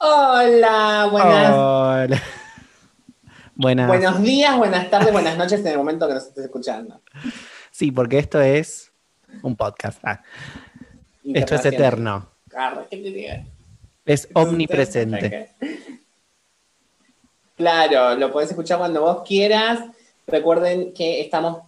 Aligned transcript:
Hola, 0.00 1.08
buenas. 1.10 1.54
Hola. 1.54 2.22
Buenas. 3.56 3.88
Buenos 3.88 4.22
días, 4.22 4.56
buenas 4.56 4.88
tardes, 4.88 5.12
buenas 5.12 5.36
noches 5.36 5.58
en 5.58 5.66
el 5.66 5.76
momento 5.76 6.06
que 6.06 6.14
nos 6.14 6.28
estés 6.28 6.44
escuchando. 6.44 7.00
Sí, 7.72 7.90
porque 7.90 8.20
esto 8.20 8.40
es 8.40 8.92
un 9.42 9.56
podcast. 9.56 9.98
Ah, 10.04 10.22
esto 11.24 11.56
es 11.56 11.64
eterno. 11.64 12.28
Arre, 12.54 12.86
¿qué 12.88 12.96
te 12.98 13.10
digo? 13.10 13.32
Es 14.04 14.28
omnipresente. 14.34 15.50
Claro, 17.56 18.14
lo 18.14 18.30
podés 18.30 18.50
escuchar 18.50 18.78
cuando 18.78 19.00
vos 19.00 19.22
quieras. 19.26 19.80
Recuerden 20.28 20.94
que 20.94 21.20
estamos 21.20 21.62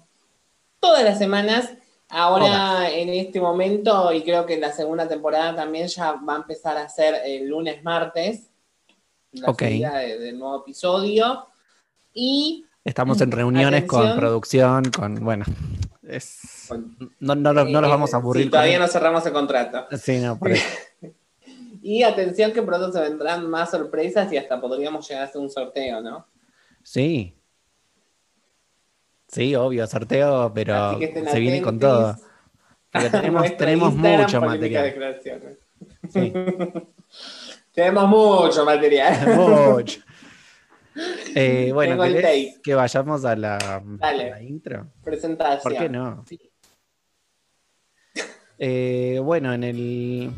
todas 0.78 1.02
las 1.02 1.18
semanas. 1.18 1.70
Ahora, 2.10 2.90
en 2.90 3.08
este 3.10 3.40
momento, 3.40 4.12
y 4.12 4.22
creo 4.22 4.44
que 4.46 4.54
en 4.54 4.60
la 4.62 4.72
segunda 4.72 5.06
temporada 5.08 5.54
también 5.54 5.86
ya 5.86 6.12
va 6.12 6.34
a 6.34 6.38
empezar 6.38 6.76
a 6.76 6.88
ser 6.88 7.14
el 7.24 7.46
lunes, 7.48 7.82
martes, 7.84 8.50
la 9.32 9.50
Ok. 9.50 9.62
subida 9.62 9.98
de- 9.98 10.18
del 10.18 10.38
nuevo 10.38 10.62
episodio. 10.62 11.46
Y 12.12 12.64
Estamos 12.84 13.20
en 13.20 13.30
reuniones 13.30 13.84
con 13.84 14.16
producción, 14.16 14.84
con. 14.90 15.14
Bueno, 15.24 15.44
es. 16.08 16.64
Con- 16.68 16.96
No, 17.20 17.34
no, 17.36 17.52
los- 17.52 17.68
no 17.70 17.80
los 17.80 17.88
eh, 17.88 17.92
vamos 17.92 18.12
a 18.14 18.16
aburrir. 18.16 18.50
todavía 18.50 18.78
no 18.78 18.88
cerramos 18.88 19.24
el 19.26 19.32
contrato. 19.32 19.86
Sí, 19.96 20.18
no, 20.18 20.38
por 20.38 20.52
eso. 20.52 20.64
Y 21.82 22.02
atención 22.02 22.52
que 22.52 22.60
pronto 22.62 22.92
se 22.92 23.00
vendrán 23.00 23.48
más 23.48 23.70
sorpresas 23.70 24.30
y 24.32 24.36
hasta 24.36 24.60
podríamos 24.60 25.08
llegar 25.08 25.24
a 25.24 25.26
hacer 25.28 25.40
un 25.40 25.48
sorteo, 25.48 26.02
¿no? 26.02 26.26
Sí. 26.82 27.34
Sí, 29.30 29.54
obvio, 29.54 29.86
sorteo, 29.86 30.52
pero 30.52 30.98
se 30.98 31.38
viene 31.38 31.62
con 31.62 31.78
todo. 31.78 32.16
Porque 32.92 33.08
tenemos, 33.10 33.56
tenemos 33.56 33.94
mucho 33.94 34.40
material. 34.40 35.16
Sí, 36.08 36.32
Tenemos 37.72 38.08
mucho 38.08 38.64
material. 38.64 39.36
mucho. 39.36 40.00
Eh, 41.36 41.70
bueno, 41.72 42.02
¿querés 42.02 42.22
tape. 42.22 42.60
que 42.62 42.74
vayamos 42.74 43.24
a 43.24 43.36
la, 43.36 43.56
a 43.56 43.80
Dale. 43.84 44.30
la 44.30 44.42
intro? 44.42 44.88
Presentación. 45.04 45.62
¿Por 45.62 45.80
qué 45.80 45.88
no? 45.88 46.24
Eh, 48.58 49.20
bueno, 49.22 49.54
en 49.54 49.64
el. 49.64 50.30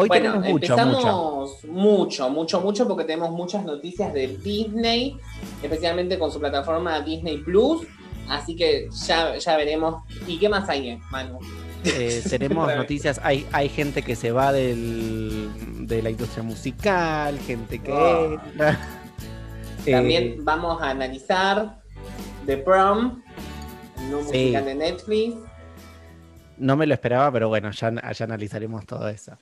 Hoy 0.00 0.06
bueno, 0.06 0.32
tenemos 0.32 0.48
mucho, 0.52 0.76
mucho. 0.76 0.82
empezamos 0.88 1.64
mucho, 1.64 2.30
mucho, 2.30 2.60
mucho, 2.60 2.86
porque 2.88 3.02
tenemos 3.04 3.30
muchas 3.32 3.64
noticias 3.64 4.12
de 4.14 4.28
Disney, 4.38 5.18
especialmente 5.60 6.18
con 6.20 6.30
su 6.30 6.38
plataforma 6.38 7.00
Disney 7.00 7.38
Plus. 7.38 7.82
Así 8.28 8.54
que 8.54 8.88
ya, 9.06 9.36
ya 9.36 9.56
veremos. 9.56 10.04
¿Y 10.26 10.38
qué 10.38 10.48
más 10.48 10.68
hay, 10.68 11.00
Manu? 11.10 11.40
Eh, 11.84 12.22
tenemos 12.30 12.72
noticias. 12.76 13.20
Hay, 13.24 13.44
hay 13.50 13.68
gente 13.68 14.02
que 14.02 14.14
se 14.14 14.30
va 14.30 14.52
del, 14.52 15.48
de 15.88 16.00
la 16.00 16.10
industria 16.10 16.44
musical, 16.44 17.36
gente 17.40 17.80
que. 17.80 17.92
Oh. 17.92 18.34
entra. 18.34 18.78
Eh, 19.86 19.92
También 19.92 20.44
vamos 20.44 20.82
a 20.82 20.90
analizar 20.90 21.80
The 22.44 22.58
Prom, 22.58 23.22
nuevo 24.10 24.22
Sí. 24.30 24.38
musical 24.38 24.64
de 24.66 24.74
Netflix. 24.74 25.36
no 26.58 26.76
me 26.76 26.86
lo 26.86 26.92
esperaba, 26.92 27.32
pero 27.32 27.48
bueno, 27.48 27.70
ya, 27.70 28.12
ya 28.12 28.24
analizaremos 28.24 28.84
todo 28.84 29.08
eso. 29.08 29.38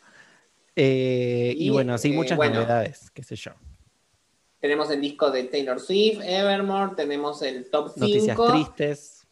Eh, 0.76 1.54
y, 1.56 1.66
Y, 1.66 1.70
bueno, 1.70 1.96
sí, 1.98 2.10
eh, 2.12 2.14
muchas 2.14 2.36
bueno. 2.36 2.56
novedades, 2.56 3.10
qué 3.10 3.22
sé 3.22 3.34
yo. 3.36 3.52
Tenemos 4.60 4.90
el 4.90 5.00
disco 5.00 5.30
de 5.30 5.44
Taylor 5.44 5.80
Swift, 5.80 6.20
Evermore, 6.22 6.92
tenemos 6.96 7.40
el 7.42 7.70
top 7.70 7.92
5. 7.94 8.00
Noticias 8.00 8.38
tristes. 8.46 9.26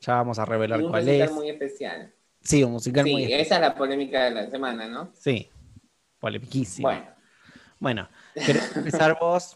Ya 0.00 0.14
vamos 0.14 0.38
a 0.38 0.44
revelar 0.44 0.80
y 0.80 0.84
un 0.84 0.90
cuál 0.90 1.04
musical 1.04 1.28
es. 1.28 1.32
muy 1.34 1.48
especial. 1.50 2.12
Sí, 2.40 2.62
un 2.64 2.72
musical 2.72 3.04
Sí, 3.04 3.12
muy 3.12 3.22
especial. 3.22 3.40
esa 3.46 3.54
es 3.56 3.60
la 3.60 3.74
polémica 3.74 4.24
de 4.24 4.30
la 4.30 4.50
semana, 4.50 4.88
¿no? 4.88 5.10
Sí, 5.14 5.48
polemiquísimo. 6.20 6.88
Bueno, 6.88 7.06
Bueno, 7.80 8.08
¿querés 8.34 8.76
empezar 8.76 9.18
vos? 9.20 9.54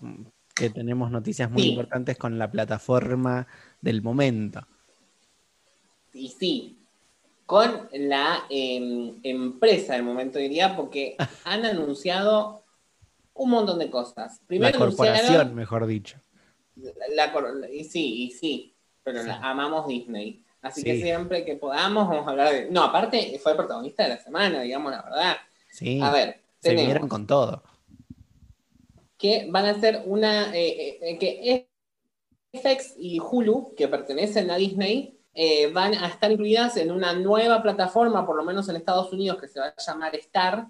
Que 0.54 0.68
tenemos 0.70 1.10
noticias 1.10 1.50
muy 1.50 1.62
Sí. 1.62 1.70
importantes 1.70 2.18
con 2.18 2.38
la 2.38 2.50
plataforma 2.50 3.46
del 3.80 4.02
momento. 4.02 4.66
y 6.14 6.28
sí, 6.28 6.81
con 7.52 7.86
la 7.92 8.44
em, 8.48 9.20
empresa 9.22 9.92
del 9.92 10.04
momento 10.04 10.38
diría, 10.38 10.74
porque 10.74 11.16
han 11.44 11.66
anunciado 11.66 12.64
un 13.34 13.50
montón 13.50 13.78
de 13.78 13.90
cosas. 13.90 14.40
La 14.40 14.46
Primero 14.46 14.78
corporación, 14.78 15.18
anunciaron 15.18 15.54
mejor 15.54 15.86
dicho. 15.86 16.16
la 17.14 17.68
y 17.70 17.84
sí, 17.84 18.22
y 18.24 18.30
sí, 18.30 18.74
pero 19.04 19.22
la- 19.22 19.36
amamos 19.36 19.86
Disney. 19.86 20.42
Así 20.62 20.82
que 20.82 20.98
siempre 20.98 21.44
que 21.44 21.56
podamos 21.56 22.08
vamos 22.08 22.26
a 22.26 22.30
hablar 22.30 22.54
de... 22.54 22.70
No, 22.70 22.84
aparte 22.84 23.38
fue 23.42 23.52
el 23.52 23.58
protagonista 23.58 24.04
de 24.04 24.08
la 24.08 24.18
semana, 24.18 24.62
digamos 24.62 24.90
la 24.90 25.02
verdad. 25.02 25.36
Sí, 25.70 26.00
A 26.00 26.10
ver, 26.10 26.40
se 26.58 26.74
vinieron 26.74 27.06
con 27.06 27.26
todo. 27.26 27.62
que 29.18 29.46
van 29.50 29.66
a 29.66 29.70
hacer 29.72 30.04
una... 30.06 30.56
eh, 30.56 30.98
eh, 31.02 31.18
que 31.18 31.68
FX 32.54 32.94
y 32.98 33.18
Hulu, 33.20 33.74
que 33.76 33.88
pertenecen 33.88 34.50
a 34.50 34.56
Disney, 34.56 35.18
eh, 35.34 35.72
van 35.72 35.94
a 35.94 36.08
estar 36.08 36.30
incluidas 36.30 36.76
en 36.76 36.90
una 36.90 37.14
nueva 37.14 37.62
plataforma, 37.62 38.26
por 38.26 38.36
lo 38.36 38.44
menos 38.44 38.68
en 38.68 38.76
Estados 38.76 39.12
Unidos, 39.12 39.40
que 39.40 39.48
se 39.48 39.60
va 39.60 39.66
a 39.66 39.74
llamar 39.76 40.14
Star. 40.16 40.66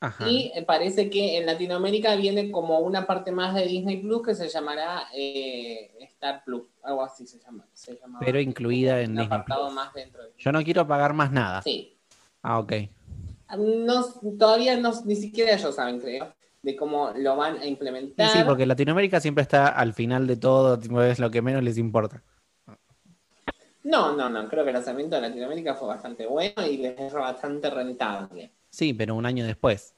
Ajá. 0.00 0.28
Y 0.28 0.52
eh, 0.54 0.62
parece 0.62 1.08
que 1.10 1.38
en 1.38 1.46
Latinoamérica 1.46 2.16
viene 2.16 2.50
como 2.50 2.78
una 2.80 3.06
parte 3.06 3.32
más 3.32 3.54
de 3.54 3.66
Disney 3.66 3.98
Plus 3.98 4.22
que 4.22 4.34
se 4.34 4.48
llamará 4.48 5.08
eh, 5.14 5.90
Star 6.00 6.42
Plus, 6.44 6.64
algo 6.82 7.02
así 7.02 7.26
se 7.26 7.38
llama. 7.38 7.66
se. 7.72 7.98
Pero 8.20 8.40
incluida 8.40 9.00
en 9.00 9.16
Disney 9.16 9.42
Plus. 9.44 9.72
más 9.72 9.92
dentro 9.94 10.22
de 10.22 10.32
Yo 10.38 10.52
no 10.52 10.62
quiero 10.62 10.86
pagar 10.86 11.12
más 11.12 11.32
nada. 11.32 11.62
Sí. 11.62 11.96
Ah, 12.42 12.58
ok. 12.58 12.72
No, 13.58 14.04
todavía 14.38 14.76
no, 14.76 14.92
ni 15.04 15.16
siquiera 15.16 15.52
ellos 15.52 15.74
saben, 15.74 16.00
creo, 16.00 16.34
de 16.62 16.76
cómo 16.76 17.12
lo 17.16 17.36
van 17.36 17.58
a 17.58 17.66
implementar. 17.66 18.30
sí, 18.30 18.38
porque 18.44 18.66
Latinoamérica 18.66 19.20
siempre 19.20 19.42
está 19.42 19.68
al 19.68 19.92
final 19.92 20.26
de 20.26 20.36
todo, 20.36 20.78
es 21.04 21.18
lo 21.18 21.30
que 21.30 21.42
menos 21.42 21.62
les 21.62 21.78
importa. 21.78 22.22
No, 23.86 24.16
no, 24.16 24.28
no, 24.28 24.48
creo 24.48 24.64
que 24.64 24.70
el 24.70 24.74
lanzamiento 24.74 25.14
de 25.14 25.22
Latinoamérica 25.22 25.76
fue 25.76 25.86
bastante 25.86 26.26
bueno 26.26 26.66
y 26.68 26.76
les 26.78 26.98
es 26.98 27.12
bastante 27.12 27.70
rentable. 27.70 28.50
Sí, 28.68 28.92
pero 28.92 29.14
un 29.14 29.24
año 29.24 29.46
después. 29.46 29.94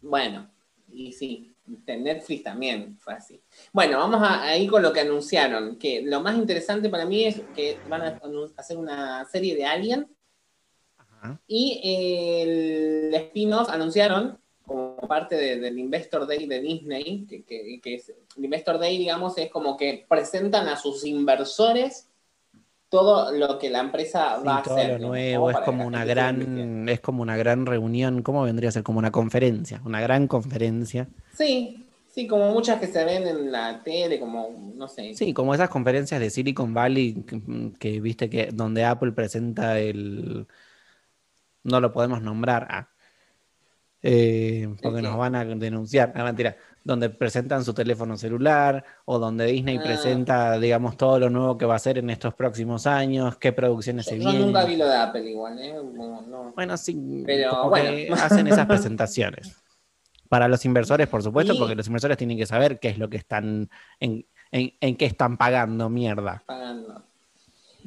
Bueno, 0.00 0.48
y 0.92 1.10
sí, 1.12 1.52
Netflix 1.66 2.44
también 2.44 2.96
fue 3.00 3.14
así. 3.14 3.42
Bueno, 3.72 3.98
vamos 3.98 4.22
a, 4.22 4.44
a 4.44 4.56
ir 4.56 4.70
con 4.70 4.82
lo 4.82 4.92
que 4.92 5.00
anunciaron, 5.00 5.76
que 5.80 6.02
lo 6.02 6.20
más 6.20 6.36
interesante 6.36 6.88
para 6.88 7.06
mí 7.06 7.24
es 7.24 7.40
que 7.56 7.76
van 7.88 8.02
a 8.02 8.20
hacer 8.56 8.76
una 8.76 9.24
serie 9.24 9.56
de 9.56 9.64
Alien 9.64 10.06
Ajá. 10.96 11.40
y 11.48 11.80
el 11.84 13.14
spin-off 13.14 13.68
anunciaron 13.68 14.38
como 14.64 14.96
parte 15.08 15.34
de- 15.34 15.58
del 15.58 15.76
Investor 15.76 16.24
Day 16.24 16.46
de 16.46 16.60
Disney, 16.60 17.26
que, 17.28 17.42
que- 17.42 17.80
que 17.82 17.94
es, 17.96 18.10
el 18.36 18.44
Investor 18.44 18.78
Day, 18.78 18.96
digamos, 18.96 19.36
es 19.38 19.50
como 19.50 19.76
que 19.76 20.06
presentan 20.08 20.68
a 20.68 20.76
sus 20.76 21.04
inversores 21.04 22.08
todo 22.92 23.32
lo 23.32 23.58
que 23.58 23.70
la 23.70 23.80
empresa 23.80 24.36
Sí, 24.38 24.46
va 24.46 24.58
a 24.58 24.62
todo 24.62 24.76
hacer. 24.76 25.00
lo 25.00 25.08
nuevo, 25.08 25.50
es 25.50 25.56
como 25.60 25.86
una 25.86 26.04
gran, 26.04 26.86
es 26.90 27.00
como 27.00 27.22
una 27.22 27.38
gran 27.38 27.64
reunión, 27.64 28.22
¿cómo 28.22 28.42
vendría 28.42 28.68
a 28.68 28.72
ser? 28.72 28.82
Como 28.82 28.98
una 28.98 29.10
conferencia, 29.10 29.80
una 29.86 30.02
gran 30.02 30.28
conferencia. 30.28 31.08
Sí, 31.32 31.86
sí, 32.06 32.26
como 32.26 32.52
muchas 32.52 32.78
que 32.78 32.86
se 32.88 33.02
ven 33.06 33.26
en 33.26 33.50
la 33.50 33.82
tele, 33.82 34.20
como, 34.20 34.74
no 34.76 34.88
sé. 34.88 35.14
Sí, 35.14 35.32
como 35.32 35.54
esas 35.54 35.70
conferencias 35.70 36.20
de 36.20 36.28
Silicon 36.28 36.74
Valley 36.74 37.14
que, 37.22 37.40
que 37.78 38.00
viste 38.02 38.28
que 38.28 38.50
donde 38.52 38.84
Apple 38.84 39.12
presenta 39.12 39.78
el 39.78 40.46
no 41.64 41.80
lo 41.80 41.92
podemos 41.92 42.20
nombrar, 42.20 42.66
ah, 42.68 42.88
eh, 44.02 44.68
porque 44.82 45.00
nos 45.00 45.16
van 45.16 45.34
a 45.34 45.46
denunciar, 45.46 46.12
ah, 46.14 46.24
mentira, 46.24 46.56
donde 46.84 47.10
presentan 47.10 47.64
su 47.64 47.72
teléfono 47.74 48.16
celular 48.16 48.84
o 49.04 49.18
donde 49.18 49.46
Disney 49.46 49.76
Ah. 49.78 49.82
presenta, 49.84 50.58
digamos, 50.58 50.96
todo 50.96 51.18
lo 51.18 51.30
nuevo 51.30 51.56
que 51.56 51.64
va 51.64 51.74
a 51.74 51.76
hacer 51.76 51.98
en 51.98 52.10
estos 52.10 52.34
próximos 52.34 52.86
años, 52.86 53.36
qué 53.38 53.52
producciones 53.52 54.06
Yo, 54.06 54.10
se 54.12 54.18
yo 54.18 54.28
vienen. 54.30 54.46
nunca 54.46 54.64
vi 54.64 54.76
lo 54.76 54.86
de 54.88 54.96
Apple 54.96 55.30
igual, 55.30 55.58
¿eh? 55.58 55.74
No. 55.74 56.52
Bueno, 56.54 56.76
sí, 56.76 57.22
Pero 57.24 57.68
bueno. 57.68 58.14
hacen 58.16 58.46
esas 58.48 58.66
presentaciones. 58.66 59.56
Para 60.28 60.48
los 60.48 60.64
inversores, 60.64 61.08
por 61.08 61.22
supuesto, 61.22 61.54
porque 61.58 61.74
los 61.74 61.86
inversores 61.86 62.16
tienen 62.16 62.38
que 62.38 62.46
saber 62.46 62.78
qué 62.80 62.88
es 62.88 62.98
lo 62.98 63.08
que 63.10 63.18
están, 63.18 63.68
en, 64.00 64.24
en, 64.50 64.72
en 64.80 64.96
qué 64.96 65.04
están 65.04 65.36
pagando 65.36 65.90
mierda. 65.90 66.42
pagando. 66.46 67.02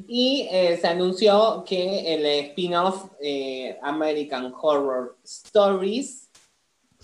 Y 0.06 0.46
eh, 0.52 0.76
se 0.80 0.86
anunció 0.88 1.64
que 1.66 2.14
el 2.14 2.24
spin-off 2.50 3.06
eh, 3.20 3.78
American 3.82 4.52
Horror 4.60 5.16
Stories, 5.24 6.25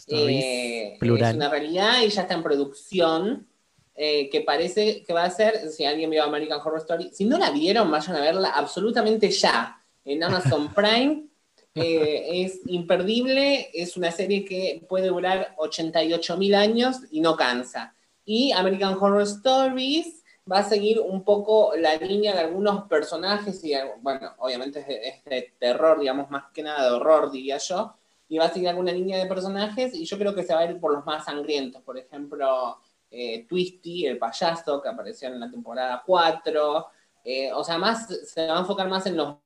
eh, 0.09 0.99
es 1.01 1.35
una 1.35 1.49
realidad 1.49 2.03
y 2.03 2.09
ya 2.09 2.23
está 2.23 2.35
en 2.35 2.43
producción. 2.43 3.49
eh, 3.95 4.31
que 4.31 4.41
parece 4.41 5.03
que 5.05 5.13
va 5.13 5.25
a 5.25 5.31
ser, 5.31 5.69
si 5.71 5.85
alguien 5.85 6.11
vio 6.11 6.25
American 6.25 6.61
Horror 6.61 6.79
Story, 6.79 7.11
si 7.13 7.25
no 7.27 7.39
la 7.39 7.51
vieron, 7.51 7.91
vayan 7.91 8.17
a 8.17 8.21
verla 8.21 8.49
absolutamente 8.51 9.31
ya 9.31 9.85
en 10.05 10.23
Amazon 10.25 10.73
Prime. 10.75 11.27
Eh, 11.75 12.43
es 12.45 12.61
imperdible, 12.67 13.71
es 13.73 13.97
una 13.97 14.11
serie 14.11 14.45
que 14.45 14.85
puede 14.89 15.09
durar 15.09 15.55
88 15.57 16.37
mil 16.37 16.55
años 16.55 16.99
y 17.11 17.21
no 17.21 17.37
cansa. 17.37 17.95
Y 18.25 18.53
American 18.53 18.95
Horror 19.01 19.23
Stories 19.23 20.23
va 20.51 20.59
a 20.59 20.69
seguir 20.69 21.01
un 21.01 21.25
poco 21.25 21.75
la 21.77 21.97
línea 21.97 22.35
de 22.35 22.41
algunos 22.41 22.89
personajes 22.89 23.63
y, 23.65 23.73
bueno, 24.01 24.35
obviamente 24.39 24.81
es 24.81 24.87
de, 24.87 25.09
es 25.09 25.25
de 25.25 25.55
terror, 25.59 26.01
digamos, 26.01 26.31
más 26.31 26.45
que 26.53 26.63
nada 26.63 26.85
de 26.85 26.91
horror, 26.97 27.31
diría 27.31 27.59
yo, 27.59 27.95
y 28.33 28.39
va 28.39 28.47
a 28.47 28.51
seguir 28.51 28.71
alguna 28.71 28.93
línea 28.93 29.19
de 29.19 29.27
personajes 29.27 29.95
y 29.95 30.07
yo 30.07 30.17
creo 30.17 30.35
que 30.35 30.43
se 30.43 30.55
va 30.55 30.61
a 30.61 30.65
ir 30.65 30.81
por 30.81 30.95
los 30.95 31.05
más 31.05 31.27
sangrientos. 31.27 31.83
Por 31.83 31.99
ejemplo, 31.99 32.79
eh, 33.11 33.45
Twisty, 33.47 34.07
el 34.07 34.17
payaso 34.17 34.81
que 34.81 34.89
apareció 34.89 35.29
en 35.29 35.39
la 35.39 35.51
temporada 35.51 36.03
4. 36.07 36.87
Eh, 37.23 37.53
o 37.53 37.63
sea, 37.63 37.77
más 37.77 38.07
se 38.07 38.47
va 38.47 38.57
a 38.57 38.61
enfocar 38.61 38.89
más 38.89 39.05
en 39.05 39.19
los 39.19 39.37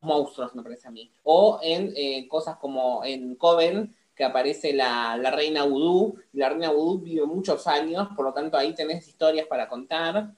monstruos, 0.00 0.54
me 0.54 0.62
parece 0.62 0.88
a 0.88 0.92
mí. 0.92 1.12
O 1.24 1.60
en 1.62 1.92
eh, 1.94 2.26
cosas 2.26 2.56
como 2.56 3.04
en 3.04 3.34
Coven, 3.34 3.94
que 4.14 4.24
aparece 4.24 4.72
la, 4.72 5.18
reina 5.30 5.64
Voodoo. 5.64 6.14
La 6.32 6.48
reina 6.48 6.70
Voodoo 6.70 7.00
vive 7.00 7.26
muchos 7.26 7.66
años, 7.66 8.08
por 8.16 8.24
lo 8.24 8.32
tanto 8.32 8.56
ahí 8.56 8.74
tenés 8.74 9.06
historias 9.06 9.46
para 9.46 9.68
contar. 9.68 10.32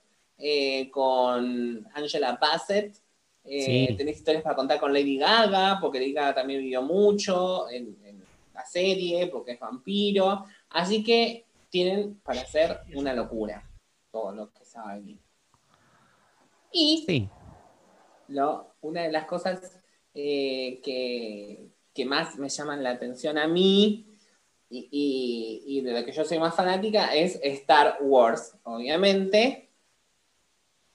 con 0.90 1.86
Angela 1.94 2.36
Bassett, 2.40 2.96
tenés 3.49 4.17
historias 4.17 4.43
para 4.43 4.56
contar 4.56 4.79
con 4.79 4.93
Lady 4.93 5.19
Gaga, 5.19 5.79
porque 5.81 5.99
Lady 5.99 6.12
Gaga 6.12 6.35
también 6.35 6.61
vivió 6.61 6.83
mucho 6.83 7.69
en, 7.71 7.97
en 8.05 8.23
la 8.55 8.65
serie, 8.65 9.27
porque 9.29 9.53
es 9.53 9.61
vampiro. 9.61 10.45
Así 10.71 11.03
que 11.03 11.47
tienen 11.71 12.17
para 12.21 12.43
hacer 12.43 12.81
una 12.95 13.15
locura 13.15 13.69
todo 14.11 14.33
lo 14.33 14.53
que 14.53 14.65
se 14.65 14.79
va 14.79 14.93
a 14.93 15.00
Y 16.73 17.29
lo, 18.29 18.75
una 18.83 19.03
de 19.03 19.12
las 19.12 19.27
cosas 19.27 19.79
eh, 20.15 20.81
que, 20.83 21.71
más 22.06 22.39
me 22.39 22.49
llaman 22.49 22.85
la 22.85 22.91
atención 22.91 23.39
a 23.39 23.49
mí 23.49 24.06
y, 24.71 25.81
de 25.83 25.93
lo 25.93 26.05
que 26.05 26.12
yo 26.12 26.25
soy 26.25 26.39
más 26.39 26.55
fanática 26.55 27.12
es 27.12 27.41
Star 27.43 27.99
Wars, 28.00 28.56
obviamente. 28.62 29.71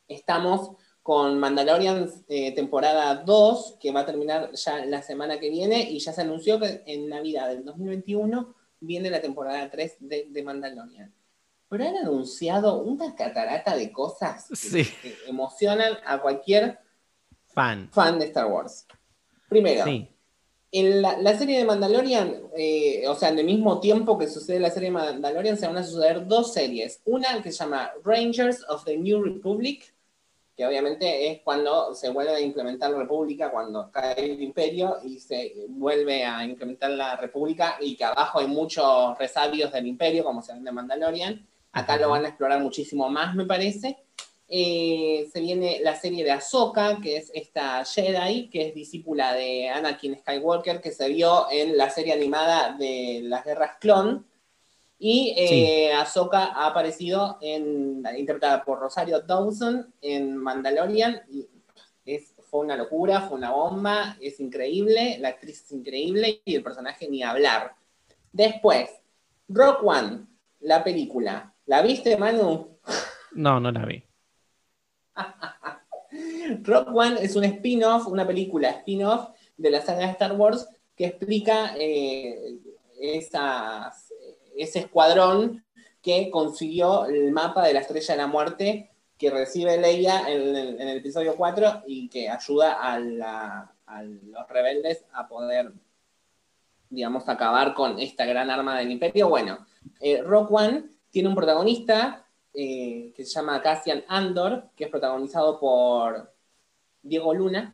Estamos 0.08 0.78
con 1.04 1.38
Mandalorian 1.38 2.10
eh, 2.30 2.54
temporada 2.56 3.16
2, 3.16 3.78
que 3.80 3.92
va 3.92 4.00
a 4.00 4.06
terminar 4.06 4.52
ya 4.54 4.86
la 4.86 5.02
semana 5.02 5.38
que 5.38 5.50
viene, 5.50 5.92
y 5.92 6.00
ya 6.00 6.14
se 6.14 6.22
anunció 6.22 6.60
que 6.60 6.82
en 6.86 7.10
Navidad 7.10 7.50
del 7.50 7.66
2021 7.66 8.56
viene 8.80 9.10
la 9.10 9.22
temporada 9.22 9.70
3 9.70 9.98
de, 10.00 10.28
de 10.30 10.44
Mandalorian. 10.44 11.14
Pero 11.68 11.84
han 11.86 11.98
anunciado 11.98 12.82
una 12.82 13.16
catarata 13.16 13.76
de 13.76 13.92
cosas 13.92 14.48
que, 14.72 14.88
emocionan 15.28 15.98
a 16.06 16.22
cualquier 16.22 16.80
fan. 17.48 17.90
fan 17.92 18.20
de 18.20 18.26
Star 18.26 18.46
Wars. 18.46 18.88
Primero, 19.50 19.86
en 20.74 21.02
la, 21.04 21.38
serie 21.38 21.60
de 21.60 21.66
Mandalorian, 21.66 22.44
eh, 22.58 23.08
o 23.08 23.14
sea, 23.14 23.30
en 23.30 23.38
el 23.38 23.46
mismo 23.46 23.80
tiempo 23.80 24.18
que 24.18 24.28
sucede 24.28 24.60
la 24.60 24.72
serie 24.72 24.90
de 24.90 24.94
Mandalorian, 24.94 25.56
se 25.56 25.68
van 25.68 25.78
a 25.78 25.84
suceder 25.84 26.26
dos 26.28 26.52
series. 26.52 27.02
Una 27.06 27.44
que 27.44 27.52
se 27.52 27.60
llama 27.60 27.92
Rangers 28.04 28.66
of 28.70 28.84
the 28.84 28.98
New 28.98 29.22
Republic, 29.22 29.93
que 30.56 30.66
obviamente 30.66 31.32
es 31.32 31.42
cuando 31.42 31.96
se 31.96 32.10
vuelve 32.10 32.36
a 32.36 32.40
implementar 32.40 32.92
la 32.92 33.00
república, 33.00 33.50
cuando 33.52 33.90
cae 33.92 34.34
el 34.34 34.42
imperio 34.42 34.98
y 35.04 35.20
se 35.20 35.66
vuelve 35.70 36.24
a 36.24 36.46
implementar 36.46 36.92
la 36.92 37.16
república 37.16 37.78
y 37.80 37.96
que 37.96 38.04
abajo 38.04 38.40
hay 38.40 38.48
muchos 38.48 39.18
resabios 39.18 39.72
del 39.72 39.88
imperio, 39.88 40.24
como 40.24 40.42
se 40.42 40.54
ven 40.54 40.64
de 40.64 40.72
Mandalorian. 40.72 41.48
Acá 41.72 41.98
lo 41.98 42.10
van 42.10 42.26
a 42.26 42.28
explorar 42.28 42.62
muchísimo 42.62 43.10
más, 43.10 43.34
me 43.34 43.46
parece. 43.46 43.98
Eh, 44.48 45.28
se 45.34 45.42
viene 45.42 45.80
la 45.82 45.96
serie 45.96 46.24
de 46.24 46.30
Ahsoka, 46.30 47.00
que 47.02 47.18
es 47.18 47.32
esta 47.34 47.84
Jedi, 47.84 48.50
que 48.52 48.68
es 48.68 48.76
discípula 48.76 49.34
de 49.34 49.70
Anakin 49.70 50.20
Skywalker, 50.20 50.80
que 50.80 50.92
se 50.92 51.10
vio 51.10 51.48
en 51.50 51.76
la 51.76 51.90
serie 51.90 52.14
animada 52.14 52.76
de 52.78 53.22
las 53.24 53.44
guerras 53.44 53.78
clon, 53.80 54.28
y 55.06 55.34
eh, 55.36 55.92
Ahsoka 55.92 56.46
ha 56.46 56.68
aparecido 56.68 57.38
en, 57.42 58.06
interpretada 58.18 58.64
por 58.64 58.80
Rosario 58.80 59.20
Dawson 59.20 59.94
en 60.02 60.38
Mandalorian. 60.38 61.24
Y 61.30 61.46
es, 62.06 62.34
fue 62.50 62.62
una 62.62 62.78
locura, 62.78 63.20
fue 63.20 63.38
una 63.38 63.52
bomba, 63.52 64.16
es 64.22 64.40
increíble, 64.40 65.18
la 65.20 65.28
actriz 65.28 65.62
es 65.66 65.74
increíble 65.74 66.42
y 66.46 66.56
el 66.56 66.64
personaje 66.64 67.10
ni 67.10 67.22
hablar. 67.22 67.76
Después, 68.32 68.92
Rock 69.50 69.84
One, 69.84 70.26
la 70.62 70.86
película. 70.86 71.54
¿La 71.66 71.82
viste, 71.82 72.16
Manu? 72.16 72.78
No, 73.34 73.60
no 73.60 73.72
la 73.74 73.86
vi. 73.86 74.06
Rock 76.64 76.88
One 76.96 77.18
es 77.22 77.36
un 77.36 77.44
spin-off, 77.44 78.08
una 78.08 78.26
película 78.26 78.70
spin-off 78.70 79.32
de 79.58 79.70
la 79.70 79.82
saga 79.82 80.06
de 80.06 80.12
Star 80.14 80.32
Wars 80.32 80.66
que 80.96 81.08
explica 81.08 81.76
eh, 81.78 82.58
esas 83.02 84.12
ese 84.58 84.80
escuadrón 84.80 85.64
que 86.02 86.30
consiguió 86.30 87.06
el 87.06 87.32
mapa 87.32 87.66
de 87.66 87.74
la 87.74 87.80
Estrella 87.80 88.14
de 88.14 88.22
la 88.22 88.28
Muerte 88.28 88.92
que 89.18 89.30
recibe 89.30 89.78
Leia 89.78 90.30
en 90.30 90.56
el, 90.56 90.98
episodio 90.98 91.36
4 91.36 91.84
y 91.88 92.10
que 92.10 92.30
ayuda 92.30 92.78
a, 92.82 93.00
los 93.00 94.48
rebeldes 94.50 95.06
a 95.14 95.28
poder, 95.28 95.72
digamos, 96.90 97.30
acabar 97.30 97.74
con 97.74 98.00
esta 98.00 98.26
gran 98.26 98.50
arma 98.50 98.78
del 98.78 98.92
imperio. 98.92 99.30
Bueno, 99.30 99.66
eh, 100.02 100.22
Rock 100.22 100.52
One 100.52 100.86
tiene 101.10 101.30
un 101.30 101.36
protagonista 101.36 102.26
eh, 102.54 103.14
que 103.16 103.24
se 103.24 103.32
llama 103.32 103.62
Cassian 103.62 104.04
Andor, 104.08 104.72
que 104.76 104.86
es 104.86 104.90
protagonizado 104.90 105.58
por 105.60 106.34
Diego 107.02 107.34
Luna, 107.34 107.74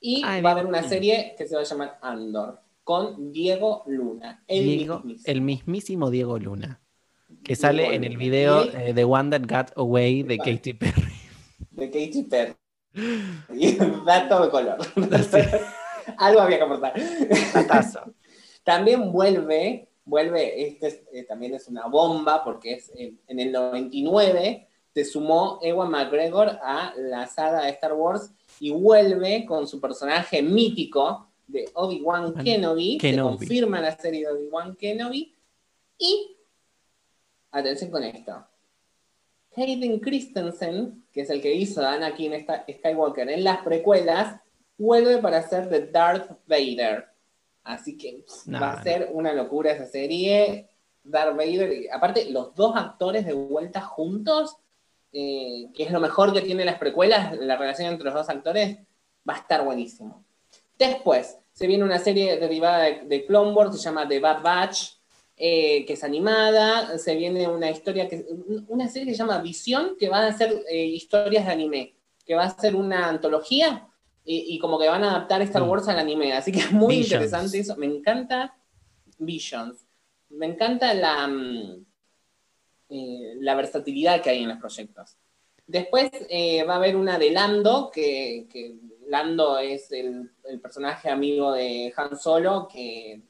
y 0.00 0.22
va 0.22 0.50
a 0.50 0.52
haber 0.52 0.66
una 0.66 0.82
serie 0.82 1.34
que 1.36 1.46
se 1.46 1.56
va 1.56 1.62
a 1.62 1.64
llamar 1.64 1.98
Andor 2.00 2.67
con 2.88 3.32
Diego 3.32 3.82
Luna. 3.84 4.42
El, 4.46 5.42
mismísimo. 5.42 6.08
Diego 6.10 6.38
Luna. 6.38 6.80
Que 7.44 7.54
sale 7.54 7.94
en 7.94 8.02
el 8.02 8.16
video 8.16 8.64
eh, 8.64 8.94
de 8.94 9.04
One 9.04 9.28
That 9.28 9.46
Got 9.46 9.76
Away 9.76 10.22
de 10.22 10.38
Katy 10.38 10.72
Perry. 10.72 11.12
De 11.70 11.90
Katy 11.90 12.22
Perry. 12.22 12.54
Dato 14.06 14.42
de 14.42 14.48
color. 14.48 14.78
Algo 16.16 16.40
había 16.40 16.56
que 16.56 16.64
aportar. 16.64 16.94
También 18.64 19.12
vuelve, 19.12 19.90
vuelve, 20.06 20.68
este 20.68 21.04
eh, 21.12 21.24
también 21.24 21.52
es 21.56 21.68
una 21.68 21.88
bomba 21.88 22.42
porque 22.42 22.72
es 22.72 22.90
en 22.96 23.38
el 23.38 23.52
99 23.52 24.66
se 24.94 25.04
sumó 25.04 25.58
Ewan 25.60 25.90
McGregor 25.90 26.58
a 26.62 26.94
la 26.96 27.26
saga 27.26 27.64
de 27.64 27.70
Star 27.70 27.92
Wars 27.92 28.32
y 28.58 28.70
vuelve 28.70 29.44
con 29.44 29.68
su 29.68 29.78
personaje 29.78 30.42
mítico 30.42 31.27
de 31.48 31.68
Obi-Wan 31.74 32.34
Kenobi, 32.34 33.00
se 33.00 33.18
confirma 33.18 33.80
la 33.80 33.96
serie 33.96 34.20
de 34.20 34.32
Obi-Wan 34.32 34.76
Kenobi, 34.76 35.34
y, 35.98 36.36
atención 37.50 37.90
con 37.90 38.04
esto, 38.04 38.46
Hayden 39.56 39.98
Christensen, 39.98 41.04
que 41.12 41.22
es 41.22 41.30
el 41.30 41.42
que 41.42 41.52
hizo 41.52 41.84
a 41.84 41.94
Anakin 41.94 42.46
Skywalker 42.70 43.28
en 43.28 43.42
las 43.42 43.62
precuelas, 43.62 44.40
vuelve 44.76 45.18
para 45.18 45.42
ser 45.42 45.68
de 45.68 45.88
Darth 45.88 46.30
Vader. 46.46 47.08
Así 47.64 47.98
que 47.98 48.24
va 48.54 48.74
a 48.74 48.82
ser 48.82 49.10
una 49.12 49.32
locura 49.32 49.72
esa 49.72 49.86
serie. 49.86 50.68
Darth 51.02 51.36
Vader, 51.36 51.88
aparte, 51.92 52.30
los 52.30 52.54
dos 52.54 52.76
actores 52.76 53.26
de 53.26 53.32
vuelta 53.32 53.80
juntos, 53.80 54.56
eh, 55.12 55.70
que 55.74 55.82
es 55.82 55.90
lo 55.90 56.00
mejor 56.00 56.32
que 56.32 56.42
tiene 56.42 56.64
las 56.64 56.78
precuelas, 56.78 57.36
la 57.38 57.56
relación 57.56 57.92
entre 57.92 58.04
los 58.04 58.14
dos 58.14 58.28
actores, 58.28 58.78
va 59.28 59.34
a 59.34 59.38
estar 59.38 59.64
buenísimo. 59.64 60.24
Después, 60.78 61.38
se 61.52 61.66
viene 61.66 61.82
una 61.82 61.98
serie 61.98 62.38
derivada 62.38 62.84
de, 62.84 63.26
Clone 63.26 63.52
Wars, 63.52 63.76
se 63.76 63.82
llama 63.82 64.06
The 64.06 64.20
Bad 64.20 64.42
Batch, 64.42 64.92
eh, 65.36 65.84
que 65.84 65.94
es 65.94 66.04
animada. 66.04 66.96
Se 66.98 67.16
viene 67.16 67.48
una 67.48 67.68
historia, 67.68 68.08
que, 68.08 68.24
una 68.68 68.86
serie 68.86 69.08
que 69.08 69.14
se 69.14 69.18
llama 69.18 69.42
Visión, 69.42 69.96
que 69.98 70.08
va 70.08 70.26
a 70.26 70.32
ser 70.32 70.62
eh, 70.70 70.84
historias 70.84 71.46
de 71.46 71.52
anime, 71.52 71.96
que 72.24 72.36
va 72.36 72.44
a 72.44 72.58
ser 72.58 72.76
una 72.76 73.08
antología 73.08 73.88
y, 74.24 74.58
como 74.58 74.78
que 74.78 74.86
van 74.86 75.02
a 75.04 75.10
adaptar 75.10 75.40
Star 75.42 75.62
mm. 75.62 75.68
Wars 75.68 75.88
al 75.88 75.98
anime. 75.98 76.32
Así 76.32 76.52
que 76.52 76.60
es 76.60 76.70
muy 76.70 76.96
interesante 76.96 77.58
eso. 77.58 77.76
Me 77.76 77.86
encanta 77.86 78.54
Visions. 79.18 79.84
Me 80.28 80.46
encanta 80.46 80.92
la, 80.94 81.26
mm, 81.26 81.86
eh, 82.90 83.34
la 83.40 83.54
versatilidad 83.56 84.20
que 84.20 84.30
hay 84.30 84.42
en 84.42 84.50
los 84.50 84.58
proyectos. 84.58 85.16
Después 85.66 86.10
va 86.68 86.74
a 86.74 86.76
haber 86.76 86.94
una 86.94 87.18
de 87.18 87.30
Lando, 87.30 87.90
que 87.90 88.46
Lando 89.08 89.58
es 89.58 89.90
el, 89.92 90.30
personaje 90.62 91.10
amigo 91.10 91.52
de 91.52 91.92
Han 91.96 92.18
Solo 92.18 92.68
que 92.70 93.22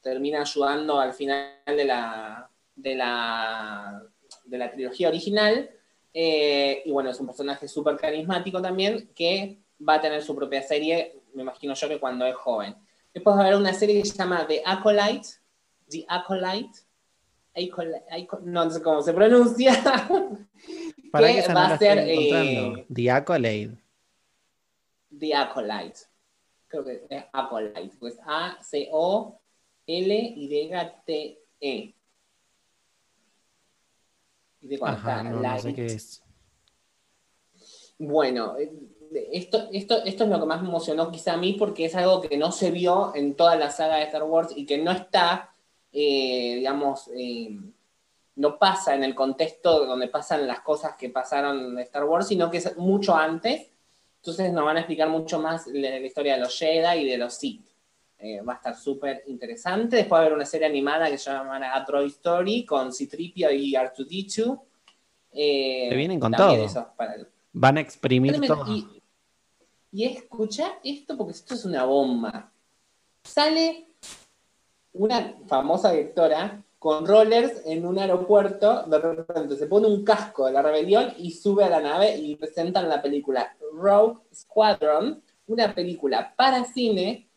termina 0.00 0.40
ayudando 0.40 0.98
al 0.98 1.12
final 1.12 1.58
de 1.66 1.84
la, 1.84 2.50
de 2.74 2.94
la, 2.94 4.02
de 4.44 4.58
la 4.58 4.70
trilogía 4.70 5.08
original. 5.08 5.70
Eh, 6.14 6.82
y 6.86 6.90
bueno, 6.90 7.10
es 7.10 7.20
un 7.20 7.26
personaje 7.26 7.68
súper 7.68 7.96
carismático 7.96 8.62
también 8.62 9.10
que 9.14 9.58
va 9.86 9.94
a 9.94 10.00
tener 10.00 10.22
su 10.22 10.34
propia 10.34 10.62
serie, 10.62 11.20
me 11.34 11.42
imagino 11.42 11.74
yo 11.74 11.88
que 11.88 12.00
cuando 12.00 12.24
es 12.24 12.34
joven. 12.34 12.74
Después 13.12 13.36
va 13.36 13.40
a 13.40 13.46
haber 13.46 13.58
una 13.58 13.74
serie 13.74 14.00
que 14.00 14.08
se 14.08 14.16
llama 14.16 14.46
The 14.46 14.62
Acolyte, 14.64 15.28
The 15.90 16.06
Acolyte, 16.08 16.78
no 18.44 18.70
sé 18.70 18.82
cómo 18.82 19.02
se 19.02 19.12
pronuncia, 19.12 19.72
Para 21.10 21.26
que, 21.32 21.52
va 21.52 21.66
a 21.66 21.78
ser... 21.78 21.98
Eh, 21.98 22.86
The 22.92 23.10
Acolyte. 23.10 23.85
The 25.18 25.34
Acolyte. 25.34 26.00
Creo 26.68 26.84
que 26.84 27.06
es 27.08 27.24
Acolyte, 27.32 27.96
pues 27.98 28.18
A-C-O-L-Y-T-E. 28.24 29.36
Y 34.60 34.68
de 34.68 34.78
cuando 34.78 34.98
está 34.98 35.22
no, 35.22 35.58
sé 35.58 35.74
qué 35.74 35.86
es. 35.86 36.22
Bueno, 37.98 38.56
esto, 39.32 39.68
esto, 39.72 40.04
esto 40.04 40.24
es 40.24 40.30
lo 40.30 40.40
que 40.40 40.46
más 40.46 40.62
me 40.62 40.68
emocionó 40.68 41.10
quizá 41.10 41.34
a 41.34 41.36
mí 41.36 41.54
porque 41.54 41.86
es 41.86 41.94
algo 41.94 42.20
que 42.20 42.36
no 42.36 42.52
se 42.52 42.70
vio 42.70 43.14
en 43.14 43.34
toda 43.36 43.56
la 43.56 43.70
saga 43.70 43.96
de 43.96 44.04
Star 44.04 44.24
Wars 44.24 44.52
y 44.54 44.66
que 44.66 44.78
no 44.78 44.90
está, 44.90 45.54
eh, 45.92 46.56
digamos, 46.56 47.08
eh, 47.14 47.58
no 48.36 48.58
pasa 48.58 48.94
en 48.94 49.04
el 49.04 49.14
contexto 49.14 49.86
donde 49.86 50.08
pasan 50.08 50.46
las 50.46 50.60
cosas 50.60 50.94
que 50.96 51.08
pasaron 51.08 51.72
en 51.72 51.78
Star 51.80 52.04
Wars, 52.04 52.28
sino 52.28 52.50
que 52.50 52.58
es 52.58 52.76
mucho 52.76 53.14
antes. 53.14 53.70
Entonces 54.26 54.52
nos 54.52 54.64
van 54.64 54.76
a 54.76 54.80
explicar 54.80 55.08
mucho 55.08 55.38
más 55.40 55.68
la, 55.68 55.90
la 55.90 55.98
historia 56.06 56.34
de 56.34 56.40
los 56.40 56.58
Jedi 56.58 57.02
y 57.02 57.08
de 57.08 57.16
los 57.16 57.34
Sith. 57.34 57.64
Eh, 58.18 58.40
va 58.40 58.54
a 58.54 58.56
estar 58.56 58.74
súper 58.76 59.22
interesante. 59.28 59.96
Después 59.96 60.16
va 60.16 60.18
a 60.18 60.20
haber 60.22 60.32
una 60.34 60.44
serie 60.44 60.66
animada 60.66 61.08
que 61.08 61.16
se 61.16 61.30
llamará 61.30 61.84
Droid 61.86 62.08
Story 62.08 62.64
con 62.64 62.92
Citripio 62.92 63.50
y 63.52 63.74
R2D2. 63.74 64.60
Eh, 65.32 65.86
Se 65.90 65.94
vienen 65.96 66.18
con 66.18 66.32
todo. 66.32 66.56
eso 66.56 66.80
es 66.80 66.86
para 66.96 67.16
Van 67.52 67.76
a 67.76 67.80
exprimir 67.80 68.40
todo. 68.46 68.66
Y, 68.74 69.00
y 69.92 70.04
escucha 70.04 70.78
esto 70.82 71.16
porque 71.16 71.32
esto 71.32 71.54
es 71.54 71.64
una 71.64 71.84
bomba. 71.84 72.50
Sale 73.22 73.86
una 74.92 75.36
famosa 75.46 75.92
directora 75.92 76.64
con 76.86 77.04
rollers 77.04 77.62
en 77.66 77.84
un 77.84 77.98
aeropuerto, 77.98 78.84
de 78.84 79.00
repente 79.00 79.56
se 79.56 79.66
pone 79.66 79.88
un 79.88 80.04
casco 80.04 80.46
de 80.46 80.52
la 80.52 80.62
rebelión 80.62 81.14
y 81.18 81.32
sube 81.32 81.64
a 81.64 81.68
la 81.68 81.80
nave 81.80 82.16
y 82.16 82.36
presentan 82.36 82.88
la 82.88 83.02
película 83.02 83.56
Rogue 83.72 84.20
Squadron, 84.32 85.20
una 85.48 85.74
película 85.74 86.32
para 86.36 86.64
cine, 86.64 87.28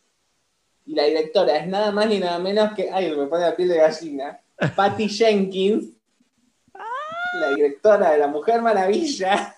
y 0.85 0.93
la 0.93 1.05
directora 1.05 1.57
es 1.57 1.65
nada 1.65 1.91
más 1.91 2.05
ni 2.05 2.19
nada 2.19 2.37
menos 2.37 2.75
que, 2.75 2.91
ay, 2.91 3.09
me 3.15 3.25
pone 3.25 3.41
la 3.41 3.55
piel 3.55 3.69
de 3.69 3.77
gallina, 3.77 4.39
Patty 4.75 5.09
Jenkins, 5.09 5.93
la 7.41 7.49
directora 7.55 8.11
de 8.11 8.19
La 8.19 8.27
Mujer 8.27 8.61
Maravilla. 8.61 9.55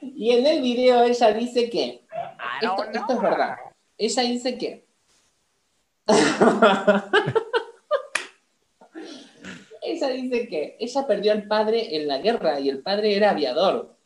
Y 0.00 0.32
en 0.32 0.44
el 0.44 0.60
video 0.60 1.04
ella 1.04 1.32
dice 1.32 1.70
que, 1.70 2.04
esto, 2.60 2.82
esto 2.82 3.12
es 3.12 3.22
verdad, 3.22 3.58
ella 3.96 4.22
dice 4.24 4.58
que, 4.58 4.88
ella 10.10 10.22
dice 10.22 10.48
que 10.48 10.76
ella 10.80 11.06
perdió 11.06 11.32
al 11.32 11.46
padre 11.46 11.96
en 11.96 12.08
la 12.08 12.18
guerra 12.18 12.60
y 12.60 12.68
el 12.68 12.82
padre 12.82 13.16
era 13.16 13.30
aviador. 13.30 13.96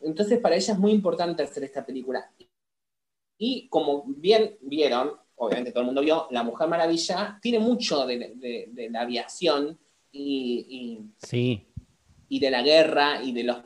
Entonces 0.00 0.38
para 0.40 0.56
ella 0.56 0.72
es 0.72 0.78
muy 0.78 0.92
importante 0.92 1.42
hacer 1.42 1.64
esta 1.64 1.84
película. 1.84 2.30
Y 3.38 3.68
como 3.68 4.04
bien 4.06 4.56
vieron, 4.60 5.12
obviamente 5.36 5.70
todo 5.72 5.80
el 5.80 5.86
mundo 5.86 6.00
vio, 6.02 6.26
La 6.30 6.42
Mujer 6.42 6.68
Maravilla 6.68 7.38
tiene 7.42 7.58
mucho 7.58 8.06
de, 8.06 8.18
de- 8.36 8.68
de 8.72 8.90
la 8.90 9.02
aviación 9.02 9.78
y- 10.12 10.66
y 10.68 11.26
Sí. 11.26 11.66
y 12.28 12.40
de 12.40 12.50
la 12.50 12.62
guerra 12.62 13.22
y 13.22 13.32
de 13.32 13.44
los, 13.44 13.58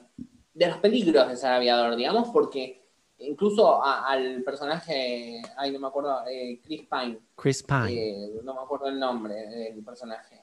de 0.54 0.66
los 0.68 0.78
peligros 0.78 1.28
de 1.28 1.36
ser 1.36 1.50
aviador, 1.52 1.96
digamos, 1.96 2.28
porque 2.30 2.82
incluso 3.18 3.82
a- 3.82 4.06
al 4.08 4.42
personaje, 4.42 5.40
ay, 5.56 5.70
no 5.72 5.78
me 5.80 5.86
acuerdo, 5.88 6.26
eh, 6.30 6.60
Chris 6.64 6.82
Pine, 6.90 7.18
Chris 7.36 7.62
Pine. 7.62 7.92
eh, 7.92 8.30
no 8.42 8.54
me 8.54 8.60
acuerdo 8.60 8.88
el 8.88 8.98
nombre 8.98 9.34
del 9.34 9.82
personaje. 9.84 10.40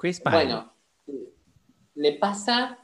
Chris 0.00 0.20
Pine. 0.20 0.34
Bueno, 0.36 0.72
le 1.94 2.12
pasa 2.14 2.78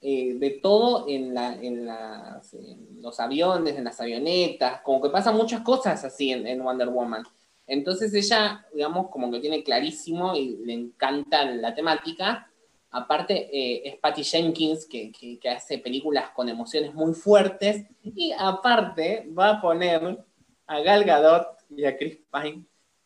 eh, 0.00 0.34
de 0.34 0.50
todo 0.62 1.06
en, 1.08 1.34
la, 1.34 1.54
en, 1.54 1.84
las- 1.86 2.54
en 2.54 3.00
los 3.02 3.20
aviones, 3.20 3.76
en 3.76 3.84
las 3.84 4.00
avionetas, 4.00 4.80
como 4.82 5.02
que 5.02 5.10
pasan 5.10 5.36
muchas 5.36 5.60
cosas 5.62 6.04
así 6.04 6.32
en, 6.32 6.46
en 6.46 6.62
Wonder 6.62 6.88
Woman. 6.88 7.22
Entonces 7.66 8.12
ella, 8.14 8.66
digamos, 8.74 9.08
como 9.10 9.30
que 9.30 9.40
tiene 9.40 9.62
clarísimo 9.62 10.34
y 10.34 10.56
le 10.64 10.72
encanta 10.72 11.44
la 11.44 11.74
temática. 11.74 12.48
Aparte, 12.90 13.48
eh, 13.52 13.82
es 13.88 13.96
Patty 13.98 14.22
Jenkins, 14.24 14.86
que, 14.86 15.12
que- 15.12 15.38
que 15.38 15.48
hace 15.48 15.78
películas 15.78 16.30
con 16.30 16.48
emociones 16.48 16.92
muy 16.94 17.14
fuertes. 17.14 17.84
Y 18.02 18.32
aparte, 18.36 19.28
va 19.38 19.50
a 19.50 19.60
poner 19.60 20.24
a 20.66 20.80
Gal 20.80 21.04
Gadot 21.04 21.46
y 21.70 21.84
a 21.84 21.96
Chris 21.96 22.18
Pine 22.32 22.64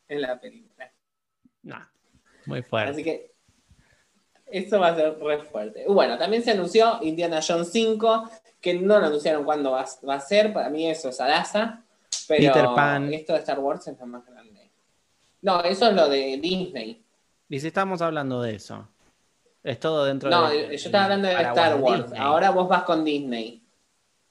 en 0.08 0.20
la 0.22 0.40
película. 0.40 0.90
Nah, 1.62 1.84
muy 2.46 2.62
fuerte. 2.62 2.92
Así 2.92 3.04
que 3.04 3.35
eso 4.46 4.78
va 4.80 4.88
a 4.88 4.94
ser 4.94 5.18
re 5.20 5.38
fuerte. 5.42 5.84
Bueno, 5.88 6.16
también 6.18 6.42
se 6.42 6.52
anunció 6.52 6.98
Indiana 7.02 7.40
Jones 7.46 7.70
5, 7.72 8.30
que 8.60 8.74
no 8.74 8.98
lo 8.98 9.06
anunciaron 9.06 9.44
cuándo 9.44 9.72
va, 9.72 9.84
va 10.08 10.14
a 10.14 10.20
ser. 10.20 10.52
Para 10.52 10.70
mí 10.70 10.88
eso 10.88 11.08
es 11.08 11.20
Adasa. 11.20 11.82
Pero 12.28 12.52
Peter 12.52 12.68
Pan. 12.74 13.12
esto 13.12 13.32
de 13.32 13.38
Star 13.40 13.58
Wars 13.58 13.86
es 13.86 13.98
lo 13.98 14.06
más 14.06 14.24
grande. 14.26 14.70
No, 15.42 15.62
eso 15.62 15.88
es 15.88 15.94
lo 15.94 16.08
de 16.08 16.38
Disney. 16.38 17.02
Y 17.48 17.60
si 17.60 17.68
estamos 17.68 18.02
hablando 18.02 18.42
de 18.42 18.54
eso. 18.56 18.88
Es 19.62 19.80
todo 19.80 20.04
dentro 20.04 20.30
No, 20.30 20.48
de. 20.48 20.68
yo 20.68 20.72
estaba 20.72 21.04
hablando 21.04 21.28
de 21.28 21.34
Star 21.34 21.76
Wars. 21.76 22.02
Disney. 22.04 22.20
Ahora 22.20 22.50
vos 22.50 22.68
vas 22.68 22.82
con 22.84 23.04
Disney. 23.04 23.62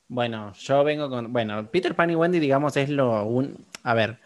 Bueno, 0.07 0.53
yo 0.53 0.84
vengo 0.84 1.10
con. 1.10 1.34
Bueno, 1.34 1.69
Peter 1.72 1.95
Pan 1.95 2.10
y 2.10 2.15
Wendy, 2.15 2.39
digamos, 2.39 2.77
es 2.77 2.89
lo. 2.89 3.25
Un... 3.25 3.65
A 3.84 3.93
ver, 3.93 4.17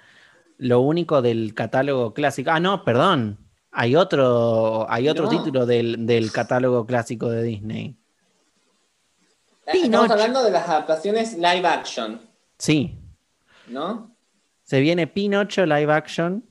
lo 0.58 0.82
único 0.82 1.22
del 1.22 1.54
catálogo 1.54 2.14
clásico. 2.14 2.52
Ah, 2.52 2.60
no, 2.60 2.84
perdón. 2.84 3.38
Hay 3.72 3.96
otro, 3.96 4.90
hay 4.90 5.08
otro 5.10 5.26
No. 5.26 5.30
título 5.30 5.66
del, 5.66 6.06
del 6.06 6.32
catálogo 6.32 6.86
clásico 6.86 7.30
de 7.30 7.44
Disney. 7.44 7.96
Estamos 9.66 9.84
Pinocho. 9.84 10.14
hablando 10.14 10.44
de 10.44 10.52
las 10.52 10.68
adaptaciones 10.68 11.34
live 11.38 11.68
action, 11.68 12.20
Sí, 12.58 12.98
¿no? 13.68 14.16
se 14.64 14.80
viene 14.80 15.06
Pinocho 15.06 15.66
live 15.68 15.94
action, 15.94 16.44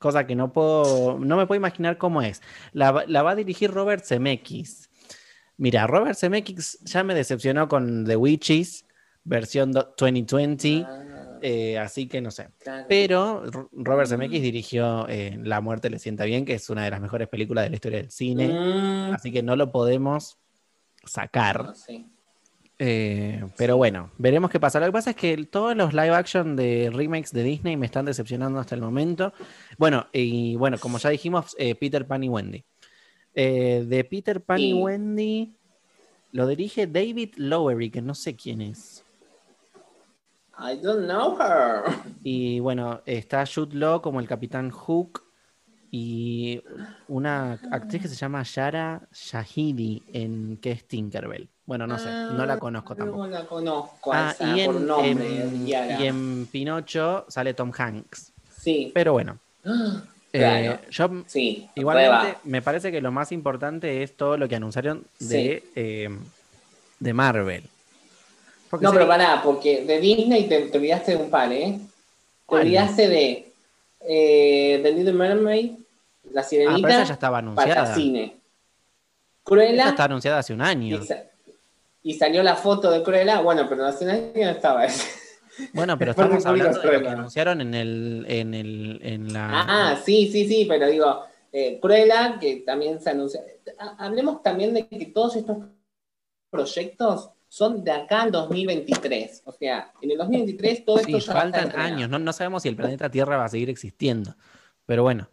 cosa 0.00 0.26
que 0.26 0.34
no 0.34 0.52
puedo, 0.52 1.18
no 1.20 1.36
me 1.36 1.46
puedo 1.46 1.56
imaginar 1.58 1.98
cómo 1.98 2.22
es. 2.22 2.42
La, 2.72 2.90
va- 2.90 3.04
la 3.06 3.22
va 3.22 3.30
a 3.30 3.34
dirigir 3.36 3.70
Robert 3.70 4.04
Zemeckis. 4.04 4.90
Mira, 5.56 5.86
Robert 5.86 6.18
Zemeckis 6.18 6.78
ya 6.82 7.04
me 7.04 7.14
decepcionó 7.14 7.68
con 7.68 8.04
The 8.04 8.16
Witches, 8.16 8.84
versión 9.22 9.70
do- 9.72 9.94
2020, 9.96 10.84
Ah, 10.84 11.15
eh, 11.42 11.78
así 11.78 12.06
que 12.08 12.20
no 12.20 12.30
sé. 12.30 12.48
claro. 12.58 12.86
Pero 12.88 13.42
Robert. 13.72 14.08
Zemeckis 14.08 14.42
dirigió 14.42 15.06
eh, 15.08 15.38
La 15.42 15.60
muerte 15.60 15.90
le 15.90 15.98
sienta 15.98 16.24
bien, 16.24 16.44
que 16.44 16.54
es 16.54 16.68
una 16.70 16.84
de 16.84 16.90
las 16.90 17.00
mejores 17.00 17.28
películas 17.28 17.64
de 17.64 17.70
la 17.70 17.76
historia 17.76 17.98
del 17.98 18.10
cine, 18.10 18.48
Mm, 18.48 19.14
así 19.14 19.30
que 19.32 19.42
no 19.42 19.56
lo 19.56 19.70
podemos 19.72 20.38
sacar. 21.04 21.64
no, 21.64 21.74
sí. 21.74 22.06
Eh, 22.78 23.42
pero 23.56 23.78
bueno, 23.78 24.10
veremos 24.18 24.50
qué 24.50 24.60
pasa. 24.60 24.78
Lo 24.80 24.84
que 24.86 24.92
pasa 24.92 25.10
es 25.10 25.16
que 25.16 25.34
todos 25.46 25.74
los 25.74 25.94
live 25.94 26.10
action 26.14 26.56
de 26.56 26.90
remakes 26.92 27.32
de 27.32 27.42
Disney 27.42 27.74
me 27.74 27.86
están 27.86 28.04
decepcionando 28.04 28.58
hasta 28.60 28.74
el 28.74 28.82
momento. 28.82 29.32
Bueno, 29.78 30.08
y 30.12 30.56
bueno, 30.56 30.76
como 30.78 30.98
ya 30.98 31.08
dijimos, 31.08 31.56
eh, 31.58 31.74
Peter 31.74 32.06
Pan 32.06 32.22
y 32.24 32.28
Wendy. 32.28 32.64
Eh, 33.34 33.84
de 33.88 34.04
Peter 34.04 34.42
Pan 34.42 34.58
y 34.60 34.70
Y- 34.70 34.72
Wendy 34.74 35.54
lo 36.32 36.46
dirige 36.46 36.86
David 36.86 37.34
Lowery, 37.36 37.88
que 37.88 38.02
no 38.02 38.14
sé 38.14 38.36
quién 38.36 38.60
es. 38.60 39.05
I 40.58 40.76
don't 40.82 41.04
know 41.06 41.36
her. 41.38 41.82
Y 42.22 42.60
bueno, 42.60 43.00
está 43.06 43.44
Jude 43.46 43.76
Law 43.76 44.00
como 44.00 44.20
el 44.20 44.26
Capitán 44.28 44.70
Hook 44.70 45.22
y 45.90 46.62
una 47.08 47.58
actriz 47.70 48.02
que 48.02 48.08
se 48.08 48.16
llama 48.16 48.42
Yara 48.42 49.02
Shahidi, 49.12 50.02
en 50.12 50.58
que 50.60 50.72
es 50.72 50.86
Tinkerbell. 50.88 51.48
Bueno, 51.66 51.86
no 51.86 51.98
sé, 51.98 52.08
no 52.10 52.46
la 52.46 52.58
conozco 52.58 52.92
Ah, 52.92 52.96
tampoco. 52.96 53.26
No 53.26 53.28
la 53.28 53.44
conozco 53.46 54.12
Ah, 54.12 54.32
esa 54.34 54.56
y 54.56 54.66
por 54.66 54.76
en, 54.76 54.86
nombre. 54.86 55.42
en- 55.42 55.66
Yara. 55.66 56.00
y 56.00 56.06
en 56.06 56.46
Pinocho 56.46 57.24
sale 57.28 57.54
Tom 57.54 57.72
Hanks. 57.76 58.32
Sí. 58.56 58.90
Pero 58.94 59.12
bueno, 59.12 59.38
Claro. 60.32 60.72
eh, 60.74 60.80
yo 60.90 61.10
Sí. 61.26 61.68
igualmente 61.74 62.38
me 62.44 62.62
parece 62.62 62.90
que 62.92 63.00
lo 63.00 63.10
más 63.12 63.32
importante 63.32 64.02
es 64.02 64.16
todo 64.16 64.36
lo 64.36 64.48
que 64.48 64.56
anunciaron 64.56 65.04
de, 65.18 65.64
eh, 65.74 66.08
de 67.00 67.12
Marvel. 67.14 67.62
Porque 68.70 68.84
No, 68.84 68.92
pero 68.92 69.06
pará, 69.06 69.40
porque 69.42 69.84
de 69.84 70.00
Disney 70.00 70.48
te, 70.48 70.62
te 70.62 70.78
olvidaste 70.78 71.12
de 71.12 71.16
un 71.18 71.30
par, 71.30 71.52
¿eh? 71.52 71.78
Te 72.48 72.54
olvidaste 72.54 73.08
de 73.08 73.52
eh, 74.00 74.80
The 74.82 74.92
Little 74.92 75.12
Mermaid, 75.12 75.72
La 76.32 76.40
Ah, 76.40 76.44
Sirenita, 76.44 76.88
pero 76.88 76.94
esa 77.00 77.04
ya 77.04 77.14
estaba 77.14 77.38
para 77.38 77.46
anunciada. 77.46 77.94
cine. 77.94 78.22
Esa 78.24 78.40
Cruella, 79.44 79.88
está 79.88 80.04
anunciada 80.04 80.38
hace 80.38 80.52
un 80.52 80.62
año. 80.62 80.96
y, 81.02 81.06
sa- 81.06 81.22
y 82.02 82.14
salió 82.14 82.42
la 82.42 82.56
foto 82.56 82.90
de 82.90 83.02
Cruella, 83.02 83.40
bueno, 83.40 83.66
pero 83.68 83.84
hace 83.86 84.04
un 84.04 84.10
año 84.10 84.30
no 84.34 84.50
estaba 84.50 84.84
ese. 84.84 85.08
Bueno, 85.72 85.96
pero 85.98 86.10
estamos 86.12 86.44
hablando 86.46 86.78
de 86.80 86.92
lo 86.92 87.02
que 87.02 87.08
anunciaron 87.08 87.60
en 87.60 87.74
el, 87.74 88.26
en 88.28 88.54
el, 88.54 89.00
en 89.02 89.32
la. 89.32 89.48
Ah, 89.92 90.00
sí, 90.04 90.28
sí, 90.30 90.46
sí, 90.48 90.66
pero 90.68 90.86
digo, 90.88 91.24
eh, 91.52 91.78
Cruella, 91.80 92.38
que 92.40 92.56
también 92.66 93.00
se 93.00 93.10
anuncia. 93.10 93.40
Ha- 93.78 94.04
Hablemos 94.04 94.42
también 94.42 94.74
de 94.74 94.86
que 94.86 95.06
todos 95.06 95.36
estos 95.36 95.58
proyectos 96.50 97.30
son 97.56 97.82
de 97.82 97.90
acá 97.90 98.20
al 98.20 98.32
2023. 98.32 99.44
O 99.46 99.52
sea, 99.52 99.90
en 100.02 100.10
el 100.10 100.18
2023 100.18 100.84
todo 100.84 100.98
sí, 100.98 101.16
esto 101.16 101.18
ya 101.18 101.32
va 101.32 101.42
a 101.42 101.46
estar 101.46 101.62
faltan 101.62 101.80
años. 101.80 102.10
No, 102.10 102.18
no 102.18 102.30
sabemos 102.34 102.62
si 102.62 102.68
el 102.68 102.76
planeta 102.76 103.10
Tierra 103.10 103.38
va 103.38 103.46
a 103.46 103.48
seguir 103.48 103.70
existiendo. 103.70 104.36
Pero 104.84 105.02
bueno. 105.02 105.28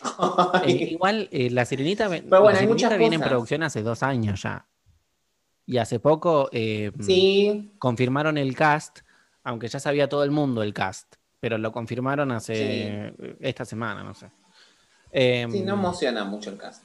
Eh, 0.66 0.88
igual 0.90 1.28
eh, 1.30 1.50
la 1.50 1.64
Sirenita, 1.64 2.08
Pero 2.08 2.24
bueno, 2.40 2.52
la 2.52 2.58
Sirenita 2.60 2.96
viene 2.96 3.16
en 3.16 3.20
producción 3.20 3.62
hace 3.62 3.82
dos 3.82 4.02
años 4.02 4.42
ya. 4.42 4.66
Y 5.66 5.76
hace 5.76 6.00
poco 6.00 6.48
eh, 6.52 6.90
sí, 7.00 7.74
confirmaron 7.78 8.38
el 8.38 8.56
cast, 8.56 9.00
aunque 9.44 9.68
ya 9.68 9.78
sabía 9.78 10.08
todo 10.08 10.24
el 10.24 10.30
mundo 10.30 10.62
el 10.62 10.72
cast, 10.72 11.16
pero 11.38 11.58
lo 11.58 11.70
confirmaron 11.70 12.32
hace 12.32 13.12
esta 13.40 13.64
semana, 13.64 14.02
no 14.02 14.14
sé. 14.14 14.30
Eh, 15.10 15.46
sí, 15.50 15.60
no 15.60 15.74
emociona 15.74 16.24
mucho 16.24 16.50
el 16.50 16.56
caso. 16.56 16.80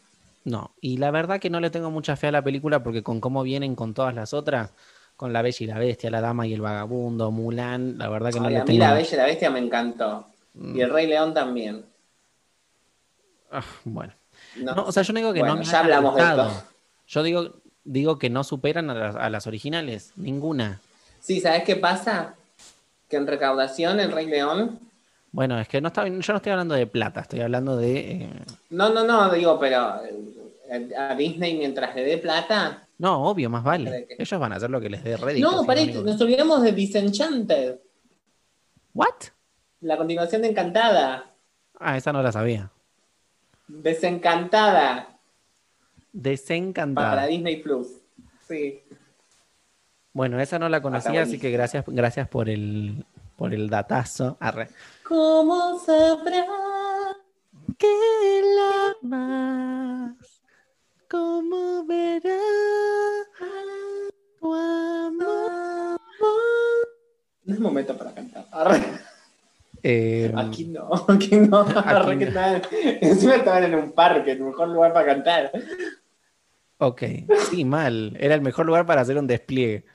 No, 0.48 0.72
y 0.80 0.96
la 0.96 1.12
verdad 1.12 1.42
que 1.42 1.50
no 1.50 1.60
le 1.60 1.70
tengo 1.70 1.92
mucha 1.92 2.16
fe 2.16 2.28
a 2.28 2.32
la 2.32 2.42
película 2.42 2.82
porque 2.82 3.04
con 3.04 3.20
cómo 3.20 3.44
vienen 3.44 3.76
con 3.76 3.94
todas 3.94 4.16
las 4.16 4.34
otras, 4.34 4.72
con 5.18 5.34
La 5.34 5.42
Bella 5.42 5.58
y 5.60 5.68
la 5.68 5.78
Bestia, 5.78 6.10
La 6.10 6.22
Dama 6.22 6.48
y 6.48 6.54
el 6.54 6.62
Vagabundo, 6.62 7.32
Mulan, 7.32 7.98
la 7.98 8.08
verdad 8.08 8.32
que 8.32 8.40
no 8.40 8.50
le 8.50 8.58
a 8.60 8.64
tengo... 8.64 8.72
mí 8.76 8.80
La 8.80 8.94
Bella 8.94 9.10
y 9.12 9.18
la 9.18 9.26
Bestia 9.26 9.50
me 9.50 9.60
encantó. 9.60 10.26
Mm. 10.54 10.78
Y 10.78 10.82
El 10.82 10.90
Rey 10.92 11.06
León 11.08 11.34
también. 11.34 11.84
Ah, 13.52 13.62
bueno. 13.84 14.14
No, 14.56 14.74
No, 14.74 14.84
o 14.86 14.92
sea, 14.94 15.04
yo 15.04 15.12
no 15.12 15.20
digo 15.20 15.34
que 15.34 15.40
Bueno, 15.40 15.56
no 15.56 15.60
me 15.60 15.66
ya 15.66 15.80
hablamos 15.82 16.16
de 16.16 16.22
esto. 16.22 16.64
Yo 17.08 17.24
digo, 17.24 17.54
digo 17.84 18.18
que 18.18 18.30
no 18.30 18.46
superan 18.46 18.90
a 18.90 18.94
las, 18.94 19.16
a 19.18 19.30
las 19.30 19.48
originales, 19.48 20.14
ninguna. 20.16 20.80
Sí, 21.20 21.42
¿sabes 21.42 21.64
qué 21.64 21.76
pasa? 21.76 22.36
Que 23.10 23.18
en 23.18 23.28
recaudación 23.28 24.00
El 24.00 24.14
Rey 24.14 24.28
León. 24.28 24.80
Bueno, 25.32 25.60
es 25.60 25.68
que 25.68 25.82
no 25.82 25.90
está, 25.90 26.08
yo 26.08 26.14
no 26.14 26.20
estoy 26.38 26.52
hablando 26.52 26.74
de 26.74 26.88
plata, 26.88 27.20
estoy 27.22 27.42
hablando 27.42 27.76
de... 27.76 28.00
eh, 28.24 28.30
No, 28.70 28.90
no, 28.90 29.04
no, 29.04 29.30
digo, 29.30 29.60
pero 29.60 30.02
eh, 30.04 30.16
a 30.98 31.16
Disney 31.16 31.58
mientras 31.58 31.96
le 31.96 32.04
dé 32.04 32.18
plata. 32.18 32.88
No, 32.98 33.24
obvio, 33.30 33.50
más 33.50 33.64
vale. 33.64 34.08
Ellos 34.18 34.40
van 34.40 34.54
a 34.54 34.56
hacer 34.56 34.70
lo 34.70 34.82
que 34.82 34.90
les 34.90 35.04
dé 35.04 35.18
rédito. 35.18 35.52
No, 35.52 35.66
pará, 35.66 35.82
digo- 35.82 36.02
nos 36.04 36.20
olvidamos 36.20 36.62
de 36.64 36.72
Disenchanted, 36.72 37.80
¿What? 38.94 39.14
la 39.82 39.98
continuación 39.98 40.42
de 40.42 40.50
Encantada. 40.50 41.32
Ah, 41.80 41.96
esa 41.98 42.12
no 42.12 42.24
la 42.24 42.32
sabía. 42.32 42.72
Desencantada 43.68 45.06
para 45.06 45.18
Desencantada. 46.14 47.28
Disney 47.28 47.58
Plus. 47.62 47.88
Sí. 48.48 48.82
Bueno, 50.14 50.40
esa 50.40 50.58
no 50.58 50.68
la 50.70 50.82
conocía, 50.82 51.22
así 51.22 51.38
que 51.38 51.52
gracias, 51.52 51.84
gracias 51.86 52.28
por 52.28 52.50
el, 52.50 53.06
por 53.36 53.54
el 53.54 53.70
datazo. 53.70 54.38
Arre. 54.40 54.70
¿Cómo 55.04 55.78
sabrá? 55.80 56.46
Que 57.78 58.42
la 58.56 58.96
más, 59.08 60.37
¿cómo 61.10 61.86
verá 61.86 62.38
tu 64.40 64.54
amor? 64.54 66.00
No 67.46 67.54
es 67.54 67.60
momento 67.60 67.98
para 67.98 68.14
cantar. 68.14 68.46
Eh, 69.84 70.32
Aquí 70.36 70.66
no, 70.66 70.90
aquí 71.08 71.36
no. 71.38 71.62
Aquí 71.62 72.18
que 72.20 72.26
no. 72.26 72.30
estaban- 72.30 72.62
encima 73.02 73.36
estaban 73.36 73.64
en 73.64 73.76
un 73.76 73.92
parque, 73.92 74.32
el 74.32 74.42
mejor 74.42 74.68
lugar 74.70 74.92
para 74.94 75.06
cantar. 75.06 75.52
ok, 76.80 77.04
sí, 77.50 77.64
mal. 77.64 78.16
Era 78.20 78.36
el 78.36 78.42
mejor 78.42 78.66
lugar 78.66 78.86
para 78.86 79.02
hacer 79.02 79.18
un 79.18 79.28
despliegue. 79.28 79.86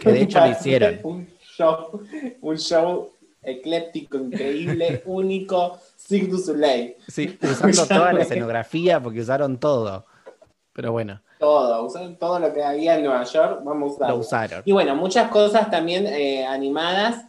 Que 0.00 0.10
de 0.12 0.22
hecho 0.22 0.40
lo 0.40 0.46
hicieron. 0.50 0.98
Un 1.04 1.28
show, 1.56 2.00
un 2.40 2.56
show 2.58 3.12
ecléptico, 3.46 4.18
increíble, 4.18 5.02
único, 5.06 5.78
Cirque 5.96 6.26
du 6.28 6.38
Soleil. 6.38 6.96
Sí, 7.08 7.38
usando 7.42 7.86
toda 7.88 8.12
la 8.12 8.22
escenografía 8.22 9.00
porque 9.02 9.20
usaron 9.20 9.58
todo. 9.58 10.04
Pero 10.72 10.92
bueno, 10.92 11.22
Todo, 11.38 11.84
usaron 11.86 12.16
todo 12.18 12.38
lo 12.38 12.52
que 12.52 12.62
había 12.62 12.96
en 12.96 13.04
Nueva 13.04 13.24
York, 13.24 13.60
vamos 13.64 13.92
a 13.92 13.94
usarlo. 13.94 14.14
lo 14.14 14.20
usaron. 14.20 14.62
Y 14.66 14.72
bueno, 14.72 14.94
muchas 14.94 15.30
cosas 15.30 15.70
también 15.70 16.06
eh, 16.06 16.44
animadas 16.44 17.24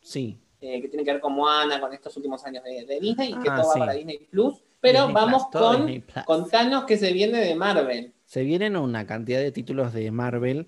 Sí. 0.00 0.38
eh, 0.62 0.80
que 0.80 0.88
tienen 0.88 1.04
que 1.04 1.12
ver 1.12 1.20
con 1.20 1.34
Moana, 1.34 1.78
con 1.80 1.92
estos 1.92 2.16
últimos 2.16 2.42
años 2.46 2.64
de, 2.64 2.86
de 2.86 3.00
Disney, 3.00 3.30
y 3.32 3.38
que 3.42 3.50
Ah, 3.50 3.56
todo 3.60 3.72
sí. 3.74 3.78
va 3.80 3.86
para 3.86 3.98
Disney 3.98 4.18
Plus. 4.30 4.62
Pero 4.80 5.00
Disney 5.08 5.14
vamos 5.14 5.42
Plus, 5.52 5.62
con 5.62 6.04
contanos 6.24 6.84
que 6.84 6.96
se 6.96 7.12
viene 7.12 7.38
de 7.40 7.54
Marvel. 7.54 8.14
Se 8.24 8.42
vienen 8.44 8.76
una 8.76 9.06
cantidad 9.06 9.40
de 9.40 9.52
títulos 9.52 9.92
de 9.92 10.10
Marvel, 10.10 10.66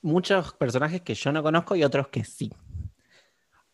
muchos 0.00 0.54
personajes 0.54 1.02
que 1.02 1.14
yo 1.14 1.30
no 1.32 1.42
conozco 1.42 1.76
y 1.76 1.84
otros 1.84 2.08
que 2.08 2.24
sí. 2.24 2.50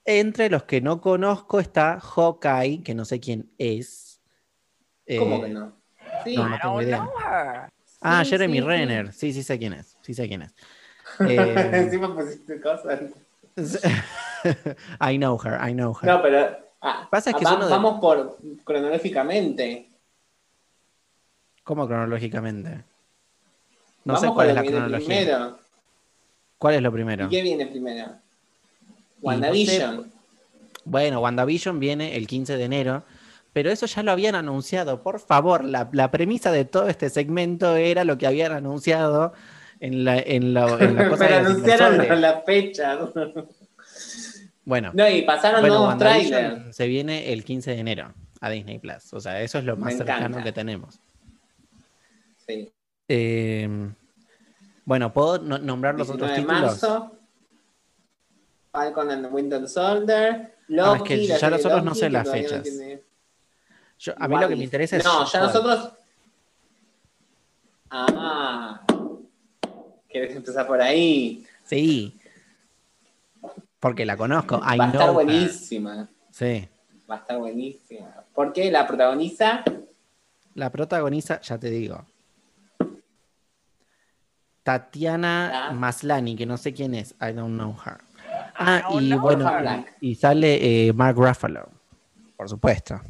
Entre 0.06 0.48
los 0.50 0.62
que 0.62 0.80
no 0.80 1.00
conozco 1.00 1.58
está 1.58 1.98
Hawkeye, 2.00 2.82
que 2.84 2.94
no 2.94 3.04
sé 3.04 3.18
quién 3.18 3.50
es. 3.58 4.20
¿Cómo 5.18 5.36
Eh, 5.36 5.40
que 5.42 5.48
no? 5.48 5.76
Sí, 6.24 6.36
No, 6.36 6.48
no 6.48 6.58
tengo 6.62 6.80
idea. 6.82 7.10
Ah, 8.00 8.22
Sí, 8.24 8.30
Jeremy 8.30 8.58
sí. 8.58 8.64
Renner. 8.64 9.12
Sí, 9.12 9.32
sí 9.32 9.42
sé 9.42 9.58
quién 9.58 9.72
es. 9.72 9.96
Sí 10.02 10.14
sé 10.14 10.28
quién 10.28 10.42
es. 10.42 10.54
Eh, 11.28 11.70
encima 11.72 12.14
pusiste 12.14 12.60
cosas. 12.60 13.00
I 15.00 15.16
know 15.16 15.38
her, 15.38 15.58
I 15.60 15.72
know 15.72 15.92
her. 15.94 16.06
No, 16.08 16.20
pero 16.22 16.58
ah, 16.82 17.08
Pasa 17.10 17.30
es 17.30 17.36
que 17.36 17.44
va- 17.44 17.56
de- 17.56 17.70
vamos 17.70 18.00
por 18.00 18.38
cronológicamente. 18.64 19.90
¿Cómo 21.64 21.86
cronológicamente? 21.88 22.84
No 24.04 24.14
vamos 24.14 24.20
sé 24.20 24.28
cuál 24.28 24.48
es 24.50 24.54
la 24.54 24.64
cronología. 24.64 24.98
Primero. 25.06 25.58
¿Cuál 26.58 26.74
es 26.76 26.82
lo 26.82 26.92
primero? 26.92 27.26
¿Y 27.26 27.28
qué 27.28 27.42
viene 27.42 27.66
primero? 27.66 28.20
No 29.20 29.28
WandaVision. 29.28 30.12
Bueno, 30.84 31.20
WandaVision 31.20 31.80
viene 31.80 32.16
el 32.16 32.26
15 32.26 32.56
de 32.56 32.64
enero, 32.64 33.02
pero 33.52 33.70
eso 33.70 33.86
ya 33.86 34.02
lo 34.02 34.12
habían 34.12 34.34
anunciado. 34.34 35.02
Por 35.02 35.18
favor, 35.20 35.64
la, 35.64 35.88
la 35.92 36.10
premisa 36.10 36.52
de 36.52 36.64
todo 36.64 36.88
este 36.88 37.10
segmento 37.10 37.74
era 37.76 38.04
lo 38.04 38.18
que 38.18 38.26
habían 38.26 38.52
anunciado 38.52 39.32
en 39.80 40.04
la, 40.04 40.18
en 40.18 40.54
la, 40.54 40.68
en 40.78 40.94
la 40.94 41.08
cosa 41.08 41.26
Pero 41.26 41.40
de 41.40 41.46
anunciaron 41.46 42.20
la 42.20 42.40
fecha. 42.42 42.98
Bueno, 44.64 44.90
No, 44.94 45.08
y 45.08 45.22
pasaron 45.22 45.60
bueno, 45.60 45.78
nuevos 45.78 45.98
trailers. 45.98 46.74
se 46.74 46.86
viene 46.88 47.32
el 47.32 47.44
15 47.44 47.70
de 47.72 47.78
enero 47.78 48.12
a 48.40 48.50
Disney 48.50 48.78
Plus. 48.78 49.12
O 49.12 49.20
sea, 49.20 49.40
eso 49.40 49.58
es 49.58 49.64
lo 49.64 49.76
más 49.76 49.92
Me 49.92 49.98
cercano 49.98 50.26
encanta. 50.26 50.42
que 50.44 50.52
tenemos. 50.52 50.98
Sí. 52.46 52.72
Eh, 53.08 53.68
bueno, 54.84 55.12
¿puedo 55.12 55.38
no- 55.38 55.58
nombrar 55.58 55.94
los 55.96 56.08
19 56.08 56.32
otros 56.32 56.38
títulos? 56.46 56.82
marzo. 56.82 57.15
Falcon 58.76 59.10
and 59.10 59.24
the 59.24 59.28
Winter 59.30 59.66
Soldier. 59.68 60.32
Ah, 60.36 60.48
es 60.58 60.68
Loki. 60.68 61.04
que 61.08 61.28
la 61.28 61.38
ya 61.38 61.50
nosotros 61.50 61.84
no 61.84 61.94
sé 61.94 62.00
que 62.02 62.10
las 62.10 62.26
no 62.26 62.32
fechas. 62.32 62.62
tiene- 62.62 63.00
Yo- 63.98 64.12
a 64.18 64.28
mí 64.28 64.36
lo 64.38 64.48
que 64.48 64.56
me 64.56 64.64
interesa 64.64 64.96
es. 64.98 65.04
No, 65.04 65.24
ya 65.24 65.40
nosotros. 65.40 65.92
Ah. 67.90 68.82
¿Quieres 70.10 70.36
empezar 70.36 70.66
por 70.66 70.80
ahí? 70.82 71.46
Sí. 71.64 72.18
Porque 73.80 74.04
la 74.04 74.16
conozco. 74.16 74.56
I 74.56 74.76
Va 74.78 74.84
a 74.86 74.88
estar 74.90 75.12
buenísima. 75.12 76.08
Sí. 76.30 76.68
Va 77.10 77.14
a 77.14 77.18
estar 77.18 77.38
buenísima. 77.38 78.08
Porque 78.34 78.70
la 78.70 78.86
protagoniza. 78.86 79.64
La 80.54 80.70
protagoniza, 80.70 81.40
ya 81.40 81.56
te 81.58 81.70
digo. 81.70 82.04
Tatiana 84.62 85.68
Ah. 85.68 85.72
Maslani, 85.72 86.34
que 86.36 86.44
no 86.44 86.56
sé 86.58 86.74
quién 86.74 86.94
es. 86.94 87.12
I 87.20 87.32
don't 87.32 87.54
know 87.54 87.74
her. 87.86 87.98
Ah, 88.58 88.88
y 88.90 89.12
bueno, 89.14 89.50
y 90.00 90.14
sale 90.14 90.88
eh, 90.88 90.92
Mark 90.92 91.16
Ruffalo, 91.16 91.68
por 92.36 92.48
supuesto. 92.48 93.00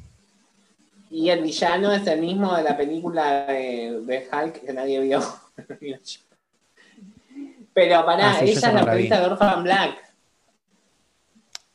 Y 1.10 1.30
el 1.30 1.42
villano 1.42 1.92
es 1.92 2.06
el 2.06 2.20
mismo 2.20 2.54
de 2.56 2.62
la 2.64 2.76
película 2.76 3.46
de, 3.46 4.00
de 4.04 4.28
Hulk 4.32 4.64
que 4.64 4.72
nadie 4.72 5.00
vio. 5.00 5.20
Pero 7.72 8.04
pará, 8.06 8.30
Ah, 8.30 8.34
sí, 8.38 8.44
ella 8.46 8.52
es 8.52 8.62
la 8.62 8.70
protagonista 8.72 9.20
de 9.20 9.26
Orphan 9.26 9.62
Black. 9.62 10.14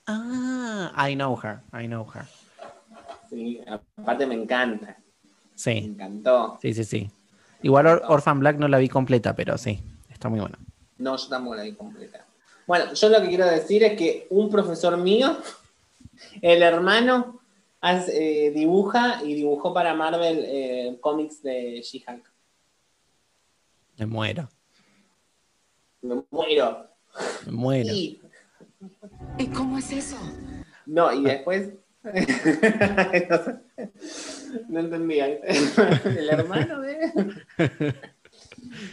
Ah, 0.08 1.08
I 1.10 1.16
know 1.16 1.36
her, 1.42 1.60
I 1.74 1.86
know 1.88 2.06
her. 2.14 2.26
Sí, 3.30 3.62
aparte 3.98 4.26
me 4.26 4.36
encanta. 4.36 4.98
Me 5.24 5.32
Sí, 5.56 5.78
encantó. 5.78 6.58
sí, 6.62 6.74
sí, 6.74 6.84
sí. 6.84 7.10
Igual 7.62 7.86
Or- 7.88 8.04
Orphan 8.08 8.40
Black 8.40 8.58
no 8.58 8.68
la 8.68 8.80
vi 8.80 8.90
completa, 8.90 9.36
pero 9.36 9.58
sí, 9.58 9.80
está 10.10 10.28
muy 10.28 10.40
buena. 10.40 10.58
No, 10.98 11.16
yo 11.16 11.28
tampoco 11.30 11.56
la 11.56 11.64
vi 11.64 11.74
completa. 11.74 12.26
Bueno, 12.72 12.94
yo 12.94 13.10
lo 13.10 13.22
que 13.22 13.28
quiero 13.28 13.46
decir 13.48 13.84
es 13.84 13.98
que 13.98 14.28
un 14.30 14.50
profesor 14.50 14.96
mío, 14.96 15.36
el 16.42 16.64
hermano, 16.64 17.42
hace- 17.82 18.46
eh, 18.48 18.52
dibuja 18.52 19.22
y 19.26 19.34
dibujó 19.34 19.74
para 19.74 19.94
Marvel 19.94 20.42
eh, 20.48 20.98
cómics 21.02 21.44
de 21.44 21.82
She-Hulk. 21.82 22.32
Me 23.98 24.06
muero, 24.06 24.48
Me 26.02 26.24
muero. 26.32 26.88
me 27.46 27.52
muero. 27.52 27.94
Y, 27.94 28.22
¿Y 29.38 29.48
cómo 29.48 29.78
es 29.78 29.92
eso? 29.92 30.16
no, 30.86 31.12
y 31.12 31.24
después. 31.26 31.74
No 34.70 34.80
entendía. 34.80 35.26
El 36.06 36.30
hermano 36.30 36.80
de. 36.80 37.12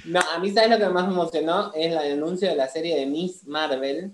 No, 0.07 0.21
a 0.21 0.39
mí, 0.39 0.51
¿sabes 0.51 0.71
lo 0.71 0.79
que 0.79 0.89
más 0.93 1.07
me 1.07 1.13
emocionó? 1.15 1.73
Es 1.75 1.87
el 1.93 1.99
anuncio 1.99 2.49
de 2.49 2.57
la 2.57 2.69
serie 2.69 2.97
de 2.97 3.07
Miss 3.07 3.47
Marvel, 3.47 4.13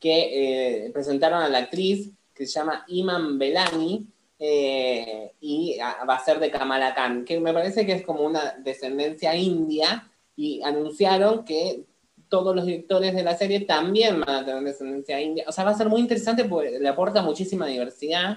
que 0.00 0.86
eh, 0.86 0.90
presentaron 0.90 1.42
a 1.42 1.48
la 1.48 1.58
actriz 1.58 2.10
que 2.34 2.46
se 2.46 2.52
llama 2.52 2.84
Iman 2.88 3.38
Belani, 3.38 4.06
eh, 4.38 5.32
y 5.40 5.78
a- 5.80 6.04
va 6.04 6.16
a 6.16 6.24
ser 6.24 6.38
de 6.38 6.50
Kamala 6.50 6.94
Khan, 6.94 7.24
que 7.24 7.40
me 7.40 7.52
parece 7.52 7.86
que 7.86 7.92
es 7.92 8.02
como 8.04 8.20
una 8.20 8.54
descendencia 8.62 9.34
india, 9.34 10.08
y 10.36 10.60
anunciaron 10.62 11.44
que 11.44 11.84
todos 12.28 12.54
los 12.54 12.66
directores 12.66 13.14
de 13.14 13.22
la 13.22 13.36
serie 13.36 13.60
también 13.60 14.20
van 14.20 14.36
a 14.36 14.44
tener 14.44 14.62
descendencia 14.62 15.20
india. 15.20 15.44
O 15.48 15.52
sea, 15.52 15.64
va 15.64 15.70
a 15.70 15.76
ser 15.78 15.88
muy 15.88 16.00
interesante 16.00 16.44
porque 16.44 16.78
le 16.78 16.88
aporta 16.88 17.22
muchísima 17.22 17.66
diversidad. 17.66 18.36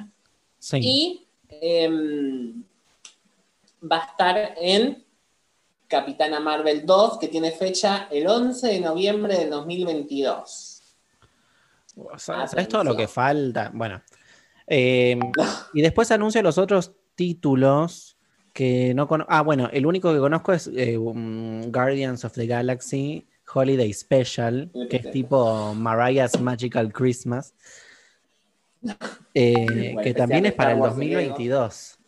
Sí. 0.60 0.78
Y 0.82 1.26
em, 1.50 2.64
va 3.84 3.98
a 4.04 4.06
estar 4.06 4.54
en 4.62 5.04
Capitana 5.90 6.40
Marvel 6.40 6.86
2, 6.86 7.18
que 7.18 7.28
tiene 7.28 7.52
fecha 7.52 8.08
el 8.12 8.28
11 8.28 8.68
de 8.68 8.80
noviembre 8.80 9.38
del 9.38 9.50
2022. 9.50 10.84
O 11.96 12.18
sea, 12.18 12.44
Ah, 12.44 12.48
¿Sabes 12.48 12.68
todo 12.70 12.84
lo 12.84 12.96
que 12.96 13.08
falta? 13.08 13.72
Bueno. 13.74 14.02
eh, 14.68 15.20
y 15.74 15.82
después 15.82 16.12
anuncio 16.12 16.42
los 16.42 16.58
otros 16.58 16.94
títulos 17.16 18.18
que 18.54 18.94
no 18.94 19.08
conozco. 19.08 19.34
Ah, 19.34 19.42
bueno, 19.42 19.70
el 19.74 19.86
único 19.86 20.14
que 20.14 20.20
conozco 20.20 20.54
es 20.54 20.68
eh, 20.76 20.98
um, 20.98 21.72
Guardians 21.72 22.24
of 22.24 22.34
the 22.34 22.46
Galaxy 22.46 23.28
Holiday 23.52 23.92
Special, 23.92 24.72
que 24.90 24.98
es 24.98 25.12
tipo 25.12 25.74
Mariah's 25.74 26.40
Magical 26.40 26.94
Christmas. 26.94 27.54
eh, 29.34 29.92
Bueno, 29.94 30.02
que 30.02 30.14
también 30.14 30.46
es 30.46 30.54
para 30.54 30.72
el 30.72 30.78
Star 30.78 30.90
Wars 30.90 30.98
griego. 30.98 31.30
2022. 31.30 31.99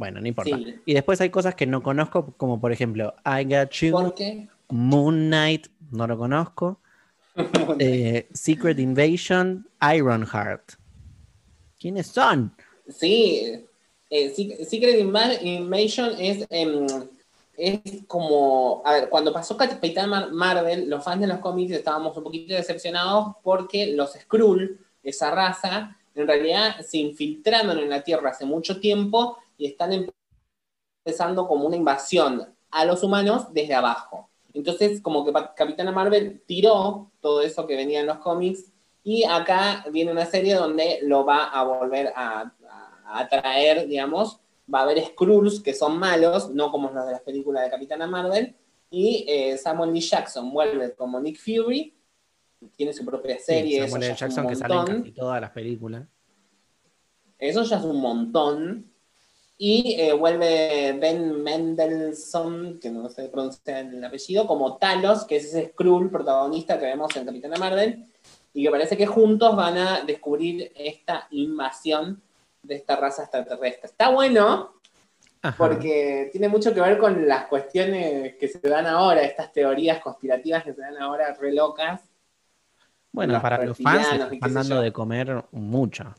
Bueno, 0.00 0.18
no 0.18 0.26
importa. 0.26 0.56
Sí. 0.56 0.76
Y 0.86 0.94
después 0.94 1.20
hay 1.20 1.28
cosas 1.28 1.54
que 1.54 1.66
no 1.66 1.82
conozco, 1.82 2.32
como 2.38 2.58
por 2.58 2.72
ejemplo 2.72 3.14
I 3.26 3.44
Got 3.44 3.70
You, 3.72 3.90
¿Por 3.92 4.14
qué? 4.14 4.48
Moon 4.70 5.26
Knight, 5.28 5.66
no 5.90 6.06
lo 6.06 6.16
conozco. 6.16 6.80
eh, 7.78 8.26
Secret 8.32 8.78
Invasion, 8.78 9.68
Ironheart. 9.94 10.72
¿Quiénes 11.78 12.06
son? 12.06 12.50
Sí, 12.88 13.62
eh, 14.08 14.34
Sec- 14.34 14.64
Secret 14.64 14.98
Inva- 15.00 15.38
Invasion 15.42 16.14
es, 16.18 16.46
em, 16.48 16.86
es 17.58 17.80
como, 18.06 18.80
a 18.86 18.94
ver, 18.94 19.10
cuando 19.10 19.34
pasó 19.34 19.54
Capitán 19.58 20.08
Mar- 20.08 20.32
Marvel, 20.32 20.88
los 20.88 21.04
fans 21.04 21.20
de 21.20 21.26
los 21.26 21.40
cómics 21.40 21.72
estábamos 21.72 22.16
un 22.16 22.24
poquito 22.24 22.54
decepcionados 22.54 23.34
porque 23.42 23.88
los 23.94 24.14
Skrull, 24.14 24.78
esa 25.02 25.30
raza, 25.30 25.94
en 26.14 26.26
realidad 26.26 26.80
se 26.80 26.96
infiltraron 26.96 27.78
en 27.78 27.90
la 27.90 28.02
Tierra 28.02 28.30
hace 28.30 28.46
mucho 28.46 28.80
tiempo 28.80 29.36
y 29.60 29.66
están 29.66 29.92
empezando 31.04 31.46
como 31.46 31.66
una 31.66 31.76
invasión 31.76 32.48
a 32.70 32.84
los 32.86 33.02
humanos 33.02 33.52
desde 33.52 33.74
abajo. 33.74 34.30
Entonces, 34.54 35.00
como 35.02 35.24
que 35.24 35.32
Capitana 35.54 35.92
Marvel 35.92 36.42
tiró 36.46 37.10
todo 37.20 37.42
eso 37.42 37.66
que 37.66 37.76
venía 37.76 38.00
en 38.00 38.06
los 38.06 38.18
cómics 38.18 38.72
y 39.04 39.24
acá 39.24 39.84
viene 39.92 40.12
una 40.12 40.24
serie 40.24 40.54
donde 40.54 41.00
lo 41.02 41.24
va 41.26 41.44
a 41.50 41.62
volver 41.62 42.12
a, 42.16 42.52
a- 42.68 43.18
a 43.18 43.28
traer, 43.28 43.86
digamos. 43.86 44.40
Va 44.72 44.80
a 44.80 44.82
haber 44.84 45.04
Skrulls 45.04 45.60
que 45.60 45.74
son 45.74 45.98
malos, 45.98 46.50
no 46.50 46.70
como 46.70 46.90
los 46.90 47.04
de 47.04 47.12
las 47.12 47.20
películas 47.22 47.64
de 47.64 47.70
Capitana 47.70 48.06
Marvel. 48.06 48.54
Y 48.88 49.24
eh, 49.28 49.58
Samuel 49.58 49.90
L. 49.90 50.00
Jackson 50.00 50.50
vuelve 50.52 50.94
como 50.94 51.20
Nick 51.20 51.38
Fury. 51.38 51.92
Tiene 52.76 52.92
su 52.92 53.04
propia 53.04 53.38
serie. 53.38 53.82
Sí, 53.84 53.90
Samuel 53.90 54.02
L. 54.04 54.14
Jackson 54.20 54.46
que 54.46 54.56
sale 54.56 54.74
en 54.74 54.80
casi 55.00 55.12
todas 55.12 55.40
las 55.40 55.50
películas. 55.50 56.06
Eso 57.38 57.62
ya 57.64 57.78
es 57.78 57.84
un 57.84 58.00
montón. 58.00 58.89
Y 59.62 59.94
eh, 60.00 60.14
vuelve 60.14 60.96
Ben 60.98 61.42
Mendelssohn, 61.42 62.80
que 62.80 62.88
no 62.88 63.10
sé 63.10 63.28
pronunciar 63.28 63.84
el 63.84 64.02
apellido, 64.02 64.46
como 64.46 64.78
Talos, 64.78 65.26
que 65.26 65.36
es 65.36 65.44
ese 65.44 65.68
Skrull 65.68 66.10
protagonista 66.10 66.78
que 66.78 66.86
vemos 66.86 67.14
en 67.14 67.26
Capitana 67.26 67.58
Marvel. 67.58 68.06
Y 68.54 68.64
que 68.64 68.70
parece 68.70 68.96
que 68.96 69.04
juntos 69.04 69.54
van 69.54 69.76
a 69.76 70.00
descubrir 70.00 70.72
esta 70.74 71.26
invasión 71.32 72.22
de 72.62 72.76
esta 72.76 72.96
raza 72.96 73.24
extraterrestre. 73.24 73.90
Está 73.90 74.08
bueno, 74.08 74.76
Ajá. 75.42 75.54
porque 75.58 76.30
tiene 76.32 76.48
mucho 76.48 76.72
que 76.72 76.80
ver 76.80 76.96
con 76.96 77.28
las 77.28 77.44
cuestiones 77.44 78.36
que 78.36 78.48
se 78.48 78.66
dan 78.66 78.86
ahora, 78.86 79.20
estas 79.20 79.52
teorías 79.52 80.00
conspirativas 80.00 80.64
que 80.64 80.72
se 80.72 80.80
dan 80.80 80.96
ahora 80.96 81.34
re 81.38 81.52
locas. 81.52 82.00
bueno, 83.12 83.34
los 83.34 83.42
para 83.42 83.62
los 83.62 83.76
fans 83.76 84.08
están 84.32 84.54
dando 84.54 84.80
de 84.80 84.90
comer 84.90 85.44
mucho. 85.52 86.14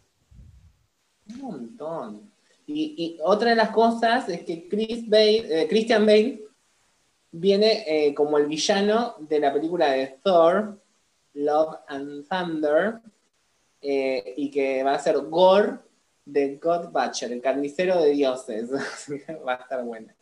Un 1.28 1.42
montón. 1.42 2.31
Y, 2.74 2.96
y 2.98 3.20
otra 3.24 3.50
de 3.50 3.56
las 3.56 3.72
cosas 3.72 4.28
es 4.30 4.44
que 4.44 4.68
Chris 4.68 5.08
Bale, 5.10 5.64
eh, 5.64 5.68
Christian 5.68 6.06
Bale 6.06 6.42
viene 7.32 7.84
eh, 7.88 8.14
como 8.14 8.38
el 8.38 8.48
villano 8.48 9.16
de 9.20 9.40
la 9.40 9.54
película 9.54 9.92
de 9.92 10.20
Thor, 10.24 10.80
Love 11.34 11.76
and 11.88 12.28
Thunder, 12.28 13.00
eh, 13.82 14.34
y 14.38 14.50
que 14.50 14.84
va 14.84 14.94
a 14.94 15.00
ser 15.00 15.18
Gore 15.22 15.80
de 16.26 16.58
God 16.58 16.92
Butcher, 16.92 17.32
el 17.32 17.42
carnicero 17.42 18.02
de 18.02 18.12
dioses. 18.12 18.70
va 19.46 19.54
a 19.54 19.56
estar 19.56 19.84
buena. 19.84 20.16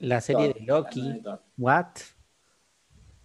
La 0.00 0.20
serie 0.20 0.48
Thor, 0.48 0.60
de 0.60 0.66
Loki. 0.66 1.22
What? 1.58 1.96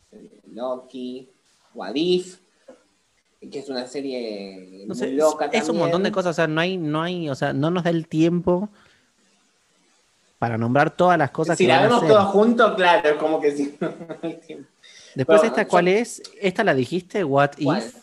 Serie 0.09 0.41
de 0.43 0.53
Loki, 0.53 1.29
Wadif, 1.73 2.39
que 3.51 3.59
es 3.59 3.69
una 3.69 3.85
serie 3.87 4.83
No 4.87 4.95
muy 4.95 5.11
loca 5.13 5.45
es 5.51 5.69
un 5.69 5.77
montón 5.77 6.03
de 6.03 6.11
cosas, 6.11 6.31
o 6.31 6.33
sea, 6.33 6.47
no 6.47 6.61
hay, 6.61 6.77
no 6.77 7.01
hay, 7.01 7.29
o 7.29 7.35
sea, 7.35 7.53
no 7.53 7.69
nos 7.71 7.83
da 7.83 7.89
el 7.89 8.07
tiempo 8.07 8.69
para 10.39 10.57
nombrar 10.57 10.95
todas 10.95 11.17
las 11.17 11.31
cosas 11.31 11.57
si 11.57 11.63
que 11.63 11.69
la 11.69 11.75
van 11.81 11.85
a 11.85 11.87
vemos 11.95 12.07
todos 12.07 12.25
juntos, 12.25 12.73
claro, 12.75 13.09
es 13.09 13.15
como 13.15 13.39
que 13.39 13.51
sí. 13.51 13.77
Después 15.15 15.39
Pero, 15.41 15.43
esta, 15.43 15.63
yo- 15.63 15.67
¿cuál 15.69 15.87
es? 15.87 16.21
¿Esta 16.41 16.63
la 16.63 16.73
dijiste? 16.73 17.23
What 17.23 17.51
¿Cuál? 17.63 17.79
If? 17.79 17.95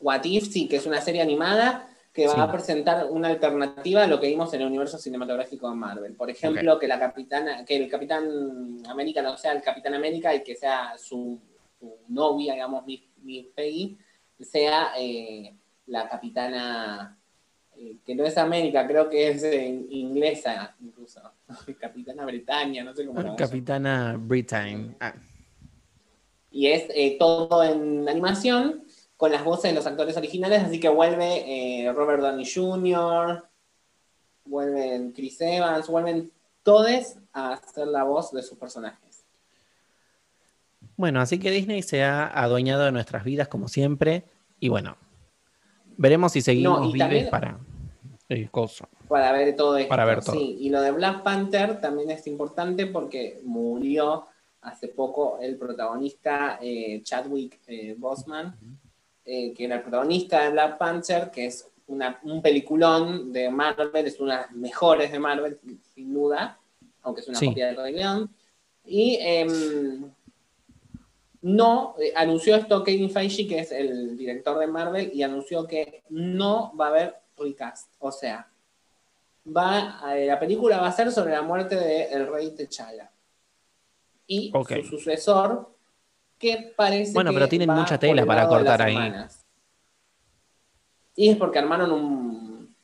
What 0.00 0.24
If, 0.24 0.48
sí, 0.50 0.68
que 0.68 0.76
es 0.76 0.86
una 0.86 1.00
serie 1.00 1.20
animada 1.22 1.88
que 2.12 2.26
va 2.26 2.34
Sí. 2.34 2.40
a 2.40 2.50
presentar 2.50 3.06
una 3.10 3.28
alternativa 3.28 4.04
a 4.04 4.06
lo 4.06 4.18
que 4.18 4.28
vimos 4.28 4.52
en 4.54 4.62
el 4.62 4.68
universo 4.68 4.96
cinematográfico 4.96 5.68
de 5.68 5.76
Marvel. 5.76 6.14
Por 6.14 6.30
ejemplo, 6.30 6.78
que 6.78 6.88
la 6.88 6.98
capitana, 6.98 7.62
que 7.66 7.76
el 7.76 7.90
Capitán 7.90 8.78
América 8.88 9.20
no 9.20 9.36
sea 9.36 9.52
el 9.52 9.60
Capitán 9.60 9.92
América 9.92 10.34
y 10.34 10.42
que 10.42 10.56
sea 10.56 10.94
su, 10.96 11.38
su 11.78 11.92
novia, 12.08 12.54
digamos, 12.54 12.86
Peggy, 13.54 13.98
sea 14.40 14.92
eh, 14.98 15.54
la 15.86 16.08
capitana 16.08 17.18
eh, 17.76 17.98
que 18.04 18.14
no 18.14 18.24
es 18.24 18.36
América, 18.38 18.86
creo 18.86 19.08
que 19.08 19.28
es 19.30 19.42
eh, 19.42 19.86
inglesa 19.90 20.74
incluso. 20.80 21.20
Capitana 21.80 22.24
Bretaña, 22.24 22.84
no 22.84 22.94
sé 22.94 23.06
cómo 23.06 23.20
la 23.20 23.36
Capitana 23.36 24.16
Britain. 24.18 24.96
Ah, 25.00 25.14
y 26.50 26.68
es 26.68 26.88
todo 27.18 27.62
en 27.62 28.08
animación 28.08 28.84
con 29.16 29.30
las 29.30 29.44
voces 29.44 29.70
de 29.70 29.74
los 29.74 29.86
actores 29.86 30.16
originales, 30.16 30.62
así 30.62 30.80
que 30.80 30.88
vuelve 30.88 31.92
Robert 31.94 32.22
Downey 32.22 32.46
Jr., 32.50 33.44
vuelven 34.46 35.12
Chris 35.12 35.38
Evans, 35.40 35.86
vuelven 35.88 36.32
todos 36.62 37.16
a 37.32 37.52
hacer 37.52 37.88
la 37.88 38.04
voz 38.04 38.32
de 38.32 38.42
sus 38.42 38.56
personajes. 38.58 39.05
Bueno, 40.96 41.20
así 41.20 41.38
que 41.38 41.50
Disney 41.50 41.82
se 41.82 42.02
ha 42.02 42.26
adueñado 42.26 42.84
de 42.84 42.92
nuestras 42.92 43.24
vidas 43.24 43.48
como 43.48 43.68
siempre. 43.68 44.24
Y 44.60 44.68
bueno, 44.68 44.96
veremos 45.96 46.32
si 46.32 46.40
seguimos 46.40 46.80
No, 46.80 46.92
vives 46.92 47.28
para 47.28 47.58
el 48.28 48.50
coso. 48.50 48.88
Para 49.08 49.30
ver 49.32 49.54
todo 49.54 49.76
esto. 49.76 49.88
Para 49.88 50.04
ver 50.04 50.24
todo. 50.24 50.34
Sí, 50.36 50.56
y 50.60 50.70
lo 50.70 50.80
de 50.80 50.90
Black 50.92 51.22
Panther 51.22 51.80
también 51.80 52.10
es 52.10 52.26
importante 52.26 52.86
porque 52.86 53.40
murió 53.44 54.24
hace 54.62 54.88
poco 54.88 55.38
el 55.40 55.56
protagonista 55.56 56.58
eh, 56.60 57.00
Chadwick 57.02 57.60
eh, 57.68 57.94
Boseman, 57.96 58.56
eh, 59.24 59.52
que 59.54 59.64
era 59.66 59.76
el 59.76 59.82
protagonista 59.82 60.42
de 60.42 60.50
Black 60.50 60.78
Panther, 60.78 61.30
que 61.30 61.46
es 61.46 61.68
una- 61.86 62.18
un 62.24 62.42
peliculón 62.42 63.32
de 63.32 63.48
Marvel, 63.50 64.06
es 64.06 64.18
una 64.18 64.34
de 64.38 64.42
las 64.42 64.52
mejores 64.52 65.12
de 65.12 65.18
Marvel, 65.20 65.60
sin 65.94 66.12
duda, 66.12 66.58
aunque 67.02 67.20
es 67.20 67.28
una 67.28 67.38
Sí. 67.38 67.46
copia 67.48 67.66
de 67.68 67.74
Rey 67.74 67.94
León. 67.94 68.30
Y 68.84 69.18
em, 69.20 70.10
no, 71.48 71.94
eh, 72.00 72.12
anunció 72.16 72.56
esto 72.56 72.82
Kevin 72.82 73.08
Feige, 73.08 73.46
que 73.46 73.60
es 73.60 73.70
el 73.70 74.16
director 74.16 74.58
de 74.58 74.66
Marvel, 74.66 75.10
y 75.14 75.22
anunció 75.22 75.64
que 75.66 76.02
no 76.08 76.74
va 76.76 76.86
a 76.86 76.88
haber 76.88 77.14
recast. 77.38 77.92
O 78.00 78.10
sea, 78.10 78.48
va 79.56 80.00
a- 80.00 80.16
la 80.16 80.40
película 80.40 80.78
va 80.78 80.88
a 80.88 80.92
ser 80.92 81.12
sobre 81.12 81.32
la 81.32 81.42
muerte 81.42 81.76
del 81.76 82.26
rey 82.26 82.50
T'Challa. 82.50 83.10
Y 84.26 84.50
su 84.50 84.82
sucesor, 84.98 85.70
que 86.36 86.72
parece 86.76 87.12
Bueno, 87.12 87.30
que 87.30 87.36
pero 87.36 87.48
tienen 87.48 87.70
va 87.70 87.76
mucha 87.76 87.96
tela 87.96 88.22
el 88.22 88.26
para 88.26 88.48
cortar 88.48 88.82
ahí. 88.82 88.94
hermanas. 88.96 89.46
Y 91.14 91.28
es 91.30 91.36
porque 91.36 91.60
armaron 91.60 91.92
un 91.92 92.76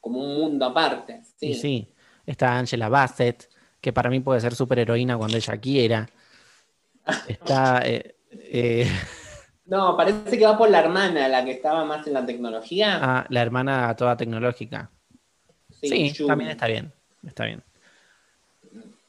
como 0.00 0.20
un 0.20 0.38
mundo 0.40 0.64
aparte. 0.64 1.22
Sí. 1.36 1.46
Y 1.48 1.54
sí, 1.54 1.94
está 2.24 2.56
Angela 2.56 2.88
Bassett, 2.88 3.50
que 3.80 3.92
para 3.92 4.08
mí 4.08 4.20
puede 4.20 4.40
ser 4.40 4.54
superheroína 4.54 5.18
cuando 5.18 5.36
ella 5.36 5.56
quiera. 5.58 6.08
Está. 7.28 7.82
eh, 7.84 8.16
eh, 8.32 8.90
No, 9.66 9.96
parece 9.96 10.38
que 10.38 10.44
va 10.46 10.56
por 10.56 10.70
la 10.70 10.78
hermana, 10.78 11.26
la 11.26 11.44
que 11.44 11.50
estaba 11.50 11.84
más 11.84 12.06
en 12.06 12.12
la 12.14 12.24
tecnología. 12.24 13.00
ah, 13.02 13.26
la 13.28 13.42
hermana 13.42 13.94
toda 13.96 14.16
tecnológica. 14.16 14.90
Sí, 15.70 16.12
también 16.26 16.50
está 16.50 16.66
bien. 16.68 16.92
Está 17.26 17.44
bien. 17.46 17.62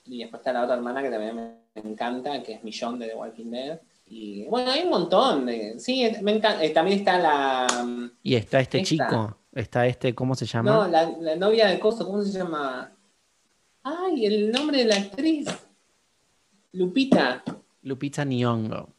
Y 0.05 0.19
después 0.19 0.39
está 0.39 0.53
la 0.53 0.63
otra 0.63 0.75
hermana 0.75 1.03
que 1.03 1.11
también 1.11 1.35
me 1.35 1.57
encanta, 1.75 2.41
que 2.41 2.53
es 2.53 2.63
Millón 2.63 2.97
de 2.97 3.09
The 3.09 3.15
Walking 3.15 3.51
Dead. 3.51 3.79
Y 4.07 4.45
bueno, 4.45 4.71
hay 4.71 4.81
un 4.83 4.89
montón 4.89 5.45
de. 5.45 5.79
Sí, 5.79 6.09
me 6.21 6.31
encanta. 6.37 6.63
eh, 6.63 6.69
también 6.71 6.99
está 6.99 7.19
la. 7.19 7.67
Y 8.23 8.33
está 8.35 8.59
este 8.59 8.79
Esta. 8.79 8.87
chico. 8.89 9.37
Está 9.53 9.85
este, 9.85 10.15
¿cómo 10.15 10.33
se 10.33 10.45
llama? 10.47 10.71
No, 10.71 10.87
la, 10.87 11.11
la 11.19 11.35
novia 11.35 11.67
de 11.67 11.77
Coso, 11.79 12.05
¿cómo 12.05 12.21
se 12.23 12.31
llama? 12.37 12.91
Ay, 13.83 14.25
el 14.25 14.51
nombre 14.51 14.79
de 14.79 14.85
la 14.85 14.95
actriz. 14.95 15.47
Lupita. 16.73 17.43
Lupita 17.87 18.25
Nyong'o. 18.25 18.89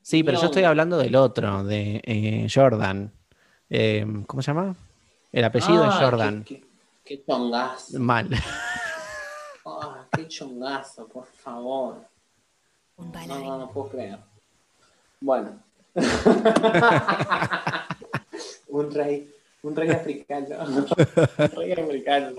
Sí, 0.00 0.22
pero 0.24 0.40
yo 0.40 0.46
estoy 0.46 0.62
hablando 0.64 0.96
del 0.96 1.14
otro, 1.16 1.62
de 1.64 2.00
eh, 2.04 2.46
Jordan. 2.52 3.12
Eh, 3.68 4.06
¿Cómo 4.26 4.40
se 4.42 4.50
llama? 4.52 4.74
El 5.32 5.44
apellido 5.44 5.84
Ah, 5.84 5.88
es 5.88 5.94
Jordan. 5.96 6.44
Qué, 6.44 6.60
qué- 6.60 6.66
qué 7.04 7.24
chongazo. 7.24 7.98
Mal. 8.00 8.30
Ah, 9.68 10.06
qué 10.12 10.28
chongazo, 10.28 11.08
por 11.08 11.26
favor. 11.26 11.96
Un 12.98 13.10
No, 13.10 13.26
no, 13.40 13.58
no 13.58 13.68
puedo 13.72 13.88
creer. 13.88 14.16
Bueno. 15.20 15.58
Un 18.68 18.94
rey. 18.94 19.28
Un 19.64 19.74
rey 19.74 19.90
africano. 19.90 20.46
Un 20.68 20.86
rey 21.56 21.72
africano. 21.72 22.36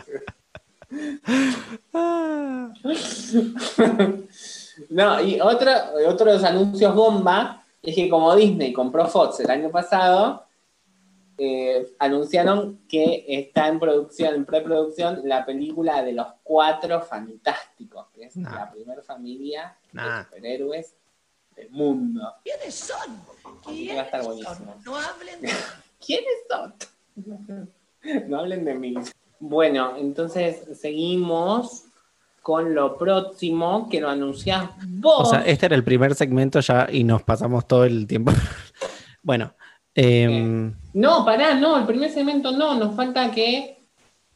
No, 4.89 5.21
y 5.21 5.39
otro, 5.39 5.71
otro 6.07 6.27
de 6.27 6.33
los 6.33 6.43
anuncios 6.43 6.93
bomba 6.95 7.63
es 7.81 7.95
que 7.95 8.09
como 8.09 8.35
Disney 8.35 8.73
compró 8.73 9.05
Fox 9.07 9.39
el 9.39 9.49
año 9.49 9.69
pasado, 9.71 10.43
eh, 11.37 11.93
anunciaron 11.99 12.79
que 12.89 13.23
está 13.27 13.67
en 13.67 13.79
producción, 13.79 14.33
en 14.35 14.45
preproducción, 14.45 15.21
la 15.25 15.45
película 15.45 16.01
de 16.03 16.13
los 16.13 16.27
cuatro 16.43 17.01
fantásticos, 17.01 18.07
que 18.13 18.25
es 18.25 18.35
Nah. 18.35 18.55
la 18.55 18.71
primera 18.71 19.01
familia 19.03 19.75
Nah. 19.93 20.17
de 20.19 20.23
superhéroes 20.25 20.93
del 21.55 21.69
mundo. 21.71 22.33
¿Quiénes 22.43 22.73
son? 22.75 23.21
Así 23.65 23.87
que 23.87 23.95
va 23.95 24.01
a 24.01 24.05
estar 24.05 24.21
¿Quiénes 24.21 24.43
buenísimo. 24.45 24.73
son? 24.73 24.83
No 24.83 24.95
hablen 24.97 25.41
de 25.41 25.47
¿Quiénes 26.05 26.33
son? 26.49 26.73
No 28.29 28.39
hablen 28.39 28.65
de 28.65 28.73
mí. 28.75 28.93
Bueno, 29.39 29.95
entonces 29.97 30.63
seguimos 30.79 31.83
con 32.47 32.73
lo 32.73 32.97
próximo 32.97 33.89
que 33.89 33.99
lo 33.99 34.07
anunciás 34.09 34.69
vos. 34.87 35.27
O 35.27 35.31
sea, 35.31 35.41
este 35.41 35.65
era 35.65 35.75
el 35.75 35.83
primer 35.83 36.15
segmento 36.15 36.61
ya 36.61 36.87
y 36.89 37.03
nos 37.03 37.21
pasamos 37.21 37.67
todo 37.67 37.83
el 37.83 38.07
tiempo. 38.07 38.31
bueno, 39.21 39.53
em, 39.93 40.73
No, 40.93 41.25
pará, 41.25 41.55
no, 41.55 41.77
el 41.77 41.85
primer 41.85 42.09
segmento 42.09 42.53
no, 42.53 42.75
nos 42.75 42.95
falta 42.95 43.29
que. 43.31 43.85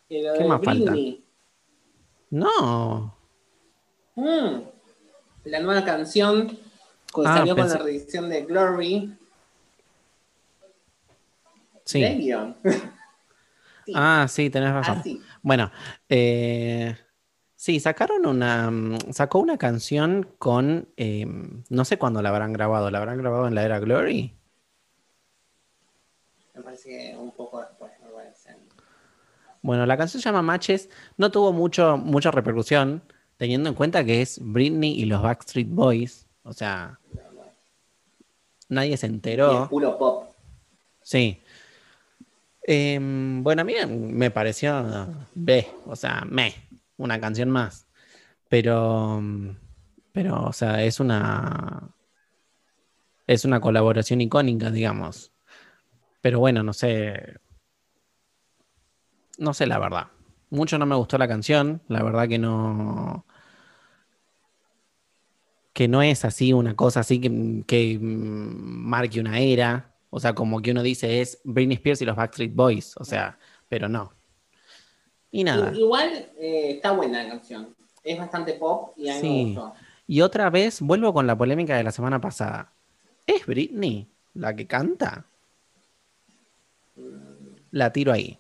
que 0.10 0.24
lo 0.24 0.34
¿Qué 0.34 0.44
más 0.44 0.62
falta? 0.62 0.94
No. 2.32 3.16
Mm, 4.16 4.62
la 5.46 5.60
nueva 5.62 5.86
canción 5.86 6.50
que 6.50 7.22
Ah, 7.24 7.38
salió 7.38 7.56
pensé- 7.56 7.70
con 7.70 7.80
la 7.80 7.86
reedición 7.86 8.28
de 8.30 8.42
Glory. 8.42 9.18
Sí. 11.86 12.04
Sí. 13.84 13.94
Ah, 13.96 14.28
sí, 14.30 14.50
tenés 14.52 14.72
razón. 14.74 15.00
Así. 15.00 15.20
Bueno, 15.42 15.72
eh, 16.08 16.96
sí, 17.62 17.80
sacaron 17.80 18.26
una, 18.26 18.72
mm, 18.72 19.12
sacó 19.12 19.38
una 19.38 19.60
canción 19.60 20.28
con, 20.40 20.90
eh, 20.98 21.28
no 21.70 21.86
sé 21.86 22.00
cuándo 22.00 22.20
la 22.24 22.30
habrán 22.30 22.54
grabado, 22.54 22.90
la 22.90 22.98
habrán 22.98 23.20
grabado 23.20 23.48
en 23.48 23.54
la 23.54 23.64
era 23.64 23.78
Glory. 23.78 24.36
Me 26.56 26.62
parece 26.64 26.90
que 26.90 27.16
un 27.16 27.32
poco 27.32 27.60
después 27.60 27.92
me 28.04 28.10
parece. 28.10 28.56
Bueno, 29.62 29.86
la 29.86 29.96
canción 29.96 30.20
se 30.20 30.28
llama 30.28 30.42
Matches, 30.42 30.90
no 31.18 31.30
tuvo 31.30 31.54
mucho, 31.54 31.98
mucha 31.98 32.32
repercusión, 32.32 33.04
teniendo 33.38 33.70
en 33.70 33.76
cuenta 33.76 34.04
que 34.04 34.24
es 34.24 34.40
Britney 34.42 35.00
y 35.00 35.06
los 35.06 35.22
Backstreet 35.22 35.70
Boys, 35.70 36.26
o 36.42 36.54
sea, 36.54 37.00
nadie 38.70 38.98
se 38.98 39.06
Y 39.06 39.10
es 39.10 39.14
enteró. 39.14 39.70
puro 39.70 40.00
pop. 40.00 40.34
Sí. 41.04 41.44
Em, 42.64 43.44
bueno, 43.44 43.62
a 43.62 43.66
mí 43.66 43.76
me 43.88 44.32
pareció 44.32 45.08
B, 45.36 45.68
o 45.86 45.96
sea, 45.96 46.26
me, 46.28 46.71
una 47.02 47.20
canción 47.20 47.50
más. 47.50 47.88
Pero, 48.50 49.22
pero, 50.12 50.44
o 50.46 50.54
sea, 50.54 50.84
es 50.84 51.00
una, 51.00 51.94
es 53.28 53.46
una 53.46 53.62
colaboración 53.62 54.22
icónica, 54.22 54.72
digamos. 54.72 55.32
Pero 56.22 56.40
bueno, 56.40 56.64
no 56.64 56.74
sé, 56.74 57.40
no 59.38 59.54
sé 59.54 59.66
la 59.68 59.80
verdad. 59.80 60.08
Mucho 60.50 60.78
no 60.78 60.86
me 60.86 60.96
gustó 60.96 61.18
la 61.18 61.28
canción, 61.28 61.82
la 61.88 62.04
verdad 62.04 62.28
que 62.28 62.38
no, 62.38 63.26
que 65.74 65.88
no 65.88 66.02
es 66.02 66.26
así 66.26 66.54
una 66.54 66.76
cosa 66.76 67.02
así 67.02 67.20
que, 67.22 67.64
que 67.66 67.98
marque 68.02 69.20
una 69.20 69.40
era. 69.40 69.96
O 70.10 70.20
sea, 70.20 70.36
como 70.36 70.62
que 70.62 70.72
uno 70.72 70.84
dice 70.84 71.22
es 71.22 71.40
Britney 71.46 71.76
Spears 71.76 72.02
y 72.02 72.06
los 72.06 72.16
Backstreet 72.16 72.54
Boys. 72.54 72.96
O 72.98 73.06
sea, 73.06 73.40
pero 73.70 73.88
no. 73.90 74.14
Y 75.32 75.44
nada. 75.44 75.72
Igual 75.74 76.30
eh, 76.38 76.72
está 76.76 76.92
buena 76.92 77.24
la 77.24 77.30
canción. 77.30 77.76
Es 78.04 78.18
bastante 78.18 78.54
pop 78.54 78.94
y 78.98 79.10
a 79.10 79.16
mí 79.16 79.22
Sí. 79.22 79.28
me 79.28 79.44
gustó. 79.62 79.74
Y 80.08 80.22
otra 80.22 80.50
vez 80.50 80.82
vuelvo 80.82 81.14
con 81.14 81.26
la 81.28 81.38
polémica 81.38 81.78
de 81.78 81.84
la 81.84 81.92
semana 81.92 82.20
pasada. 82.20 82.72
¿Es 83.26 83.46
Britney 83.46 84.08
la 84.34 84.56
que 84.56 84.68
canta? 84.68 85.26
La 87.72 87.94
tiro 87.94 88.12
ahí. 88.12 88.38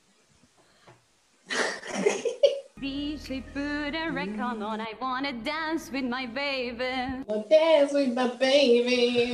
She 3.24 3.42
put 3.54 3.96
a 3.96 4.10
record 4.12 4.62
on, 4.62 4.82
I 4.82 4.94
wanna 5.00 5.32
dance 5.32 5.92
with 5.92 6.04
my 6.04 6.26
baby. 6.26 7.24
No 7.30 7.46
dance 7.48 7.94
with 7.94 8.14
my 8.16 8.28
baby. 8.38 9.32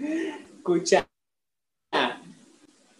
Escucha. 0.00 1.04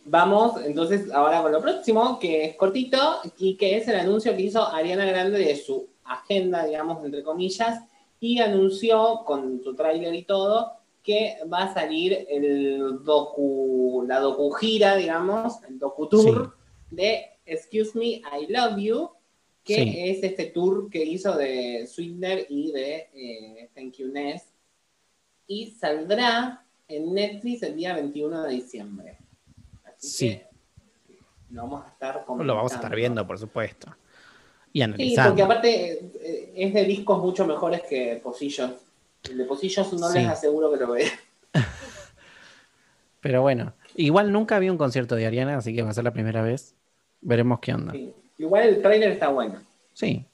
Vamos 0.05 0.61
entonces 0.65 1.11
ahora 1.13 1.43
con 1.43 1.53
lo 1.53 1.61
próximo, 1.61 2.19
que 2.19 2.45
es 2.45 2.57
cortito, 2.57 3.21
y 3.39 3.57
que 3.57 3.77
es 3.77 3.87
el 3.89 3.97
anuncio 3.97 4.35
que 4.37 4.43
hizo 4.43 4.67
Ariana 4.67 5.05
Grande 5.05 5.39
de 5.39 5.57
su 5.57 5.89
agenda, 6.05 6.65
digamos, 6.67 7.05
entre 7.05 7.23
comillas, 7.23 7.81
y 8.19 8.39
anunció 8.41 9.23
con 9.25 9.63
su 9.63 9.75
tráiler 9.75 10.15
y 10.15 10.25
todo 10.25 10.73
que 11.03 11.39
va 11.53 11.65
a 11.65 11.75
salir 11.75 12.27
el 12.29 13.03
docu, 13.05 14.05
la 14.07 14.21
docu 14.21 14.51
gira, 14.53 14.97
digamos, 14.97 15.63
el 15.69 15.79
docu 15.79 16.09
tour 16.09 16.55
de 16.91 17.25
Excuse 17.45 17.99
Me, 17.99 18.07
I 18.07 18.47
Love 18.49 18.77
You, 18.79 19.11
que 19.65 19.75
Sí. 19.75 19.95
es 19.97 20.23
este 20.23 20.47
tour 20.47 20.89
que 20.91 21.05
hizo 21.05 21.37
de 21.37 21.87
Sweetener 21.87 22.47
y 22.49 22.71
de 22.73 23.09
eh, 23.15 23.71
Thank 23.75 23.95
You 23.95 24.09
Ness, 24.09 24.45
y 25.47 25.71
saldrá 25.73 26.65
en 26.87 27.13
Netflix 27.13 27.63
el 27.63 27.77
día 27.77 27.95
21 27.95 28.43
de 28.43 28.55
diciembre. 28.55 29.19
Así 30.03 30.09
Sí. 30.31 30.43
lo 31.51 31.63
vamos 31.63 31.85
a 31.85 31.89
estar 31.91 32.25
Lo 32.29 32.55
vamos 32.57 32.73
a 32.73 32.75
estar 32.77 32.95
viendo, 32.95 33.27
por 33.27 33.39
supuesto. 33.39 33.95
Y 34.73 34.79
Sí, 34.79 34.83
analizando. 34.83 35.31
porque 35.31 35.43
aparte 35.43 35.93
eh, 36.25 36.53
es 36.57 36.75
de 36.75 36.85
discos 36.85 37.19
mucho 37.21 37.47
mejores 37.47 37.83
que 37.83 38.21
Positions. 38.23 38.75
El 39.25 39.39
de 39.39 39.45
Positions 39.45 39.93
no 39.93 40.09
Sí. 40.09 40.19
les 40.19 40.29
aseguro 40.29 40.71
que 40.73 40.79
lo 40.79 40.93
vean. 40.93 41.11
Pero 43.21 43.43
bueno, 43.43 43.73
igual 43.95 44.33
nunca 44.33 44.59
vi 44.59 44.69
un 44.69 44.79
concierto 44.79 45.15
de 45.15 45.27
Ariana, 45.27 45.57
así 45.59 45.75
que 45.75 45.83
va 45.83 45.91
a 45.91 45.95
ser 45.95 46.05
la 46.05 46.13
primera 46.13 46.43
vez. 46.43 46.75
Veremos 47.21 47.61
qué 47.61 47.73
onda. 47.75 47.93
Sí. 47.93 48.13
Igual 48.39 48.65
el 48.69 48.83
trailer 48.83 49.13
está 49.13 49.29
bueno. 49.29 49.61
Sí, 49.93 50.25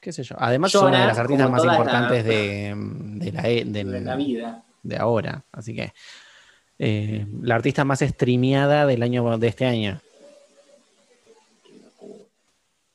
qué 0.00 0.10
sé 0.12 0.24
yo. 0.24 0.34
Además, 0.38 0.72
Llora, 0.72 0.86
es 0.86 0.90
una 0.90 1.00
de 1.02 1.06
las 1.06 1.18
artistas 1.18 1.50
más 1.50 1.64
importantes 1.64 2.24
de, 2.24 2.74
de 2.76 3.32
la, 3.32 3.48
e- 3.48 3.64
de 3.64 3.84
la 3.84 4.16
vida. 4.16 4.64
de 4.82 4.96
ahora. 4.96 5.44
Así 5.52 5.74
que 5.76 5.92
eh, 6.78 7.26
la 7.42 7.54
artista 7.56 7.84
más 7.84 8.00
streameada 8.00 8.86
del 8.86 9.02
año 9.02 9.38
de 9.38 9.48
este 9.48 9.66
año. 9.66 10.00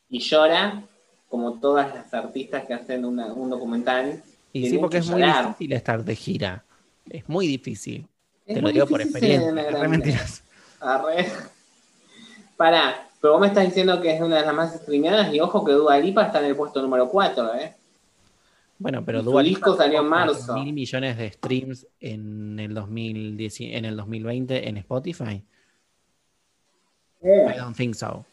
Y 0.09 0.19
llora 0.19 0.83
como 1.29 1.59
todas 1.59 1.93
las 1.93 2.13
artistas 2.13 2.65
que 2.65 2.73
hacen 2.73 3.03
una- 3.05 3.33
un 3.33 3.49
documental. 3.49 4.23
Y 4.53 4.69
sí, 4.69 4.77
porque 4.77 4.97
que 4.97 5.03
es 5.03 5.09
muy 5.09 5.21
difícil 5.21 5.73
estar 5.73 6.03
de 6.03 6.15
gira. 6.15 6.63
Es 7.09 7.27
muy 7.27 7.47
difícil. 7.47 8.07
Es 8.45 8.55
Te 8.55 8.61
lo 8.61 8.71
digo 8.71 8.87
por 8.87 9.01
experiencia. 9.01 9.51
Re 9.51 9.87
mentiroso. 9.87 10.43
Arre. 10.79 11.27
Pará, 12.55 13.07
pero 13.21 13.33
vos 13.33 13.41
me 13.41 13.47
estás 13.47 13.65
diciendo 13.65 14.01
que 14.01 14.15
es 14.15 14.21
una 14.21 14.37
de 14.37 14.45
las 14.45 14.53
más 14.55 14.73
streameadas 14.75 15.33
y 15.33 15.39
ojo 15.39 15.63
que 15.65 15.73
Dua 15.73 15.97
Lipa 15.99 16.23
está 16.25 16.39
en 16.39 16.45
el 16.45 16.55
puesto 16.55 16.81
número 16.81 17.09
4, 17.09 17.53
¿eh? 17.55 17.73
Bueno, 18.79 19.03
pero 19.03 19.23
Dua 19.23 19.41
disco 19.41 19.75
salió 19.75 20.01
en 20.01 20.07
marzo. 20.07 20.53
mil 20.55 20.71
millones 20.73 21.17
de 21.17 21.31
streams 21.31 21.87
en 21.99 22.59
el 22.59 22.73
2010, 22.73 23.61
en 23.61 23.85
el 23.85 23.97
2020 23.97 24.69
en 24.69 24.77
Spotify. 24.77 25.43
I 27.23 27.57
don't 27.57 27.75
think 27.75 27.95
so. 27.95 28.23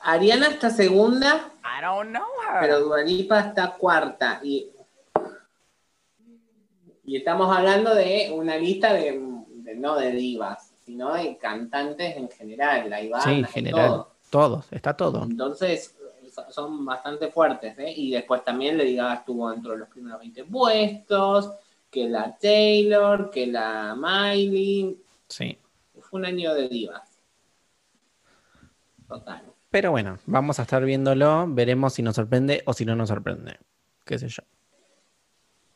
Ariana 0.00 0.48
está 0.48 0.68
segunda, 0.70 1.52
I 1.64 1.82
don't 1.82 2.10
know 2.10 2.26
her. 2.50 2.60
pero 2.60 2.80
Dua 2.80 3.02
Lipa 3.02 3.40
está 3.40 3.72
cuarta. 3.72 4.40
Y, 4.42 4.68
y 7.04 7.16
estamos 7.16 7.54
hablando 7.56 7.94
de 7.94 8.30
una 8.34 8.56
lista 8.56 8.92
de, 8.92 9.20
de- 9.48 9.74
no 9.76 9.96
de 9.96 10.10
divas, 10.12 10.72
sino 10.84 11.14
de 11.14 11.36
cantantes 11.38 12.16
en 12.16 12.28
general. 12.30 12.90
La 12.90 13.00
Ivana, 13.02 13.24
sí, 13.24 13.30
en 13.30 13.44
general. 13.44 13.86
todo. 13.88 14.12
Todos, 14.30 14.66
está 14.72 14.94
todo. 14.96 15.24
Entonces, 15.24 15.94
son 16.50 16.84
bastante 16.84 17.28
fuertes, 17.28 17.78
¿eh? 17.78 17.92
Y 17.96 18.10
después 18.10 18.44
también 18.44 18.76
le 18.76 18.94
Gaga 18.94 19.14
estuvo 19.14 19.50
dentro 19.50 19.72
de 19.72 19.78
los 19.78 19.88
primeros 19.88 20.20
20 20.20 20.44
puestos, 20.44 21.52
que 21.90 22.08
la 22.08 22.36
Taylor, 22.36 23.30
que 23.30 23.46
la 23.46 23.94
Miley. 23.96 24.98
Sí. 25.28 25.58
Fue 26.00 26.20
un 26.20 26.26
año 26.26 26.54
de 26.54 26.68
divas. 26.68 27.18
Total. 29.08 29.42
Pero 29.70 29.90
bueno, 29.90 30.18
vamos 30.26 30.58
a 30.58 30.62
estar 30.62 30.84
viéndolo. 30.84 31.46
Veremos 31.48 31.94
si 31.94 32.02
nos 32.02 32.16
sorprende 32.16 32.62
o 32.66 32.72
si 32.72 32.84
no 32.84 32.94
nos 32.94 33.08
sorprende. 33.08 33.58
Qué 34.04 34.18
sé 34.18 34.28
yo. 34.28 34.42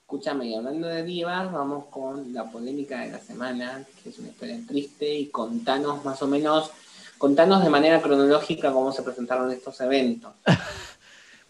Escúchame, 0.03 0.47
y 0.47 0.55
hablando 0.55 0.87
de 0.87 1.03
divas, 1.03 1.51
vamos 1.51 1.87
con 1.87 2.33
la 2.33 2.45
polémica 2.45 3.01
de 3.01 3.11
la 3.11 3.19
semana, 3.19 3.85
que 4.03 4.11
es 4.11 4.19
una 4.21 4.29
historia 4.29 4.61
triste, 4.65 5.13
y 5.13 5.27
contanos 5.31 6.05
más 6.05 6.23
o 6.23 6.29
menos, 6.29 6.71
contanos 7.19 7.63
de 7.63 7.71
manera 7.71 8.01
cronológica 8.01 8.73
cómo 8.73 8.93
se 8.93 9.03
presentaron 9.03 9.51
estos 9.51 9.81
eventos. 9.81 10.33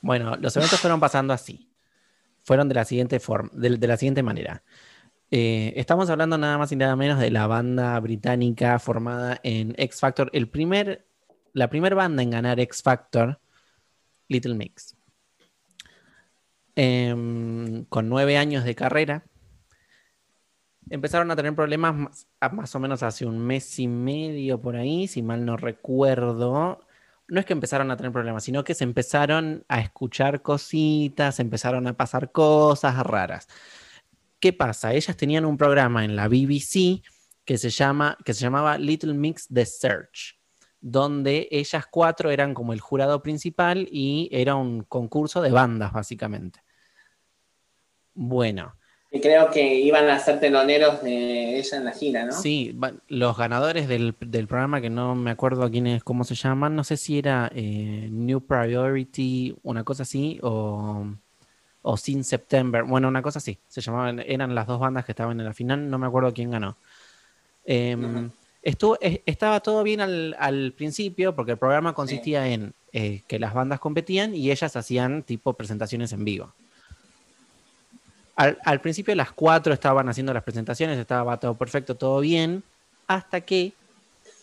Bueno, 0.03 0.37
los 0.37 0.57
eventos 0.57 0.79
fueron 0.79 1.01
pasando 1.01 1.33
así. 1.33 1.69
Fueron 2.45 2.69
de 2.69 2.77
la 2.77 2.85
siguiente 2.85 3.19
forma, 3.19 3.51
de, 3.53 3.89
la 3.89 3.97
siguiente 3.97 4.23
manera. 4.23 4.63
Eh, 5.33 5.73
estamos 5.75 6.09
hablando 6.11 6.39
nada 6.39 6.59
más 6.59 6.71
y 6.71 6.77
nada 6.77 6.95
menos 6.95 7.19
de 7.19 7.31
la 7.33 7.49
banda 7.49 7.99
británica 7.99 8.79
formada 8.79 9.41
en 9.43 9.75
X 9.77 9.99
Factor. 9.99 10.31
El 10.33 10.49
primer, 10.49 11.09
la 11.55 11.69
primera 11.69 11.97
banda 11.97 12.23
en 12.23 12.31
ganar 12.31 12.61
X 12.61 12.83
Factor, 12.83 13.41
Little 14.29 14.55
Mix. 14.55 14.95
Em, 16.77 17.85
con 17.87 18.09
nueve 18.09 18.37
años 18.37 18.63
de 18.63 18.77
carrera. 18.77 19.25
Empezaron 20.89 21.31
a 21.31 21.37
tener 21.37 21.55
problemas 21.55 21.95
más, 21.95 22.29
más 22.53 22.75
o 22.75 22.81
menos 22.81 23.03
hace 23.03 23.27
un 23.27 23.39
mes 23.39 23.79
y 23.79 23.89
medio 23.89 24.61
por 24.61 24.77
ahí, 24.77 25.09
si 25.09 25.23
mal 25.23 25.45
no 25.45 25.57
recuerdo. 25.57 26.81
No 27.29 27.41
es 27.41 27.47
que 27.47 27.55
empezaron 27.55 27.91
a 27.91 27.97
tener 27.97 28.13
problemas, 28.13 28.45
sino 28.45 28.63
que 28.63 28.75
se 28.75 28.85
empezaron 28.85 29.65
a 29.69 29.81
escuchar 29.81 30.43
cositas, 30.43 31.41
empezaron 31.41 31.89
a 31.89 31.97
pasar 31.97 32.31
cosas 32.31 33.05
raras. 33.05 33.49
¿Qué 34.39 34.53
pasa? 34.53 34.93
Ellas 34.93 35.17
tenían 35.17 35.45
un 35.45 35.57
programa 35.57 36.05
en 36.05 36.15
la 36.15 36.29
BBC 36.29 37.03
que 37.45 37.59
se, 37.59 37.71
llama, 37.71 38.17
que 38.25 38.33
se 38.33 38.41
llamaba 38.43 38.79
Little 38.79 39.15
Mix 39.15 39.49
The 39.53 39.67
Search, 39.67 40.39
donde 40.81 41.49
ellas 41.51 41.87
cuatro 41.91 42.31
eran 42.31 42.55
como 42.55 42.73
el 42.73 42.81
jurado 42.81 43.23
principal 43.23 43.89
y 43.91 44.29
era 44.31 44.55
un 44.55 44.83
concurso 44.85 45.43
de 45.43 45.51
bandas, 45.51 45.93
básicamente. 45.93 46.61
Bueno, 48.15 48.77
creo 49.21 49.51
que 49.51 49.75
iban 49.81 50.09
a 50.09 50.19
ser 50.19 50.41
teloneros 50.41 51.03
de 51.03 51.59
ella 51.59 51.77
en 51.79 51.85
la 51.85 51.93
gira, 51.93 52.25
¿no? 52.25 52.33
sí, 52.33 52.79
los 53.09 53.37
ganadores 53.37 53.89
del, 53.89 54.15
del 54.21 54.47
programa, 54.47 54.81
que 54.81 54.91
no 54.91 55.15
me 55.15 55.31
acuerdo 55.31 55.71
quiénes, 55.71 56.03
cómo 56.05 56.25
se 56.25 56.35
llaman, 56.35 56.75
no 56.77 56.85
sé 56.85 56.97
si 56.97 57.19
era 57.19 57.51
eh, 57.55 58.09
New 58.11 58.41
Priority, 58.41 59.57
una 59.63 59.85
cosa 59.85 60.03
así, 60.05 60.39
o, 60.43 61.07
o 61.83 61.97
Sin 61.97 62.25
September, 62.25 62.83
bueno, 62.85 63.09
una 63.09 63.23
cosa 63.23 63.39
así, 63.39 63.59
se 63.69 63.81
llamaban, 63.81 64.21
eran 64.27 64.55
las 64.55 64.67
dos 64.67 64.81
bandas 64.81 65.05
que 65.05 65.13
estaban 65.13 65.39
en 65.39 65.47
la 65.47 65.53
final, 65.55 65.89
no 65.91 65.99
me 65.99 66.07
acuerdo 66.07 66.33
quién 66.35 66.51
ganó. 66.51 66.77
Em, 67.65 68.31
estuvo, 68.63 68.97
es- 69.01 69.21
estaba 69.27 69.61
todo 69.61 69.83
bien 69.83 70.01
al, 70.01 70.37
al 70.39 70.73
principio, 70.73 71.35
porque 71.35 71.53
el 71.53 71.59
programa 71.59 71.95
consistía 71.95 72.49
en 72.49 72.75
eh, 72.93 73.23
que 73.27 73.39
las 73.39 73.55
bandas 73.55 73.81
competían 73.81 74.35
y 74.35 74.51
ellas 74.51 74.77
hacían 74.77 75.23
tipo 75.23 75.53
presentaciones 75.55 76.13
en 76.13 76.25
vivo. 76.25 76.53
Al, 78.37 78.59
al 78.65 78.81
principio 78.81 79.15
las 79.15 79.33
cuatro 79.33 79.73
estaban 79.73 80.09
haciendo 80.09 80.33
las 80.35 80.43
presentaciones, 80.43 80.99
estaba 80.99 81.39
todo 81.39 81.55
perfecto, 81.55 81.95
todo 81.95 82.21
bien, 82.21 82.63
hasta 83.07 83.41
que 83.41 83.73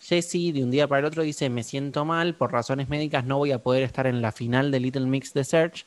Jessie 0.01 0.51
de 0.51 0.63
un 0.63 0.71
día 0.71 0.87
para 0.87 0.99
el 0.99 1.05
otro 1.05 1.23
dice, 1.23 1.49
me 1.49 1.63
siento 1.63 2.03
mal, 2.03 2.33
por 2.35 2.51
razones 2.51 2.89
médicas 2.89 3.23
no 3.25 3.37
voy 3.37 3.51
a 3.51 3.59
poder 3.59 3.83
estar 3.83 4.07
en 4.07 4.21
la 4.21 4.31
final 4.31 4.71
de 4.71 4.79
Little 4.79 5.05
Mix 5.05 5.33
de 5.33 5.43
Search, 5.43 5.85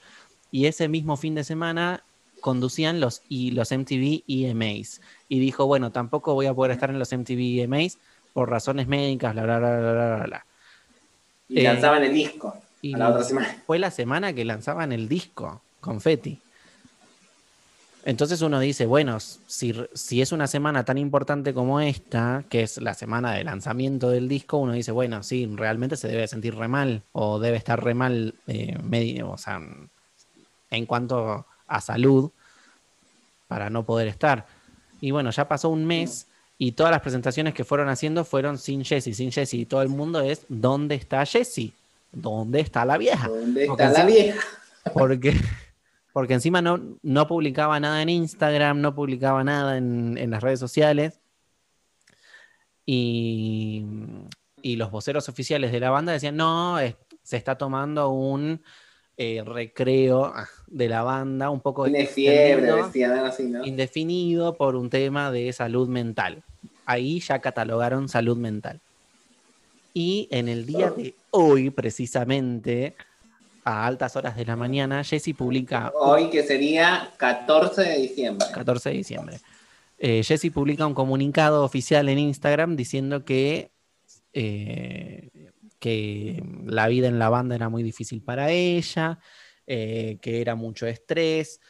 y 0.53 0.67
ese 0.67 0.89
mismo 0.89 1.17
fin 1.17 1.35
de 1.35 1.45
semana 1.45 2.03
conducían 2.41 3.01
los, 3.01 3.23
y 3.29 3.51
los 3.51 3.73
MTV 3.73 4.23
EMAs, 4.29 5.01
y 5.29 5.41
dijo, 5.41 5.67
bueno, 5.67 5.91
tampoco 5.91 6.35
voy 6.35 6.47
a 6.47 6.55
poder 6.55 6.71
estar 6.73 6.91
en 6.91 6.99
los 6.99 7.13
MTV 7.13 7.63
EMAs 7.65 7.99
por 8.33 8.49
razones 8.49 8.87
médicas, 8.87 9.33
bla, 9.35 9.43
bla, 9.43 9.59
bla, 9.59 9.79
bla, 9.79 9.93
bla, 9.93 10.17
bla, 10.17 10.27
bla. 10.27 10.47
Y 11.49 11.61
Eh, 11.61 11.63
lanzaban 11.65 12.03
el 12.05 12.13
disco 12.15 12.55
Y 12.83 12.95
a 12.95 12.99
la 12.99 13.09
otra 13.11 13.25
semana. 13.25 13.63
fue 13.67 13.79
la 13.79 13.91
semana 13.91 14.33
que 14.33 14.45
lanzaban 14.45 14.93
el 14.93 15.09
disco, 15.09 15.61
Confetti. 15.81 16.39
Entonces 18.07 18.41
uno 18.41 18.61
dice, 18.61 18.87
bueno, 18.87 19.19
si, 19.19 19.75
si 19.93 20.23
es 20.23 20.31
una 20.31 20.47
semana 20.47 20.85
tan 20.85 20.97
importante 20.97 21.53
como 21.53 21.81
esta, 21.81 22.45
que 22.49 22.63
es 22.63 22.81
la 22.81 22.95
semana 22.95 23.33
de 23.33 23.43
lanzamiento 23.43 24.11
del 24.11 24.29
disco, 24.29 24.59
uno 24.59 24.75
dice, 24.75 24.93
bueno, 24.93 25.25
sí, 25.25 25.51
realmente 25.53 25.97
se 25.97 26.07
debe 26.07 26.29
sentir 26.29 26.55
re 26.55 26.69
mal 26.69 27.03
o 27.11 27.41
debe 27.41 27.57
estar 27.57 27.83
re 27.83 27.95
mal, 27.95 28.35
eh, 28.47 29.23
o 29.25 29.37
sea, 29.37 29.61
en 30.71 30.87
cuanto 30.87 31.47
a 31.67 31.81
salud, 31.81 32.31
para 33.49 33.71
no 33.71 33.85
poder 33.85 34.07
estar. 34.07 34.47
Y 35.01 35.11
bueno, 35.11 35.33
ya 35.33 35.49
pasó 35.49 35.69
un 35.69 35.85
mes 35.85 36.29
y 36.59 36.73
todas 36.73 36.93
las 36.93 37.01
presentaciones 37.01 37.55
que 37.55 37.65
fueron 37.65 37.89
haciendo 37.89 38.25
fueron 38.25 38.57
sin 38.57 38.85
Jessie, 38.85 39.15
sin 39.15 39.33
Jessie. 39.33 39.63
Y 39.63 39.67
todo 39.67 39.83
el 39.83 39.89
mundo 39.89 40.21
es, 40.21 40.43
¿dónde 40.49 40.95
está 40.95 41.27
Jessie? 41.27 41.73
¿Dónde 42.13 42.61
está 42.61 42.85
la 42.85 42.99
vieja? 42.99 43.27
¿Dónde 43.27 43.67
Porque 43.67 43.83
está 43.83 43.99
la 43.99 44.07
vieja? 44.07 44.41
Porque, 44.95 45.37
porque 46.17 46.33
encima 46.33 46.63
no, 46.63 46.81
no 47.03 47.27
publicaba 47.27 47.79
nada 47.79 48.01
en 48.01 48.09
Instagram, 48.09 48.81
no 48.81 48.95
publicaba 48.95 49.45
nada 49.45 49.77
en, 49.77 50.17
en 50.17 50.31
las 50.31 50.43
redes 50.43 50.59
sociales. 50.59 51.21
Y, 52.87 53.85
y 54.63 54.77
los 54.77 54.91
voceros 54.91 55.29
oficiales 55.29 55.73
de 55.73 55.79
la 55.79 55.91
banda 55.91 56.13
decían, 56.13 56.35
no, 56.35 56.79
es- 56.79 56.97
se 57.23 57.37
está 57.37 57.59
tomando 57.59 58.09
un 58.09 58.63
eh, 59.19 59.43
recreo 59.45 60.25
ah, 60.25 60.49
de 60.67 60.89
la 60.89 61.03
banda, 61.03 61.51
un 61.51 61.61
poco 61.61 61.85
Tiene 61.85 62.07
fiebre, 62.07 62.71
algo 62.71 63.27
así, 63.27 63.45
¿no? 63.45 63.63
indefinido 63.67 64.57
por 64.57 64.75
un 64.75 64.89
tema 64.89 65.31
de 65.31 65.53
salud 65.53 65.87
mental. 65.87 66.43
Ahí 66.87 67.21
ya 67.21 67.41
catalogaron 67.41 68.09
salud 68.09 68.39
mental. 68.39 68.81
Y 69.93 70.29
en 70.31 70.49
el 70.49 70.65
día 70.65 70.91
de 70.93 71.15
hoy, 71.31 71.69
precisamente, 71.69 72.95
a 73.67 73.85
altas 73.85 74.15
horas 74.15 74.37
de 74.37 74.45
la 74.45 74.55
mañana, 74.55 75.03
Jesse 75.03 75.35
publica 75.37 75.93
Hoy 75.99 76.31
que 76.31 76.45
sería 76.45 77.11
14 77.17 77.83
de 77.83 77.99
diciembre. 77.99 78.47
14 78.55 78.91
de 78.91 78.97
diciembre. 78.97 79.41
Eh, 79.99 80.23
Jessie 80.23 80.53
publica 80.53 80.87
un 80.87 80.95
comunicado 80.95 81.65
oficial 81.65 82.09
en 82.09 82.21
Instagram 82.21 82.77
diciendo 82.77 83.25
que, 83.25 83.73
eh, 84.33 85.51
que 85.81 86.41
la 86.65 86.87
vida 86.87 87.09
en 87.09 87.19
la 87.19 87.29
banda 87.29 87.57
era 87.57 87.69
muy 87.69 87.83
difícil 87.83 88.23
para 88.23 88.53
ella, 88.53 89.19
eh, 89.67 90.19
que 90.23 90.41
era 90.41 90.55
mucho 90.55 90.87
estrés, 90.87 91.61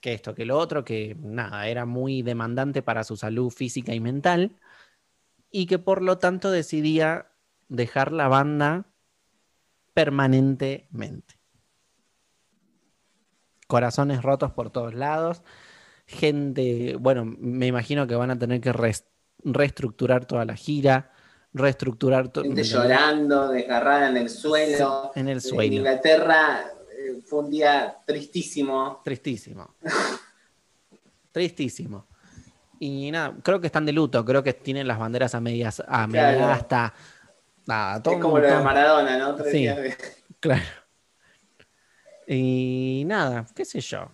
que 0.00 0.14
esto, 0.14 0.34
que 0.34 0.44
lo 0.44 0.58
otro, 0.58 0.84
que 0.84 1.16
nada, 1.20 1.68
era 1.68 1.86
muy 1.86 2.22
demandante 2.22 2.82
para 2.82 3.04
su 3.04 3.16
salud 3.16 3.50
física 3.50 3.94
y 3.94 4.00
mental, 4.00 4.56
y 5.52 5.66
que 5.66 5.78
por 5.78 6.02
lo 6.02 6.18
tanto 6.18 6.50
decidía 6.50 7.28
dejar 7.68 8.10
la 8.10 8.26
banda 8.26 8.86
permanentemente. 9.98 11.34
Corazones 13.66 14.22
rotos 14.22 14.52
por 14.52 14.70
todos 14.70 14.94
lados 14.94 15.42
gente, 16.08 16.96
bueno, 16.98 17.24
me 17.26 17.66
imagino 17.66 18.06
que 18.06 18.14
van 18.14 18.30
a 18.30 18.38
tener 18.38 18.60
que 18.60 18.72
reestructurar 19.44 20.24
toda 20.24 20.44
la 20.44 20.56
gira, 20.56 21.12
reestructurar 21.52 22.28
todo. 22.28 22.44
Gente 22.44 22.62
llorando, 22.62 23.48
desgarrada 23.48 24.08
en 24.08 24.16
el 24.16 24.30
suelo. 24.30 25.12
En 25.14 25.28
el 25.28 25.34
En 25.36 25.40
suelo. 25.42 25.74
Inglaterra 25.74 26.62
eh, 26.90 27.20
fue 27.26 27.40
un 27.40 27.50
día 27.50 27.98
tristísimo. 28.06 29.02
Tristísimo. 29.04 29.74
Tristísimo. 31.32 32.06
Y 32.80 33.10
nada, 33.10 33.36
creo 33.42 33.60
que 33.60 33.66
están 33.66 33.84
de 33.84 33.92
luto, 33.92 34.24
creo 34.24 34.42
que 34.42 34.54
tienen 34.54 34.86
las 34.86 34.98
banderas 34.98 35.34
a 35.34 35.40
medias, 35.40 35.82
a 35.86 36.06
media 36.06 36.36
Claro. 36.36 36.52
hasta. 36.52 36.94
Nada, 37.68 38.02
todo 38.02 38.14
es 38.14 38.20
como 38.20 38.38
lo 38.38 38.46
de 38.46 38.60
Maradona, 38.64 39.18
¿no? 39.18 39.34
Tres 39.34 39.52
Sí. 39.52 39.58
días 39.58 39.76
de- 39.76 39.94
Claro. 40.40 40.62
Y 42.26 43.02
nada, 43.06 43.46
qué 43.54 43.64
sé 43.66 43.80
yo. 43.80 44.08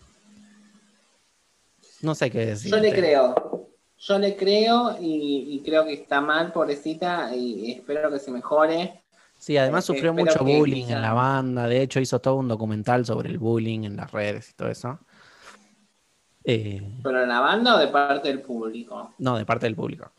No 2.02 2.14
sé 2.16 2.30
qué 2.32 2.46
decir. 2.46 2.70
Yo 2.72 2.78
le 2.78 2.92
creo. 2.92 3.68
Yo 3.96 4.18
le 4.18 4.36
creo 4.36 4.96
y, 5.00 5.54
y 5.54 5.62
creo 5.64 5.84
que 5.84 5.94
está 5.94 6.20
mal, 6.20 6.52
pobrecita, 6.52 7.34
y 7.34 7.70
espero 7.72 8.10
que 8.10 8.18
se 8.18 8.32
mejore. 8.32 9.04
Sí, 9.38 9.56
además 9.56 9.84
Eh, 9.84 9.86
sufrió 9.86 10.10
espero 10.10 10.24
mucho 10.26 10.44
bullying 10.58 10.86
quizá- 10.86 10.96
en 10.96 11.02
la 11.02 11.12
banda. 11.12 11.68
De 11.68 11.80
hecho, 11.80 12.00
hizo 12.00 12.18
todo 12.18 12.34
un 12.34 12.48
documental 12.48 13.06
sobre 13.06 13.30
el 13.30 13.38
bullying 13.38 13.84
en 13.84 13.96
las 13.96 14.10
redes 14.10 14.50
y 14.50 14.54
todo 14.54 14.68
eso. 14.68 14.98
Eh, 16.42 16.82
¿Pero 17.04 17.22
en 17.22 17.28
la 17.28 17.38
banda 17.40 17.76
o 17.76 17.78
de 17.78 17.86
parte 17.88 18.28
del 18.28 18.42
público? 18.42 19.14
no, 19.18 19.38
de 19.38 19.46
parte 19.46 19.66
del 19.66 19.76
público. 19.76 20.10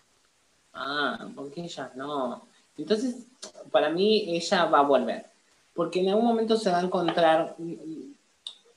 Ah, 0.74 1.28
porque 1.36 1.62
ella 1.66 1.92
no. 1.96 2.48
Entonces, 2.78 3.26
para 3.72 3.90
mí, 3.90 4.26
ella 4.36 4.66
va 4.66 4.80
a 4.80 4.84
volver. 4.84 5.26
Porque 5.74 6.00
en 6.02 6.10
algún 6.10 6.26
momento 6.26 6.58
se 6.58 6.70
va 6.70 6.80
a 6.80 6.84
encontrar, 6.84 7.56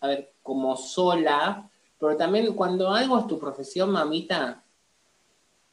a 0.01 0.07
ver, 0.07 0.33
como 0.43 0.77
sola, 0.77 1.69
pero 1.99 2.17
también 2.17 2.53
cuando 2.55 2.91
algo 2.93 3.19
es 3.19 3.27
tu 3.27 3.39
profesión, 3.39 3.91
mamita. 3.91 4.63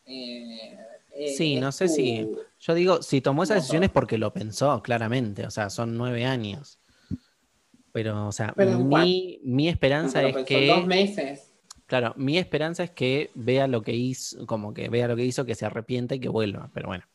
eh, 0.05 0.77
eh, 1.15 1.27
Sí, 1.29 1.55
no 1.59 1.71
sé 1.71 1.87
tu- 1.87 1.93
si. 1.93 2.29
Yo 2.59 2.73
digo, 2.73 3.01
si 3.01 3.21
tomó 3.21 3.43
esa 3.43 3.53
No, 3.55 3.59
decisión 3.59 3.81
no. 3.81 3.85
es 3.85 3.91
porque 3.91 4.17
lo 4.17 4.31
pensó, 4.33 4.81
claramente. 4.81 5.45
O 5.45 5.51
sea, 5.51 5.69
son 5.69 5.97
nueve 5.97 6.25
años. 6.25 6.79
Pero, 7.91 8.27
o 8.27 8.31
sea, 8.31 8.53
Pero 8.55 8.77
mi, 8.79 9.39
mi 9.43 9.69
esperanza 9.69 10.21
Pero 10.21 10.39
es 10.39 10.45
que. 10.45 10.67
dos 10.67 10.85
meses. 10.85 11.51
Claro, 11.87 12.13
mi 12.17 12.37
esperanza 12.37 12.83
es 12.83 12.91
que 12.91 13.29
vea 13.35 13.67
lo 13.67 13.81
que 13.83 13.93
hizo, 13.93 14.45
como 14.47 14.73
que 14.73 14.89
vea 14.89 15.07
lo 15.07 15.15
que 15.15 15.23
hizo, 15.23 15.45
que 15.45 15.55
se 15.55 15.65
arrepienta 15.65 16.15
y 16.15 16.19
que 16.19 16.29
vuelva. 16.29 16.69
Pero 16.73 16.87
bueno. 16.87 17.05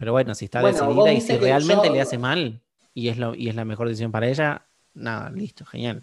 Pero 0.00 0.12
bueno, 0.12 0.34
si 0.34 0.46
está 0.46 0.62
Bueno, 0.62 0.86
decidida 0.86 1.12
y 1.12 1.20
si 1.20 1.36
realmente 1.36 1.88
yo- 1.88 1.92
le 1.92 2.00
hace 2.00 2.16
mal 2.16 2.58
y 2.94 3.08
es, 3.08 3.18
lo, 3.18 3.34
y 3.34 3.50
es 3.50 3.54
la 3.54 3.66
mejor 3.66 3.86
decisión 3.86 4.10
para 4.10 4.28
ella, 4.28 4.62
nada, 4.94 5.28
listo, 5.28 5.66
genial. 5.66 6.02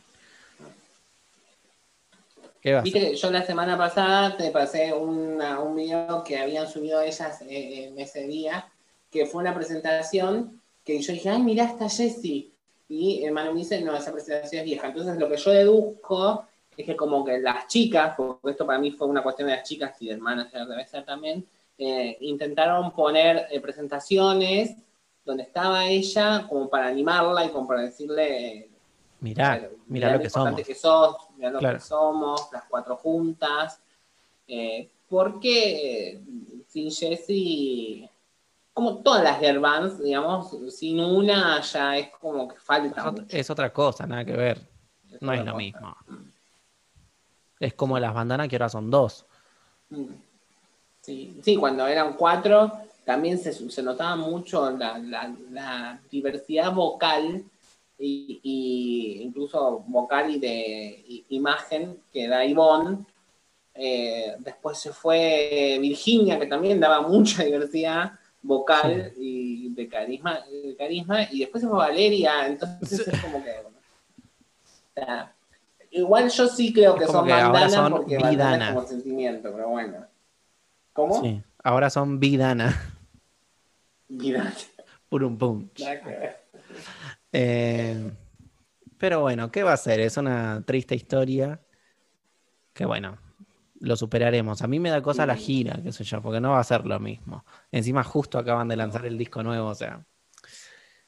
¿Qué 2.62 2.80
Viste 2.82 3.16
yo 3.16 3.32
la 3.32 3.44
semana 3.44 3.76
pasada 3.76 4.38
te 4.38 4.52
pasé 4.52 4.94
una- 4.94 5.60
un 5.62 5.76
video 5.76 6.24
que 6.24 6.38
habían 6.38 6.68
subido 6.70 7.02
ellas 7.02 7.42
eh, 7.42 7.88
en 7.88 8.00
ese 8.00 8.28
día, 8.28 8.68
que 9.10 9.26
fue 9.26 9.42
una 9.42 9.56
presentación 9.56 10.62
que 10.86 11.02
yo 11.02 11.12
dije, 11.14 11.30
ay, 11.30 11.42
mira, 11.42 11.64
está 11.64 11.90
Jessie. 11.90 12.52
Y 12.90 13.24
el 13.24 13.32
Manu 13.32 13.54
me 13.54 13.60
dice, 13.62 13.82
no, 13.82 13.96
esa 13.98 14.12
presentación 14.14 14.60
es 14.60 14.66
vieja. 14.66 14.88
Entonces 14.90 15.18
lo 15.18 15.28
que 15.28 15.38
yo 15.38 15.50
deduzco 15.52 16.46
es 16.78 16.86
que 16.86 16.96
como 16.96 17.26
que 17.26 17.40
las 17.40 17.66
chicas, 17.68 18.14
porque 18.16 18.52
esto 18.52 18.68
para 18.68 18.78
mí 18.78 18.92
fue 18.92 19.08
una 19.08 19.24
cuestión 19.24 19.50
de 19.50 19.56
las 19.56 19.68
chicas 19.68 20.00
y 20.02 20.08
del 20.10 20.20
manager 20.20 20.68
debe 20.68 20.86
ser 20.86 21.04
también, 21.04 21.44
eh, 21.78 22.18
intentaron 22.22 22.92
poner 22.94 23.48
eh, 23.52 23.60
presentaciones 23.60 24.76
donde 25.24 25.44
estaba 25.44 25.86
ella 25.86 26.46
como 26.50 26.70
para 26.70 26.88
animarla 26.88 27.46
y 27.46 27.50
como 27.50 27.68
para 27.68 27.82
decirle, 27.82 28.70
Mirá, 29.20 29.70
mirá 29.88 30.14
lo 30.14 30.20
que 30.20 30.30
somos. 30.30 30.62
que 30.62 30.76
sos, 30.76 31.16
mirá 31.36 31.50
lo 31.52 31.60
Claro. 31.60 31.78
que 31.78 31.84
somos, 31.84 32.50
las 32.54 32.64
cuatro 32.70 32.96
juntas. 32.98 33.82
Eh, 34.48 34.90
porque 35.10 36.22
sin 36.68 36.92
Jessie, 36.92 38.10
como 38.74 38.98
todas 39.00 39.24
las 39.24 39.40
girl 39.40 39.60
bands, 39.60 40.02
digamos, 40.04 40.56
sin 40.74 41.00
una 41.00 41.60
ya 41.62 41.98
es 41.98 42.10
como 42.20 42.48
que 42.48 42.56
falta. 42.58 43.14
Es 43.30 43.50
otra 43.50 43.74
cosa, 43.74 44.06
nada 44.06 44.24
que 44.24 44.34
ver. 44.34 44.60
Es 45.12 45.22
No 45.22 45.34
es 45.34 45.40
lo 45.40 45.46
cosa. 45.46 45.58
mismo. 45.58 45.98
Es 47.60 47.74
como 47.74 47.98
las 48.00 48.14
bandanas 48.14 48.48
que 48.48 48.56
ahora 48.56 48.70
son 48.70 48.90
dos. 48.92 49.26
Mm. 49.90 50.06
Sí, 51.08 51.38
sí, 51.42 51.56
cuando 51.56 51.88
eran 51.88 52.18
cuatro 52.18 52.70
también 53.06 53.38
se, 53.40 53.54
se 53.54 53.82
notaba 53.82 54.18
mucho 54.18 54.70
la, 54.72 54.98
la- 54.98 55.34
la 55.52 56.02
diversidad 56.12 56.74
vocal 56.74 57.46
y, 57.98 58.42
y 58.44 59.22
incluso 59.24 59.86
vocal 59.88 60.30
y 60.36 60.40
de 60.40 61.24
imagen 61.30 61.98
que 62.12 62.28
da 62.28 62.44
Ivonne. 62.44 63.06
Eh, 63.74 64.36
después 64.40 64.80
se 64.80 64.92
fue 64.92 65.78
Virginia, 65.80 66.38
que 66.38 66.48
también 66.48 66.78
daba 66.82 67.00
mucha 67.08 67.42
diversidad 67.46 68.12
vocal 68.42 69.14
y 69.18 69.70
de 69.74 69.88
carisma, 69.88 70.42
de 70.52 70.76
carisma, 70.76 71.24
y 71.32 71.40
después 71.40 71.62
se 71.64 71.70
fue 71.70 71.78
Valeria, 71.78 72.48
entonces 72.48 73.08
es 73.08 73.20
como 73.22 73.42
que... 73.42 73.52
bueno, 73.62 73.78
o 73.80 74.94
sea, 75.06 75.34
igual 75.92 76.30
yo 76.30 76.48
sí 76.50 76.74
creo 76.74 76.96
Es 76.96 77.02
que 77.06 77.08
son 77.08 77.28
bandanas 77.30 77.90
porque 77.92 78.18
bandana 78.18 78.24
es 78.26 78.32
bidanas. 78.36 78.74
como 78.76 78.88
sentimiento, 78.88 79.52
pero 79.54 79.70
bueno. 79.70 80.07
¿Cómo? 80.98 81.22
Sí. 81.22 81.44
Ahora 81.64 81.92
son 81.92 82.20
Vidana. 82.20 82.76
Vida. 84.08 84.52
Purum 85.10 85.38
pum. 85.38 85.70
Eh, 87.32 88.12
pero 88.98 89.22
bueno, 89.22 89.52
¿qué 89.52 89.62
va 89.62 89.74
a 89.74 89.78
ser? 89.78 90.00
Es 90.00 90.18
una 90.18 90.64
triste 90.66 90.96
historia. 90.96 91.62
Que 92.74 92.88
bueno, 92.88 93.20
lo 93.80 93.96
superaremos. 93.96 94.64
A 94.64 94.68
mí 94.68 94.80
me 94.80 94.90
da 94.90 95.04
cosa 95.04 95.28
la 95.28 95.36
gira, 95.36 95.80
qué 95.84 95.92
sé 95.92 96.04
yo, 96.04 96.20
porque 96.20 96.42
no 96.42 96.54
va 96.54 96.60
a 96.62 96.64
ser 96.64 96.88
lo 96.88 97.00
mismo. 97.00 97.46
Encima 97.72 98.04
justo 98.04 98.40
acaban 98.40 98.68
de 98.68 98.78
lanzar 98.78 99.06
el 99.06 99.20
disco 99.20 99.44
nuevo, 99.44 99.68
o 99.68 99.76
sea. 99.76 100.04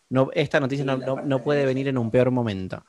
No, 0.10 0.30
esta 0.36 0.60
noticia 0.60 0.86
no, 0.86 1.44
puede 1.44 1.66
venir 1.66 1.88
en 1.88 1.98
un 1.98 2.12
peor 2.12 2.30
momento. 2.30 2.86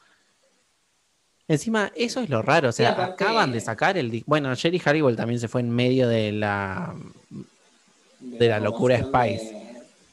Encima, 1.50 1.90
eso 1.96 2.20
es 2.20 2.30
lo 2.30 2.42
raro, 2.42 2.68
o 2.68 2.72
sea, 2.72 2.90
acaban 2.92 3.50
de 3.50 3.60
sacar 3.60 3.98
el. 3.98 4.22
Bueno, 4.24 4.54
Jerry 4.54 4.78
Halliwell 4.78 5.16
también 5.16 5.40
se 5.40 5.48
fue 5.48 5.62
en 5.62 5.70
medio 5.70 6.06
de 6.06 6.30
la. 6.30 6.94
De 8.20 8.48
la 8.48 8.60
locura 8.60 8.96
Spice. 8.98 9.52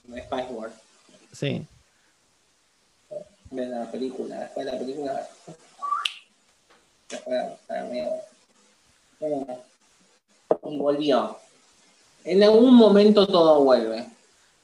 De, 0.08 0.16
de 0.16 0.22
Spice 0.24 0.48
World, 0.50 0.74
Sí. 1.32 1.64
de 3.52 3.66
la 3.68 3.92
película. 3.92 4.40
Después 4.40 4.66
de 4.66 4.72
la 4.72 4.80
película. 4.80 5.28
Después 7.08 7.38
de 7.70 8.02
la 9.22 9.52
Y 10.72 10.78
volvió. 10.78 11.38
En 12.24 12.42
algún 12.42 12.74
momento 12.74 13.28
todo 13.28 13.64
vuelve. 13.64 14.08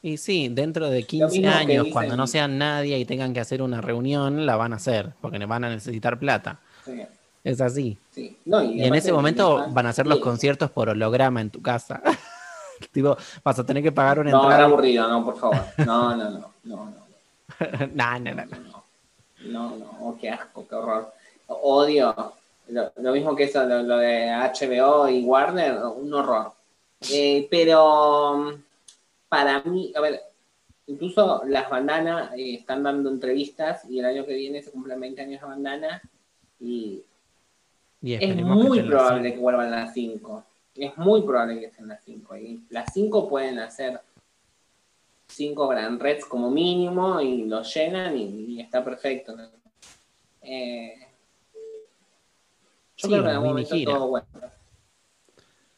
Y 0.06 0.18
sí, 0.18 0.50
dentro 0.50 0.90
de 0.90 1.04
15 1.04 1.38
mismo 1.40 1.50
que 1.52 1.58
años, 1.58 1.84
dicen- 1.86 1.94
cuando 1.94 2.16
no 2.18 2.28
sean 2.28 2.58
nadie 2.58 3.00
y 3.00 3.06
tengan 3.06 3.34
que 3.34 3.40
hacer 3.40 3.62
una 3.62 3.80
reunión, 3.82 4.46
la 4.46 4.56
van 4.58 4.74
a 4.74 4.76
hacer, 4.76 5.14
porque 5.22 5.40
le 5.40 5.46
van 5.46 5.64
a 5.64 5.70
necesitar 5.70 6.20
plata. 6.20 6.60
Sí, 6.86 7.02
Es 7.44 7.62
así. 7.62 7.98
sí. 8.12 8.38
No, 8.46 8.62
Y 8.62 8.84
en 8.84 8.94
ese 8.96 9.12
momento 9.14 9.66
van 9.70 9.86
a 9.86 9.90
hacer 9.90 10.06
los 10.06 10.18
sí. 10.18 10.24
conciertos 10.24 10.70
por 10.72 10.90
holograma 10.90 11.40
en 11.42 11.50
tu 11.50 11.62
casa. 11.62 12.02
tipo, 12.92 13.16
vas 13.44 13.58
a 13.60 13.66
tener 13.66 13.82
que 13.82 13.92
pagar 13.94 14.20
una 14.20 14.32
No, 14.32 14.40
era 14.44 14.46
entrada. 14.56 14.66
aburrido, 14.66 15.08
no, 15.08 15.24
por 15.26 15.40
favor. 15.40 15.62
No, 15.86 16.16
no, 16.18 16.30
no, 16.32 16.52
no, 16.66 16.76
no. 16.86 17.88
Nah. 17.94 18.20
No, 18.20 18.34
no, 19.46 19.76
no, 19.78 19.98
oh, 20.02 20.18
qué 20.20 20.30
asco, 20.32 20.68
qué 20.68 20.76
horror. 20.76 21.14
Odio. 21.48 22.34
Lo, 22.70 22.92
lo 22.98 23.12
mismo 23.14 23.36
que 23.36 23.44
eso, 23.44 23.64
lo, 23.66 23.84
lo 23.84 23.98
de 23.98 24.28
HBO 24.32 25.08
y 25.10 25.24
Warner, 25.24 25.78
un 25.84 26.14
horror. 26.14 26.52
Eh, 27.12 27.48
pero 27.52 28.58
para 29.34 29.64
mí, 29.64 29.92
a 29.96 30.00
ver, 30.02 30.22
incluso 30.86 31.42
las 31.48 31.68
bandanas 31.68 32.32
eh, 32.38 32.54
están 32.54 32.84
dando 32.84 33.10
entrevistas 33.10 33.84
y 33.90 33.98
el 33.98 34.06
año 34.06 34.26
que 34.28 34.36
viene 34.36 34.62
se 34.62 34.70
cumplen 34.70 35.00
20 35.00 35.22
años 35.24 35.42
de 35.42 35.48
bandana 35.48 36.02
y 36.60 37.02
Y 38.00 38.14
es 38.14 38.20
que 38.20 38.44
muy 38.44 38.78
las 38.78 38.88
probable 38.88 39.34
que 39.34 39.40
vuelvan 39.40 39.72
las 39.72 39.92
5. 39.94 40.44
Es 40.76 40.96
muy 40.98 41.24
probable 41.24 41.60
que 41.60 41.66
estén 41.66 41.88
las 41.88 42.04
5. 42.04 42.38
Y 42.38 42.64
las 42.70 42.94
5 42.94 43.28
pueden 43.28 43.58
hacer 43.58 44.00
5 45.30 45.68
Grand 45.68 46.00
Reds 46.00 46.26
como 46.26 46.52
mínimo 46.52 47.20
y 47.20 47.46
lo 47.46 47.64
llenan 47.64 48.16
y, 48.16 48.24
y 48.26 48.60
está 48.62 48.84
perfecto. 48.84 49.36
Eh, 50.44 50.94
yo 52.98 53.08
Sí, 53.08 53.08
creo 53.08 53.24
que 53.24 53.30
en 53.30 53.36
algún 53.36 53.50
momento 53.50 53.74
gira. 53.76 53.94
todo 53.94 54.08
vuelve. 54.10 54.28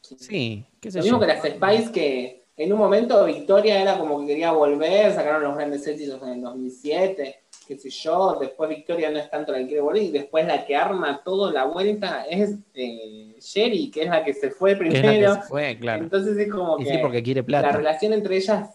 Sí, 0.01 0.65
qué 0.81 0.91
sé 0.91 0.97
Lo 0.99 1.03
mismo 1.03 1.19
yo. 1.19 1.21
que 1.21 1.33
las 1.33 1.43
Spice 1.43 1.91
que 1.91 2.44
en 2.57 2.71
un 2.73 2.79
momento 2.79 3.25
Victoria 3.25 3.81
era 3.81 3.97
como 3.97 4.19
que 4.21 4.27
quería 4.27 4.51
volver, 4.51 5.11
sacaron 5.13 5.43
los 5.43 5.55
grandes 5.55 5.85
éxitos 5.87 6.21
en 6.23 6.29
el 6.29 6.41
2007, 6.41 7.43
qué 7.67 7.77
sé 7.77 7.89
yo, 7.89 8.37
después 8.39 8.69
Victoria 8.69 9.09
no 9.11 9.17
es 9.19 9.29
tanto 9.29 9.51
la 9.51 9.57
que 9.59 9.65
quiere 9.67 9.81
volver 9.81 10.03
y 10.03 10.11
después 10.11 10.45
la 10.47 10.65
que 10.65 10.75
arma 10.75 11.21
todo 11.23 11.51
la 11.51 11.65
vuelta 11.65 12.25
es 12.29 12.55
eh, 12.73 13.35
Sherry, 13.39 13.89
que 13.91 14.03
es 14.03 14.09
la 14.09 14.23
que 14.23 14.33
se 14.33 14.51
fue 14.51 14.77
Que 14.77 14.87
es 14.87 14.93
la 14.93 15.01
que 15.01 15.07
primero. 15.07 15.33
se 15.35 15.41
fue, 15.41 15.77
claro. 15.79 16.03
Entonces 16.03 16.37
es 16.37 16.51
como 16.51 16.77
que 16.77 16.85
sí, 16.85 16.97
porque 17.01 17.21
quiere 17.23 17.41
la 17.41 17.45
plata. 17.47 17.71
relación 17.71 18.13
entre 18.13 18.37
ellas... 18.37 18.69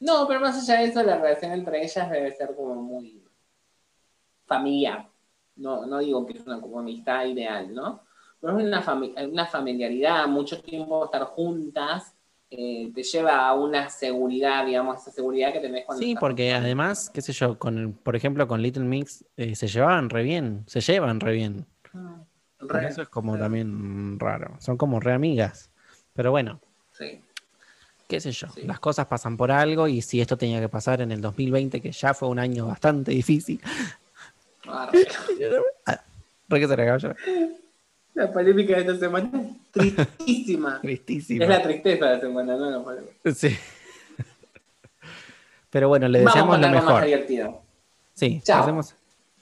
No, 0.00 0.26
pero 0.26 0.40
más 0.40 0.56
allá 0.68 0.80
de 0.82 0.88
eso, 0.88 1.02
la 1.02 1.16
relación 1.16 1.52
entre 1.52 1.82
ellas 1.84 2.10
debe 2.10 2.32
ser 2.32 2.54
como 2.56 2.74
muy 2.74 3.22
familiar. 4.46 5.08
No, 5.56 5.86
no 5.86 5.98
digo 6.00 6.26
que 6.26 6.36
es 6.38 6.46
una 6.46 6.60
como 6.60 6.80
amistad 6.80 7.24
ideal, 7.26 7.72
¿no? 7.72 8.02
Pero 8.40 8.58
es 8.58 8.64
una, 8.64 8.82
fami- 8.82 9.30
una 9.30 9.46
familiaridad, 9.46 10.26
mucho 10.26 10.60
tiempo 10.60 11.04
estar 11.04 11.22
juntas, 11.24 12.13
eh, 12.50 12.92
te 12.94 13.02
lleva 13.02 13.48
a 13.48 13.54
una 13.54 13.88
seguridad, 13.90 14.64
digamos, 14.66 15.00
esa 15.00 15.10
seguridad 15.10 15.52
que 15.52 15.60
tenés 15.60 15.84
cuando 15.84 16.02
Sí, 16.02 16.10
estás 16.10 16.20
porque 16.20 16.52
además, 16.52 17.10
qué 17.12 17.20
sé 17.20 17.32
yo, 17.32 17.58
con 17.58 17.78
el- 17.78 17.90
por 17.92 18.14
ejemplo, 18.16 18.46
con 18.46 18.62
Little 18.62 18.84
Mix 18.84 19.24
eh, 19.36 19.54
se 19.56 19.66
llevaban 19.66 20.08
re 20.10 20.22
bien, 20.22 20.62
se 20.66 20.80
llevan 20.80 21.20
re 21.20 21.32
bien. 21.32 21.66
Re, 22.60 22.88
eso 22.88 23.02
es 23.02 23.08
como 23.08 23.34
re, 23.34 23.40
también 23.40 24.18
raro. 24.18 24.56
Son 24.60 24.76
como 24.76 25.00
re 25.00 25.12
amigas. 25.12 25.70
Pero 26.14 26.30
bueno, 26.30 26.60
sí. 26.92 27.20
qué 28.08 28.20
sé 28.20 28.30
yo. 28.32 28.48
Sí. 28.54 28.62
Las 28.62 28.80
cosas 28.80 29.06
pasan 29.06 29.36
por 29.36 29.50
algo 29.50 29.88
y 29.88 30.00
si 30.00 30.20
esto 30.20 30.36
tenía 30.38 30.60
que 30.60 30.68
pasar 30.68 31.00
en 31.00 31.12
el 31.12 31.20
2020, 31.20 31.80
que 31.80 31.92
ya 31.92 32.14
fue 32.14 32.28
un 32.28 32.38
año 32.38 32.66
bastante 32.66 33.10
difícil. 33.12 33.60
Ah, 34.66 34.90
re. 34.92 35.06
Re 36.48 36.60
que 36.60 36.68
se. 37.00 37.14
La 38.14 38.32
polémica 38.32 38.74
de 38.74 38.80
esta 38.82 38.96
semana 38.96 39.30
es 39.42 39.70
tristísima. 39.72 40.80
Tristísimo. 40.82 41.42
es 41.42 41.48
la 41.48 41.62
tristeza 41.62 42.06
de 42.06 42.14
la 42.14 42.20
semana, 42.20 42.56
no 42.56 42.70
la 42.70 42.82
polémica. 42.84 43.12
Sí. 43.34 43.56
Pero 45.70 45.88
bueno, 45.88 46.06
le 46.06 46.20
deseamos 46.20 46.60
lo 46.60 46.68
más 46.68 46.84
mejor. 46.84 47.04
divertido. 47.04 47.62
Sí, 48.14 48.40
Chao. 48.44 48.60
pasemos. 48.60 48.94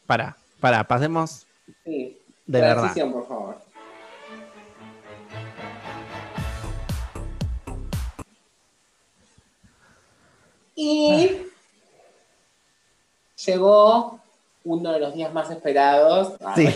Para, 0.06 0.36
para, 0.60 0.84
pasemos 0.84 1.46
Sí. 1.84 2.18
de 2.46 2.60
verdad. 2.60 2.74
Transición, 2.82 3.12
por 3.12 3.28
favor. 3.28 3.56
Y 10.74 11.30
llegó 13.44 14.18
uno 14.64 14.92
de 14.92 15.00
los 15.00 15.14
días 15.14 15.32
más 15.32 15.50
esperados, 15.50 16.34
Sí. 16.54 16.68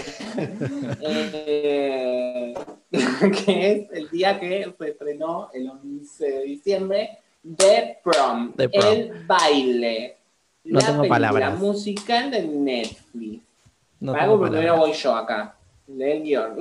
Eh, 1.02 2.54
que 3.44 3.72
es 3.72 3.90
el 3.92 4.10
día 4.10 4.38
que 4.38 4.72
se 4.78 4.88
estrenó 4.90 5.50
el 5.52 5.68
11 5.68 6.30
de 6.30 6.42
diciembre, 6.42 7.18
The 7.56 7.98
Prom, 8.02 8.52
The 8.54 8.68
Prom. 8.68 8.92
el 8.92 9.24
baile, 9.26 10.16
No 10.64 10.80
la 10.80 10.86
tengo 10.86 11.02
película 11.02 11.30
palabras. 11.30 11.58
musical 11.58 12.30
de 12.30 12.42
Netflix. 12.42 13.42
No 14.00 14.14
algo 14.14 14.40
primero 14.42 14.76
voy 14.76 14.92
yo 14.92 15.14
acá. 15.14 15.56
Lee 15.86 16.10
el 16.10 16.22
guion. 16.22 16.58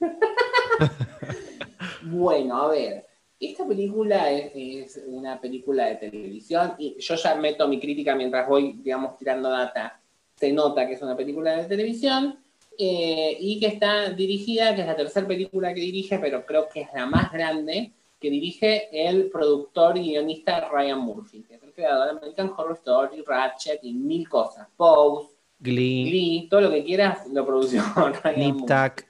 bueno, 2.02 2.62
a 2.62 2.68
ver. 2.68 3.06
Esta 3.38 3.66
película 3.66 4.30
es, 4.30 4.52
es 4.54 5.04
una 5.06 5.38
película 5.38 5.84
de 5.86 5.96
televisión 5.96 6.72
y 6.78 6.96
yo 6.98 7.16
ya 7.16 7.34
meto 7.34 7.68
mi 7.68 7.78
crítica 7.78 8.14
mientras 8.14 8.48
voy, 8.48 8.72
digamos, 8.82 9.18
tirando 9.18 9.50
data. 9.50 10.00
Se 10.36 10.52
nota 10.52 10.86
que 10.86 10.94
es 10.94 11.02
una 11.02 11.16
película 11.16 11.56
de 11.56 11.64
televisión 11.64 12.38
eh, 12.78 13.36
y 13.40 13.58
que 13.58 13.68
está 13.68 14.10
dirigida, 14.10 14.74
que 14.74 14.82
es 14.82 14.86
la 14.86 14.96
tercera 14.96 15.26
película 15.26 15.72
que 15.72 15.80
dirige, 15.80 16.18
pero 16.18 16.44
creo 16.44 16.68
que 16.68 16.82
es 16.82 16.88
la 16.94 17.06
más 17.06 17.32
grande, 17.32 17.92
que 18.20 18.30
dirige 18.30 18.88
el 18.92 19.30
productor 19.30 19.96
y 19.96 20.10
guionista 20.10 20.68
Ryan 20.68 20.98
Murphy, 20.98 21.42
que 21.42 21.54
es 21.54 21.62
el 21.62 21.72
creador 21.72 22.04
de 22.04 22.18
American 22.18 22.52
Horror 22.56 22.76
Story, 22.76 23.22
Ratchet 23.22 23.80
y 23.82 23.94
mil 23.94 24.28
cosas. 24.28 24.68
Pose, 24.76 25.36
Glee, 25.58 26.10
Glee, 26.10 26.48
todo 26.50 26.62
lo 26.62 26.70
que 26.70 26.84
quieras, 26.84 27.26
lo 27.28 27.46
produció 27.46 27.82
Ryan. 28.24 28.58
Tuck. 28.66 29.06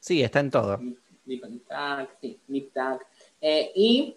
Sí, 0.00 0.22
está 0.22 0.40
en 0.40 0.50
todo. 0.50 0.80
Nip 1.26 1.44
Tuck, 1.68 2.10
sí, 2.20 2.40
Nip 2.48 2.72
Tuck. 2.72 3.02
Eh, 3.40 3.70
y, 3.74 4.16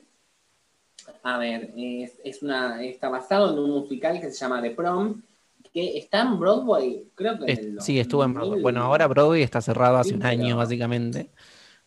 a 1.22 1.38
ver, 1.38 1.72
es, 1.78 2.20
es 2.24 2.42
una, 2.42 2.84
está 2.84 3.10
basado 3.10 3.54
en 3.54 3.60
un 3.60 3.70
musical 3.70 4.20
que 4.20 4.32
se 4.32 4.40
llama 4.40 4.62
The 4.62 4.72
Prom, 4.72 5.22
que 5.74 5.98
está 5.98 6.22
en 6.22 6.40
Broadway, 6.40 7.08
creo 7.16 7.38
que 7.40 7.52
en 7.52 7.60
el 7.60 7.78
Es- 7.80 7.84
sí, 7.86 8.00
estuvo 8.00 8.24
en 8.24 8.34
2000. 8.34 8.40
Broadway. 8.50 8.62
Bueno, 8.62 8.84
ahora 8.84 9.08
Broadway 9.08 9.42
está 9.42 9.60
cerrado 9.62 9.98
hace 9.98 10.10
Sí, 10.10 10.16
un 10.16 10.22
pero- 10.22 10.32
año, 10.32 10.58
básicamente. 10.58 11.30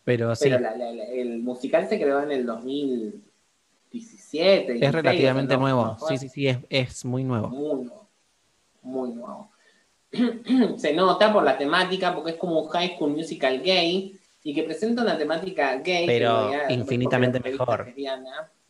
Pero 0.04 0.34
sí, 0.36 0.44
Pero 0.50 0.60
la- 0.60 0.76
la- 0.76 0.92
la- 0.92 1.04
el 1.04 1.38
musical 1.40 1.88
se 1.88 1.98
creó 2.00 2.20
en 2.22 2.30
el 2.32 2.46
2017. 2.46 4.72
es 4.74 4.80
16, 4.80 4.92
relativamente 4.92 5.54
¿no? 5.54 5.60
nuevo. 5.60 5.96
Sí, 6.08 6.18
sí, 6.18 6.28
sí, 6.28 6.48
es, 6.48 6.58
es 6.70 7.04
muy 7.04 7.24
nuevo. 7.24 7.48
Muy 7.48 7.84
nuevo. 7.84 8.06
Muy 8.82 9.10
nuevo. 9.12 9.50
se 10.78 10.92
nota 10.92 11.32
por 11.32 11.42
la 11.44 11.58
temática, 11.58 12.14
porque 12.14 12.32
es 12.32 12.36
como 12.36 12.60
un 12.60 12.68
high 12.68 12.94
school 12.94 13.10
musical 13.10 13.60
gay 13.62 14.16
y 14.44 14.54
que 14.54 14.62
presenta 14.62 15.02
una 15.02 15.18
temática 15.18 15.76
gay. 15.78 16.06
Pero 16.06 16.52
es 16.52 16.70
infinitamente 16.70 17.40
mejor. 17.40 17.92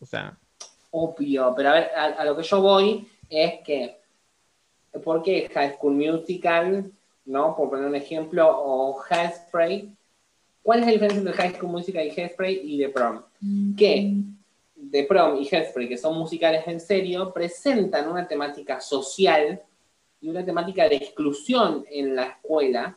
O 0.01 0.07
sea, 0.07 0.37
Obvio, 0.91 1.53
pero 1.55 1.69
a 1.71 1.73
ver, 1.73 1.91
a, 1.95 2.05
a 2.05 2.25
lo 2.25 2.35
que 2.37 2.43
yo 2.43 2.63
voy 2.63 3.07
es 3.29 3.61
que, 3.63 3.99
¿por 5.03 5.23
qué 5.23 5.49
High 5.53 5.75
School 5.75 5.95
Musical, 5.95 6.91
no? 7.25 7.57
Por 7.57 7.71
poner 7.71 7.87
un 7.87 7.95
ejemplo, 7.95 8.49
o 8.49 9.01
Hairspray. 9.09 9.91
¿Cuál 10.63 10.81
es 10.81 10.87
la 10.87 10.93
diferencia 10.93 11.19
entre 11.19 11.35
High 11.35 11.55
School 11.55 11.71
Musical 11.71 12.07
y 12.07 12.11
Hairspray 12.11 12.61
y 12.63 12.79
The 12.79 12.89
Prom? 12.89 13.23
Que 13.77 14.15
The 14.91 15.05
Prom 15.05 15.37
y 15.41 15.49
Hairspray, 15.49 15.89
que 15.89 15.99
son 15.99 16.19
musicales 16.19 16.67
en 16.67 16.81
serio, 16.81 17.33
presentan 17.33 18.09
una 18.09 18.27
temática 18.27 18.81
social 18.81 19.61
y 20.21 20.29
una 20.29 20.45
temática 20.45 20.89
de 20.89 20.97
exclusión 20.97 21.85
en 21.91 22.17
la 22.17 22.25
escuela 22.25 22.97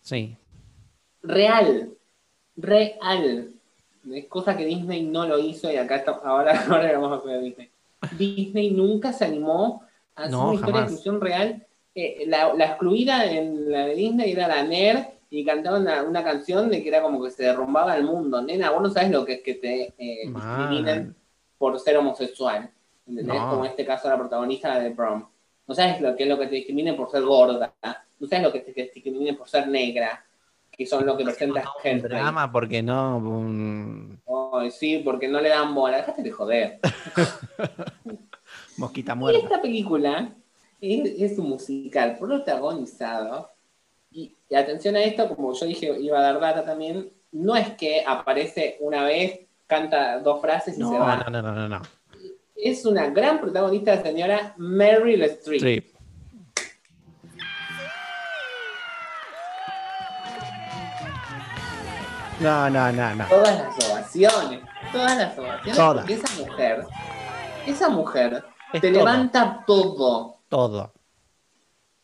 sí. 0.00 0.36
real, 1.22 1.92
real. 2.56 3.48
Es 4.12 4.26
cosa 4.26 4.56
que 4.56 4.66
Disney 4.66 5.04
no 5.04 5.26
lo 5.26 5.38
hizo 5.38 5.70
y 5.72 5.76
acá 5.76 5.96
está, 5.96 6.12
ahora, 6.24 6.64
ahora 6.68 6.98
vamos 6.98 7.24
a 7.24 7.26
ver 7.26 7.42
Disney. 7.42 7.70
Disney 8.18 8.70
nunca 8.70 9.12
se 9.12 9.24
animó 9.24 9.84
a 10.16 10.20
hacer 10.22 10.30
No, 10.32 10.44
una 10.46 10.54
historia 10.54 10.66
de 10.74 10.78
jamás. 10.78 10.92
exclusión 10.92 11.20
real. 11.20 11.66
Eh, 11.94 12.24
la, 12.26 12.54
la 12.54 12.64
excluida 12.66 13.24
en 13.30 13.70
la 13.70 13.86
de 13.86 13.94
Disney 13.94 14.32
era 14.32 14.48
la 14.48 14.62
nerd 14.62 15.04
y 15.30 15.44
cantaba 15.44 15.78
una, 15.78 16.02
una 16.02 16.22
canción 16.24 16.70
de 16.70 16.82
que 16.82 16.88
era 16.88 17.02
como 17.02 17.22
que 17.22 17.30
se 17.30 17.44
derrumbaba 17.44 17.96
el 17.96 18.04
mundo. 18.04 18.40
Nena, 18.42 18.70
vos 18.70 18.82
no 18.82 18.90
sabes 18.90 19.10
lo 19.10 19.24
que 19.24 19.34
es 19.34 19.42
que 19.42 19.54
te 19.54 19.94
eh, 19.98 20.28
Mal. 20.28 20.42
discriminen 20.70 21.16
por 21.58 21.78
ser 21.80 21.96
homosexual. 21.98 22.70
¿Entendés? 23.06 23.36
No. 23.36 23.50
Como 23.50 23.64
en 23.64 23.70
este 23.70 23.84
caso 23.84 24.08
la 24.08 24.16
protagonista 24.18 24.78
de 24.78 24.90
Prom. 24.92 25.26
No 25.66 25.74
sabes 25.74 26.00
lo 26.00 26.14
que 26.16 26.22
es 26.24 26.28
lo 26.28 26.38
que 26.38 26.46
te 26.46 26.56
discriminen 26.56 26.96
por 26.96 27.10
ser 27.10 27.22
gorda. 27.22 27.72
No 28.18 28.26
sabes 28.28 28.44
lo 28.44 28.52
que 28.52 28.60
te 28.60 28.90
discriminen 28.94 29.36
por 29.36 29.48
ser 29.48 29.68
negra. 29.68 30.24
Que 30.70 30.86
son 30.86 31.04
lo 31.04 31.16
que 31.16 31.24
presenta 31.24 31.60
Un 31.60 31.66
Hairspray. 31.84 32.18
drama 32.20 32.50
porque 32.50 32.82
no. 32.82 34.18
Ay, 34.54 34.70
sí, 34.70 35.02
porque 35.04 35.28
no 35.28 35.40
le 35.40 35.50
dan 35.50 35.74
bola. 35.74 35.98
Déjate 35.98 36.22
de 36.22 36.30
joder. 36.30 36.80
mosquita 38.82 39.12
Y 39.12 39.16
muerta. 39.16 39.40
esta 39.44 39.62
película 39.62 40.34
es, 40.80 41.10
es 41.32 41.38
un 41.38 41.48
musical 41.48 42.16
protagonizado. 42.18 43.50
Y, 44.10 44.36
y 44.50 44.54
atención 44.54 44.94
a 44.96 45.02
esto, 45.02 45.28
como 45.34 45.54
yo 45.54 45.64
dije, 45.66 45.96
iba 46.00 46.18
a 46.18 46.22
dar 46.22 46.38
data 46.40 46.64
también. 46.64 47.10
No 47.32 47.56
es 47.56 47.70
que 47.76 48.04
aparece 48.06 48.76
una 48.80 49.04
vez, 49.04 49.40
canta 49.66 50.18
dos 50.20 50.40
frases 50.42 50.76
y 50.76 50.80
No, 50.80 50.90
se 50.92 50.98
va. 50.98 51.16
no, 51.16 51.30
no, 51.30 51.40
no, 51.42 51.52
no, 51.54 51.68
no. 51.68 51.82
Es 52.56 52.84
una 52.84 53.08
gran 53.10 53.40
protagonista, 53.40 53.94
la 53.96 54.02
señora 54.02 54.54
Meryl 54.58 55.22
Streep. 55.22 55.86
No, 62.40 62.68
no, 62.70 62.90
no, 62.92 63.14
no. 63.14 63.24
Todas 63.28 63.58
las 63.58 63.90
ovaciones. 63.90 64.60
Todas 64.92 65.16
las 65.16 65.38
ovaciones. 65.38 65.76
Todas. 65.76 66.04
Porque 66.04 66.14
esa 66.14 66.42
mujer, 66.42 66.86
esa 67.66 67.88
mujer 67.88 68.44
Es 68.72 68.80
te 68.80 68.90
todo. 68.90 68.98
levanta 69.00 69.64
todo. 69.66 70.36
Todo. 70.48 70.92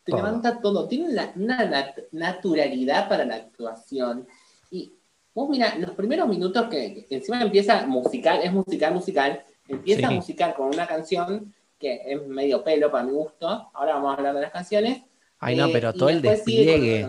te 0.05 0.13
Todo. 0.13 0.17
levanta 0.25 0.61
todo, 0.61 0.89
tiene 0.89 1.09
una 1.11 1.33
nat- 1.35 2.07
naturalidad 2.13 3.09
para 3.09 3.25
la 3.27 3.35
actuación. 3.37 4.27
Y 4.71 4.93
vos 5.35 5.49
mira, 5.51 5.77
los 5.77 5.91
primeros 5.91 6.27
minutos 6.29 6.67
que, 6.69 7.05
que 7.07 7.17
encima 7.17 7.43
empieza 7.43 7.87
musical, 7.87 8.41
es 8.43 8.51
musical, 8.53 8.95
musical, 8.95 9.43
empieza 9.69 10.09
Sí. 10.09 10.15
musical 10.15 10.55
con 10.55 10.69
una 10.69 10.87
canción 10.87 11.53
que 11.79 12.01
es 12.07 12.27
medio 12.27 12.65
pelo 12.65 12.91
para 12.91 13.05
mi 13.05 13.13
gusto, 13.13 13.47
ahora 13.75 13.95
vamos 13.95 14.13
a 14.13 14.17
hablar 14.17 14.35
de 14.35 14.41
las 14.41 14.51
canciones. 14.51 15.03
Ay, 15.41 15.57
no, 15.57 15.67
eh, 15.67 15.71
pero 15.73 15.93
todo 15.93 16.09
el 16.09 16.21
despliegue. 16.23 17.09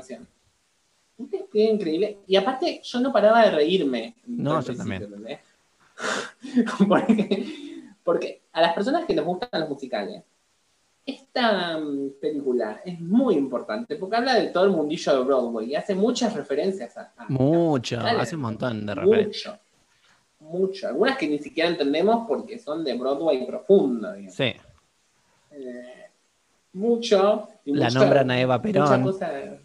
Un 1.17 1.29
despliegue 1.29 1.71
increíble. 1.71 2.17
Y 2.27 2.35
aparte, 2.35 2.81
yo 2.83 2.99
no 2.99 3.11
paraba 3.11 3.43
de 3.43 3.51
reírme. 3.51 4.15
No, 4.27 4.61
yo 4.61 4.75
también. 4.75 5.09
porque, 6.87 7.45
porque 8.09 8.41
a 8.53 8.61
las 8.61 8.73
personas 8.73 9.05
que 9.05 9.13
les 9.13 9.23
gustan 9.23 9.49
los 9.61 9.69
musicales, 9.69 10.23
esta 11.05 11.77
mm, 11.77 12.13
película 12.19 12.81
es 12.83 12.99
muy 12.99 13.35
importante 13.35 13.97
porque 13.97 14.15
habla 14.15 14.33
de 14.33 14.47
todo 14.47 14.63
el 14.65 14.71
mundillo 14.71 15.15
de 15.15 15.23
Broadway 15.23 15.69
y 15.71 15.75
hace 15.75 15.93
muchas 15.93 16.33
referencias 16.35 16.97
a, 16.97 17.13
a- 17.17 17.25
Mucho. 17.29 17.97
Dale. 17.97 18.19
Hace 18.19 18.35
un 18.35 18.41
montón 18.41 18.83
de 18.87 18.95
referencias. 18.95 19.59
mucho, 20.39 20.57
mucho. 20.57 20.87
Algunas 20.87 21.17
que 21.19 21.27
ni 21.27 21.37
siquiera 21.37 21.69
entendemos 21.69 22.25
porque 22.27 22.57
son 22.57 22.83
de 22.83 22.97
Broadway 22.97 23.45
profundo. 23.45 24.11
digamos. 24.13 24.33
Sí. 24.33 24.53
Eh, 25.51 26.05
mucho. 26.73 27.47
y 27.65 27.73
La 27.75 27.85
mucho- 27.89 27.99
nombran 27.99 28.31
a 28.31 28.41
Eva 28.41 28.57
muchas 28.57 28.71
Perón. 28.73 29.13
ah, 29.21 29.57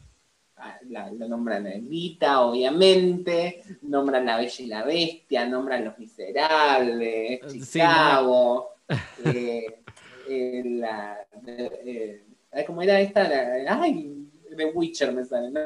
la, 0.88 1.10
la 1.10 1.28
nombran 1.28 1.66
a 1.66 1.74
Evita, 1.74 2.42
obviamente. 2.42 3.62
Nombran 3.82 4.26
La 4.26 4.36
Bella 4.36 4.54
y 4.64 4.66
la 4.66 4.84
Bestia, 4.84 5.46
nombran 5.46 5.84
Los 5.84 5.98
Miserables, 5.98 7.40
Sí, 7.50 7.60
Chicago. 7.60 8.70
eh, 9.24 9.80
eh, 10.28 10.62
la, 10.64 11.26
eh, 11.46 12.24
¿Cómo 12.66 12.82
era 12.82 13.00
esta? 13.00 13.28
La- 13.28 13.80
ay, 13.82 14.28
de 14.50 14.64
Witcher 14.66 15.12
me 15.12 15.24
sale, 15.24 15.50
¿no? 15.50 15.60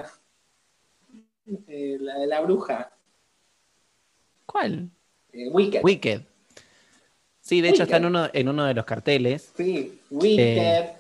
La 2.01 2.19
de 2.19 2.27
la 2.27 2.41
bruja. 2.41 2.91
¿Cuál? 4.47 4.91
Wicked. 5.33 5.83
Wicked. 5.83 6.23
Sí, 7.41 7.61
de 7.61 7.71
hecho 7.71 7.85
está 7.85 7.97
en 7.97 8.05
uno, 8.07 8.29
en 8.33 8.49
uno 8.49 8.65
de 8.67 8.75
los 8.75 8.85
carteles. 8.85 9.53
Sí, 9.57 10.01
Wicked 10.11 10.98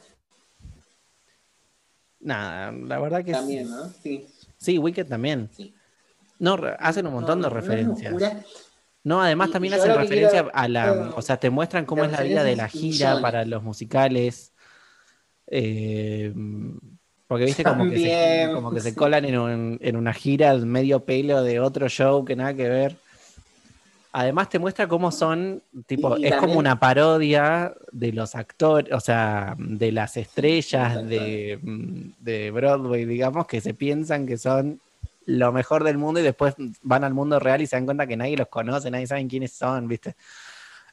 Nada, 2.28 2.72
la 2.72 2.98
verdad 2.98 3.24
que 3.24 3.32
también, 3.32 3.66
sí. 3.66 3.72
¿no? 3.72 3.88
Sí. 4.02 4.26
Sí, 4.58 4.78
Wicked 4.78 5.06
también. 5.06 5.48
Sí. 5.56 5.74
No, 6.38 6.58
hacen 6.78 7.06
un 7.06 7.14
montón 7.14 7.40
No, 7.40 7.48
de 7.48 7.54
referencias. 7.54 8.14
No, 9.02 9.22
además 9.22 9.48
Y- 9.48 9.52
también 9.52 9.74
y 9.74 9.76
hacen 9.78 9.94
referencia 9.96 10.42
quiero- 10.42 10.50
a 10.52 10.68
la, 10.68 11.12
o 11.16 11.22
sea, 11.22 11.38
te 11.38 11.48
muestran 11.50 11.86
cómo 11.86 12.04
es 12.04 12.12
la 12.12 12.20
vida 12.22 12.44
de 12.44 12.54
la 12.56 12.68
gira 12.68 13.06
millones. 13.08 13.22
para 13.22 13.44
los 13.46 13.62
musicales. 13.62 14.52
Eh, 15.46 16.32
porque 17.26 17.44
viste 17.46 17.64
como 17.64 17.88
que, 17.88 17.98
se, 17.98 18.52
como 18.52 18.70
que 18.70 18.80
se 18.80 18.94
colan 18.94 19.24
en, 19.24 19.38
un- 19.38 19.78
en 19.80 19.96
una 19.96 20.12
gira 20.12 20.54
medio 20.54 21.04
pelo 21.04 21.42
de 21.42 21.60
otro 21.60 21.88
show 21.88 22.24
que 22.24 22.36
nada 22.36 22.52
que 22.54 22.68
ver. 22.68 22.96
Además 24.12 24.48
te 24.48 24.58
muestra 24.58 24.88
cómo 24.88 25.12
son, 25.12 25.62
tipo, 25.86 26.16
es 26.16 26.34
como 26.36 26.54
una 26.58 26.80
parodia 26.80 27.74
de 27.92 28.12
los 28.12 28.34
actores, 28.34 28.92
o 28.92 29.00
sea, 29.00 29.54
de 29.58 29.92
las 29.92 30.16
estrellas 30.16 31.06
de, 31.06 31.58
de 32.18 32.50
Broadway, 32.50 33.04
digamos, 33.04 33.46
que 33.46 33.60
se 33.60 33.74
piensan 33.74 34.26
que 34.26 34.38
son 34.38 34.80
lo 35.26 35.52
mejor 35.52 35.84
del 35.84 35.98
mundo 35.98 36.20
y 36.20 36.22
después 36.22 36.54
van 36.80 37.04
al 37.04 37.12
mundo 37.12 37.38
real 37.38 37.60
y 37.60 37.66
se 37.66 37.76
dan 37.76 37.84
cuenta 37.84 38.06
que 38.06 38.16
nadie 38.16 38.34
los 38.34 38.48
conoce, 38.48 38.90
nadie 38.90 39.06
sabe 39.06 39.26
quiénes 39.26 39.52
son, 39.52 39.86
¿viste? 39.86 40.16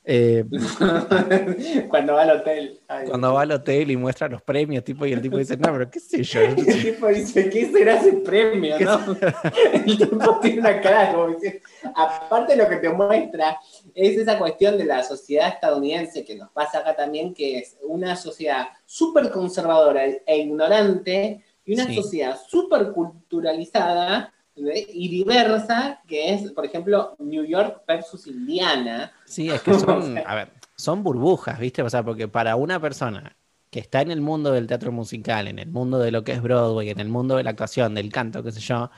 Eh, 0.08 0.46
Cuando 1.90 2.14
va 2.14 2.22
al 2.24 2.30
hotel. 2.38 2.80
Ay, 2.88 3.08
cuando 3.08 3.34
va 3.34 3.42
al 3.42 3.52
hotel 3.52 3.90
y 3.90 3.98
muestra 3.98 4.28
los 4.28 4.42
premios, 4.42 4.84
tipo, 4.84 5.06
y 5.06 5.14
el 5.14 5.22
tipo 5.22 5.38
dice, 5.38 5.58
no, 5.58 5.72
pero 5.72 5.90
qué 5.90 6.00
sé 6.00 6.22
yo. 6.24 6.42
El 6.42 6.56
tipo 6.84 7.08
dice, 7.08 7.50
¿qué 7.50 7.72
será 7.72 7.96
ese 8.00 8.14
premio? 8.14 8.78
¿Qué 8.78 8.86
¿no? 8.86 9.00
El 9.74 9.98
tipo 9.98 10.40
tiene 10.42 10.60
una 10.60 10.80
cara 10.82 11.12
como 11.12 11.36
Aparte 11.96 12.56
lo 12.56 12.70
que 12.70 12.76
te 12.78 12.90
muestra 12.90 13.58
es 13.96 14.18
esa 14.18 14.38
cuestión 14.38 14.78
de 14.78 14.86
la 14.86 15.04
sociedad 15.04 15.50
estadounidense 15.50 16.24
que 16.24 16.36
nos 16.36 16.52
pasa 16.52 16.80
acá 16.80 16.96
también, 16.96 17.34
que 17.34 17.58
es 17.60 17.78
una 17.82 18.16
sociedad 18.16 18.68
súper 18.86 19.32
conservadora 19.32 20.06
e 20.06 20.38
ignorante 20.38 21.44
y 21.66 21.74
una 21.74 21.86
Sí. 21.88 21.96
sociedad 21.96 22.38
súper 22.48 22.92
culturalizada. 22.92 24.32
Y 24.56 25.10
diversa, 25.10 26.02
que 26.08 26.34
es, 26.34 26.52
por 26.52 26.66
ejemplo, 26.66 27.16
New 27.20 27.44
York 27.44 27.84
versus 27.88 28.28
Indiana. 28.28 29.12
Sí, 29.26 29.50
es 29.50 29.62
que 29.62 29.74
son, 29.78 30.18
a 30.26 30.36
ver, 30.36 30.52
son 30.76 31.04
burbujas, 31.04 31.60
¿viste? 31.60 31.82
O 31.82 31.90
sea, 31.90 32.04
porque 32.04 32.28
para 32.28 32.56
una 32.56 32.80
persona 32.80 33.36
que 33.70 33.80
está 33.80 34.02
en 34.02 34.12
el 34.12 34.22
mundo 34.22 34.52
del 34.52 34.68
teatro 34.68 34.92
musical, 34.92 35.48
en 35.48 35.60
el 35.60 35.70
mundo 35.70 36.00
de 36.00 36.12
lo 36.12 36.24
que 36.24 36.32
es 36.32 36.42
Broadway, 36.42 36.90
en 36.90 37.00
el 37.00 37.10
mundo 37.10 37.36
de 37.36 37.44
la 37.44 37.50
actuación, 37.50 37.94
del 37.96 38.12
canto, 38.12 38.42
qué 38.42 38.52
sé 38.52 38.62
yo, 38.62 38.90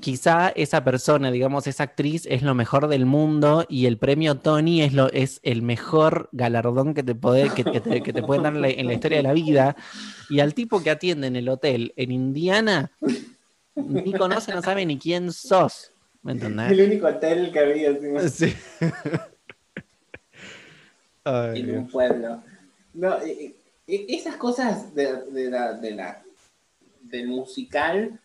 quizá 0.00 0.48
esa 0.50 0.84
persona, 0.84 1.30
digamos, 1.30 1.66
esa 1.66 1.84
actriz 1.84 2.26
es 2.28 2.42
lo 2.42 2.54
mejor 2.54 2.88
del 2.88 3.06
mundo 3.06 3.64
y 3.68 3.86
el 3.86 3.98
premio 3.98 4.36
Tony 4.36 4.82
es, 4.82 4.92
lo, 4.92 5.10
es 5.12 5.40
el 5.44 5.62
mejor 5.62 6.28
galardón 6.32 6.92
que 6.92 7.02
te, 7.02 7.14
puede, 7.14 7.50
que, 7.50 7.64
que 7.64 7.80
te, 7.80 8.02
que 8.02 8.12
te 8.12 8.22
pueden 8.22 8.42
dar 8.42 8.54
en 8.54 8.62
la, 8.62 8.68
en 8.68 8.86
la 8.86 8.94
historia 8.94 9.18
de 9.18 9.22
la 9.22 9.32
vida. 9.32 9.76
Y 10.28 10.40
al 10.40 10.54
tipo 10.54 10.82
que 10.82 10.90
atiende 10.90 11.28
en 11.28 11.36
el 11.36 11.48
hotel 11.48 11.94
en 11.96 12.10
Indiana, 12.10 12.90
ni 13.74 14.12
conoce, 14.12 14.52
no 14.52 14.62
sabe 14.62 14.84
ni 14.86 14.98
quién 14.98 15.32
sos. 15.32 15.90
¿Me 16.22 16.32
entendés? 16.32 16.70
El 16.70 16.80
único 16.82 17.06
hotel 17.08 17.50
que 17.52 17.58
había 17.58 17.88
encima, 17.88 18.20
Sí. 18.28 18.54
Ay, 21.24 21.60
en 21.60 21.78
un 21.78 21.88
pueblo. 21.88 22.42
No, 22.94 23.16
eh, 23.22 23.54
eh, 23.86 24.06
esas 24.08 24.36
cosas 24.36 24.94
de, 24.94 25.22
de 25.30 25.50
la, 25.50 25.72
de 25.74 25.90
la- 25.92 26.22
del 27.02 27.28
musical 27.28 28.18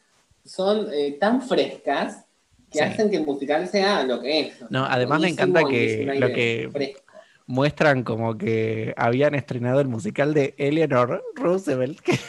son 0.45 0.87
eh, 0.93 1.17
tan 1.19 1.41
frescas 1.41 2.23
que 2.71 2.79
Sí. 2.79 2.83
hacen 2.83 3.09
que 3.09 3.17
el 3.17 3.25
musical 3.25 3.67
sea 3.67 4.03
lo 4.03 4.21
que 4.21 4.39
es. 4.47 4.53
No, 4.69 4.85
además 4.85 5.21
me 5.21 5.29
encanta 5.29 5.63
que 5.63 6.05
lo 6.19 6.27
que- 6.27 6.69
fresco. 6.71 7.01
Muestran 7.49 8.03
como 8.03 8.37
que 8.37 8.93
habían 8.97 9.33
estrenado 9.33 9.79
el 9.79 9.87
musical 9.87 10.33
de 10.33 10.53
Eleanor 10.57 11.23
Roosevelt, 11.35 11.97
que 12.01 12.19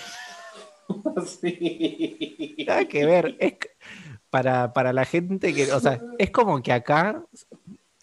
Sí. 1.26 2.64
nada 2.66 2.86
que 2.86 3.05
ver. 3.05 3.36
Es 3.39 3.55
para, 4.30 4.72
para 4.72 4.93
la 4.93 5.05
gente 5.05 5.55
que, 5.55 5.72
o 5.72 5.80
sea, 5.80 6.01
es 6.18 6.30
como 6.30 6.62
que 6.62 6.72
acá, 6.72 7.24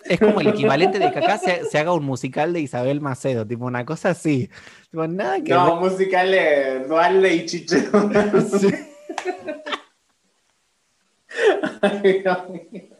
es 0.03 0.19
como 0.19 0.41
el 0.41 0.47
equivalente 0.47 0.99
de 0.99 1.11
que 1.11 1.19
acá 1.19 1.37
se, 1.37 1.65
se 1.65 1.77
haga 1.77 1.93
un 1.93 2.05
musical 2.05 2.53
de 2.53 2.61
Isabel 2.61 3.01
Macedo, 3.01 3.45
tipo 3.45 3.65
una 3.65 3.85
cosa 3.85 4.09
así. 4.09 4.49
Tipo, 4.91 5.07
nada 5.07 5.41
que 5.41 5.51
No, 5.51 5.65
Dualde 6.87 7.35
y 7.35 7.45
ver. 7.45 7.91
Sí. 8.59 8.67
Ay, 11.81 12.21
no. 12.23 12.94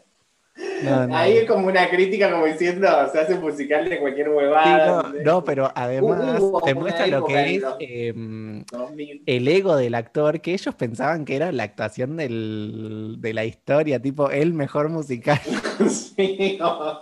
No, 0.82 1.06
no. 1.06 1.16
Ahí 1.16 1.36
es 1.38 1.46
como 1.46 1.66
una 1.66 1.88
crítica, 1.90 2.30
como 2.30 2.46
diciendo, 2.46 2.88
se 3.12 3.18
hace 3.20 3.34
musical 3.38 3.88
de 3.88 3.98
cualquier 3.98 4.26
Sí, 4.28 4.32
huevada. 4.32 5.02
no, 5.02 5.12
no, 5.22 5.44
pero 5.44 5.70
además 5.74 6.40
te 6.64 6.74
muestra 6.74 7.06
lo 7.08 7.24
que 7.26 7.56
es 7.56 7.62
em, 7.78 8.64
2000. 8.64 9.22
el 9.26 9.48
ego 9.48 9.76
del 9.76 9.94
actor, 9.94 10.40
que 10.40 10.54
ellos 10.54 10.74
pensaban 10.74 11.24
que 11.26 11.36
era 11.36 11.52
la 11.52 11.64
actuación 11.64 12.16
del- 12.16 13.16
de 13.18 13.34
la 13.34 13.44
historia, 13.44 14.00
tipo 14.00 14.30
el 14.30 14.52
mejor 14.54 14.88
musical. 14.88 15.40
Sí, 15.90 16.56
no. 16.58 17.00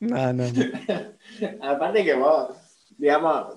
No, 0.00 0.32
no, 0.32 0.44
no. 0.44 0.64
Aparte 1.62 2.04
que 2.04 2.14
vos, 2.14 2.50
digamos, 2.98 3.56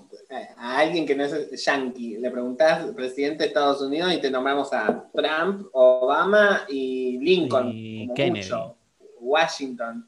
a 0.56 0.78
alguien 0.78 1.06
que 1.06 1.16
no 1.16 1.26
es 1.26 1.66
yankee, 1.66 2.18
le 2.18 2.30
preguntás 2.30 2.86
presidente 2.94 3.40
de 3.44 3.48
Estados 3.48 3.82
Unidos 3.82 4.14
y 4.14 4.22
te 4.22 4.30
nombramos 4.32 4.72
a 4.72 5.10
Trump, 5.14 5.68
Obama 5.74 6.62
y 6.70 7.18
Lincoln. 7.18 7.72
Y 7.74 8.04
como 8.06 8.14
Kennedy. 8.16 8.46
mucho. 8.46 8.76
Washington. 9.20 10.08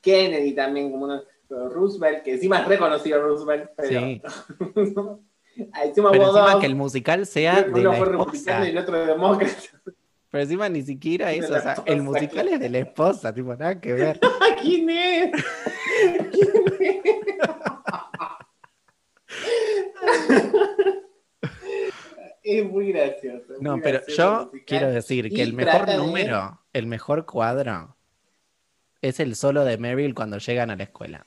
Kennedy 0.00 0.52
también, 0.52 0.90
como 0.90 1.04
uno, 1.04 1.22
Roosevelt, 1.48 2.22
que 2.22 2.34
encima 2.34 2.58
es 2.60 2.68
reconocido 2.68 3.22
Roosevelt, 3.22 3.70
pero 3.76 3.88
Sí. 3.88 4.22
encima 5.82 6.10
Pero 6.10 6.24
encima 6.24 6.52
dos, 6.52 6.60
que 6.60 6.66
el 6.66 6.74
musical 6.74 7.26
sea 7.26 7.62
de 7.62 7.80
uno 7.80 7.92
la 7.92 7.96
fue 7.96 8.06
esposa. 8.06 8.10
republicano 8.24 8.64
y 8.66 8.68
el 8.68 8.78
otro 8.78 9.06
demócrata. 9.06 9.54
Pero 10.30 10.42
encima 10.42 10.68
ni 10.68 10.82
siquiera 10.82 11.28
De 11.28 11.38
eso, 11.38 11.54
o 11.54 11.60
sea, 11.60 11.76
el 11.86 12.02
musical 12.02 12.48
es 12.48 12.60
de 12.60 12.68
la 12.68 12.78
esposa, 12.80 13.32
tipo, 13.32 13.56
nada 13.56 13.80
que 13.80 13.94
ver. 13.94 14.20
¿Quién 14.62 14.90
es? 14.90 15.32
es 16.80 17.47
muy 22.70 22.92
gracioso. 22.92 23.54
es 23.54 23.60
No, 23.60 23.72
muy 23.72 23.80
pero 23.82 23.98
gracioso 23.98 24.22
yo 24.22 24.38
musical. 24.46 24.64
quiero 24.66 24.90
decir 24.90 25.28
que 25.28 25.36
Y 25.36 25.40
el 25.42 25.52
mejor 25.52 25.86
de- 25.86 25.96
número, 25.96 26.60
el 26.72 26.86
mejor 26.86 27.26
cuadro, 27.26 27.96
es 29.02 29.20
el 29.20 29.36
solo 29.36 29.64
de 29.64 29.78
Meryl 29.78 30.14
cuando 30.14 30.38
llegan 30.38 30.70
a 30.70 30.76
la 30.76 30.84
escuela. 30.84 31.24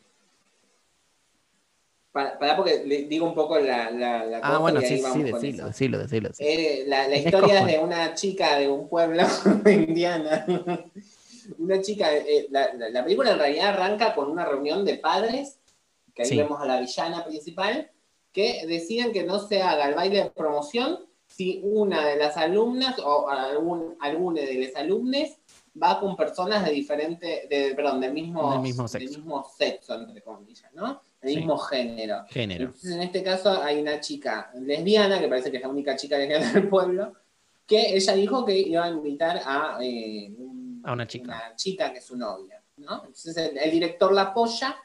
Para, 2.11 2.37
para 2.37 2.57
porque 2.57 2.83
le 2.85 3.03
digo 3.03 3.25
un 3.25 3.33
poco 3.33 3.57
la, 3.57 3.89
la, 3.91 4.25
la 4.25 4.37
Ah, 4.39 4.41
cosa 4.41 4.57
bueno, 4.57 4.81
y 4.81 4.83
ahí 4.83 4.89
sí, 4.97 5.03
sí, 5.13 5.23
decilo, 5.23 5.65
decilo, 5.67 5.97
decilo. 5.99 6.29
decilo. 6.29 6.49
Eh, 6.49 6.83
la, 6.87 7.07
la 7.07 7.15
historia 7.15 7.61
es 7.61 7.67
de 7.67 7.79
una 7.79 8.13
chica 8.15 8.57
de 8.57 8.67
un 8.67 8.89
pueblo 8.89 9.23
de 9.63 9.73
Indiana. 9.87 10.45
una 11.57 11.81
chica, 11.81 12.13
eh, 12.13 12.47
la, 12.49 12.73
la- 12.73 12.89
la 12.89 13.03
película 13.03 13.31
en 13.31 13.39
realidad 13.39 13.69
arranca 13.69 14.13
con 14.13 14.29
una 14.29 14.43
reunión 14.43 14.83
de 14.83 14.95
padres, 14.97 15.59
que 16.13 16.23
ahí 16.23 16.27
Sí. 16.29 16.37
vemos 16.37 16.59
a 16.61 16.65
la 16.65 16.81
villana 16.81 17.23
principal, 17.23 17.89
que 18.31 18.65
deciden 18.67 19.11
que 19.11 19.23
no 19.23 19.39
se 19.39 19.61
haga 19.61 19.87
el 19.89 19.95
baile 19.95 20.23
de 20.23 20.29
promoción 20.31 20.99
si 21.27 21.61
una 21.63 22.05
de 22.05 22.17
las 22.17 22.35
alumnas 22.37 22.99
o 22.99 23.29
algún, 23.29 23.95
alguna 23.99 24.41
de 24.41 24.53
las 24.55 24.75
alumnes 24.75 25.37
va 25.81 25.99
con 25.99 26.17
personas 26.17 26.65
de 26.65 26.71
diferente, 26.71 27.47
de, 27.49 27.73
perdón, 27.73 28.01
del 28.01 28.11
mismo, 28.13 28.51
Del 28.51 28.59
mismo 28.61 28.87
sexo. 28.87 29.07
del 29.07 29.17
mismo 29.17 29.45
sexo, 29.57 29.95
entre 29.95 30.21
comillas, 30.21 30.71
¿no? 30.73 31.01
Del 31.21 31.31
Sí. 31.31 31.37
mismo 31.37 31.57
género. 31.57 32.25
Género. 32.29 32.65
Entonces, 32.65 32.91
en 32.91 33.01
este 33.01 33.23
caso 33.23 33.61
hay 33.63 33.79
una 33.81 34.01
chica 34.01 34.51
lesbiana, 34.55 35.19
que 35.19 35.29
parece 35.29 35.49
que 35.49 35.57
es 35.57 35.63
la 35.63 35.69
única 35.69 35.95
chica 35.95 36.17
lesbiana 36.17 36.51
del 36.51 36.67
pueblo, 36.67 37.13
que 37.65 37.95
ella 37.95 38.13
dijo 38.13 38.43
que 38.43 38.57
iba 38.57 38.83
a 38.83 38.89
invitar 38.89 39.41
a, 39.45 39.77
eh, 39.81 40.33
un- 40.37 40.81
A 40.83 40.91
una 40.91 41.07
chica. 41.07 41.23
una 41.25 41.55
chica 41.55 41.93
que 41.93 41.99
es 41.99 42.05
su 42.05 42.17
novia, 42.17 42.61
¿no? 42.77 42.95
Entonces 43.05 43.37
el, 43.37 43.57
el 43.57 43.71
director 43.71 44.11
la 44.11 44.23
apoya, 44.23 44.75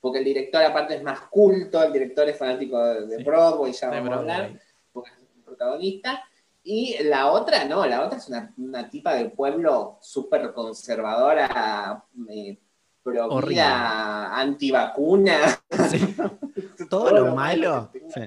porque 0.00 0.18
el 0.18 0.24
director 0.24 0.62
aparte 0.62 0.94
es 0.96 1.02
más 1.02 1.20
culto, 1.22 1.82
el 1.82 1.92
director 1.92 2.28
es 2.28 2.38
fanático 2.38 2.82
de, 2.82 3.06
de 3.06 3.16
Sí. 3.18 3.24
Broadway, 3.24 3.72
ya 3.72 3.90
vamos 3.90 4.10
a 4.10 4.14
hablar, 4.18 4.60
porque 4.92 5.10
es 5.10 5.16
el 5.18 5.42
protagonista. 5.44 6.22
Y 6.62 6.96
la 7.04 7.30
otra, 7.30 7.64
no, 7.64 7.86
la 7.86 8.04
otra 8.04 8.18
es 8.18 8.28
una, 8.28 8.52
una 8.58 8.90
tipa 8.90 9.14
del 9.14 9.30
pueblo 9.32 9.98
súper 10.00 10.52
conservadora, 10.52 12.04
eh, 12.28 12.58
pro 13.02 13.26
Horrible. 13.28 13.54
vida, 13.54 14.36
antivacuna. 14.36 15.60
Sí. 15.88 16.16
Todo 16.90 17.10
lo 17.12 17.34
malo. 17.34 17.90
sí. 18.08 18.20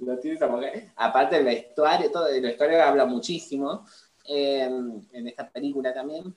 Lo 0.00 0.18
tiene 0.18 0.36
esa 0.36 0.48
mujer. 0.48 0.88
Aparte 0.96 1.36
el 1.36 1.44
vestuario, 1.44 2.10
todo 2.10 2.26
el 2.28 2.40
vestuario 2.40 2.82
habla 2.82 3.04
muchísimo 3.04 3.84
eh, 4.26 4.62
en 4.62 5.28
esta 5.28 5.46
película 5.50 5.92
también. 5.92 6.34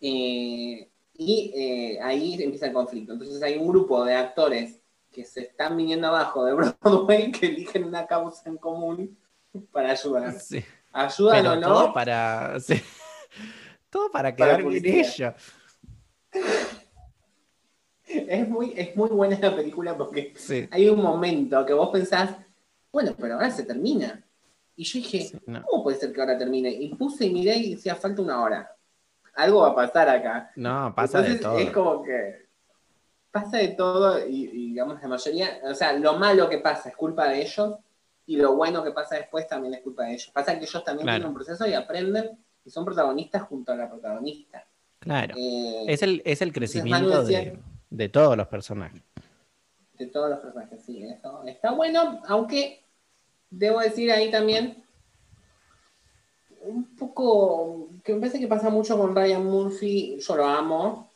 Eh, 0.00 0.88
y 1.20 1.52
eh, 1.54 1.98
ahí 2.00 2.40
empieza 2.40 2.66
el 2.66 2.72
conflicto. 2.72 3.12
Entonces 3.12 3.42
hay 3.42 3.58
un 3.58 3.66
grupo 3.66 4.04
de 4.04 4.14
actores 4.14 4.80
que 5.10 5.24
se 5.24 5.40
están 5.40 5.76
viniendo 5.76 6.06
abajo 6.06 6.44
de 6.44 6.52
Broadway 6.80 7.32
que 7.32 7.46
eligen 7.46 7.84
una 7.84 8.06
causa 8.06 8.48
en 8.48 8.56
común 8.56 9.18
para 9.72 9.90
ayudar. 9.90 10.32
Sí. 10.40 10.64
Ayudan 10.92 11.46
o 11.46 11.60
todo 11.60 11.86
no, 11.88 11.92
para. 11.92 12.58
sí. 12.60 12.80
Todo 13.90 14.10
para 14.10 14.34
Para 14.34 14.36
quedar 14.36 14.56
bien 14.62 14.68
publicidad. 14.68 15.06
ella. 15.14 15.36
es 18.06 18.48
muy, 18.48 18.72
es 18.76 18.96
muy 18.96 19.10
buena 19.10 19.38
la 19.40 19.54
película 19.54 19.96
porque 19.96 20.32
Sí. 20.36 20.66
hay 20.70 20.88
un 20.88 21.02
momento 21.02 21.64
que 21.66 21.72
vos 21.74 21.90
pensás, 21.90 22.36
bueno, 22.92 23.14
pero 23.18 23.34
ahora 23.34 23.50
se 23.50 23.64
termina. 23.64 24.24
Y 24.76 24.84
yo 24.84 24.98
dije, 25.00 25.20
Sí, 25.22 25.38
no. 25.46 25.62
¿cómo 25.64 25.82
puede 25.82 25.98
ser 25.98 26.12
que 26.12 26.20
ahora 26.20 26.38
termine? 26.38 26.70
Y 26.70 26.94
puse 26.94 27.26
y 27.26 27.30
miré 27.32 27.56
y 27.56 27.74
decía, 27.74 27.94
falta 27.96 28.22
una 28.22 28.40
hora. 28.42 28.70
Algo 29.38 29.60
va 29.62 29.68
a 29.70 29.74
pasar 29.74 30.08
acá. 30.08 30.50
No, 30.56 30.92
pasa 30.94 31.22
de 31.22 31.28
Entonces, 31.32 31.42
todo. 31.42 31.58
Es 31.58 31.70
como 31.70 32.02
que 32.02 32.46
pasa 33.30 33.58
de 33.58 33.68
todo 33.68 34.26
y, 34.26 34.44
y, 34.46 34.68
digamos 34.70 35.00
la 35.00 35.08
mayoría, 35.08 35.60
o 35.64 35.74
sea, 35.74 35.92
lo 35.92 36.14
malo 36.18 36.48
que 36.48 36.58
pasa 36.58 36.88
es 36.88 36.96
culpa 36.96 37.28
de 37.28 37.42
ellos 37.42 37.74
y 38.26 38.36
lo 38.36 38.56
bueno 38.56 38.82
que 38.82 38.90
pasa 38.90 39.14
después 39.16 39.46
también 39.46 39.74
es 39.74 39.80
culpa 39.82 40.04
de 40.04 40.14
ellos. 40.14 40.30
Pasa 40.32 40.58
que 40.58 40.64
ellos 40.64 40.82
también 40.84 41.04
Claro. 41.04 41.16
tienen 41.18 41.28
un 41.28 41.34
proceso 41.34 41.66
y 41.66 41.74
aprenden 41.74 42.36
y 42.64 42.70
son 42.70 42.84
protagonistas 42.84 43.42
junto 43.42 43.72
a 43.72 43.76
la 43.76 43.88
protagonista. 43.88 44.66
Claro. 44.98 45.34
Eh, 45.38 45.84
Es 45.86 46.02
el, 46.02 46.20
es 46.24 46.42
el 46.42 46.52
crecimiento 46.52 47.22
decía- 47.22 47.40
de, 47.52 47.58
de 47.90 48.08
todos 48.08 48.36
los 48.36 48.48
personajes. 48.48 49.02
de 49.98 50.06
todos 50.06 50.30
los 50.30 50.40
personajes, 50.40 50.82
sí, 50.84 51.02
eso 51.04 51.42
está 51.46 51.70
bueno, 51.72 52.20
aunque 52.28 52.82
debo 53.50 53.80
decir 53.80 54.10
ahí 54.12 54.30
también 54.30 54.84
un 56.68 56.96
poco, 56.96 57.88
que 58.04 58.14
me 58.14 58.20
parece 58.20 58.38
que 58.38 58.46
pasa 58.46 58.70
mucho 58.70 58.96
con 58.98 59.14
Ryan 59.14 59.44
Murphy, 59.44 60.18
yo 60.20 60.36
lo 60.36 60.44
amo, 60.46 61.10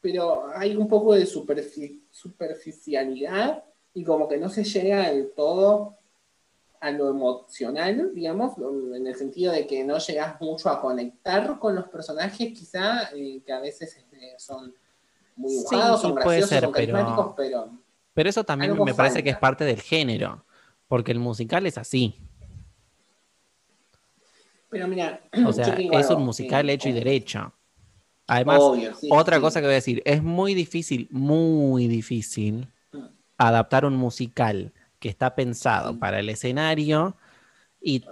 pero 0.00 0.46
hay 0.54 0.76
un 0.76 0.88
poco 0.88 1.14
de 1.14 1.24
superfi- 1.26 2.00
superficialidad 2.10 3.62
y 3.94 4.04
como 4.04 4.28
que 4.28 4.38
no 4.38 4.48
se 4.48 4.64
llega 4.64 5.08
del 5.10 5.30
todo 5.36 5.96
a 6.80 6.90
lo 6.90 7.08
emocional, 7.10 8.12
digamos, 8.14 8.52
en 8.58 9.06
el 9.06 9.14
sentido 9.14 9.52
de 9.52 9.66
que 9.66 9.84
no 9.84 9.96
llegas 9.98 10.38
mucho 10.40 10.68
a 10.68 10.80
conectar 10.80 11.58
con 11.58 11.74
los 11.74 11.88
personajes, 11.88 12.52
quizá, 12.52 13.10
eh, 13.14 13.40
que 13.44 13.52
a 13.52 13.60
veces 13.60 13.96
eh, 14.12 14.34
son 14.38 14.74
muy 15.36 15.50
Sí, 15.50 15.56
dibujados, 15.58 16.02
son 16.02 16.14
graciosos, 16.14 16.48
ser, 16.50 16.64
son 16.64 16.72
pero- 16.72 16.92
carismáticos, 16.92 17.34
pero 17.36 17.68
Pero 18.12 18.28
eso 18.28 18.44
también 18.44 18.76
me 18.84 18.94
parece 18.94 19.22
que 19.24 19.30
es 19.30 19.38
parte 19.38 19.64
del 19.64 19.80
género. 19.80 20.44
Porque 20.86 21.10
el 21.12 21.18
musical 21.18 21.66
es 21.66 21.78
así. 21.78 22.14
Pero 24.74 24.88
mira, 24.88 25.20
O 25.46 25.52
sea, 25.52 25.76
es 25.78 26.10
un 26.10 26.24
musical 26.24 26.66
sí, 26.66 26.72
hecho 26.72 26.88
y 26.88 26.92
obvio. 26.92 27.04
derecho. 27.04 27.52
Además, 28.26 28.58
Obvio, 28.60 28.92
sí, 28.96 29.08
otra 29.08 29.36
sí. 29.36 29.40
cosa 29.42 29.60
que 29.60 29.66
voy 29.66 29.72
a 29.74 29.76
decir, 29.76 30.02
es 30.04 30.20
muy 30.20 30.52
difícil, 30.54 31.06
muy 31.12 31.86
difícil 31.86 32.66
Mm. 32.90 33.04
adaptar 33.38 33.84
un 33.84 33.94
musical 33.94 34.72
que 34.98 35.08
está 35.08 35.36
pensado 35.36 35.92
Sí. 35.92 35.98
para 35.98 36.18
el 36.18 36.28
escenario 36.28 37.16
y 37.80 38.04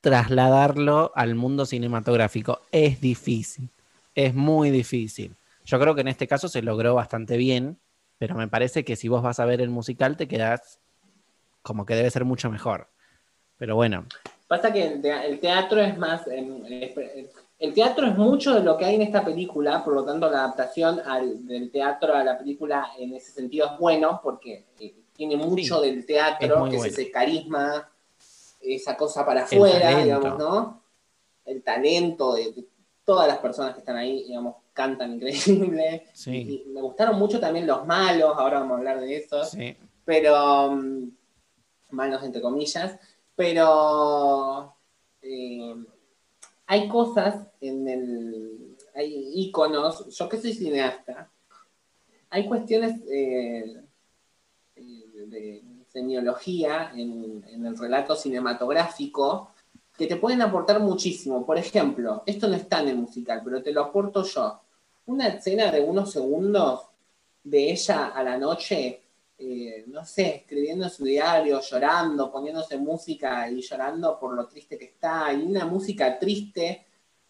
trasladarlo 0.00 1.12
al 1.14 1.34
mundo 1.34 1.66
cinematográfico. 1.66 2.62
Es 2.72 3.02
difícil, 3.02 3.68
es 4.14 4.34
muy 4.34 4.70
difícil. 4.70 5.36
Yo 5.66 5.78
creo 5.78 5.94
que 5.94 6.00
en 6.00 6.08
este 6.08 6.26
caso 6.26 6.48
se 6.48 6.62
logró 6.62 6.94
bastante 6.94 7.36
bien, 7.36 7.78
pero 8.16 8.36
me 8.36 8.48
parece 8.48 8.86
que 8.86 8.96
si 8.96 9.08
vos 9.08 9.22
vas 9.22 9.38
a 9.38 9.44
ver 9.44 9.60
el 9.60 9.68
musical 9.68 10.16
te 10.16 10.28
quedás 10.28 10.80
como 11.60 11.84
que 11.84 11.94
debe 11.94 12.10
ser 12.10 12.24
mucho 12.24 12.50
mejor. 12.50 12.88
Pero 13.58 13.74
bueno, 13.74 14.06
Pasa 14.46 14.72
que 14.72 14.84
el, 14.86 15.02
te- 15.02 15.26
el 15.26 15.40
teatro 15.40 15.80
es 15.80 15.96
más. 15.98 16.26
el 16.28 17.74
teatro 17.74 18.06
es 18.06 18.16
mucho 18.16 18.54
de 18.54 18.62
lo 18.62 18.76
que 18.76 18.84
hay 18.84 18.94
en 18.96 19.02
esta 19.02 19.24
película, 19.24 19.82
por 19.84 19.94
lo 19.94 20.04
tanto, 20.04 20.30
la 20.30 20.40
adaptación 20.44 21.00
al- 21.04 21.46
del 21.46 21.70
teatro 21.70 22.14
a 22.14 22.22
la 22.22 22.38
película 22.38 22.88
en 22.98 23.14
ese 23.14 23.32
sentido 23.32 23.66
es 23.72 23.78
bueno, 23.78 24.20
porque 24.22 24.66
eh, 24.78 24.94
tiene 25.14 25.36
mucho 25.36 25.80
del 25.80 26.04
teatro, 26.06 26.54
que 26.64 26.76
bueno. 26.76 26.76
es 26.76 26.92
ese 26.92 27.10
carisma, 27.10 27.88
esa 28.60 28.96
cosa 28.96 29.24
para 29.24 29.44
afuera, 29.44 30.02
digamos, 30.02 30.38
¿no? 30.38 30.82
El 31.44 31.62
talento 31.62 32.34
de, 32.34 32.52
de 32.52 32.64
todas 33.04 33.26
las 33.28 33.38
personas 33.38 33.72
que 33.74 33.80
están 33.80 33.96
ahí, 33.96 34.24
digamos, 34.24 34.56
cantan 34.72 35.14
increíble. 35.14 36.06
sí, 36.12 36.64
Y 36.66 36.68
me 36.70 36.82
gustaron 36.82 37.18
mucho 37.18 37.40
también 37.40 37.66
los 37.66 37.86
malos, 37.86 38.34
ahora 38.36 38.58
vamos 38.60 38.74
a 38.74 38.78
hablar 38.78 39.00
de 39.00 39.16
eso 39.16 39.42
sí. 39.44 39.76
pero 40.04 40.70
mm, 40.72 41.08
malos 41.90 42.22
entre 42.24 42.40
comillas, 42.42 42.98
pero 43.36 44.74
eh, 45.22 45.74
hay 46.66 46.88
cosas 46.88 47.46
en 47.60 47.86
el, 47.86 48.76
hay 48.94 49.30
íconos, 49.34 50.08
yo 50.08 50.28
que 50.28 50.38
soy 50.38 50.54
cineasta, 50.54 51.30
hay 52.30 52.48
cuestiones 52.48 53.00
eh, 53.08 53.82
eh, 54.74 55.04
de 55.26 55.62
semiología 55.88 56.90
en, 56.94 57.44
en 57.48 57.66
el 57.66 57.78
relato 57.78 58.16
cinematográfico 58.16 59.50
que 59.96 60.06
te 60.06 60.16
pueden 60.16 60.42
aportar 60.42 60.80
muchísimo. 60.80 61.46
Por 61.46 61.56
ejemplo, 61.56 62.22
esto 62.26 62.48
no 62.48 62.54
está 62.54 62.80
en 62.80 62.88
el 62.88 62.96
musical, 62.96 63.42
pero 63.44 63.62
te 63.62 63.72
lo 63.72 63.82
aporto 63.82 64.24
yo. 64.24 64.60
Una 65.06 65.28
escena 65.28 65.70
de 65.70 65.80
unos 65.80 66.12
segundos 66.12 66.82
de 67.44 67.70
ella 67.70 68.08
a 68.08 68.22
la 68.22 68.36
noche 68.36 69.05
eh, 69.38 69.84
no 69.88 70.04
sé, 70.04 70.36
escribiendo 70.36 70.84
en 70.84 70.90
su 70.90 71.04
diario, 71.04 71.60
llorando, 71.60 72.30
poniéndose 72.32 72.78
música 72.78 73.50
y 73.50 73.60
llorando 73.60 74.18
por 74.18 74.34
lo 74.34 74.46
triste 74.48 74.78
que 74.78 74.86
está, 74.86 75.32
y 75.32 75.42
una 75.42 75.66
música 75.66 76.18
triste, 76.18 76.86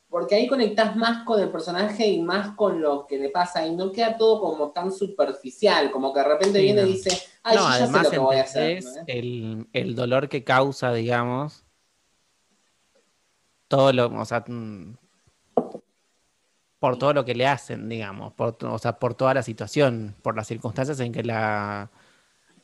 porque 0.08 0.36
ahí 0.36 0.46
conectás 0.46 0.94
más 0.94 1.24
con 1.24 1.40
el 1.40 1.50
personaje 1.50 2.06
y 2.06 2.22
más 2.22 2.54
con 2.54 2.80
lo 2.80 3.06
que 3.06 3.18
le 3.18 3.30
pasa, 3.30 3.66
y 3.66 3.74
no 3.74 3.90
queda 3.90 4.16
todo 4.16 4.40
como 4.40 4.70
tan 4.70 4.92
superficial, 4.92 5.90
como 5.90 6.12
que 6.12 6.20
de 6.20 6.28
repente 6.28 6.58
Sí, 6.60 6.64
viene 6.64 6.82
no. 6.82 6.88
y 6.88 6.92
dice, 6.92 7.10
ay, 7.42 7.56
no, 7.56 7.62
yo 7.62 7.68
ya 7.70 7.76
sé 7.76 7.82
además 7.82 8.02
lo 8.04 8.10
que 8.10 8.18
voy 8.18 8.36
a 8.36 8.42
hacer. 8.42 8.84
el, 9.08 9.66
el 9.72 9.94
dolor 9.96 10.28
que 10.28 10.44
causa, 10.44 10.92
digamos, 10.92 11.64
todo 13.68 13.92
lo, 13.92 14.06
o 14.06 14.24
sea, 14.24 14.44
mm, 14.46 14.96
por 16.86 16.98
todo 16.98 17.12
lo 17.14 17.24
que 17.24 17.34
le 17.34 17.48
hacen, 17.48 17.88
digamos, 17.88 18.32
por, 18.34 18.56
o 18.64 18.78
sea, 18.78 18.96
por 19.00 19.14
toda 19.14 19.34
la 19.34 19.42
situación, 19.42 20.14
por 20.22 20.36
las 20.36 20.46
circunstancias 20.46 21.00
en 21.00 21.10
que 21.12 21.24
la, 21.24 21.90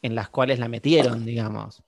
en 0.00 0.14
las 0.14 0.28
cuales 0.28 0.60
la 0.60 0.68
metieron, 0.68 1.24
digamos. 1.32 1.82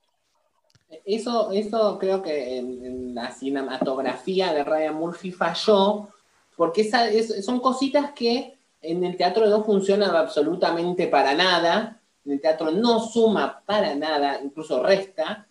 Eso, 1.05 1.51
eso 1.53 1.97
creo 1.97 2.21
que 2.21 2.57
en, 2.57 2.85
en 2.85 3.15
la 3.15 3.31
cinematografía 3.31 4.53
de 4.53 4.65
Ryan 4.65 4.95
Murphy 4.95 5.31
falló, 5.31 6.09
porque 6.57 6.81
esa, 6.81 7.07
es- 7.09 7.45
son 7.45 7.61
cositas 7.61 8.11
que 8.11 8.57
en 8.81 9.03
el 9.05 9.15
teatro 9.15 9.47
no 9.47 9.63
funcionan 9.63 10.13
absolutamente 10.13 11.07
para 11.07 11.33
nada, 11.35 12.01
en 12.25 12.33
el 12.33 12.41
teatro 12.41 12.69
no 12.69 12.99
suma 12.99 13.63
para 13.65 13.95
nada, 13.95 14.41
incluso 14.43 14.83
resta, 14.83 15.47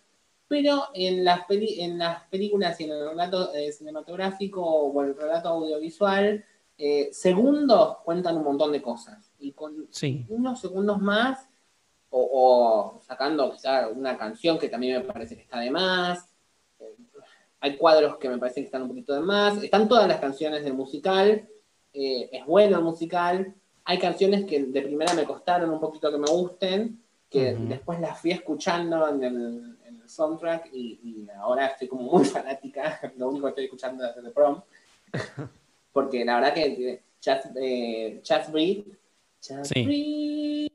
pero 0.47 0.83
en 0.93 1.23
las, 1.25 1.45
peli- 1.47 1.81
en 1.81 1.97
las 1.97 2.23
películas 2.25 2.79
y 2.79 2.83
en 2.83 2.91
el 2.91 3.09
relato 3.09 3.51
eh, 3.55 3.71
cinematográfico 3.71 4.61
o 4.63 5.01
el 5.01 5.17
relato 5.17 5.49
audiovisual, 5.49 6.45
eh, 6.77 7.09
segundos 7.13 7.97
cuentan 8.03 8.37
un 8.37 8.43
montón 8.43 8.71
de 8.71 8.81
cosas. 8.81 9.31
Y 9.39 9.51
con 9.53 9.87
Sí, 9.91 10.25
unos 10.29 10.59
segundos 10.59 10.99
más, 11.01 11.47
o, 12.09 12.95
o 12.97 13.01
sacando 13.01 13.51
quizá 13.51 13.89
una 13.89 14.17
canción 14.17 14.57
que 14.57 14.69
también 14.69 14.99
me 15.01 15.13
parece 15.13 15.35
que 15.35 15.41
está 15.43 15.59
de 15.59 15.71
más. 15.71 16.33
Eh, 16.79 16.95
Hay 17.61 17.77
cuadros 17.77 18.17
que 18.17 18.29
me 18.29 18.37
parecen 18.37 18.63
que 18.63 18.67
están 18.67 18.83
un 18.83 18.89
poquito 18.89 19.13
de 19.13 19.21
más. 19.21 19.61
Están 19.63 19.87
todas 19.87 20.07
las 20.07 20.19
canciones 20.19 20.63
del 20.63 20.73
musical. 20.73 21.47
eh, 21.93 22.29
es 22.31 22.45
bueno 22.45 22.77
el 22.77 22.83
musical. 22.83 23.53
Hay 23.85 23.99
canciones 23.99 24.45
que 24.45 24.63
de 24.65 24.81
primera 24.81 25.13
me 25.13 25.25
costaron 25.25 25.69
un 25.69 25.79
poquito 25.79 26.11
que 26.11 26.17
me 26.17 26.27
gusten, 26.27 27.01
que 27.29 27.53
después 27.55 27.99
las 27.99 28.19
fui 28.19 28.31
escuchando 28.31 29.07
en 29.09 29.23
el, 29.23 29.77
en 29.85 30.01
el 30.01 30.09
soundtrack 30.09 30.69
y, 30.73 30.99
y 31.03 31.27
ahora 31.37 31.67
estoy 31.67 31.87
como 31.87 32.03
muy 32.03 32.25
fanática. 32.35 32.99
Lo 33.17 33.29
único 33.29 33.45
que 33.45 33.49
estoy 33.49 33.65
escuchando 33.65 34.05
es 34.05 34.13
The 34.15 34.29
Prom. 34.31 34.61
Porque 35.95 36.25
la 36.25 36.35
verdad 36.35 36.53
que 36.53 37.01
Just, 37.23 37.55
eh, 37.55 38.21
Sí. 39.63 40.69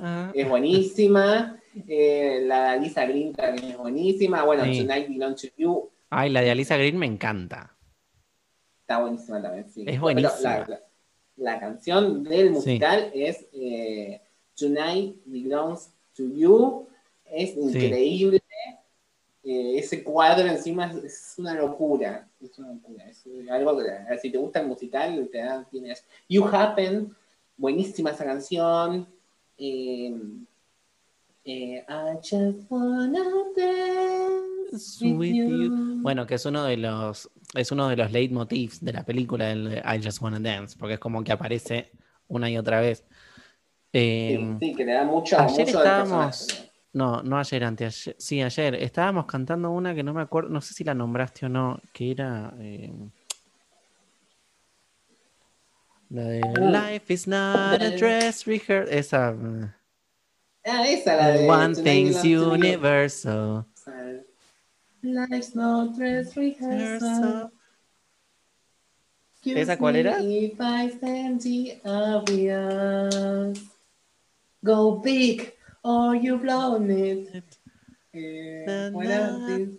Ah, 0.00 0.32
es 0.34 0.48
buenísima. 0.48 1.60
Eh, 1.86 2.40
la 2.44 2.72
de 2.72 2.80
Lisa 2.80 3.06
Green 3.06 3.32
también 3.32 3.70
es 3.70 3.78
buenísima. 3.78 4.42
Bueno, 4.44 4.64
Sí. 4.64 4.80
Tonight 4.84 5.08
Belongs 5.08 5.40
to 5.42 5.48
You 5.56 5.90
Ay, 6.10 6.28
la 6.30 6.40
de 6.42 6.50
Alisa 6.50 6.76
Green 6.76 6.98
me 6.98 7.06
encanta. 7.06 7.74
está 8.80 8.98
buenísima 9.00 9.40
también. 9.40 9.70
Sí. 9.70 9.84
Es 9.86 10.00
buenísima. 10.00 10.58
la, 10.58 10.66
la- 10.68 10.80
la 11.36 11.60
canción 11.60 12.24
del 12.24 12.50
musical 12.50 13.10
es 13.14 13.46
eh, 13.54 14.20
Tonight 14.56 15.22
Belongs 15.24 15.94
to 16.16 16.24
You. 16.24 16.88
Es 17.24 17.56
increíble. 17.56 18.41
Eh, 19.44 19.78
ese 19.78 20.04
cuadro 20.04 20.46
encima 20.46 20.86
es, 20.86 21.04
es 21.04 21.34
una 21.38 21.54
locura. 21.54 22.28
Es 22.40 22.58
una 22.58 22.72
locura. 22.72 23.08
Es 23.08 23.26
algo 23.50 23.76
que, 23.78 24.18
si 24.18 24.30
te 24.30 24.38
gusta 24.38 24.60
el 24.60 24.68
musical, 24.68 25.28
te 25.30 25.38
da, 25.38 25.64
tienes. 25.70 26.04
You 26.28 26.44
Happen, 26.44 27.14
buenísima 27.56 28.10
esa 28.10 28.24
canción. 28.24 29.06
Eh, 29.58 30.14
eh, 31.44 31.84
I 31.88 32.16
just 32.18 32.70
wanna 32.70 33.24
dance 33.56 35.04
with 35.04 35.34
you. 35.34 36.00
Bueno, 36.02 36.26
que 36.26 36.36
es 36.36 36.46
uno 36.46 36.64
de 36.64 36.76
los 36.76 37.28
es 37.54 37.70
uno 37.70 37.88
de 37.88 37.96
los 37.96 38.12
leitmotivs 38.12 38.82
de 38.82 38.92
la 38.92 39.04
película 39.04 39.46
del 39.46 39.82
I 39.84 40.02
Just 40.02 40.22
Wanna 40.22 40.40
Dance, 40.40 40.76
porque 40.78 40.94
es 40.94 41.00
como 41.00 41.22
que 41.22 41.32
aparece 41.32 41.90
una 42.28 42.48
y 42.48 42.56
otra 42.56 42.80
vez. 42.80 43.04
Sí, 43.92 43.98
Eh, 43.98 44.56
sí, 44.58 44.74
que 44.74 44.84
le 44.86 44.92
da 44.94 45.04
mucho, 45.04 45.38
ayer 45.38 45.66
mucho 45.66 45.78
estábamos-. 45.78 46.71
No, 46.92 47.22
no 47.22 47.38
ayer, 47.38 47.64
antes, 47.64 48.14
sí, 48.18 48.42
ayer 48.42 48.74
estábamos 48.74 49.26
cantando 49.26 49.70
una 49.70 49.94
que 49.94 50.02
no 50.02 50.12
me 50.12 50.22
acuerdo, 50.22 50.50
no 50.50 50.60
sé 50.60 50.74
si 50.74 50.84
la 50.84 50.94
nombraste 50.94 51.46
o 51.46 51.48
no, 51.48 51.80
que 51.92 52.10
era 52.10 52.52
eh, 52.58 52.92
la 56.10 56.24
de 56.24 56.40
Ah. 56.44 56.90
Life 56.92 57.12
is 57.12 57.26
not 57.26 57.82
a 57.82 57.90
dress 57.96 58.44
rehearsal, 58.46 58.92
esa 58.92 59.34
Ah, 60.64 60.86
esa 60.86 61.16
la 61.16 61.30
de 61.32 61.48
One 61.48 61.74
Thing's. 61.74 62.22
Universal. 62.24 63.66
Life's 65.02 65.54
no 65.56 65.92
dress 65.96 66.36
rehearsal. 66.36 67.50
¿Esa 69.44 69.76
cuál 69.76 69.96
era? 69.96 70.18
me 70.18 70.44
If 70.44 70.60
I 70.60 70.88
stand 70.90 71.40
the 71.40 71.80
obvious. 71.84 73.58
Go 74.64 75.00
big 75.00 75.52
or 75.84 76.14
you 76.16 76.38
blown 76.38 76.90
it. 76.90 77.46
Eh, 78.14 78.64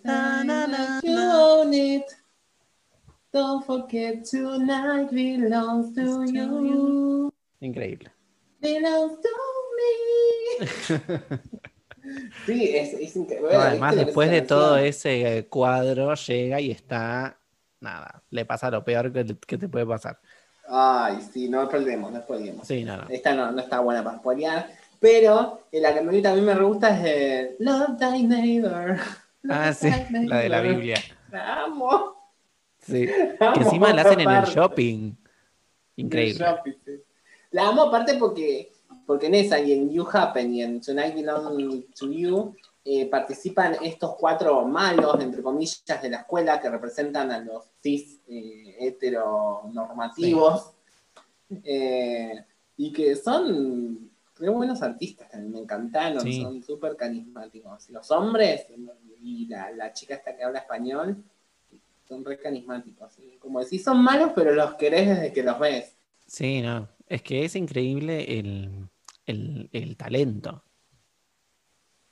time 0.03 0.47
na, 0.47 0.67
that 0.67 1.03
you 1.03 1.17
own 1.17 1.73
it? 1.73 2.05
Don't 3.31 3.65
forget 3.65 4.25
tonight 4.25 5.09
belongs 5.11 5.95
to 5.95 6.25
To 6.25 6.31
you. 6.31 7.33
Increíble. 7.61 8.09
Belongs 8.61 9.17
to 9.21 9.29
me. 9.77 10.67
Sí, 12.45 12.75
es, 12.75 12.93
es 12.93 13.15
increíble. 13.15 13.53
No, 13.53 13.61
además, 13.61 13.91
¿viste 13.91 13.95
lo 13.95 14.01
que 14.01 14.05
después 14.05 14.27
es 14.27 14.33
de 14.33 14.41
todo 14.41 14.77
ese 14.77 15.37
eh, 15.37 15.47
cuadro, 15.47 16.13
llega 16.15 16.59
y 16.59 16.71
está. 16.71 17.39
Nada, 17.79 18.21
le 18.29 18.45
pasa 18.45 18.69
lo 18.69 18.83
peor 18.83 19.11
que, 19.11 19.23
te- 19.23 19.37
que 19.37 19.57
te 19.57 19.69
puede 19.69 19.85
pasar. 19.85 20.19
Ay, 20.67 21.21
sí, 21.21 21.47
no 21.49 21.67
perdemos, 21.69 22.11
no 22.11 22.19
spoilemos. 22.21 22.67
Sí, 22.67 22.83
no, 22.83 22.97
no. 22.97 23.03
Esta 23.09 23.33
no, 23.33 23.51
no 23.51 23.61
está 23.61 23.79
buena 23.79 24.03
para 24.03 24.17
spoilear. 24.17 24.69
Pero 25.03 25.67
la 25.73 25.93
que 25.93 25.99
a 25.99 26.01
mí 26.01 26.21
también 26.21 26.45
me 26.45 26.55
gusta 26.63 26.95
es 26.95 27.03
de 27.03 27.55
Love 27.59 27.97
Thy 27.99 28.23
Neighbor. 28.23 28.97
Ah, 29.49 29.73
sí, 29.73 29.89
la 30.09 30.37
de 30.37 30.47
la. 30.47 30.61
Biblia. 30.61 30.95
La 31.29 31.65
amo. 31.65 32.15
Sí. 32.79 33.09
la 33.37 33.51
Que 33.51 33.59
encima 33.59 33.91
la 33.91 34.03
hacen 34.03 34.21
en 34.21 34.29
el 34.29 34.45
shopping. 34.45 35.11
Increíble. 35.97 36.45
el 36.45 36.55
shopping, 36.55 36.73
sí. 36.85 36.91
La 37.51 37.67
amo 37.67 37.81
aparte 37.81 38.13
porque, 38.13 38.71
porque 39.05 39.25
en 39.25 39.35
esa 39.35 39.59
y 39.59 39.73
en 39.73 39.91
You 39.91 40.07
Happen 40.09 40.53
y 40.53 40.61
en 40.61 40.79
Tonight 40.79 41.13
Belong 41.13 41.83
to 41.93 42.09
You 42.09 42.55
eh, 42.85 43.05
participan 43.07 43.75
estos 43.81 44.15
cuatro 44.15 44.65
malos, 44.65 45.21
entre 45.21 45.43
comillas, 45.43 46.01
de 46.01 46.09
la 46.09 46.19
escuela 46.19 46.61
que 46.61 46.69
representan 46.69 47.29
a 47.29 47.39
los 47.39 47.65
cis 47.81 48.21
eh, 48.29 48.77
heteronormativos. 48.79 50.71
Eh, 51.65 52.45
y 52.77 52.93
que 52.93 53.17
son 53.17 54.12
Re 54.35 54.49
buenos 54.49 54.81
artistas 54.81 55.29
también, 55.29 55.51
me 55.53 55.59
encantaron, 55.59 56.21
Sí. 56.21 56.41
son 56.41 56.61
súper 56.63 56.95
carismáticos. 56.95 57.89
Los 57.89 58.09
hombres 58.11 58.65
y 59.21 59.47
la, 59.47 59.71
la 59.71 59.93
chica 59.93 60.15
esta 60.15 60.35
que 60.35 60.43
habla 60.43 60.59
español 60.59 61.23
son 62.07 62.25
re 62.25 62.39
carismáticos. 62.39 63.13
Como 63.39 63.59
decís, 63.59 63.83
son 63.83 64.03
malos, 64.03 64.31
pero 64.35 64.53
los 64.53 64.73
querés 64.75 65.07
desde 65.07 65.31
que 65.33 65.43
los 65.43 65.59
ves. 65.59 65.95
Sí, 66.25 66.61
no. 66.61 66.87
Es 67.07 67.21
que 67.21 67.45
es 67.45 67.55
increíble 67.55 68.39
el, 68.39 68.89
el- 69.25 69.69
el 69.71 69.95
talento. 69.97 70.63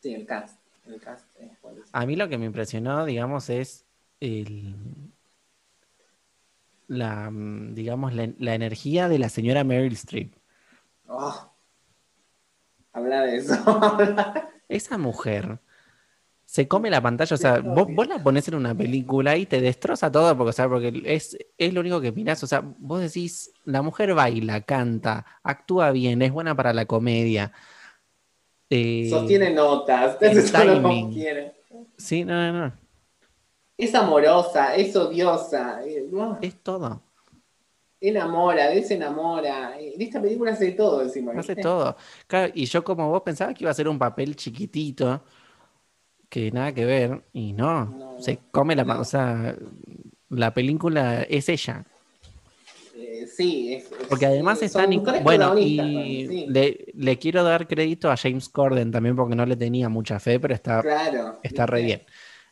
Sí, 0.02 0.14
el 0.14 0.26
cast. 0.26 0.60
El 0.86 1.00
cast 1.00 1.26
es. 1.40 1.50
A 1.92 2.06
mí 2.06 2.16
lo 2.16 2.28
que 2.30 2.38
me 2.38 2.46
impresionó, 2.46 3.06
digamos, 3.06 3.50
es 3.50 3.86
el, 4.20 4.76
la, 6.88 7.30
mm, 7.30 7.74
digamos, 7.74 8.14
la, 8.14 8.30
la 8.38 8.56
energía 8.56 9.08
de 9.10 9.20
la 9.20 9.30
señora 9.30 9.64
Meryl 9.64 9.94
Streep. 9.94 10.34
Oh. 11.08 11.51
Habla 12.94 13.22
de 13.22 13.38
eso. 13.38 13.56
Esa 14.70 14.98
mujer 14.98 15.60
se 16.52 16.68
come 16.68 16.90
la 16.90 17.00
pantalla, 17.02 17.34
o 17.34 17.38
sea, 17.38 17.60
vos, 17.60 17.88
vos 17.96 18.10
la 18.10 18.22
pones 18.22 18.46
en 18.50 18.56
una 18.56 18.76
película 18.76 19.38
y 19.38 19.46
te 19.46 19.62
destroza 19.62 20.12
todo, 20.12 20.36
porque, 20.38 20.50
o 20.50 20.54
sea, 20.54 20.68
porque 20.68 21.02
es, 21.06 21.38
es 21.58 21.74
lo 21.74 21.80
único 21.80 22.02
que 22.02 22.12
mirás, 22.12 22.44
o 22.44 22.48
sea, 22.48 22.62
vos 22.78 23.00
decís, 23.00 23.54
la 23.64 23.82
mujer 23.82 24.14
baila, 24.14 24.60
canta, 24.60 25.26
actúa 25.44 25.92
bien, 25.92 26.22
es 26.22 26.30
buena 26.34 26.54
para 26.54 26.74
la 26.74 26.86
comedia. 26.86 27.54
Eh, 28.70 29.08
Sostiene 29.10 29.54
notas. 29.54 30.18
es 30.20 30.54
lo 30.54 30.90
que. 30.90 31.54
Sí, 31.96 32.26
no, 32.26 32.34
no, 32.34 32.68
no, 32.68 32.74
Es 33.78 33.96
amorosa, 33.96 34.76
es 34.76 34.94
odiosa. 34.94 35.82
eh, 35.86 36.06
es 36.42 36.62
todo. 36.62 37.02
Enamora, 38.02 38.68
desenamora. 38.70 39.80
Eh, 39.80 39.94
En 39.96 40.02
esta 40.02 40.22
película 40.22 40.52
hace 40.52 40.72
todo 40.72 41.04
encima. 41.04 41.32
Hace 41.34 41.56
todo. 41.56 41.96
Claro, 42.28 42.52
y 42.56 42.66
yo 42.66 42.84
como 42.84 43.08
vos 43.10 43.22
pensaba 43.22 43.54
que 43.54 43.64
iba 43.64 43.72
a 43.72 43.76
ser 43.76 43.88
un 43.88 44.00
papel 44.00 44.36
chiquitito, 44.36 45.24
que 46.28 46.52
nada 46.52 46.74
que 46.74 46.86
ver, 46.86 47.24
y 47.34 47.54
no, 47.54 47.86
No, 47.86 48.20
se 48.20 48.40
come 48.52 48.76
la, 48.76 48.84
no. 48.84 49.00
o 49.02 49.04
sea, 49.04 49.56
la 50.30 50.54
película 50.54 51.22
es 51.24 51.48
ella. 51.50 51.86
Eh, 52.96 53.28
sí, 53.28 53.74
es, 53.76 53.92
es- 53.92 54.08
Porque 54.10 54.26
además 54.26 54.62
está 54.64 54.82
son 54.84 54.92
Nic- 54.92 55.04
tres 55.04 55.24
bueno, 55.24 55.58
y 55.60 56.26
sí. 56.28 56.46
le, 56.48 56.86
le 56.96 57.20
quiero 57.20 57.44
dar 57.44 57.68
crédito 57.68 58.10
a 58.10 58.18
James 58.18 58.50
Corden 58.50 58.92
también 58.92 59.16
porque 59.16 59.36
no 59.36 59.46
le 59.46 59.56
tenía 59.56 59.90
mucha 59.90 60.20
fe, 60.20 60.40
pero 60.40 60.54
está, 60.54 60.82
Claro. 60.82 61.40
está 61.44 61.66
re 61.66 61.84
bien. 61.84 62.02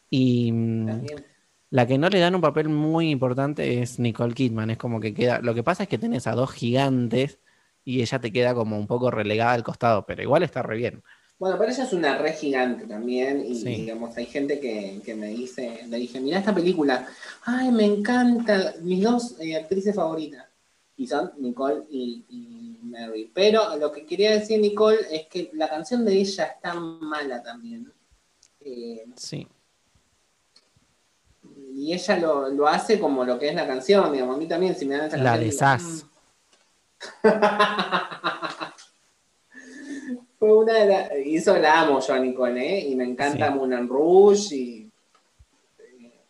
Y 0.09 0.51
mm, 0.51 0.85
También. 0.85 1.25
La 1.71 1.85
que 1.87 1.97
no 1.97 2.09
le 2.09 2.19
dan 2.19 2.35
un 2.35 2.41
papel 2.41 2.69
muy 2.69 3.09
importante 3.11 3.81
es 3.81 3.99
Nicole 3.99 4.33
Kidman, 4.33 4.71
es 4.71 4.77
como 4.77 4.99
que 4.99 5.13
queda, 5.13 5.39
lo 5.41 5.53
que 5.53 5.63
pasa 5.63 5.83
es 5.83 5.89
que 5.89 5.97
tenés 5.97 6.25
a 6.27 6.33
dos 6.33 6.51
gigantes 6.51 7.39
y 7.85 8.01
ella 8.01 8.19
te 8.19 8.31
queda 8.31 8.53
como 8.53 8.77
un 8.77 8.87
poco 8.87 9.11
relegada 9.11 9.53
al 9.53 9.63
costado, 9.63 10.05
pero 10.05 10.21
igual 10.21 10.43
está 10.43 10.61
re 10.61 10.77
bien. 10.77 11.03
Bueno, 11.39 11.57
pero 11.57 11.71
ella 11.71 11.85
es 11.85 11.93
una 11.93 12.17
re 12.17 12.33
gigante 12.33 12.85
también. 12.85 13.45
Y 13.45 13.55
Sí. 13.55 13.69
digamos, 13.69 14.15
hay 14.17 14.25
gente 14.25 14.59
que, 14.59 14.99
que 15.05 15.15
me 15.15 15.27
dice, 15.27 15.79
le 15.87 15.97
dije, 15.97 16.19
mira 16.19 16.39
esta 16.39 16.53
película. 16.53 17.07
Ay, 17.45 17.71
me 17.71 17.85
encanta. 17.85 18.73
Mis 18.81 19.01
dos 19.01 19.39
eh, 19.39 19.55
actrices 19.55 19.95
favoritas. 19.95 20.45
Y 20.97 21.07
son 21.07 21.31
Nicole 21.37 21.83
y, 21.89 22.25
y 22.27 22.77
Mary. 22.83 23.31
Pero 23.33 23.77
lo 23.77 23.89
que 23.89 24.05
quería 24.05 24.31
decir 24.31 24.59
Nicole 24.59 24.97
es 25.09 25.27
que 25.27 25.49
la 25.53 25.69
canción 25.69 26.03
de 26.03 26.17
ella 26.19 26.43
es 26.43 26.61
tan 26.61 26.99
mala 26.99 27.41
también. 27.41 27.89
Eh, 28.59 29.05
Sí. 29.15 29.47
Y 31.85 31.93
ella 31.93 32.17
lo, 32.17 32.49
lo 32.49 32.67
hace 32.67 32.99
como 32.99 33.23
lo 33.23 33.37
que 33.39 33.49
es 33.49 33.55
la 33.55 33.65
canción, 33.67 34.11
digamos. 34.11 34.35
A 34.35 34.39
mí 34.39 34.47
también, 34.47 34.75
si 34.75 34.85
me 34.85 34.95
dan 34.97 35.07
esa 35.07 35.17
La 35.17 35.37
canción, 35.37 35.39
de 35.39 35.45
digo, 35.45 35.59
Sass. 35.59 36.05
Fue 40.39 40.53
una 40.53 40.73
de 40.73 40.85
las. 40.85 41.09
Y 41.25 41.35
eso 41.37 41.57
la 41.57 41.81
amo 41.81 41.99
yo 41.99 42.13
a 42.13 42.19
Nicole, 42.19 42.77
¿eh? 42.79 42.87
Y 42.89 42.95
me 42.95 43.03
encanta 43.03 43.47
Sí. 43.47 43.53
Moulin 43.53 43.87
Rouge 43.89 44.55
y. 44.55 44.89
eh, 45.79 46.21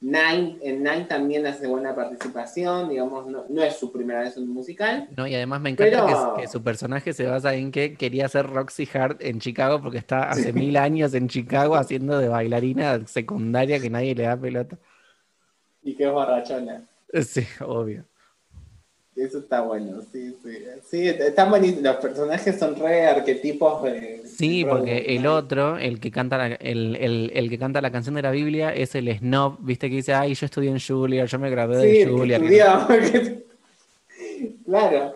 Nine, 0.00 0.58
en 0.62 0.82
Nine 0.82 1.04
también 1.04 1.46
hace 1.46 1.68
buena 1.68 1.94
participación, 1.94 2.88
digamos, 2.88 3.28
no, 3.28 3.44
no 3.48 3.62
es 3.62 3.76
su 3.76 3.92
primera 3.92 4.20
vez 4.22 4.36
en 4.36 4.44
un 4.44 4.48
musical. 4.54 5.08
No, 5.16 5.28
y 5.28 5.34
además 5.36 5.60
me 5.60 5.70
encanta 5.70 6.06
Pero- 6.06 6.34
que, 6.34 6.42
que 6.42 6.48
su 6.48 6.60
personaje 6.62 7.12
se 7.12 7.24
basa 7.26 7.54
en 7.54 7.70
que 7.70 7.94
quería 7.94 8.28
ser 8.28 8.48
Roxy 8.48 8.88
Hart 8.92 9.18
en 9.22 9.38
Chicago 9.38 9.80
porque 9.80 9.98
está 9.98 10.28
hace 10.30 10.52
mil 10.52 10.76
años 10.76 11.14
en 11.14 11.28
Chicago 11.28 11.76
haciendo 11.76 12.18
de 12.18 12.26
bailarina 12.28 13.06
secundaria 13.06 13.78
que 13.78 13.90
nadie 13.90 14.16
le 14.16 14.24
da 14.24 14.36
pelota. 14.36 14.76
Y 15.82 15.94
que 15.94 16.04
es 16.04 16.10
borrachona. 16.12 16.82
Sí, 17.26 17.46
obvio. 17.60 18.04
Eso 19.14 19.40
está 19.40 19.60
bueno, 19.60 20.00
sí, 20.10 20.34
sí. 20.42 20.58
Sí, 20.88 21.06
están 21.08 21.50
bonitos. 21.50 21.82
Los 21.82 21.96
personajes 21.96 22.58
son 22.58 22.74
re 22.76 23.04
arquetipos 23.06 23.82
de. 23.82 24.22
Sí, 24.26 24.64
de 24.64 24.70
porque 24.70 24.96
el 25.16 25.26
otro, 25.26 25.76
el 25.76 26.00
que 26.00 26.10
canta 26.10 26.38
la, 26.38 26.46
el, 26.54 26.96
el- 26.96 27.30
el 27.34 27.50
que 27.50 27.58
canta 27.58 27.82
la 27.82 27.92
canción 27.92 28.14
de 28.14 28.22
la 28.22 28.30
Biblia, 28.30 28.72
es 28.74 28.94
el 28.94 29.14
snob, 29.18 29.58
viste, 29.60 29.90
que 29.90 29.96
dice, 29.96 30.14
ay, 30.14 30.32
yo 30.34 30.46
estudié 30.46 30.70
en 30.70 30.78
Juilliard, 30.80 31.28
yo 31.28 31.38
me 31.38 31.50
gradué 31.50 31.82
Sí, 31.82 31.98
de 31.98 32.06
porque- 32.06 33.44
claro. 34.64 35.14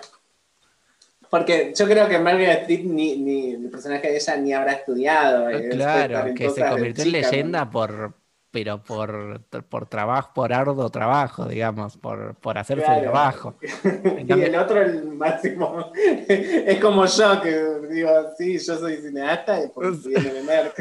Porque 1.31 1.73
yo 1.77 1.87
creo 1.87 2.09
que 2.09 2.19
Margaret 2.19 2.61
Streep, 2.63 2.85
ni, 2.85 3.17
ni 3.19 3.51
el 3.53 3.69
personaje 3.71 4.09
de 4.11 4.17
ella, 4.17 4.37
ni 4.37 4.53
habrá 4.53 4.73
estudiado. 4.75 5.49
eh, 5.51 5.71
Claro, 5.71 6.35
que 6.35 6.51
se 6.51 6.61
convirtió 6.67 7.03
en 7.05 7.13
leyenda 7.13 7.69
por, 7.71 8.15
pero 8.57 8.83
por, 8.83 9.43
por 9.69 9.87
trabajo, 9.87 10.31
por 10.33 10.51
arduo 10.51 10.89
trabajo, 10.89 11.45
digamos, 11.45 11.99
por, 11.99 12.35
por 12.37 12.57
hacer 12.57 12.79
su 12.79 12.87
trabajo. 12.87 13.59
Y 14.19 14.25
cambio- 14.27 14.47
el 14.47 14.57
otro, 14.57 14.81
el 14.81 15.05
máximo. 15.13 15.93
es 15.95 16.81
como 16.81 17.05
yo, 17.05 17.43
que 17.43 17.55
digo, 17.91 18.09
sí, 18.39 18.59
yo 18.59 18.79
soy 18.79 18.97
cineasta 18.97 19.63
y 19.63 19.69
por 19.69 19.95
viene 20.09 20.33
de 20.33 20.43
Merck. 20.43 20.79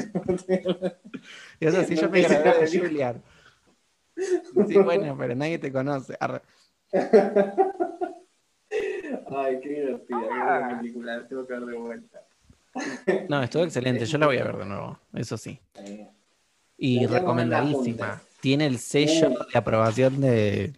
Y 1.60 1.66
eso 1.68 1.84
sí, 1.84 1.96
yo 1.96 2.04
No 2.04 2.10
me 2.12 2.22
te 2.22 2.28
hice 2.28 2.40
gradué 2.42 2.66
de. 2.66 2.80
Juilliard. 2.80 3.18
Sí, 4.16 4.78
bueno, 4.80 5.18
pero 5.20 5.36
nadie 5.36 5.60
te 5.60 5.70
conoce. 5.74 6.16
Arre. 6.18 6.42
Ay, 9.36 9.60
qué 9.62 9.70
divertida, 9.70 10.18
qué 10.22 10.28
buena 10.28 10.78
película, 10.80 11.28
tengo 11.28 11.46
que 11.46 11.54
ver 11.56 11.66
de 11.66 11.78
vuelta. 11.78 12.22
No, 13.28 13.44
estuvo 13.44 13.64
excelente, 13.66 14.06
yo 14.06 14.18
la 14.18 14.28
voy 14.28 14.38
a 14.38 14.46
ver 14.46 14.56
de 14.60 14.66
nuevo, 14.66 14.98
eso 15.14 15.36
sí. 15.38 15.60
Eh, 15.74 16.10
Y 16.78 17.06
recomendadísima. 17.06 18.22
Tiene 18.42 18.66
el 18.68 18.80
sello 18.80 19.30
de 19.52 19.58
aprobación 19.58 20.22
de 20.22 20.74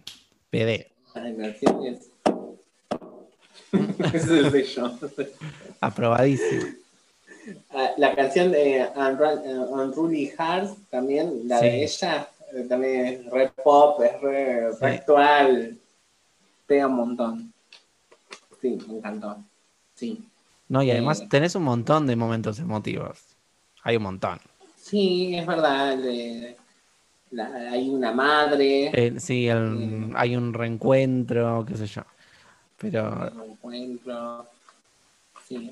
PD. 0.49 0.87
Ese 4.13 4.15
es 4.15 4.27
el 4.29 4.51
sello. 4.51 4.91
Aprobadísimo. 5.81 6.63
Ah, 7.71 7.91
La 7.97 8.15
canción 8.15 8.51
de 8.51 8.87
Unru- 8.95 9.41
eh, 9.43 9.57
Unruly 9.57 10.27
Hearts, 10.37 10.75
también, 10.89 11.47
la 11.47 11.59
Sí. 11.59 11.65
de 11.65 11.83
ella, 11.83 12.29
eh, 12.53 12.63
también 12.67 13.05
es 13.05 13.25
re 13.31 13.51
pop, 13.63 14.01
es 14.01 14.21
re, 14.21 14.69
re 14.69 14.73
Sí. 14.75 14.85
actual, 14.85 15.77
pega 16.65 16.87
un 16.87 16.95
montón. 16.95 17.53
Sí, 18.61 18.77
me 18.87 18.97
encantó. 18.97 19.37
Sí. 19.95 20.21
No, 20.67 20.83
y 20.83 20.91
además 20.91 21.21
Eh. 21.21 21.27
tenés 21.29 21.55
un 21.55 21.63
montón 21.63 22.07
de 22.07 22.15
momentos 22.15 22.59
emotivos. 22.59 23.19
Hay 23.83 23.95
un 23.97 24.03
montón. 24.03 24.39
Sí, 24.89 25.35
es 25.35 25.45
verdad. 25.45 25.97
la- 27.31 27.71
hay 27.71 27.89
una 27.89 28.13
madre, 28.13 28.89
Eh, 28.93 29.19
sí, 29.19 29.49
el- 29.49 30.13
hay 30.15 30.35
un 30.37 30.53
reencuentro, 30.53 31.65
qué 31.67 31.75
sé 31.75 31.85
yo. 31.87 32.03
Pero 32.77 33.31
un 33.35 33.51
encuentro. 33.51 34.45
Sí. 35.45 35.71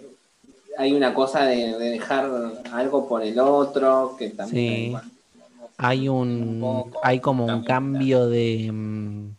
Hay 0.77 0.91
una 0.93 1.13
cosa 1.13 1.45
de, 1.45 1.77
de 1.77 1.91
dejar 1.91 2.29
algo 2.73 3.07
por 3.07 3.23
el 3.23 3.39
otro, 3.39 4.15
que 4.19 4.31
también 4.31 4.91
Sí. 4.91 5.09
hay 5.77 6.09
un 6.09 6.91
hay 7.01 7.21
como 7.21 7.45
un 7.45 7.63
cambio 7.63 8.27
de 8.27 8.69
mm, 8.71 9.29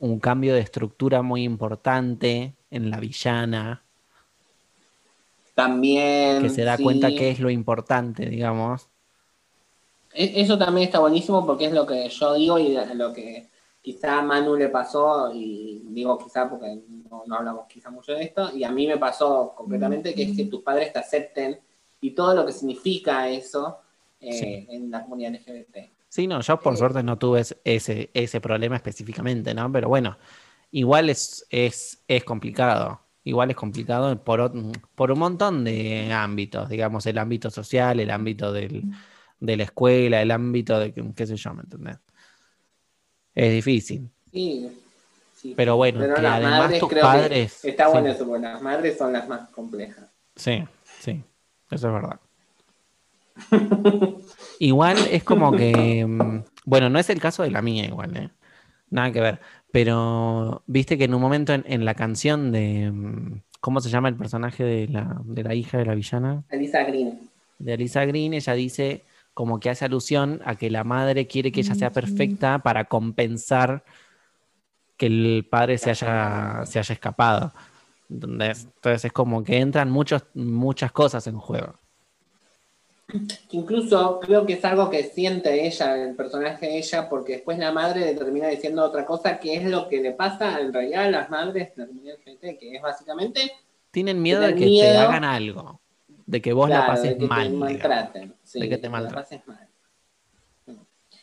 un 0.00 0.20
cambio 0.20 0.54
de 0.54 0.60
estructura 0.60 1.22
muy 1.22 1.42
importante 1.42 2.54
en 2.70 2.90
la 2.90 3.00
villana 3.00 3.82
También. 5.54 6.40
que 6.42 6.48
se 6.48 6.62
da 6.62 6.76
sí. 6.76 6.82
cuenta 6.84 7.08
que 7.08 7.30
es 7.30 7.40
lo 7.40 7.50
importante 7.50 8.26
digamos 8.26 8.88
Eso 10.22 10.58
también 10.58 10.86
está 10.86 10.98
buenísimo 10.98 11.46
porque 11.46 11.66
es 11.66 11.72
lo 11.72 11.86
que 11.86 12.08
yo 12.08 12.34
digo 12.34 12.58
y 12.58 12.76
lo 12.94 13.12
que 13.12 13.48
quizá 13.80 14.18
a 14.18 14.22
Manu 14.22 14.56
le 14.56 14.68
pasó, 14.68 15.32
y 15.32 15.82
digo 15.86 16.18
quizá 16.18 16.48
porque 16.50 16.78
no, 17.10 17.22
no 17.26 17.34
hablamos 17.36 17.64
quizá 17.66 17.88
mucho 17.90 18.12
de 18.12 18.24
esto, 18.24 18.54
y 18.54 18.62
a 18.64 18.70
mí 18.70 18.86
me 18.86 18.98
pasó 18.98 19.54
concretamente 19.56 20.14
que 20.14 20.24
es 20.24 20.36
que 20.36 20.44
tus 20.44 20.62
padres 20.62 20.92
te 20.92 20.98
acepten 20.98 21.58
y 22.02 22.10
todo 22.10 22.34
lo 22.34 22.44
que 22.44 22.52
significa 22.52 23.28
eso 23.28 23.78
eh, 24.20 24.66
Sí. 24.68 24.74
en 24.76 24.90
la 24.90 25.02
comunidad 25.02 25.32
LGBT. 25.34 25.90
sí 26.10 26.26
no 26.26 26.42
yo 26.42 26.60
por 26.60 26.74
Eh. 26.74 26.76
suerte 26.76 27.02
no 27.02 27.16
tuve 27.16 27.40
ese- 27.64 28.10
ese 28.12 28.40
problema 28.42 28.76
específicamente 28.76 29.54
no 29.54 29.72
pero 29.72 29.88
bueno 29.88 30.18
igual 30.72 31.08
es 31.08 31.46
es 31.48 32.02
es 32.06 32.22
complicado 32.24 33.00
igual 33.24 33.48
es 33.50 33.56
complicado 33.56 34.22
por 34.22 34.52
por 34.94 35.10
un 35.10 35.18
montón 35.18 35.64
de 35.64 36.12
ámbitos 36.12 36.68
digamos 36.68 37.06
el 37.06 37.16
ámbito 37.16 37.48
social 37.50 37.98
el 38.00 38.10
ámbito 38.10 38.52
del, 38.52 38.84
de 39.40 39.56
la 39.56 39.64
escuela 39.64 40.20
el 40.22 40.30
ámbito 40.30 40.78
de 40.78 40.92
qué 41.16 41.26
sé 41.26 41.36
yo 41.36 41.54
me 41.54 41.62
entendés 41.62 41.98
es 43.34 43.52
difícil 43.52 44.08
Sí, 44.32 44.70
sí. 45.34 45.54
Pero 45.56 45.76
bueno, 45.76 46.00
que 46.14 46.22
las 46.22 46.34
además 46.34 46.78
tus 46.78 46.88
creo 46.88 47.02
que 47.02 47.06
padres- 47.08 47.64
Está 47.64 47.86
sí. 47.86 47.90
bueno 47.92 48.08
eso, 48.10 48.26
porque 48.26 48.42
las 48.42 48.62
madres 48.62 48.96
son 48.96 49.12
las 49.12 49.26
más 49.28 49.48
complejas. 49.50 50.08
Sí, 50.36 50.62
sí, 51.00 51.22
eso 51.70 51.88
es 51.88 51.92
verdad. 51.92 52.20
igual 54.58 54.98
es 55.10 55.24
como 55.24 55.50
que, 55.52 56.04
mm, 56.06 56.44
bueno, 56.64 56.90
no 56.90 56.98
es 56.98 57.10
el 57.10 57.20
caso 57.20 57.42
de 57.42 57.50
la 57.50 57.62
mía 57.62 57.84
igual, 57.86 58.16
¿eh? 58.16 58.30
Nada 58.90 59.12
que 59.12 59.20
ver. 59.20 59.40
Pero 59.72 60.62
viste 60.66 60.98
que 60.98 61.04
en 61.04 61.14
un 61.14 61.20
momento 61.20 61.52
en, 61.54 61.64
en 61.66 61.84
la 61.84 61.94
canción 61.94 62.52
de, 62.52 62.90
mm, 62.90 63.42
¿cómo 63.60 63.80
se 63.80 63.88
llama 63.90 64.08
el 64.08 64.16
personaje 64.16 64.64
de 64.64 64.88
la, 64.88 65.20
de 65.24 65.42
la 65.42 65.54
hija 65.54 65.78
de 65.78 65.86
la 65.86 65.94
villana? 65.94 66.44
Elisa 66.50 66.82
Green. 66.84 67.18
De 67.58 67.72
Alisa 67.74 68.04
Green, 68.04 68.34
ella 68.34 68.52
dice 68.54 69.04
como 69.34 69.60
que 69.60 69.70
hace 69.70 69.84
alusión 69.84 70.40
a 70.44 70.56
que 70.56 70.70
la 70.70 70.84
madre 70.84 71.26
quiere 71.26 71.52
que 71.52 71.60
ella 71.60 71.74
sea 71.74 71.92
perfecta 71.92 72.58
para 72.60 72.84
compensar 72.84 73.84
que 74.96 75.06
el 75.06 75.46
padre 75.50 75.78
se 75.78 75.90
haya, 75.90 76.62
se 76.66 76.78
haya 76.78 76.92
escapado. 76.92 77.52
¿Entendés? 78.10 78.64
Entonces 78.64 79.06
es 79.06 79.12
como 79.12 79.42
que 79.44 79.58
entran 79.58 79.90
muchos, 79.90 80.24
muchas 80.34 80.92
cosas 80.92 81.26
en 81.26 81.38
juego. 81.38 81.74
Incluso 83.50 84.20
creo 84.20 84.46
que 84.46 84.54
es 84.54 84.64
algo 84.64 84.90
que 84.90 85.04
siente 85.04 85.66
ella, 85.66 85.96
el 85.96 86.14
personaje 86.14 86.66
de 86.66 86.78
ella, 86.78 87.08
porque 87.08 87.34
después 87.34 87.58
la 87.58 87.72
madre 87.72 88.00
le 88.00 88.14
termina 88.14 88.48
diciendo 88.48 88.84
otra 88.84 89.04
cosa, 89.04 89.38
que 89.38 89.56
es 89.56 89.64
lo 89.64 89.88
que 89.88 90.00
le 90.00 90.12
pasa 90.12 90.60
en 90.60 90.72
realidad 90.72 91.04
a 91.04 91.10
las 91.10 91.30
madres 91.30 91.70
la 91.76 91.86
comunidad 91.86 92.16
LGBT, 92.16 92.58
que 92.58 92.76
es 92.76 92.82
básicamente 92.82 93.52
Tienen 93.90 94.22
miedo 94.22 94.40
de 94.40 94.52
Tienen 94.52 94.74
que 94.74 94.92
te 94.92 94.98
hagan 94.98 95.24
algo, 95.24 95.79
de 96.30 96.40
que 96.40 96.52
vos 96.52 96.68
la 96.70 96.86
pases 96.86 97.10
de 97.10 97.18
que 97.18 97.26
mal. 97.26 97.48
te 97.48 97.56
maltraten. 97.56 98.34
sí, 98.44 98.60
De 98.60 98.68
que 98.68 98.76
te 98.78 98.84
la 98.84 98.90
maltraten. 98.90 99.40
pases 99.40 99.48
mal. 99.48 99.68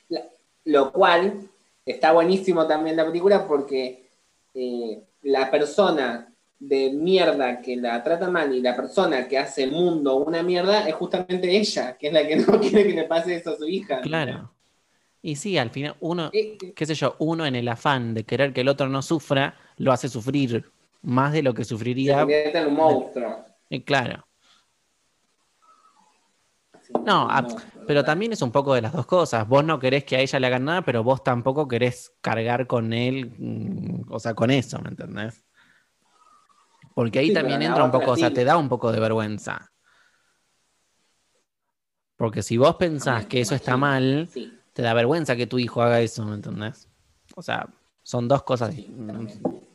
La- 0.09 0.25
lo 0.65 0.91
cual 0.91 1.49
está 1.85 2.11
buenísimo 2.11 2.67
también 2.67 2.97
la 2.97 3.05
película 3.05 3.47
porque 3.47 4.09
eh, 4.53 5.01
la 5.23 5.49
persona 5.49 6.27
de 6.59 6.91
mierda 6.91 7.61
que 7.61 7.75
la 7.77 8.03
trata 8.03 8.29
mal 8.29 8.53
y 8.53 8.61
la 8.61 8.75
persona 8.75 9.27
que 9.27 9.37
hace 9.37 9.63
el 9.63 9.71
mundo 9.71 10.15
una 10.17 10.41
mierda 10.43 10.87
es 10.87 10.95
justamente 10.95 11.55
ella, 11.55 11.95
que 11.97 12.07
es 12.07 12.13
la 12.13 12.27
que 12.27 12.35
no 12.45 12.59
quiere 12.59 12.85
que 12.87 12.93
le 12.93 13.03
pase 13.03 13.35
eso 13.35 13.51
a 13.51 13.55
su 13.57 13.65
hija. 13.67 14.01
Claro. 14.01 14.51
Y 15.21 15.35
sí, 15.35 15.57
al 15.57 15.69
final 15.69 15.95
uno, 16.01 16.29
Eh, 16.33 16.57
eh, 16.61 16.73
qué 16.73 16.85
sé 16.85 16.95
yo, 16.95 17.15
uno 17.19 17.45
en 17.45 17.55
el 17.55 17.67
afán 17.69 18.13
de 18.13 18.23
querer 18.25 18.51
que 18.53 18.61
el 18.61 18.67
otro 18.69 18.89
no 18.89 19.01
sufra, 19.01 19.55
lo 19.77 19.91
hace 19.93 20.09
sufrir 20.09 20.65
más 21.01 21.31
de 21.31 21.43
lo 21.43 21.53
que 21.53 21.63
se 21.63 21.69
sufriría. 21.69 22.19
convierte 22.19 22.57
en 22.57 22.67
un 22.67 22.73
monstruo. 22.75 23.45
Claro. 23.85 24.26
No, 27.05 27.29
a- 27.29 27.47
pero 27.85 28.03
también 28.03 28.33
es 28.33 28.41
un 28.41 28.51
poco 28.51 28.73
de 28.73 28.81
las 28.81 28.93
dos 28.93 29.05
cosas. 29.05 29.47
Vos 29.47 29.63
no 29.63 29.79
querés 29.79 30.03
que 30.03 30.15
a 30.17 30.19
ella 30.19 30.39
le 30.39 30.47
hagan 30.47 30.65
nada, 30.65 30.81
pero 30.81 31.03
vos 31.03 31.23
tampoco 31.23 31.67
querés 31.67 32.13
cargar 32.21 32.67
con 32.67 32.91
él, 32.93 33.33
mm, 33.37 34.11
o 34.11 34.19
sea, 34.19 34.33
con 34.33 34.51
eso, 34.51 34.79
¿me 34.81 34.89
entendés? 34.89 35.43
Porque 36.93 37.19
ahí 37.19 37.27
Sí, 37.27 37.33
también 37.33 37.61
entra 37.61 37.83
un 37.83 37.91
poco, 37.91 38.11
o 38.11 38.17
sea, 38.17 38.33
te 38.33 38.43
da 38.43 38.57
un 38.57 38.69
poco 38.69 38.91
de 38.91 38.99
vergüenza. 38.99 39.71
Porque 42.15 42.41
si 42.41 42.57
vos 42.57 42.75
pensás 42.75 43.25
que 43.27 43.41
eso 43.41 43.53
está 43.55 43.77
mal, 43.77 44.27
Sí, 44.31 44.57
te 44.73 44.81
da 44.81 44.93
vergüenza 44.93 45.35
que 45.35 45.47
tu 45.47 45.59
hijo 45.59 45.81
haga 45.81 46.01
eso, 46.01 46.25
¿me 46.25 46.35
entendés? 46.35 46.89
O 47.35 47.41
sea, 47.41 47.67
son 48.01 48.27
dos 48.27 48.43
cosas, 48.43 48.73
sí, 48.73 48.91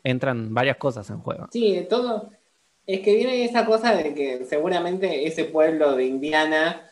entran 0.02 0.52
varias 0.52 0.76
cosas 0.76 1.08
en 1.10 1.18
juego. 1.20 1.48
Sí, 1.52 1.86
todo. 1.88 2.30
Es 2.84 3.00
que 3.00 3.14
viene 3.14 3.44
esa 3.44 3.64
cosa 3.64 3.94
de 3.94 4.12
que 4.12 4.44
seguramente 4.44 5.26
ese 5.28 5.44
pueblo 5.44 5.94
de 5.94 6.06
Indiana 6.06 6.82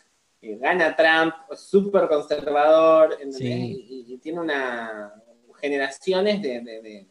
eh, 0.43 0.57
gana 0.57 0.95
Trump, 0.97 1.35
súper 1.57 2.09
conservador, 2.09 3.19
y, 3.39 4.05
y 4.15 4.19
tiene 4.19 4.41
una 4.41 5.15
generaciones 5.61 6.41
de, 6.41 6.61
de, 6.63 6.81
de- 6.83 7.07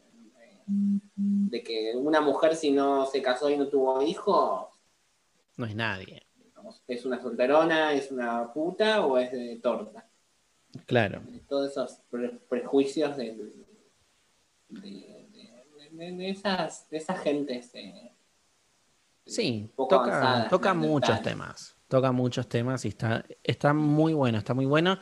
de 0.72 1.62
que 1.64 1.92
una 1.96 2.20
mujer 2.20 2.54
si 2.54 2.70
no 2.70 3.04
se 3.06 3.20
casó 3.22 3.50
y 3.50 3.56
no 3.56 3.66
tuvo 3.68 4.02
hijos, 4.02 4.68
No 5.56 5.66
es 5.66 5.74
nadie. 5.74 6.22
es 6.86 7.04
una 7.04 7.20
solterona, 7.20 7.92
es 7.92 8.10
una 8.12 8.52
puta 8.52 9.04
o 9.04 9.18
es 9.18 9.32
de 9.32 9.56
torta. 9.56 10.08
Claro. 10.86 11.22
Todos 11.48 11.72
esos 11.72 12.00
pre- 12.08 12.38
prejuicios 12.48 13.16
de, 13.16 13.36
esas, 16.30 16.88
de 16.88 16.96
esas 16.96 17.20
gentes. 17.20 17.70
eh, 17.74 18.12
Sí, 19.26 19.70
poco 19.76 19.96
toca, 19.96 20.46
toca 20.48 20.74
muchos 20.74 21.20
temas. 21.22 21.76
Toca 21.90 22.12
muchos 22.12 22.48
temas 22.48 22.84
y 22.84 22.88
está, 22.88 23.24
está 23.42 23.74
muy 23.74 24.12
bueno, 24.14 24.38
está 24.38 24.54
muy 24.54 24.64
bueno. 24.64 24.96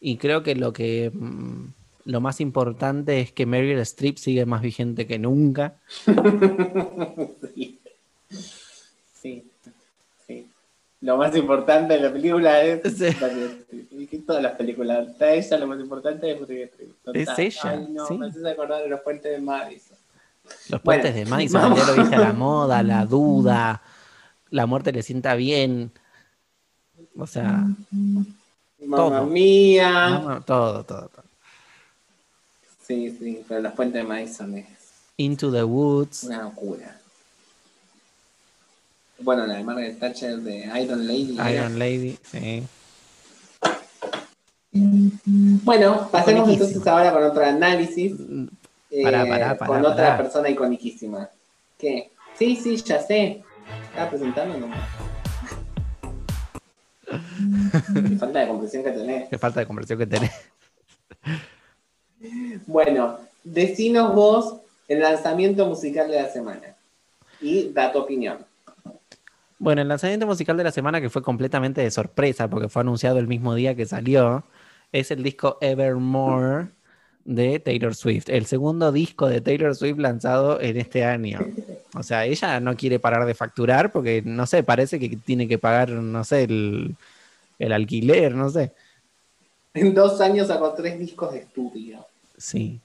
Y 0.00 0.16
creo 0.16 0.42
que 0.42 0.54
lo 0.54 0.72
que 0.72 1.10
mm, 1.12 1.66
lo 2.06 2.22
más 2.22 2.40
importante 2.40 3.20
es 3.20 3.30
que 3.30 3.44
Meryl 3.44 3.78
Streep 3.80 4.16
sigue 4.16 4.46
más 4.46 4.62
vigente 4.62 5.06
que 5.06 5.18
nunca. 5.18 5.74
sí. 7.54 7.78
sí, 9.20 9.44
sí. 10.26 10.48
Lo 11.02 11.18
más 11.18 11.36
importante 11.36 11.92
de 11.92 12.00
la 12.00 12.12
película 12.12 12.62
es. 12.62 12.80
Sí. 14.10 14.18
Todas 14.26 14.42
las 14.42 14.52
películas. 14.56 15.08
Está 15.08 15.32
ella, 15.34 15.58
lo 15.58 15.66
más 15.66 15.78
importante 15.78 16.32
es 16.32 16.40
Meryl 16.40 16.62
Streep. 16.62 16.90
Es 17.14 17.38
ella, 17.38 17.70
Ay, 17.70 17.86
no, 17.90 18.06
sí. 18.06 18.16
me 18.16 18.28
haces 18.28 18.46
acordar 18.46 18.82
de 18.82 18.88
los 18.88 19.00
puentes 19.00 19.30
de 19.30 19.40
Madison. 19.40 19.98
Los 20.70 20.82
Bueno, 20.82 21.02
puentes 21.02 21.14
de 21.14 21.26
Madison, 21.26 21.76
ya 21.76 21.84
lo 21.84 22.02
a 22.02 22.18
la 22.18 22.32
moda, 22.32 22.82
la 22.82 23.04
duda, 23.16 23.82
la 24.48 24.64
muerte 24.64 24.90
le 24.90 25.02
sienta 25.02 25.34
bien. 25.34 25.92
O 27.20 27.26
sea, 27.26 27.64
Mamma 27.90 28.96
Todo. 28.96 29.26
mía. 29.26 30.40
todo, 30.46 30.82
todo, 30.82 31.08
todo. 31.08 31.24
Sí, 32.86 33.16
sí, 33.18 33.44
pero 33.46 33.60
los 33.60 33.72
puentes 33.74 34.02
de 34.02 34.08
Madison 34.08 34.56
es 34.56 34.66
Into 35.18 35.52
the 35.52 35.62
Woods. 35.62 36.24
una 36.24 36.42
locura. 36.42 36.96
Bueno, 39.18 39.46
la 39.46 39.54
de 39.56 39.64
Margaret 39.64 39.98
Thatcher 39.98 40.38
de 40.38 40.64
Iron 40.82 41.06
Lady. 41.06 41.34
era- 41.38 41.52
Iron 41.52 41.78
Lady, 41.78 42.18
sí. 42.30 42.62
Bueno, 44.72 46.08
pasemos 46.10 46.48
entonces 46.48 46.86
ahora 46.86 47.12
con 47.12 47.22
otro 47.24 47.44
análisis. 47.44 48.12
eh, 48.90 49.02
Pará, 49.02 49.26
pará, 49.26 49.58
pará, 49.58 49.66
con 49.70 49.84
otra 49.84 50.16
persona 50.16 50.48
iconiquísima. 50.48 51.28
¿Qué? 51.78 52.10
Sí, 52.38 52.56
sí, 52.56 52.76
ya 52.76 53.00
sé. 53.02 53.42
Estaba 53.90 54.08
presentando 54.10 54.58
nomás. 54.58 54.88
Qué 57.50 58.16
falta 58.18 58.40
de 58.40 58.48
comprensión 58.48 58.84
que 58.84 58.90
tenés. 58.90 59.28
Qué 59.28 59.38
falta 59.38 59.60
de 59.60 59.66
conversión 59.66 59.98
que 59.98 60.06
tenés. 60.06 60.32
Bueno, 62.66 63.18
decinos 63.44 64.14
vos 64.14 64.56
el 64.88 65.00
lanzamiento 65.00 65.66
musical 65.66 66.10
de 66.10 66.22
la 66.22 66.28
semana. 66.28 66.76
Y 67.40 67.72
da 67.72 67.92
tu 67.92 67.98
opinión. 67.98 68.38
Bueno, 69.58 69.82
el 69.82 69.88
lanzamiento 69.88 70.26
musical 70.26 70.56
de 70.56 70.64
la 70.64 70.72
semana 70.72 71.00
que 71.00 71.10
fue 71.10 71.22
completamente 71.22 71.80
de 71.80 71.90
sorpresa 71.90 72.48
porque 72.48 72.68
fue 72.68 72.82
anunciado 72.82 73.18
el 73.18 73.28
mismo 73.28 73.54
día 73.54 73.74
que 73.74 73.86
salió 73.86 74.44
es 74.92 75.10
el 75.10 75.22
disco 75.22 75.58
Evermore 75.60 76.68
de 77.24 77.60
Taylor 77.60 77.94
Swift, 77.94 78.28
el 78.28 78.46
segundo 78.46 78.90
disco 78.90 79.28
de 79.28 79.40
Taylor 79.40 79.74
Swift 79.74 79.98
lanzado 79.98 80.60
en 80.60 80.78
este 80.78 81.04
año. 81.04 81.40
O 81.94 82.02
sea, 82.02 82.24
ella 82.24 82.58
no 82.60 82.76
quiere 82.76 82.98
parar 82.98 83.26
de 83.26 83.34
facturar 83.34 83.92
porque, 83.92 84.22
no 84.24 84.46
sé, 84.46 84.62
parece 84.62 84.98
que 84.98 85.16
tiene 85.16 85.46
que 85.46 85.58
pagar, 85.58 85.90
no 85.90 86.24
sé, 86.24 86.44
el, 86.44 86.96
el 87.60 87.72
alquiler, 87.72 88.34
no 88.34 88.50
sé. 88.50 88.72
En 89.74 89.94
dos 89.94 90.20
años 90.20 90.48
sacó 90.48 90.72
tres 90.74 90.98
discos 90.98 91.32
de 91.32 91.38
estudio. 91.40 92.04
Sí. 92.36 92.80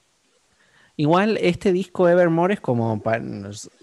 Igual 0.98 1.36
este 1.42 1.72
disco 1.72 2.08
Evermore 2.08 2.54
es 2.54 2.60
como, 2.60 3.02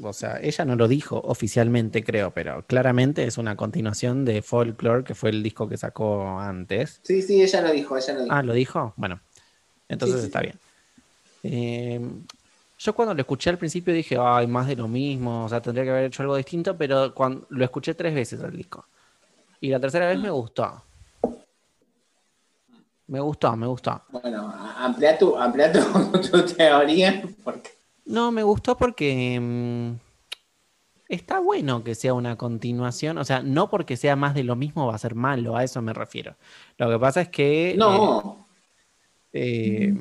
o 0.01 0.13
sea, 0.13 0.39
ella 0.41 0.65
no 0.65 0.75
lo 0.75 0.87
dijo 0.87 1.21
oficialmente, 1.25 2.03
creo, 2.03 2.31
pero 2.31 2.65
claramente 2.65 3.25
es 3.25 3.37
una 3.37 3.55
continuación 3.55 4.25
de 4.25 4.41
Folklore, 4.41 5.03
que 5.03 5.13
fue 5.13 5.29
el 5.29 5.43
disco 5.43 5.69
que 5.69 5.77
sacó 5.77 6.39
antes. 6.39 7.01
Sí, 7.03 7.21
sí, 7.21 7.41
ella 7.43 7.61
lo 7.61 7.71
dijo, 7.71 7.97
ella 7.97 8.13
lo 8.13 8.23
dijo. 8.23 8.35
Ah, 8.35 8.41
¿lo 8.41 8.53
dijo? 8.53 8.93
Bueno, 8.97 9.21
entonces 9.89 10.21
Sí, 10.21 10.21
sí, 10.21 10.25
está 10.25 10.39
sí. 10.39 10.45
bien. 10.45 10.59
Eh, 11.43 12.01
yo 12.79 12.95
cuando 12.95 13.13
lo 13.13 13.21
escuché 13.21 13.49
al 13.51 13.59
principio 13.59 13.93
dije, 13.93 14.17
ay, 14.19 14.47
más 14.47 14.67
de 14.67 14.75
lo 14.75 14.87
mismo, 14.87 15.45
o 15.45 15.49
sea, 15.49 15.61
tendría 15.61 15.83
que 15.85 15.91
haber 15.91 16.05
hecho 16.05 16.23
algo 16.23 16.35
distinto, 16.35 16.77
pero 16.77 17.13
cuando 17.13 17.45
lo 17.49 17.63
escuché 17.63 17.93
tres 17.93 18.15
veces 18.15 18.41
al 18.43 18.55
disco. 18.57 18.87
Y 19.64 19.70
la 19.70 19.80
tercera 19.80 20.07
vez 20.07 20.20
me 20.20 20.30
gustó. 20.30 20.84
Me 23.07 23.22
gustó, 23.22 23.55
me 23.55 23.66
gustó. 23.66 24.01
Bueno, 24.09 24.53
amplía 24.78 25.18
tu, 25.18 25.38
amplía 25.38 25.72
tu, 25.72 25.80
tu 26.32 26.45
teoría. 26.53 27.24
Porque 27.45 27.70
No, 28.03 28.30
me 28.34 28.43
gustó 28.43 28.76
porque 28.76 29.39
mm, 29.39 29.93
está 31.07 31.39
bueno 31.39 31.82
que 31.82 31.95
sea 31.95 32.14
una 32.14 32.38
continuación, 32.38 33.18
o 33.18 33.24
sea, 33.24 33.41
no 33.41 33.70
porque 33.70 33.95
sea 33.95 34.18
más 34.18 34.36
de 34.36 34.43
lo 34.43 34.57
mismo 34.57 34.86
va 34.86 34.95
a 34.95 34.97
ser 34.97 35.16
malo, 35.16 35.55
a 35.55 35.64
eso 35.64 35.82
me 35.82 35.93
refiero. 35.93 36.36
Lo 36.78 36.89
que 36.89 36.99
pasa 36.99 37.22
es 37.22 37.30
que, 37.30 37.76
no, 37.78 38.45
eh, 39.32 39.93
eh, 39.93 39.95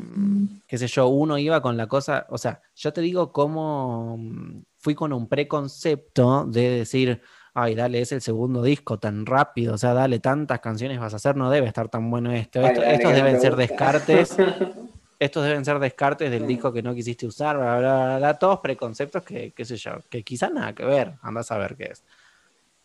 qué 0.67 0.77
sé 0.77 0.89
yo, 0.89 1.07
uno 1.07 1.39
iba 1.39 1.63
con 1.63 1.77
la 1.77 1.87
cosa, 1.87 2.27
o 2.31 2.39
sea, 2.39 2.63
yo 2.75 2.93
te 2.93 3.01
digo 3.01 3.31
cómo 3.31 4.17
mm, 4.19 4.65
fui 4.79 4.97
con 4.97 5.13
un 5.13 5.29
preconcepto 5.29 6.47
de 6.47 6.69
decir, 6.79 7.23
ay, 7.55 7.75
dale, 7.75 8.01
es 8.01 8.13
el 8.13 8.21
segundo 8.23 8.63
disco 8.63 8.99
tan 8.99 9.27
rápido, 9.27 9.75
o 9.75 9.79
sea, 9.79 9.93
dale, 9.95 10.21
tantas 10.21 10.61
canciones 10.61 10.99
vas 10.99 11.13
a 11.13 11.17
hacer, 11.17 11.37
no 11.37 11.51
debe 11.51 11.67
estar 11.67 11.89
tan 11.89 12.11
bueno 12.11 12.33
esto. 12.33 12.61
Ay, 12.61 12.67
Esto- 12.69 12.83
dale, 12.83 12.95
estos 12.95 13.15
deben 13.15 13.41
ser 13.41 13.57
descartes 13.57 14.37
estos 15.19 15.45
deben 15.45 15.65
ser 15.65 15.79
descartes 15.79 16.31
del 16.31 16.47
disco 16.49 16.73
que 16.73 16.83
no 16.83 16.95
quisiste 16.95 17.27
usar, 17.27 17.57
bla, 17.57 17.79
bla, 17.79 18.05
bla, 18.07 18.19
bla, 18.19 18.39
todos 18.39 18.59
preconceptos 18.61 19.23
que, 19.23 19.53
qué 19.53 19.65
sé 19.65 19.77
yo, 19.77 19.93
que 20.11 20.25
quizá 20.25 20.51
nada 20.51 20.75
que 20.75 20.85
ver, 20.85 21.15
andás 21.23 21.51
a 21.53 21.59
ver 21.59 21.77
qué 21.77 21.85
es. 21.93 22.05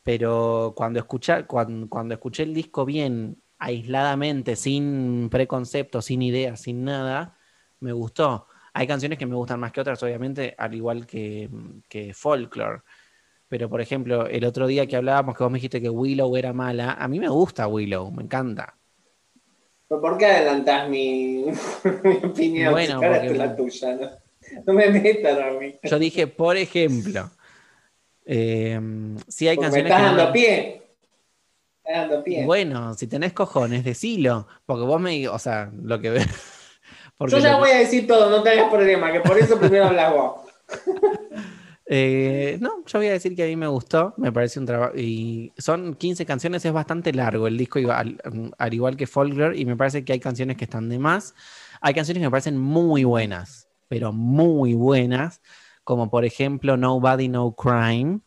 pero 0.03 0.73
cuando, 0.75 0.99
escucha, 0.99 1.45
cuando, 1.47 1.89
cuando 1.89 2.13
escuché 2.13 2.43
el 2.43 2.53
disco 2.53 2.85
bien, 2.85 3.41
aisladamente, 3.59 4.55
sin 4.55 5.29
preconceptos, 5.29 6.05
sin 6.05 6.21
ideas, 6.21 6.61
sin 6.61 6.83
nada, 6.85 7.37
me 7.79 7.91
gustó. 7.91 8.47
Hay 8.73 8.87
canciones 8.87 9.17
que 9.17 9.25
me 9.25 9.35
gustan 9.35 9.59
más 9.59 9.71
que 9.71 9.81
otras, 9.81 10.01
obviamente, 10.03 10.55
al 10.57 10.75
igual 10.75 11.05
que, 11.07 11.49
que 11.89 12.13
Folklore. 12.13 12.81
Pero, 13.49 13.69
por 13.69 13.79
ejemplo, 13.81 14.27
el 14.27 14.43
otro 14.45 14.67
día 14.67 14.85
que 14.87 14.95
hablábamos, 14.97 15.37
que 15.37 15.43
vos 15.43 15.51
me 15.51 15.57
dijiste 15.57 15.81
que 15.81 15.89
Willow 15.89 16.35
era 16.35 16.51
mala, 16.53 16.93
a 16.93 17.07
mí 17.07 17.19
me 17.19 17.29
gusta 17.29 17.67
Willow, 17.67 18.11
me 18.11 18.23
encanta. 18.23 18.75
¿Pero 19.87 20.01
¿Por 20.01 20.17
qué 20.17 20.25
adelantás 20.25 20.89
mi, 20.89 21.45
mi 22.03 22.15
opinión? 22.29 22.71
Bueno, 22.73 22.99
Si 22.99 23.05
porque- 23.07 23.33
la 23.35 23.55
tuya, 23.55 23.95
¿no? 23.95 24.09
No 24.65 24.73
me 24.73 24.89
metas 24.89 25.37
a 25.39 25.51
mí. 25.59 25.75
Yo 25.83 25.99
dije, 25.99 26.27
por 26.27 26.55
ejemplo, 26.57 27.29
eh, 28.25 28.79
sí 29.27 29.47
hay 29.47 29.55
Porque 29.57 29.69
me 29.71 29.83
canciones 29.83 29.91
estás 29.91 30.01
no 30.11 30.17
dando 30.17 30.25
me- 30.25 30.31
pie. 30.33 30.81
Estás 31.83 32.09
dando 32.09 32.23
pie. 32.23 32.45
Bueno, 32.45 32.93
si 32.93 33.07
tenés 33.07 33.33
cojones, 33.33 33.83
decilo. 33.83 34.47
Porque 34.65 34.83
vos 34.85 34.99
me. 35.01 35.27
O 35.29 35.37
sea, 35.39 35.69
lo 35.83 35.99
que 36.01 36.11
porque 37.17 37.31
Yo 37.35 37.39
ya 37.39 37.57
voy 37.57 37.71
a 37.71 37.77
decir 37.79 38.07
todo, 38.07 38.29
no 38.29 38.41
te 38.43 38.49
hagas 38.51 38.69
problema, 38.69 39.11
que 39.11 39.19
por 39.21 39.37
eso 39.37 39.57
primero 39.59 39.85
hablas 39.85 40.13
vos. 40.13 40.35
Eh, 41.89 42.57
no, 42.59 42.83
yo 42.85 42.99
voy 42.99 43.07
a 43.07 43.13
decir 43.13 43.33
que 43.35 43.43
a 43.43 43.47
mí 43.47 43.55
me 43.55 43.67
gustó. 43.67 44.13
Me 44.17 44.31
parece 44.31 44.59
un 44.59 44.65
trabajo. 44.65 44.93
Y 44.97 45.53
son 45.57 45.95
15 45.95 46.25
canciones, 46.25 46.65
es 46.65 46.73
bastante 46.73 47.13
largo 47.13 47.47
el 47.47 47.57
disco, 47.57 47.79
al, 47.91 48.19
al 48.57 48.73
igual 48.73 48.97
que 48.97 49.07
Folklore. 49.07 49.57
Y 49.57 49.65
me 49.65 49.77
parece 49.77 50.03
que 50.03 50.13
hay 50.13 50.19
canciones 50.19 50.57
que 50.57 50.65
están 50.65 50.89
de 50.89 50.99
más. 50.99 51.33
Hay 51.81 51.93
canciones 51.93 52.21
que 52.21 52.27
me 52.27 52.31
parecen 52.31 52.57
muy 52.57 53.03
buenas, 53.03 53.69
pero 53.87 54.11
muy 54.11 54.73
buenas. 54.73 55.41
Como 55.83 56.09
por 56.09 56.25
ejemplo 56.25 56.75
Nobody 56.75 57.29
No 57.29 57.55
Crime. 57.55 58.19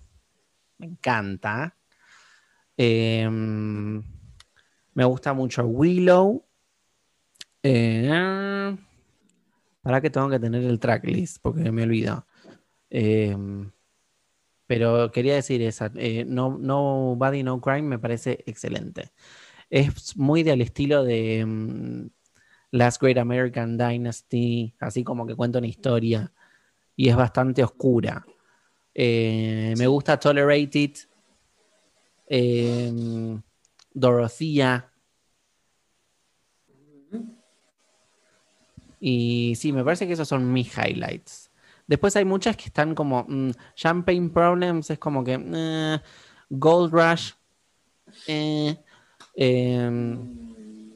Me 0.79 0.87
encanta. 0.87 1.77
Eh, 2.77 3.29
me 4.95 5.05
gusta 5.05 5.33
mucho 5.35 5.65
Willow. 5.65 6.47
Eh, 7.63 8.77
para 9.83 10.01
que 10.01 10.11
tengo 10.11 10.31
que 10.31 10.39
tener 10.39 10.63
el 10.65 10.79
tracklist, 10.79 11.39
porque 11.43 11.71
me 11.71 11.83
olvido. 11.83 12.27
Eh, 12.91 13.37
pero 14.67 15.11
quería 15.11 15.35
decir 15.35 15.63
esa. 15.63 15.91
eh, 15.97 16.25
no, 16.27 16.57
Nobody 16.59 17.43
No 17.43 17.61
Crime 17.61 17.83
me 17.83 17.99
parece 17.99 18.45
excelente. 18.47 19.13
Es 19.69 20.17
muy 20.17 20.43
del 20.45 20.61
estilo 20.63 21.05
de 21.05 21.45
mm, 21.45 22.09
Last 22.73 23.03
Great 23.03 23.19
American 23.19 23.77
Dynasty, 23.77 24.75
así 24.79 25.03
como 25.05 25.27
que 25.27 25.35
cuenta 25.35 25.59
una 25.59 25.67
historia. 25.67 26.33
Y 26.97 27.09
es 27.09 27.17
bastante 27.17 27.65
oscura. 27.65 28.25
Eh, 28.95 29.75
me 29.77 29.87
gusta 29.89 30.19
Tolerated. 30.21 30.93
eh, 32.29 33.39
Dorothea. 33.93 34.89
Y 39.01 39.55
sí, 39.57 39.73
me 39.73 39.83
parece 39.83 40.07
que 40.07 40.13
esos 40.13 40.29
son 40.29 40.53
mis 40.53 40.77
highlights. 40.77 41.50
Después 41.91 42.15
hay 42.15 42.25
muchas 42.25 42.57
que 42.57 42.67
están 42.67 42.95
como 42.95 43.27
mm, 43.27 43.51
Champagne 43.75 44.31
Problems, 44.31 44.91
es 44.91 44.99
como 45.01 45.25
que 45.25 45.37
eh, 45.45 45.99
Gold 46.49 46.93
Rush. 46.93 47.33
eh, 48.29 48.77
em, 49.35 50.95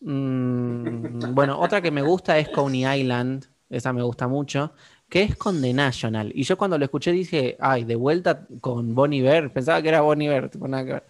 mm, 0.00 1.32
bueno, 1.32 1.60
otra 1.60 1.80
que 1.80 1.92
me 1.92 2.02
gusta 2.02 2.36
es 2.36 2.48
Coney 2.48 2.84
Island, 3.00 3.46
esa 3.70 3.92
me 3.92 4.02
gusta 4.02 4.26
mucho, 4.26 4.72
que 5.08 5.22
es 5.22 5.36
con 5.36 5.62
The 5.62 5.72
National. 5.72 6.32
Y 6.34 6.42
yo 6.42 6.58
cuando 6.58 6.76
lo 6.76 6.84
escuché 6.84 7.12
dije, 7.12 7.56
ay, 7.60 7.84
de 7.84 7.94
vuelta 7.94 8.44
con 8.60 8.92
Bonnie 8.92 9.20
Iver, 9.20 9.52
pensaba 9.52 9.80
que 9.80 9.90
era 9.90 10.00
Bonnie 10.00 10.26
Iver, 10.26 10.48
tipo, 10.48 10.66
nada 10.66 10.84
que 10.84 10.92
ver. 10.94 11.06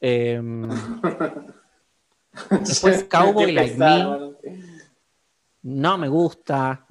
Em, 0.00 0.70
Después 2.60 3.04
Cowboy 3.04 3.52
Like 3.52 3.76
Me. 3.76 4.32
no 5.64 5.98
me 5.98 6.08
gusta. 6.08 6.85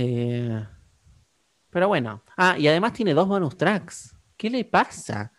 Eh, 0.00 0.64
pero 1.70 1.88
bueno. 1.88 2.22
Ah, 2.36 2.56
y 2.56 2.68
además 2.68 2.92
tiene 2.92 3.14
dos 3.14 3.26
bonus 3.26 3.56
tracks. 3.56 4.14
¿Qué 4.36 4.48
le 4.48 4.64
pasa? 4.64 5.32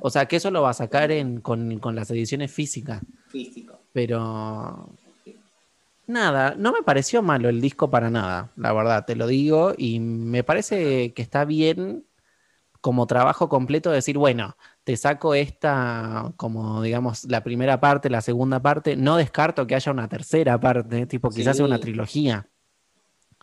O 0.00 0.08
sea, 0.08 0.24
que 0.26 0.36
eso 0.36 0.50
lo 0.50 0.62
va 0.62 0.70
a 0.70 0.74
sacar 0.74 1.10
en, 1.10 1.40
con, 1.42 1.78
con 1.78 1.94
las 1.94 2.10
ediciones 2.10 2.50
físicas. 2.50 3.02
Físico. 3.28 3.78
Pero. 3.92 4.88
Nada, 6.06 6.54
no 6.56 6.72
me 6.72 6.82
pareció 6.82 7.20
malo 7.20 7.48
el 7.48 7.60
disco 7.60 7.90
para 7.90 8.10
nada, 8.10 8.52
la 8.56 8.72
verdad, 8.72 9.04
te 9.04 9.16
lo 9.16 9.26
digo. 9.26 9.74
Y 9.76 9.98
me 10.00 10.42
parece 10.44 11.12
que 11.12 11.20
está 11.20 11.44
bien 11.44 12.06
como 12.80 13.06
trabajo 13.08 13.48
completo 13.48 13.90
decir, 13.90 14.16
bueno, 14.16 14.56
te 14.84 14.96
saco 14.96 15.34
esta, 15.34 16.32
como 16.36 16.80
digamos, 16.80 17.24
la 17.24 17.42
primera 17.42 17.80
parte, 17.80 18.08
la 18.08 18.20
segunda 18.20 18.62
parte. 18.62 18.96
No 18.96 19.16
descarto 19.16 19.66
que 19.66 19.74
haya 19.74 19.90
una 19.92 20.08
tercera 20.08 20.58
parte, 20.60 21.06
tipo 21.06 21.28
quizás 21.28 21.56
Sí. 21.56 21.58
sea 21.58 21.66
una 21.66 21.80
trilogía. 21.80 22.48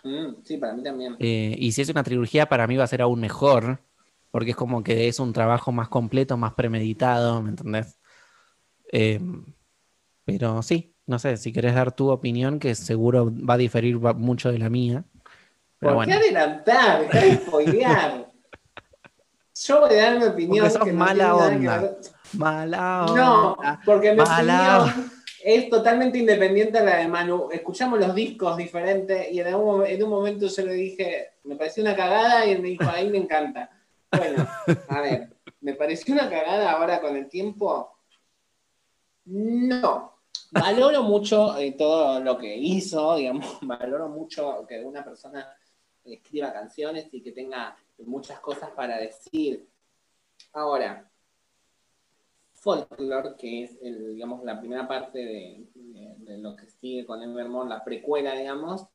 Mm, 0.04 0.44
sí, 0.44 0.58
para 0.58 0.74
mí 0.74 0.84
también. 0.84 1.16
Eh, 1.20 1.56
y 1.58 1.72
si 1.72 1.82
es 1.82 1.90
una 1.90 2.04
trilogía, 2.04 2.48
para 2.48 2.68
mí 2.68 2.76
va 2.76 2.84
a 2.84 2.88
ser 2.88 3.02
aún 3.02 3.20
mejor, 3.22 3.80
porque 4.32 4.52
es 4.52 4.56
como 4.56 4.84
que 4.84 5.08
es 5.08 5.20
un 5.20 5.32
trabajo 5.34 5.72
más 5.72 5.88
completo, 5.90 6.38
más 6.38 6.54
premeditado, 6.54 7.42
¿me 7.42 7.50
entendés? 7.52 8.00
Eh, 8.92 9.20
pero 10.26 10.62
sí, 10.62 10.96
no 11.06 11.20
sé, 11.20 11.38
si 11.38 11.52
querés 11.52 11.76
dar 11.76 11.94
tu 11.96 12.10
opinión, 12.10 12.60
que 12.60 12.76
seguro 12.76 13.32
va 13.32 13.56
a 13.56 13.58
diferir 13.58 13.98
mucho 13.98 14.52
de 14.52 14.60
la 14.60 14.70
mía. 14.70 15.04
Pero 15.80 15.96
¿Por 15.96 16.06
qué 16.06 16.12
bueno, 16.14 16.26
adelantar? 16.26 17.02
Dejá 17.02 17.20
de. 17.20 18.26
Yo 19.56 19.82
voy 19.82 19.94
a 19.96 20.02
dar 20.02 20.20
mi 20.20 20.26
opinión. 20.26 20.66
Porque 20.66 20.70
sos 20.72 20.84
que 20.84 20.94
no 20.94 21.00
mala 21.00 21.26
que 21.26 21.32
onda. 21.32 21.98
mala 22.34 23.06
No, 23.16 23.54
onda. 23.54 23.82
porque 23.86 24.12
mi 24.12 24.18
Mala 24.18 24.84
opinión 24.84 25.12
es 25.44 25.70
totalmente 25.70 26.18
independiente 26.18 26.78
a 26.78 26.84
la 26.84 26.98
de 26.98 27.08
Manu. 27.08 27.50
Escuchamos 27.52 28.00
los 28.00 28.16
discos 28.16 28.56
diferentes 28.56 29.32
y 29.32 29.40
en, 29.40 29.48
en 29.48 30.04
un 30.04 30.10
momento 30.10 30.48
yo 30.48 30.66
le 30.66 30.74
dije, 30.74 31.34
me 31.44 31.56
pareció 31.56 31.84
una 31.84 31.96
cagada 31.96 32.46
y 32.46 32.52
él 32.52 32.62
me 32.62 32.70
dijo, 32.70 32.90
ahí 32.90 33.10
me 33.10 33.18
encanta. 33.18 33.70
Bueno, 34.10 34.48
a 34.88 35.02
ver, 35.02 35.30
¿me 35.62 35.74
pareció 35.74 36.14
una 36.14 36.30
cagada 36.30 36.72
ahora 36.72 37.02
con 37.02 37.18
el 37.18 37.28
tiempo? 37.28 37.98
No. 39.26 40.14
Valoro 40.52 41.04
mucho 41.04 41.58
eh, 41.58 41.74
todo 41.74 42.20
lo 42.20 42.38
que 42.38 42.56
hizo, 42.56 43.16
digamos, 43.16 43.58
valoro 43.62 44.08
mucho 44.08 44.66
que 44.68 44.82
una 44.84 45.04
persona 45.04 45.52
escriba 46.06 46.54
canciones 46.54 47.08
y 47.12 47.22
que 47.22 47.32
tenga 47.32 47.76
muchas 47.98 48.40
cosas 48.40 48.70
para 48.72 48.98
decir. 48.98 49.68
Ahora, 50.54 51.12
Folklore, 52.64 53.36
que 53.38 53.64
es 53.64 53.72
el, 53.82 54.16
digamos, 54.16 54.44
la 54.46 54.58
primera 54.58 54.88
parte 54.88 55.20
de, 55.20 56.38
lo 56.38 56.56
que 56.56 56.66
sigue 56.68 57.06
con 57.06 57.22
Evermore, 57.22 57.70
la 57.70 57.84
precuela, 57.84 58.34
digamos, 58.36 58.86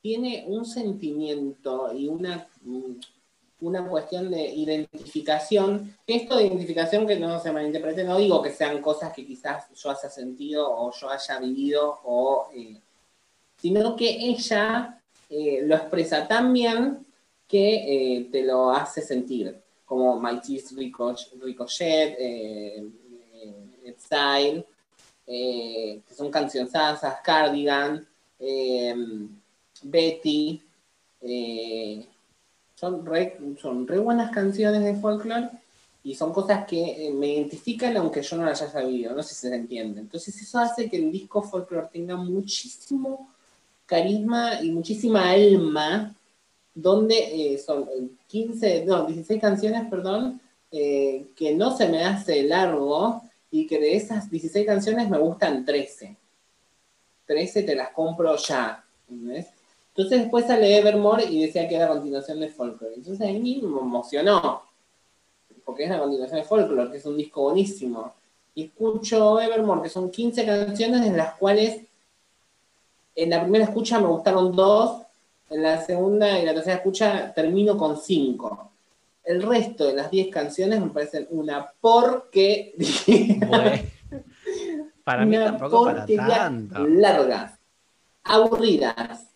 tiene 0.00 0.44
un 0.46 0.64
sentimiento 0.64 1.92
y 1.92 2.06
una, 2.06 2.48
mm, 2.62 2.92
una 3.62 3.86
cuestión 3.86 4.30
de 4.30 4.46
identificación. 4.48 5.96
Esto 6.06 6.36
de 6.36 6.46
identificación 6.46 7.06
que 7.06 7.18
no 7.18 7.40
se 7.40 7.50
malinterprete, 7.50 8.04
no 8.04 8.16
digo 8.16 8.40
que 8.40 8.52
sean 8.52 8.80
cosas 8.80 9.12
que 9.12 9.26
quizás 9.26 9.68
yo 9.74 9.90
haya 9.90 10.08
sentido 10.08 10.70
o 10.70 10.92
yo 10.92 11.10
haya 11.10 11.40
vivido, 11.40 12.00
o, 12.04 12.48
eh, 12.54 12.80
sino 13.56 13.96
que 13.96 14.08
ella 14.08 15.02
eh, 15.28 15.62
lo 15.64 15.74
expresa 15.74 16.28
tan 16.28 16.52
bien 16.52 17.04
que 17.48 18.18
eh, 18.18 18.28
te 18.30 18.44
lo 18.44 18.70
hace 18.70 19.02
sentir, 19.02 19.60
como 19.84 20.20
My 20.20 20.40
Teeth 20.40 20.70
Ricoch- 20.76 21.32
Ricochet, 21.42 22.16
Exile, 23.90 24.64
eh, 25.32 26.00
que 26.08 26.12
son 26.12 26.28
cancionzazas, 26.28 27.20
Cardigan, 27.22 28.04
eh, 28.40 28.96
Betty, 29.82 30.60
eh, 31.20 32.04
son, 32.74 33.06
re, 33.06 33.38
buenas 34.00 34.32
canciones 34.32 34.82
de 34.82 34.96
folklore 34.96 35.50
y 36.02 36.16
son 36.16 36.32
cosas 36.32 36.66
que 36.66 37.12
me 37.14 37.34
identifican 37.34 37.96
aunque 37.96 38.22
yo 38.22 38.38
no 38.38 38.44
las 38.44 38.60
haya 38.60 38.84
vivido, 38.84 39.14
no 39.14 39.22
sé 39.22 39.34
si 39.34 39.48
se 39.48 39.54
entiende. 39.54 40.00
Entonces 40.00 40.34
eso 40.42 40.58
hace 40.58 40.90
que 40.90 40.96
el 40.96 41.12
disco 41.12 41.42
folklore 41.42 41.86
tenga 41.92 42.16
muchísimo 42.16 43.28
carisma 43.86 44.60
y 44.60 44.72
muchísima 44.72 45.30
alma, 45.30 46.12
donde 46.74 47.62
son 47.64 47.82
eh, 47.82 48.08
15, 48.26 48.84
no, 48.84 49.06
16 49.06 49.40
canciones, 49.40 49.88
perdón, 49.88 50.40
que 50.72 51.54
no 51.56 51.76
se 51.76 51.88
me 51.88 52.02
hace 52.04 52.42
largo 52.42 53.29
y 53.50 53.66
que 53.66 53.78
de 53.78 53.96
esas 53.96 54.30
16 54.30 54.66
canciones 54.66 55.08
me 55.08 55.18
gustan 55.18 55.64
13. 55.64 56.16
13 57.26 57.62
te 57.62 57.74
las 57.74 57.90
compro 57.90 58.36
ya. 58.36 58.84
Entonces 59.08 60.20
después 60.20 60.46
sale 60.46 60.78
Evermore 60.78 61.24
y 61.24 61.42
decía 61.42 61.68
que 61.68 61.76
era 61.76 61.86
la 61.86 61.94
continuación 61.94 62.40
de 62.40 62.48
Folklore. 62.48 62.94
Entonces 62.94 63.28
a 63.28 63.32
mí 63.32 63.60
me 63.62 63.80
emocionó, 63.80 64.62
porque 65.64 65.84
es 65.84 65.90
la 65.90 65.98
continuación 65.98 66.40
de 66.40 66.46
Folklore, 66.46 66.90
que 66.90 66.98
es 66.98 67.06
un 67.06 67.16
disco 67.16 67.42
buenísimo. 67.42 68.14
Y 68.54 68.64
escucho 68.64 69.40
Evermore, 69.40 69.82
que 69.82 69.88
son 69.88 70.10
15 70.10 70.44
canciones, 70.44 71.04
de 71.04 71.16
las 71.16 71.34
cuales 71.34 71.82
en 73.14 73.30
la 73.30 73.42
primera 73.42 73.64
escucha 73.64 74.00
me 74.00 74.06
gustaron 74.06 74.54
dos, 74.54 75.02
en 75.50 75.62
la 75.62 75.84
segunda 75.84 76.38
y 76.38 76.44
la 76.44 76.54
tercera 76.54 76.76
escucha 76.76 77.32
termino 77.34 77.76
con 77.76 77.96
cinco. 77.96 78.69
El 79.30 79.42
resto 79.42 79.86
de 79.86 79.94
las 79.94 80.10
10 80.10 80.28
canciones 80.28 80.80
me 80.80 80.88
parecen 80.90 81.26
una 81.30 81.64
porquería. 81.80 83.46
Bueno, 83.46 83.82
para 85.04 85.24
mí 85.24 85.36
Una 85.36 85.44
tampoco 85.46 85.84
para 85.84 86.04
tanto. 86.04 86.84
Largas, 86.86 87.52
aburridas, 88.24 89.28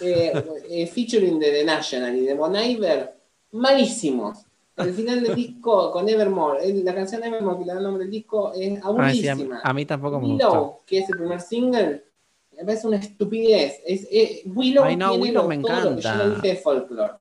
eh, 0.00 0.32
eh, 0.68 0.86
featuring 0.86 1.38
de 1.38 1.52
The 1.52 1.64
National 1.64 2.14
y 2.16 2.20
de 2.26 2.34
Bon 2.34 2.54
Iver, 2.54 3.14
malísimos. 3.52 4.44
El 4.76 4.92
final 4.94 5.22
del 5.22 5.34
disco 5.34 5.90
con 5.90 6.06
Evermore, 6.08 6.72
la 6.84 6.94
canción 6.94 7.22
Evermore 7.24 7.58
que 7.60 7.64
le 7.64 7.72
da 7.72 7.78
el 7.78 7.84
nombre 7.84 8.04
del 8.04 8.10
disco, 8.10 8.52
es 8.52 8.58
sí, 8.74 8.76
a, 8.82 8.86
aburridísima. 8.86 9.60
a 9.62 9.72
mí 9.74 9.84
tampoco 9.86 10.20
me 10.20 10.26
gustó. 10.28 10.48
Willow, 10.52 10.78
que 10.86 10.98
es 10.98 11.08
el 11.10 11.16
primer 11.18 11.40
single, 11.40 12.04
me 12.56 12.64
parece 12.64 12.86
una 12.86 12.96
estupidez. 12.98 13.80
Es, 13.86 14.06
Willow 14.46 14.84
Ay, 14.84 14.96
no, 14.96 15.10
tiene 15.10 15.22
Willow 15.22 15.42
lo- 15.44 15.48
me 15.48 15.56
que 15.56 15.62
yo 15.62 15.68
encanta. 15.68 16.14
no 16.14 16.34
dije 16.34 16.48
de 16.48 16.56
folklore. 16.56 17.12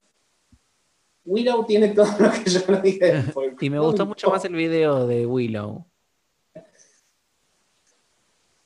Willow 1.25 1.65
tiene 1.65 1.89
todo 1.89 2.07
lo 2.19 2.31
que 2.31 2.49
yo 2.49 2.59
no 2.67 2.81
dije. 2.81 3.23
Y 3.61 3.69
me 3.69 3.79
gustó 3.79 4.05
mucho 4.05 4.29
más 4.29 4.43
el 4.45 4.55
video 4.55 5.05
de 5.05 5.25
Willow. 5.25 5.85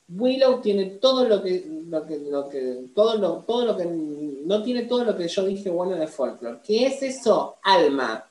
Willow 0.08 0.60
tiene 0.60 0.86
todo 1.00 1.26
lo 1.28 1.42
que, 1.42 1.66
lo 1.88 2.06
que, 2.06 2.18
lo 2.18 2.48
que, 2.48 2.84
todo 2.94 3.16
lo, 3.18 3.32
todo 3.46 3.64
lo 3.66 3.76
que, 3.76 3.84
no 3.86 4.62
tiene 4.62 4.82
todo 4.82 5.04
lo 5.04 5.16
que 5.16 5.26
yo 5.28 5.44
dije 5.46 5.70
bueno 5.70 5.96
de 5.96 6.06
folklore. 6.06 6.58
¿Qué 6.62 6.86
es 6.86 7.02
eso? 7.02 7.56
Alma. 7.62 8.24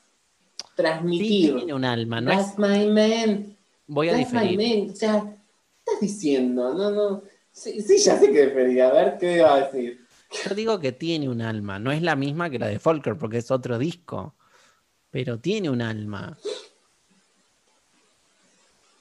Sí, 0.56 0.64
Transmitir. 0.76 1.56
tiene 1.56 1.74
un 1.74 1.84
alma, 1.84 2.20
¿no? 2.20 2.30
That's 2.30 2.58
my 2.58 2.86
man. 2.86 3.56
Voy 3.86 4.08
a 4.08 4.12
That's 4.16 4.32
my 4.32 4.40
diferir. 4.48 4.78
man. 4.78 4.90
O 4.90 4.96
sea, 4.96 5.20
¿qué 5.22 5.36
estás 5.84 6.00
diciendo? 6.00 6.74
No, 6.74 6.90
no. 6.90 7.22
Sí, 7.52 7.80
sí, 7.82 7.98
ya 7.98 8.18
sé 8.18 8.32
que 8.32 8.46
debería. 8.46 8.88
A 8.88 8.92
ver, 8.92 9.18
¿qué 9.18 9.36
iba 9.36 9.54
a 9.54 9.60
decir? 9.60 10.03
Yo 10.42 10.54
digo 10.54 10.80
que 10.80 10.92
tiene 10.92 11.28
un 11.28 11.40
alma. 11.42 11.78
No 11.78 11.92
es 11.92 12.02
la 12.02 12.16
misma 12.16 12.50
que 12.50 12.58
la 12.58 12.66
de 12.66 12.78
Folklore 12.78 13.18
porque 13.18 13.38
es 13.38 13.50
otro 13.50 13.78
disco. 13.78 14.34
Pero 15.10 15.38
tiene 15.38 15.70
un 15.70 15.80
alma. 15.80 16.36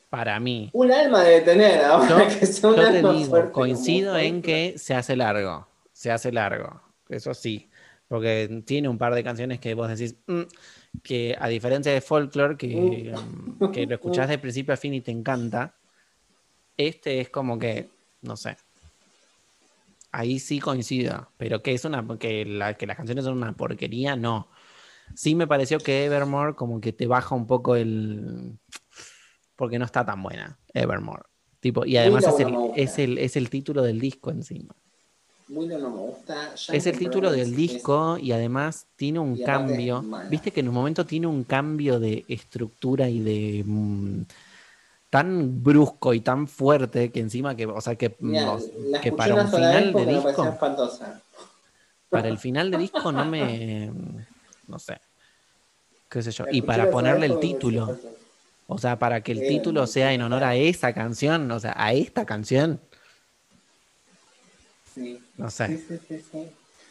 Para 0.09 0.39
mí. 0.39 0.69
Un 0.73 0.91
alma 0.91 1.23
debe 1.23 1.41
tener, 1.41 1.83
ahora 1.83 2.29
Yo, 2.29 2.39
que 2.39 2.45
son 2.45 2.75
yo 2.75 2.91
te 2.91 3.01
digo, 3.01 3.51
coincido 3.51 4.15
en 4.17 4.41
que 4.43 4.75
se 4.77 4.93
hace 4.93 5.15
largo. 5.15 5.67
Se 5.91 6.11
hace 6.11 6.31
largo. 6.31 6.81
Eso 7.09 7.33
sí. 7.33 7.69
Porque 8.07 8.61
tiene 8.65 8.89
un 8.89 8.99
par 8.99 9.15
de 9.15 9.23
canciones 9.23 9.59
que 9.59 9.73
vos 9.73 9.89
decís 9.89 10.15
"Mm", 10.27 10.41
que 11.01 11.35
a 11.39 11.47
diferencia 11.47 11.91
de 11.91 12.01
Folklore, 12.01 12.57
que, 12.57 13.11
mm, 13.15 13.71
que 13.71 13.87
lo 13.87 13.95
escuchás 13.95 14.29
de 14.29 14.37
principio 14.37 14.73
a 14.73 14.77
fin 14.77 14.93
y 14.93 15.01
te 15.01 15.09
encanta, 15.09 15.73
este 16.77 17.19
es 17.19 17.29
como 17.29 17.57
que, 17.57 17.89
no 18.21 18.37
sé. 18.37 18.55
Ahí 20.13 20.39
sí 20.39 20.59
coincido. 20.59 21.27
Pero 21.37 21.61
que 21.61 21.73
es 21.73 21.83
una 21.83 22.05
que, 22.17 22.45
la, 22.45 22.75
que 22.75 22.87
las 22.87 22.95
canciones 22.95 23.25
son 23.25 23.35
una 23.37 23.51
porquería, 23.53 24.15
no. 24.15 24.47
Sí 25.15 25.35
me 25.35 25.47
pareció 25.47 25.79
que 25.79 26.05
Evermore 26.05 26.55
como 26.55 26.79
que 26.79 26.93
te 26.93 27.07
baja 27.07 27.35
un 27.35 27.45
poco 27.47 27.75
el. 27.75 28.57
Porque 29.57 29.77
no 29.79 29.85
está 29.85 30.05
tan 30.05 30.23
buena, 30.23 30.57
Evermore. 30.73 31.23
Tipo, 31.59 31.85
y 31.85 31.97
además 31.97 32.25
es 32.27 32.39
el, 32.39 32.55
es, 32.75 32.99
el, 32.99 33.17
es 33.17 33.35
el 33.35 33.49
título 33.49 33.81
del 33.81 33.99
disco 33.99 34.31
encima. 34.31 34.75
Willow 35.49 35.79
no 35.79 35.89
me 35.89 35.97
gusta. 35.97 36.53
Es 36.71 36.85
el 36.87 36.97
título 36.97 37.31
del 37.31 37.49
es- 37.51 37.55
disco 37.55 38.17
y 38.17 38.31
además 38.31 38.87
tiene 38.95 39.19
un 39.19 39.37
cambio. 39.37 40.03
Viste 40.29 40.51
que 40.51 40.59
en 40.61 40.69
un 40.69 40.73
momento 40.75 41.05
tiene 41.05 41.27
un 41.27 41.43
cambio 41.43 41.99
de 41.99 42.23
estructura 42.27 43.09
y 43.09 43.19
de. 43.19 43.63
Tan 45.13 45.61
brusco 45.63 46.11
y 46.15 46.21
tan 46.21 46.47
fuerte 46.47 47.11
que 47.11 47.19
encima 47.19 47.55
que. 47.55 47.67
O 47.67 47.79
sea, 47.81 47.95
que, 47.95 48.15
Mira, 48.17 48.53
o- 48.53 48.59
la 48.89 48.99
que 48.99 49.09
escuché 49.09 49.29
para 49.29 49.43
un 49.43 49.47
final 49.51 49.93
de 49.93 50.05
disco. 50.07 50.43
espantosa. 50.43 51.21
Para 52.09 52.29
el 52.29 52.39
final 52.39 52.71
de 52.71 52.77
disco 52.79 53.11
no 53.11 53.23
me. 53.23 53.91
No 54.67 54.79
sé. 54.79 54.99
Qué 56.09 56.23
sé 56.23 56.31
yo. 56.31 56.45
La 56.45 56.51
Y 56.51 56.63
para 56.63 56.89
ponerle 56.89 57.27
el 57.27 57.39
título. 57.39 57.95
O 58.65 58.79
sea, 58.79 58.97
para 58.97 59.21
que 59.21 59.33
el 59.33 59.43
Eh, 59.43 59.47
título 59.49 59.85
sea 59.85 60.13
en 60.13 60.23
honor 60.23 60.43
a 60.45 60.55
esa 60.55 60.93
canción, 60.93 61.51
o 61.51 61.59
sea, 61.59 61.75
a 61.77 61.93
esta 61.93 62.25
canción, 62.25 62.79
Sí. 64.95 65.19
no 65.37 65.51
sé. 65.51 65.77
sí, 65.77 65.99
sí, 66.07 66.23
sí. 66.31 66.47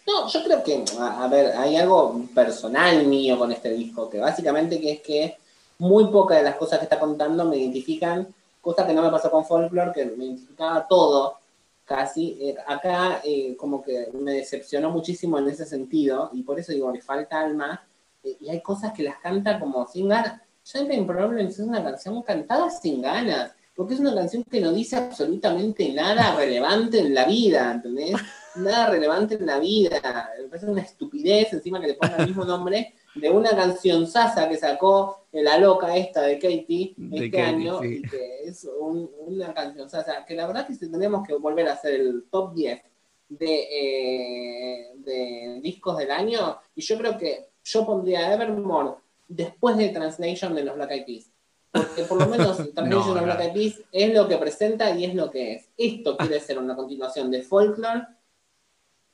No, 0.06 0.28
yo 0.28 0.44
creo 0.44 0.62
que, 0.62 0.84
a, 1.00 1.24
a 1.24 1.28
ver, 1.28 1.56
hay 1.56 1.76
algo 1.76 2.24
personal 2.34 3.04
mío 3.06 3.36
con 3.36 3.50
este 3.50 3.70
disco, 3.70 4.08
que 4.08 4.18
básicamente 4.18 4.80
que 4.80 4.92
es 4.92 5.00
que 5.00 5.36
muy 5.82 6.06
pocas 6.06 6.38
de 6.38 6.44
las 6.44 6.54
cosas 6.54 6.78
que 6.78 6.84
está 6.84 7.00
contando 7.00 7.44
me 7.44 7.56
identifican, 7.56 8.28
cosa 8.60 8.86
que 8.86 8.94
no 8.94 9.02
me 9.02 9.10
pasó 9.10 9.32
con 9.32 9.44
Folklore, 9.44 9.90
que 9.92 10.06
me 10.06 10.26
identificaba 10.26 10.86
todo, 10.86 11.38
casi. 11.84 12.38
Eh, 12.40 12.54
acá 12.68 13.20
eh, 13.24 13.56
como 13.56 13.82
que 13.82 14.08
me 14.12 14.34
decepcionó 14.34 14.90
muchísimo 14.90 15.40
en 15.40 15.48
ese 15.48 15.66
sentido, 15.66 16.30
y 16.34 16.44
por 16.44 16.60
eso 16.60 16.70
digo, 16.70 16.92
le 16.92 17.02
falta 17.02 17.40
alma, 17.40 17.84
eh, 18.22 18.36
y 18.40 18.48
hay 18.48 18.60
cosas 18.62 18.92
que 18.92 19.02
las 19.02 19.16
canta 19.16 19.58
como 19.58 19.84
sin 19.88 20.08
ganas. 20.08 20.40
Champagne 20.62 21.04
Problems 21.04 21.58
es 21.58 21.66
una 21.66 21.82
canción 21.82 22.22
cantada 22.22 22.70
sin 22.70 23.02
ganas, 23.02 23.50
porque 23.74 23.94
es 23.94 24.00
una 24.00 24.14
canción 24.14 24.44
que 24.44 24.60
no 24.60 24.70
dice 24.70 24.94
absolutamente 24.94 25.92
nada 25.92 26.36
relevante 26.36 27.00
en 27.00 27.12
la 27.12 27.24
vida, 27.24 27.72
¿entendés? 27.72 28.14
Nada 28.54 28.88
relevante 28.88 29.34
en 29.34 29.46
la 29.46 29.58
vida. 29.58 30.30
Me 30.38 30.44
parece 30.44 30.66
una 30.66 30.82
estupidez 30.82 31.52
encima 31.54 31.80
que 31.80 31.88
le 31.88 31.94
ponga 31.94 32.18
el 32.18 32.28
mismo 32.28 32.44
nombre 32.44 32.94
de 33.16 33.30
una 33.30 33.50
canción 33.50 34.06
sasa 34.06 34.48
que 34.48 34.56
sacó 34.56 35.21
la 35.32 35.56
loca 35.58 35.96
esta 35.96 36.22
de 36.22 36.34
Katie 36.38 36.92
De 36.96 37.16
este 37.16 37.30
Katie, 37.30 37.42
año 37.42 37.80
sí. 37.80 37.86
y 37.86 38.02
que 38.02 38.44
es 38.44 38.68
un- 38.78 39.10
una 39.26 39.54
canción 39.54 39.88
sasa 39.88 40.24
que 40.26 40.34
la 40.34 40.46
verdad 40.46 40.66
que 40.66 40.74
si 40.74 40.80
tendríamos 40.90 41.26
que 41.26 41.34
volver 41.34 41.68
a 41.68 41.72
hacer 41.72 41.94
el 41.94 42.24
top 42.30 42.52
10 42.54 42.82
de, 43.30 43.62
eh, 43.70 44.90
de 44.96 45.60
discos 45.62 45.96
del 45.96 46.10
año 46.10 46.58
y 46.74 46.82
yo 46.82 46.98
creo 46.98 47.16
que 47.16 47.48
yo 47.64 47.86
pondría 47.86 48.32
Evermore 48.34 48.96
después 49.28 49.76
de 49.78 49.88
Translation 49.88 50.54
de 50.54 50.64
los 50.64 50.74
Black 50.76 50.90
Eyed 50.90 51.06
Peas. 51.06 51.30
Porque 51.70 52.02
por 52.02 52.18
lo 52.20 52.26
menos 52.26 52.56
Translation 52.74 52.90
No, 52.90 53.14
de 53.14 53.20
los. 53.20 53.24
Black 53.24 53.40
Eyed 53.40 53.52
Peas 53.54 53.80
es 53.90 54.12
lo 54.14 54.28
que 54.28 54.36
presenta 54.36 54.90
y 54.94 55.06
es 55.06 55.14
lo 55.14 55.30
que 55.30 55.54
es. 55.54 55.68
Esto 55.78 56.16
quiere 56.18 56.38
ser 56.40 56.58
una 56.58 56.76
continuación 56.76 57.30
de 57.30 57.40
Folklore 57.42 58.02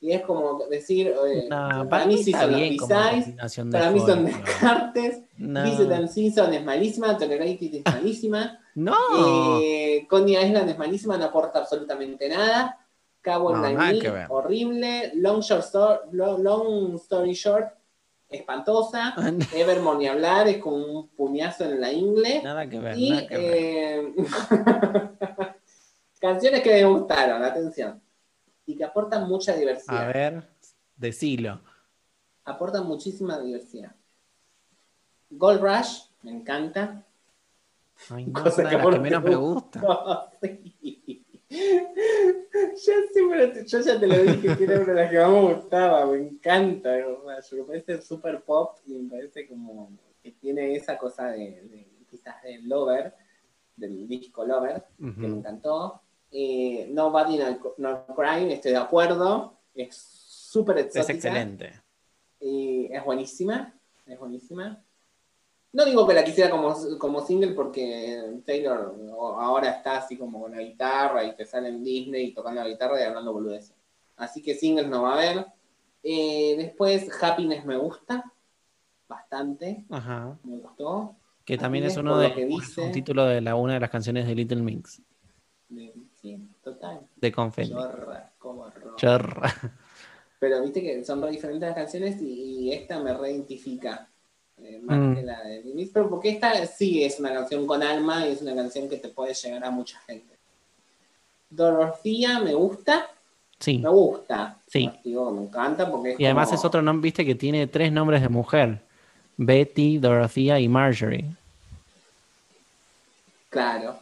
y 0.01 0.13
es 0.13 0.23
como 0.23 0.65
decir, 0.67 1.09
eh, 1.29 1.47
No, 1.49 1.89
para, 1.89 2.07
mí 2.07 2.21
sí 2.23 2.33
son 2.33 2.51
los 2.53 2.61
B-Sides, 2.61 3.35
para 3.71 3.91
mí 3.93 4.01
son. 4.01 4.25
Descartes, 4.25 5.23
No. 5.39 5.63
Visit 5.65 5.91
and 5.93 6.09
Season 6.09 6.53
es 6.53 6.65
malísima, 6.65 7.17
Tolerated 7.17 7.75
es 7.75 7.83
malísima, 7.95 8.59
No. 8.75 9.61
eh, 9.63 10.07
Coney 10.09 10.37
Island 10.37 10.71
es 10.71 10.79
malísima, 10.79 11.17
no 11.17 11.27
aporta 11.27 11.61
absolutamente 11.61 12.29
nada. 12.29 12.79
Cabo 13.21 13.55
No, 13.55 13.63
horrible. 14.29 15.13
Long, 15.17 15.41
short 15.41 16.13
Long 16.13 16.95
Story 16.97 17.35
Short, 17.35 17.73
espantosa. 18.29 19.15
Evermore 19.55 19.99
ni 19.99 20.07
hablar, 20.09 20.49
es 20.49 20.59
como 20.59 20.77
un 20.77 21.09
puñazo 21.09 21.65
en 21.65 21.81
la 21.81 21.93
ingle. 21.93 22.43
Nada 22.43 22.69
que 22.69 22.79
ver, 22.79 22.97
Y 22.99 23.11
nada 23.11 23.27
que 23.27 23.37
ver. 23.37 23.55
eh, 23.57 24.15
canciones 26.21 26.63
que 26.63 26.71
me 26.71 26.85
gustaron, 26.85 27.43
atención. 27.45 28.01
Y 28.67 28.77
que 28.77 28.85
aportan 28.85 29.29
mucha 29.29 29.55
diversidad. 29.55 30.05
A 30.05 30.13
ver, 30.13 30.49
decilo. 30.97 31.61
Aportan 32.45 32.87
muchísima 32.87 33.39
diversidad. 33.39 33.93
Gold 35.31 35.61
Rush, 35.63 36.03
me 36.23 36.31
encanta. 36.33 37.05
Ay, 38.11 38.27
no, 38.27 38.33
Cosa 38.45 38.63
una 38.63 38.71
que 38.71 38.77
de 38.77 38.83
las 38.83 38.91
que 38.91 38.97
no 38.97 39.03
menos 39.03 39.25
me 39.25 39.37
gusta. 39.37 40.31
Sí. 40.43 41.25
Yo, 41.51 42.93
siempre 43.13 43.47
te- 43.49 43.65
yo 43.67 43.81
ya 43.81 43.99
te 43.99 44.07
lo 44.07 44.23
dije 44.23 44.57
que 44.57 44.65
era 44.65 44.81
una 44.81 44.93
de 44.93 45.03
las 45.03 45.11
que 45.11 45.19
más 45.19 45.31
me 45.31 45.55
gustaba, 45.55 46.07
me 46.07 46.19
encanta. 46.19 46.91
Me 47.53 47.63
parece 47.65 48.03
super 48.03 48.43
pop 48.43 48.77
y 48.87 48.93
me 48.95 49.11
parece 49.11 49.49
como 49.49 49.91
que 50.23 50.33
tiene 50.33 50.75
esa 50.77 50.99
cosa 50.99 51.29
de, 51.31 51.39
de- 51.63 51.89
quizás 52.11 52.43
del 52.43 52.69
Lover, 52.69 53.15
del 53.77 54.07
disco 54.07 54.45
Lover, 54.45 54.85
que 54.99 55.05
me 55.27 55.39
encantó. 55.39 56.03
Eh, 56.31 56.87
Nobody 56.91 57.39
No, 57.39 57.59
No 57.79 58.07
Crime, 58.15 58.53
estoy 58.53 58.73
de 58.73 58.79
acuerdo. 58.79 59.55
Es 59.75 59.97
súper 59.97 60.79
exótica. 60.79 61.01
Es 61.01 61.11
excelente. 61.11 61.73
Y 62.41 62.93
es 62.93 63.05
buenísima, 63.05 63.75
es 64.07 64.19
buenísima. 64.19 64.83
No 65.73 65.85
digo 65.85 66.07
que 66.07 66.15
la 66.15 66.25
quisiera 66.25 66.51
como, 66.51 66.75
como 66.99 67.21
single 67.21 67.53
porque 67.53 68.41
Taylor 68.47 68.95
ahora 69.39 69.71
está 69.71 69.99
así 69.99 70.17
como 70.17 70.41
con 70.43 70.53
la 70.53 70.63
guitarra 70.63 71.25
y 71.25 71.37
te 71.37 71.45
sale 71.45 71.69
en 71.69 71.85
Disney 71.85 72.33
tocando 72.33 72.63
la 72.63 72.69
guitarra 72.69 72.99
y 73.01 73.05
hablando 73.05 73.33
boludeces. 73.35 73.75
Así 74.17 74.43
que 74.43 74.55
singles 74.55 74.89
no 74.89 75.03
va 75.03 75.11
a 75.11 75.15
haber. 75.15 75.47
Eh, 76.03 76.55
después 76.57 77.09
Happiness 77.23 77.65
me 77.67 77.77
gusta 77.77 78.33
bastante, 79.07 79.85
Ajá. 79.91 80.39
me 80.43 80.57
gustó. 80.57 81.15
Que 81.45 81.57
también 81.59 81.85
es 81.85 81.97
uno 81.97 82.19
de 82.19 82.33
que 82.35 82.47
dice. 82.47 82.81
un 82.83 82.93
título 82.93 83.25
de 83.25 83.41
la 83.41 83.55
una 83.55 83.75
de 83.75 83.81
las 83.81 83.91
canciones 83.91 84.27
de 84.27 84.35
Little 84.35 84.63
Mix, 84.63 85.01
De- 85.69 85.95
Sí, 86.21 86.39
total. 86.63 87.07
de 87.17 87.31
Confetti. 87.33 87.71
Chorra, 87.71 88.33
como. 88.39 88.67
Chorra. 88.97 89.55
Pero 90.41 90.63
viste 90.63 90.83
que 90.83 91.05
son 91.05 91.23
re 91.23 91.31
diferentes 91.31 91.69
las 91.69 91.77
canciones 91.77 92.21
y, 92.21 92.67
y 92.69 92.73
esta 92.73 93.01
me 93.01 93.13
reidentifica. 93.15 94.09
Eh, 94.63 94.81
más 94.83 94.99
Mm. 94.99 95.15
que 95.15 95.23
la 95.23 95.43
de 95.43 95.91
pero 95.93 96.09
porque 96.11 96.31
esta 96.31 96.67
sí 96.67 97.03
es 97.05 97.19
una 97.21 97.33
canción 97.33 97.67
con 97.67 97.83
alma 97.83 98.27
y 98.27 98.33
es 98.33 98.43
una 98.43 98.55
canción 98.55 98.89
que 98.89 98.97
te 98.97 99.09
puede 99.09 99.35
llegar 99.35 99.65
a 99.65 99.71
mucha 99.71 99.99
gente. 100.01 100.37
Dorothea 101.51 102.41
me 102.41 102.55
gusta, 102.55 103.07
Sí. 103.59 103.79
me 103.79 103.89
gusta. 103.89 104.59
Sí. 104.67 104.91
Digo 105.05 105.31
me 105.31 105.43
encanta 105.43 105.91
porque 105.91 106.13
es 106.13 106.21
Y 106.21 106.25
además 106.27 106.49
como- 106.49 106.59
es 106.59 106.65
otro 106.65 106.83
nombre, 106.83 107.07
viste, 107.07 107.25
que 107.25 107.35
tiene 107.35 107.67
tres 107.67 107.91
nombres 107.93 108.21
de 108.23 108.29
mujer. 108.29 108.81
Betty, 109.37 109.99
Dorothea 109.99 110.59
y 110.61 110.69
Marjorie. 110.69 111.25
Claro. 113.51 113.99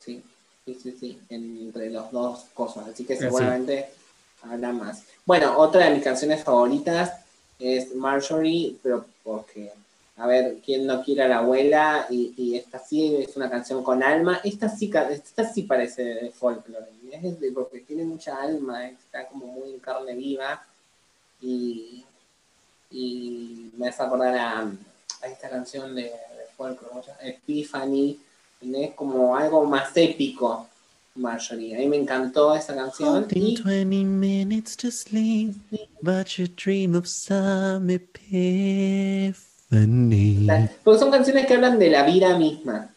Sí, 0.00 0.22
sí, 0.64 0.74
sí, 0.82 0.96
sí. 0.98 1.18
Entre 1.28 1.90
los 1.90 2.10
dos 2.10 2.46
cosas. 2.54 2.88
Así 2.88 3.04
que 3.04 3.14
Sí. 3.14 3.22
seguramente 3.22 3.88
habrá 4.42 4.72
más. 4.72 5.04
Bueno, 5.24 5.56
otra 5.58 5.86
de 5.86 5.94
mis 5.94 6.04
canciones 6.04 6.42
favoritas 6.44 7.12
es 7.58 7.94
Marjorie, 7.94 8.76
pero 8.82 9.04
porque, 9.28 9.70
a 10.16 10.26
ver, 10.26 10.56
¿quién 10.64 10.86
no 10.86 11.04
quiere 11.04 11.22
a 11.22 11.28
la 11.28 11.38
abuela? 11.38 12.06
Y, 12.08 12.56
esta 12.56 12.78
sí 12.78 13.14
es 13.16 13.36
una 13.36 13.50
canción 13.50 13.84
con 13.84 14.02
alma. 14.02 14.40
Esta 14.42 14.70
sí, 14.70 14.90
esta 15.10 15.44
sí 15.52 15.64
parece 15.64 16.02
de 16.02 16.30
folklore. 16.30 16.86
Es 17.12 17.38
de- 17.38 17.52
porque 17.52 17.80
tiene 17.80 18.04
mucha 18.04 18.40
alma, 18.40 18.88
está 18.88 19.26
como 19.26 19.46
muy 19.46 19.74
en 19.74 19.80
carne 19.80 20.14
viva. 20.14 20.64
Y, 21.42 22.04
me 23.76 23.88
hace 23.88 24.02
acordar 24.02 24.34
a, 24.34 24.72
esta 25.28 25.50
canción 25.50 25.94
de, 25.94 26.04
de 26.04 26.46
folklore, 26.56 26.88
¿cómo 26.88 27.02
se 27.02 27.10
llama? 27.10 27.22
Epiphany. 27.24 28.18
Es 28.62 28.94
como 28.94 29.36
algo 29.36 29.64
más 29.66 29.94
épico, 29.94 30.67
Marjorie. 31.18 31.74
A 31.76 31.78
mí 31.80 31.88
me 31.88 31.96
encantó 31.96 32.54
esa 32.54 32.74
canción. 32.74 33.26
y- 33.30 33.56
20 33.62 34.04
minutes 34.04 34.76
to 34.76 34.90
sleep, 34.90 35.54
but 36.00 36.26
you 36.36 36.46
dream 36.48 36.94
of 36.94 37.06
some 37.06 37.92
epiphany. 37.92 39.34
Tal- 40.46 40.70
Porque 40.84 40.98
son 41.00 41.10
canciones 41.10 41.46
que 41.46 41.54
hablan 41.54 41.78
de 41.78 41.90
la 41.90 42.02
vida 42.04 42.38
misma. 42.38 42.90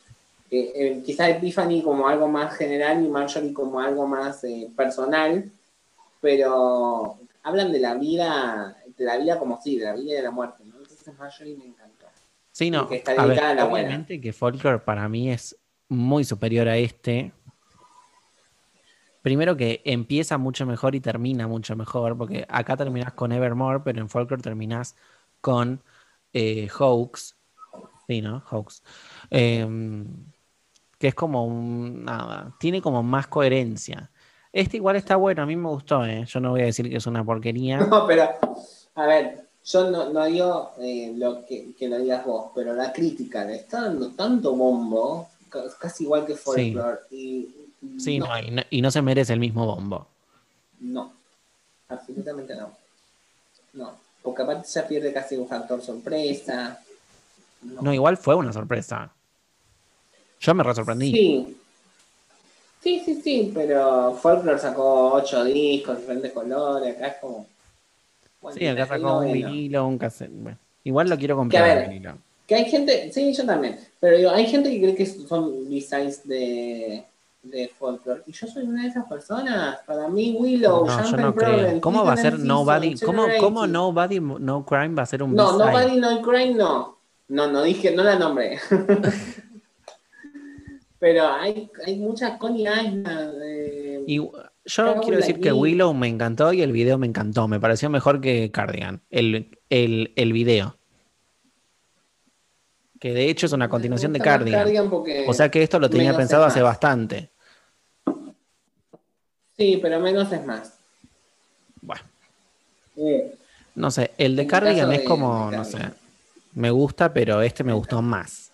Eh, 0.50 0.72
eh, 0.76 1.02
quizá 1.06 1.30
Epiphany 1.30 1.82
como 1.82 2.08
algo 2.08 2.28
más 2.28 2.56
general 2.58 3.04
y 3.04 3.08
Marjorie 3.08 3.54
como 3.54 3.80
algo 3.80 4.06
más 4.06 4.44
eh, 4.44 4.70
personal, 4.76 5.50
pero 6.20 7.18
hablan 7.44 7.72
de 7.72 7.80
la 7.80 7.94
vida, 7.96 8.76
de 8.98 9.06
la 9.06 9.18
vida 9.18 9.40
como 9.40 9.62
sí, 9.62 9.78
de 9.80 9.86
la 9.86 9.94
vida 9.94 10.12
y 10.12 10.16
de 10.16 10.22
la 10.22 10.32
muerte. 10.32 10.64
¿no? 10.66 10.78
Entonces 10.78 11.18
Marjorie 11.18 11.56
me 11.56 11.66
encantó. 11.66 12.06
Sí, 12.52 12.70
no. 12.70 12.90
que 12.90 12.98
está 12.98 13.14
a 13.14 13.16
ver, 13.16 13.28
dedicada 13.30 13.52
a 13.52 13.56
la 13.56 13.62
abuela. 13.64 13.88
obviamente 13.88 14.20
que 14.20 14.34
Folklore 14.34 14.80
para 14.80 15.08
mí 15.08 15.32
es 15.32 15.56
muy 15.88 16.26
superior 16.26 16.68
a 16.68 16.78
este. 16.78 17.32
Primero 19.22 19.56
que 19.56 19.82
empieza 19.86 20.38
mucho 20.38 20.66
mejor 20.66 20.96
y 20.96 21.00
termina 21.00 21.48
mucho 21.48 21.76
mejor, 21.76 22.18
porque 22.18 22.46
acá 22.50 22.76
terminas 22.76 23.14
con 23.14 23.32
Evermore, 23.32 23.82
pero 23.84 24.00
en 24.02 24.10
Folklore 24.10 24.42
terminas 24.42 24.96
con 25.42 25.82
eh, 26.34 26.68
Hoax. 26.80 27.36
Sí, 28.08 28.22
¿no? 28.22 28.44
Hoax. 28.50 28.84
Em, 29.30 30.08
que 30.98 31.08
es 31.08 31.16
como 31.16 31.46
un. 31.46 32.04
Nada. 32.06 32.56
Tiene 32.60 32.82
como 32.82 33.04
más 33.04 33.28
coherencia. 33.28 34.12
Este 34.52 34.78
igual 34.78 34.96
está 34.98 35.16
bueno, 35.16 35.44
a 35.44 35.46
mí 35.46 35.56
me 35.56 35.70
gustó, 35.70 36.06
¿eh? 36.06 36.26
Yo 36.26 36.40
no 36.40 36.52
voy 36.52 36.62
a 36.62 36.66
decir 36.66 36.90
que 36.90 36.98
es 36.98 37.08
una 37.08 37.24
porquería. 37.24 37.78
No, 37.90 38.06
pero, 38.06 38.28
a 38.96 39.06
ver, 39.06 39.48
yo 39.64 39.90
no, 39.90 40.12
no 40.12 40.26
digo 40.26 40.72
eh, 40.80 41.14
lo 41.16 41.46
que, 41.46 41.74
que 41.76 41.88
lo 41.88 41.98
digas 42.00 42.26
vos, 42.26 42.52
pero 42.54 42.74
la 42.74 42.92
crítica 42.92 43.46
le 43.46 43.56
está 43.58 43.84
dando 43.84 44.10
tanto 44.12 44.56
bombo, 44.56 45.30
ca- 45.48 45.64
casi 45.80 46.04
igual 46.04 46.26
que 46.26 46.36
Folklore. 46.36 47.00
Y, 47.12 47.48
Sí, 47.98 48.20
no, 48.20 48.28
no, 48.28 48.40
y 48.40 48.52
no, 48.52 48.62
y 48.70 48.82
no 48.82 48.92
se 48.92 49.02
merece 49.02 49.34
el 49.34 49.40
mismo 49.40 49.66
bombo. 49.66 50.08
no, 50.80 51.14
absolutamente 51.90 52.56
no. 52.56 52.72
No, 53.74 53.96
porque 54.22 54.44
aparte 54.44 54.68
ya 54.70 54.88
pierde 54.88 55.14
casi 55.14 55.36
un 55.36 55.48
factor 55.48 55.82
sorpresa. 55.82 56.80
No. 57.62 57.94
Igual 57.94 58.18
fue 58.18 58.36
una 58.36 58.52
sorpresa. 58.52 59.12
Yo 60.40 60.54
me 60.54 60.64
re 60.64 60.76
sorprendí. 60.76 61.12
Sí. 61.12 61.58
Sí, 62.82 63.02
sí, 63.06 63.22
sí, 63.22 63.52
pero 63.54 64.16
Folklore 64.16 64.58
sacó 64.58 65.14
ocho 65.14 65.44
discos, 65.44 66.00
diferentes 66.00 66.32
colores, 66.32 66.96
acá 66.96 67.08
es 67.10 67.16
como... 67.22 67.46
bueno, 68.42 68.58
Sí, 68.58 68.66
acá 68.66 68.88
sacó 68.88 69.20
un 69.20 69.32
vinilo, 69.32 69.86
un 69.86 70.00
cassette. 70.00 70.32
Bueno, 70.32 70.58
igual 70.84 71.08
lo 71.08 71.18
quiero 71.18 71.36
Que 71.36 71.38
a 71.38 71.42
comprar 71.42 71.64
ver, 71.64 71.78
el 71.84 71.90
vinilo. 71.90 72.18
Que 72.48 72.56
hay 72.56 72.66
gente, 72.66 73.12
sí, 73.14 73.32
yo 73.34 73.46
también, 73.46 73.80
pero 74.00 74.18
digo, 74.18 74.32
hay 74.32 74.48
gente 74.48 74.72
que 74.72 74.82
cree 74.82 74.96
que 74.96 75.06
son 75.06 75.70
B-sides 75.70 76.28
de, 76.28 77.04
de 77.44 77.68
folklore. 77.70 78.24
Y 78.28 78.32
yo 78.34 78.48
soy 78.48 78.64
una 78.64 78.84
de 78.84 78.90
esas 78.90 79.06
personas. 79.08 79.80
Para 79.86 80.08
mí, 80.08 80.36
Willow, 80.40 80.86
No, 80.86 81.04
yo 81.10 81.18
no 81.18 81.36
creo. 81.36 81.50
Problem, 81.52 81.80
¿Cómo 81.80 82.06
va 82.06 82.14
a 82.14 82.18
ser 82.18 82.40
Nobody? 82.40 82.96
¿Cómo, 83.00 83.26
cómo. 83.40 83.68
Nobody 83.68 84.20
No 84.20 84.66
Crime 84.66 84.96
va 84.96 85.04
a 85.04 85.08
ser 85.08 85.24
un 85.24 85.36
No? 85.36 85.58
Nobody 85.58 86.00
No 86.00 86.22
Crime, 86.22 86.54
no. 86.54 86.98
No, 87.30 87.48
no 87.52 87.64
dije, 87.64 87.96
no 87.96 88.04
la 88.04 88.20
nombré. 88.20 88.60
pero 91.00 91.28
hay, 91.30 91.70
hay 91.86 91.98
muchas 91.98 92.38
Connie 92.38 92.68
Island. 92.68 93.34
eh, 93.44 94.04
Y 94.06 94.18
yo 94.18 94.32
quiero 95.02 95.18
decir 95.18 95.40
que. 95.40 95.52
Willow 95.52 95.94
me 95.94 96.08
encantó 96.08 96.54
y 96.54 96.62
el 96.62 96.72
video 96.72 96.98
me 96.98 97.08
encantó. 97.08 97.48
Me 97.48 97.60
pareció 97.60 97.90
mejor 97.90 98.22
que 98.22 98.52
Cardigan. 98.52 99.02
El, 99.10 99.58
el, 99.70 100.14
el 100.16 100.34
video. 100.34 100.78
Que 103.00 103.14
de 103.16 103.32
hecho 103.32 103.48
es 103.48 103.54
una 103.54 103.68
continuación 103.68 104.14
de 104.14 104.20
Cardigan. 104.20 104.68
O 105.28 105.34
sea 105.34 105.50
que 105.50 105.64
esto 105.64 105.80
lo 105.80 105.90
tenía 105.90 106.16
pensado 106.16 106.46
hace 106.46 106.62
bastante. 106.62 107.31
Sí, 109.62 109.78
pero 109.80 110.00
menos 110.00 110.32
es 110.32 110.44
más. 110.44 110.74
Bueno, 111.82 112.02
Eh, 112.98 113.36
no 113.76 113.92
sé. 113.92 114.10
El 114.18 114.36
de 114.36 114.48
Cardigan 114.48 114.92
es 114.92 115.04
como, 115.04 115.52
no 115.52 115.64
sé. 115.64 115.78
Me 116.54 116.72
gusta, 116.72 117.14
pero 117.14 117.44
este 117.44 117.64
me 117.64 117.72
gustó 117.72 118.02
más. 118.02 118.50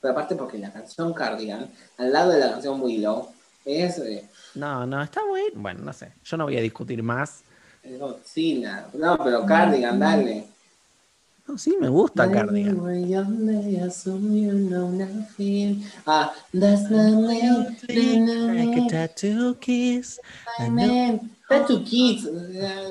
Pero 0.00 0.12
aparte 0.12 0.34
porque 0.34 0.56
la 0.56 0.72
canción 0.72 1.12
Cardigan, 1.12 1.70
al 1.98 2.12
lado 2.12 2.32
de 2.32 2.40
la 2.40 2.50
canción 2.52 2.80
Willow, 2.80 3.28
es 3.66 3.98
eh, 3.98 4.26
No, 4.54 4.86
no, 4.86 5.02
está 5.02 5.20
bueno. 5.28 5.50
Bueno, 5.54 5.80
no 5.84 5.92
sé. 5.92 6.12
Yo 6.24 6.38
no 6.38 6.44
voy 6.44 6.56
a 6.56 6.62
discutir 6.62 7.02
más. 7.02 7.42
es 7.82 7.98
Godzilla. 8.00 8.86
No, 8.94 9.18
pero 9.22 9.44
Cardigan, 9.44 9.98
dale. 10.00 10.46
No, 11.52 11.58
sí, 11.58 11.76
me 11.78 11.88
gusta 11.88 12.30
Cardigan. 12.32 12.80
Ah, 16.06 16.32
that's 16.58 16.88
tattoo 18.88 19.54
kiss. 19.60 20.18
Tattoo 21.46 21.84
Kids. 21.84 22.24
eh, 22.26 22.88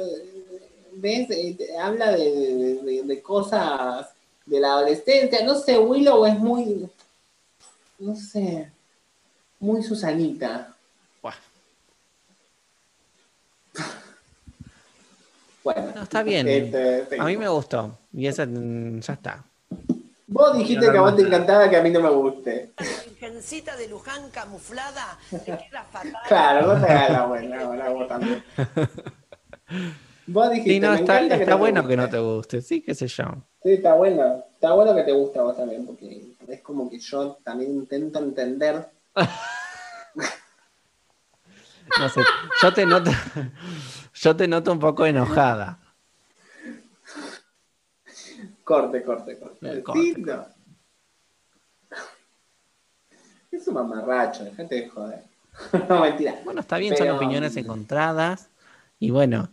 ¿Ves? 0.93 1.27
Eh, 1.31 1.57
Habla 1.81 2.11
de, 2.11 2.23
de- 2.35 2.81
de- 2.83 3.03
de 3.03 3.21
cosas 3.23 4.09
de 4.45 4.59
la 4.59 4.73
adolescencia. 4.73 5.43
No 5.43 5.55
sé, 5.55 5.79
Willow 5.79 6.23
es 6.27 6.37
muy. 6.37 6.87
No 7.97 8.15
sé. 8.15 8.69
Muy 9.59 9.81
Susanita. 9.81 10.75
Buah. 11.23 11.33
Bueno, 15.63 15.93
No, 15.95 16.03
está 16.03 16.21
bien. 16.21 16.47
este, 16.47 17.19
A 17.19 17.25
mí 17.25 17.37
me 17.37 17.47
gustó. 17.49 17.97
Y 18.13 18.27
esa 18.27 18.45
mm, 18.45 18.99
ya 18.99 19.13
está. 19.13 19.43
Vos 20.27 20.57
dijiste 20.57 20.89
que 20.91 20.97
a 20.97 21.01
vos 21.01 21.15
te 21.15 21.23
encantaba 21.23 21.69
que 21.69 21.75
a 21.77 21.81
mí 21.81 21.89
no 21.89 21.99
me 22.01 22.09
guste. 22.09 22.71
Virgencita 22.79 23.75
de 23.75 23.89
Luján 23.89 24.29
camuflada, 24.31 25.17
te 25.29 25.39
queda 25.43 25.83
fatal. 25.91 26.13
Claro, 26.27 26.67
vos 26.67 26.81
te 26.85 26.91
hagas 26.91 27.11
la 27.11 27.25
buena, 27.25 27.61
ahora 27.61 27.89
vos 27.89 28.07
también. 28.07 28.43
Vos 30.27 30.49
dijiste, 30.51 30.71
Sí, 30.73 30.79
no, 30.79 30.91
me 30.91 30.99
está, 31.01 31.15
encanta 31.17 31.35
que 31.35 31.43
está 31.43 31.51
no 31.55 31.57
bueno 31.57 31.81
guste. 31.81 31.91
que 31.93 31.97
no 32.01 32.09
te 32.09 32.19
guste. 32.19 32.61
Sí, 32.61 32.81
qué 32.81 32.95
sé 32.95 33.07
yo. 33.07 33.25
Sí, 33.63 33.71
está 33.73 33.93
bueno. 33.95 34.43
Está 34.53 34.73
bueno 34.73 34.95
que 34.95 35.03
te 35.03 35.11
gusta 35.11 35.39
a 35.41 35.43
vos 35.43 35.57
también, 35.57 35.85
porque 35.85 36.35
es 36.47 36.61
como 36.61 36.89
que 36.89 36.99
yo 36.99 37.37
también 37.43 37.73
intento 37.73 38.19
entender. 38.19 38.89
No 41.99 42.07
sé. 42.07 42.21
Yo 42.61 42.73
te 42.73 42.85
noto. 42.85 43.11
Yo 44.13 44.35
te 44.35 44.47
noto 44.47 44.71
un 44.71 44.79
poco 44.79 45.05
enojada. 45.05 45.79
Corte, 48.71 49.03
corte, 49.03 49.37
corte. 49.37 49.83
Corte, 49.83 50.01
Sí, 50.01 50.13
no. 50.21 50.45
Es 53.51 53.67
un 53.67 53.73
mamarracho, 53.73 54.45
dejate 54.45 54.75
de 54.75 54.87
joder. 54.87 55.23
no, 55.89 55.99
mentira. 55.99 56.39
Bueno, 56.45 56.61
está 56.61 56.77
bien, 56.77 56.95
son 56.95 57.09
opiniones 57.09 57.57
encontradas. 57.57 58.47
Y 58.97 59.11
bueno. 59.11 59.49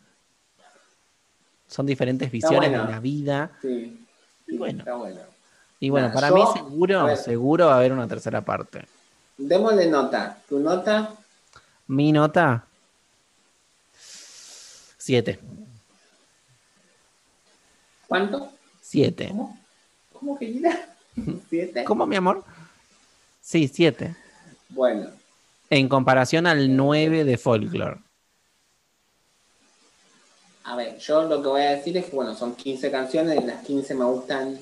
Son 1.66 1.84
diferentes 1.84 2.30
visiones 2.30 2.70
bueno. 2.70 2.86
de 2.86 2.92
la 2.92 3.00
vida. 3.00 3.50
Sí, 3.60 4.06
sí, 4.46 4.56
Bueno. 4.56 4.78
está 4.78 4.94
bueno. 4.94 5.20
Y 5.80 5.90
bueno, 5.90 6.08
Nah, 6.08 6.14
para 6.14 6.28
yo- 6.28 6.34
mí 6.36 6.42
seguro, 6.54 7.04
ver. 7.06 7.16
seguro 7.16 7.66
va 7.66 7.74
a 7.74 7.76
haber 7.78 7.92
una 7.92 8.06
tercera 8.06 8.40
parte. 8.42 8.86
Démosle 9.36 9.88
nota. 9.90 10.38
Tu 10.48 10.60
nota, 10.60 11.12
Mi 11.88 12.12
nota. 12.12 12.64
Siete. 13.96 15.40
¿cuánto? 18.06 18.52
Siete. 18.88 19.28
¿Cómo? 19.28 19.58
¿Cómo 20.14 20.38
que? 20.38 20.62
¿Siete? 21.50 21.84
¿Cómo, 21.84 22.06
mi 22.06 22.16
amor? 22.16 22.42
Sí, 23.38 23.68
siete. 23.68 24.16
Bueno, 24.70 25.10
En 25.68 25.90
comparación 25.90 26.46
al 26.46 26.74
9 26.74 27.24
de 27.24 27.36
Folklore. 27.36 27.98
a 30.64 30.76
ver, 30.76 30.96
yo 30.98 31.22
lo 31.24 31.42
que 31.42 31.48
voy 31.48 31.60
a 31.60 31.76
decir 31.76 31.98
es 31.98 32.06
que, 32.06 32.16
bueno, 32.16 32.34
son 32.34 32.54
15 32.54 32.90
canciones, 32.90 33.38
de 33.38 33.46
las 33.46 33.62
15 33.62 33.94
me 33.94 34.04
gustan 34.06 34.58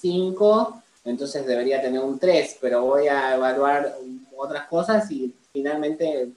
5, 0.00 0.82
entonces 1.04 1.44
debería 1.44 1.82
tener 1.82 2.00
un 2.00 2.20
3, 2.20 2.58
pero 2.60 2.84
voy 2.84 3.08
a 3.08 3.34
evaluar 3.34 3.96
otras 4.36 4.68
cosas 4.68 5.10
y 5.10 5.34
finalmente, 5.52 6.28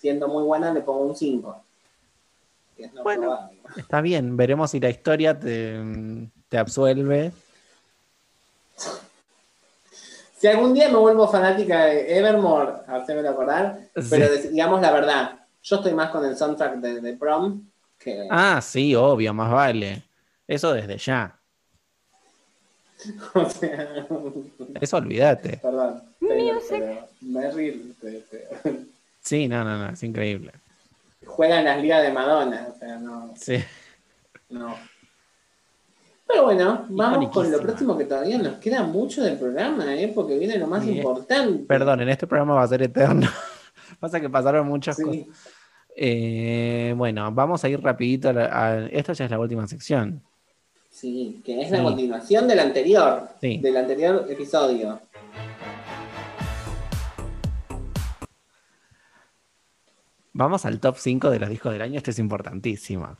siendo 0.00 0.26
muy 0.26 0.42
buena, 0.42 0.72
le 0.72 0.80
pongo 0.80 1.02
un 1.02 1.16
5. 1.16 1.62
Que 2.80 2.86
es 2.86 2.94
no 2.94 3.02
Bueno. 3.02 3.50
Está 3.76 4.00
bien, 4.00 4.36
veremos 4.36 4.70
si 4.70 4.80
la 4.80 4.88
historia 4.88 5.38
te, 5.38 5.78
te 6.48 6.58
absuelve. 6.58 7.32
Si 10.38 10.46
algún 10.46 10.72
día 10.72 10.88
me 10.88 10.96
vuelvo 10.96 11.28
fanática 11.28 11.84
de 11.84 12.16
Evermore, 12.18 12.72
hacémelo 12.86 13.28
acordar, 13.30 13.78
Sí. 13.96 14.06
pero 14.08 14.28
digamos 14.50 14.80
la 14.80 14.90
verdad, 14.92 15.38
yo 15.62 15.76
estoy 15.76 15.92
más 15.92 16.10
con 16.10 16.24
el 16.24 16.34
soundtrack 16.36 16.76
de, 16.76 17.00
de 17.02 17.12
Prom 17.14 17.62
que... 17.98 18.26
Ah, 18.30 18.60
sí, 18.62 18.94
obvio, 18.94 19.34
más 19.34 19.50
vale. 19.52 20.02
Eso 20.48 20.72
desde 20.72 20.96
ya. 20.96 21.36
o 23.34 23.50
sea, 23.50 24.06
Eso 24.80 24.96
olvídate. 24.96 25.58
perdón. 25.58 26.02
Pero 26.18 26.58
te- 26.70 27.04
Sí, 29.22 29.48
no, 29.48 29.62
no, 29.64 29.76
no, 29.78 29.90
es 29.92 30.02
increíble. 30.02 30.52
Juega 31.30 31.58
en 31.60 31.64
las 31.64 31.80
ligas 31.82 32.02
de 32.02 32.12
Madonna, 32.12 32.68
o 32.74 32.78
sea, 32.78 32.96
no, 32.98 33.32
Sí. 33.36 33.56
no. 34.50 34.74
Pero 36.26 36.44
bueno, 36.44 36.86
vamos 36.90 37.30
con 37.30 37.50
lo 37.50 37.58
próximo 37.60 37.98
que 37.98 38.04
todavía 38.04 38.38
nos 38.38 38.54
queda 38.58 38.84
mucho 38.84 39.22
del 39.22 39.36
programa, 39.36 39.92
¿eh? 39.96 40.12
porque 40.14 40.38
viene 40.38 40.58
lo 40.58 40.66
más 40.68 40.84
Sí. 40.84 40.92
importante. 40.98 41.64
Perdón, 41.64 42.02
en 42.02 42.08
este 42.10 42.26
programa 42.26 42.54
va 42.54 42.62
a 42.62 42.68
ser 42.68 42.82
eterno. 42.82 43.26
Pasa 44.00 44.20
que 44.20 44.30
pasaron 44.30 44.68
muchas 44.68 44.96
cosas. 44.96 45.12
Sí. 45.14 45.28
Eh, 45.96 46.94
bueno, 46.96 47.32
vamos 47.32 47.64
a 47.64 47.68
ir 47.68 47.82
rapidito. 47.82 48.28
A 48.28 48.32
a- 48.32 48.86
Esta 48.86 49.12
ya 49.12 49.24
es 49.24 49.30
la 49.30 49.40
última 49.40 49.66
sección. 49.66 50.22
Sí, 50.88 51.40
que 51.44 51.60
es 51.62 51.70
la 51.70 51.82
continuación 51.82 52.46
del 52.46 52.60
anterior, 52.60 53.28
Sí. 53.40 53.58
del 53.58 53.76
anterior 53.76 54.26
episodio. 54.30 55.00
Vamos 60.32 60.64
al 60.64 60.80
top 60.80 60.96
5 60.98 61.30
de 61.30 61.38
los 61.40 61.48
discos 61.48 61.72
del 61.72 61.82
año. 61.82 61.96
Este 61.96 62.10
es 62.12 62.18
importantísimo. 62.18 63.16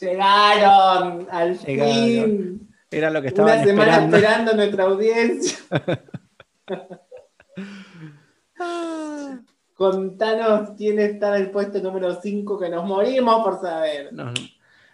Llegaron, 0.00 1.26
al 1.30 1.58
Llegaron. 1.58 1.94
fin. 1.94 2.68
Era 2.90 3.10
lo 3.10 3.22
que 3.22 3.28
estaban 3.28 3.54
Una 3.54 3.64
semana 3.64 3.90
esperando. 3.92 4.16
esperando 4.16 4.54
nuestra 4.54 4.84
audiencia. 4.84 5.58
Contanos 9.74 10.70
quién 10.76 10.98
está 10.98 11.36
en 11.36 11.44
el 11.44 11.50
puesto 11.50 11.80
número 11.80 12.14
5 12.20 12.58
que 12.58 12.68
nos 12.68 12.84
morimos 12.84 13.42
por 13.42 13.60
saber. 13.60 14.12
No, 14.12 14.26
no. 14.26 14.32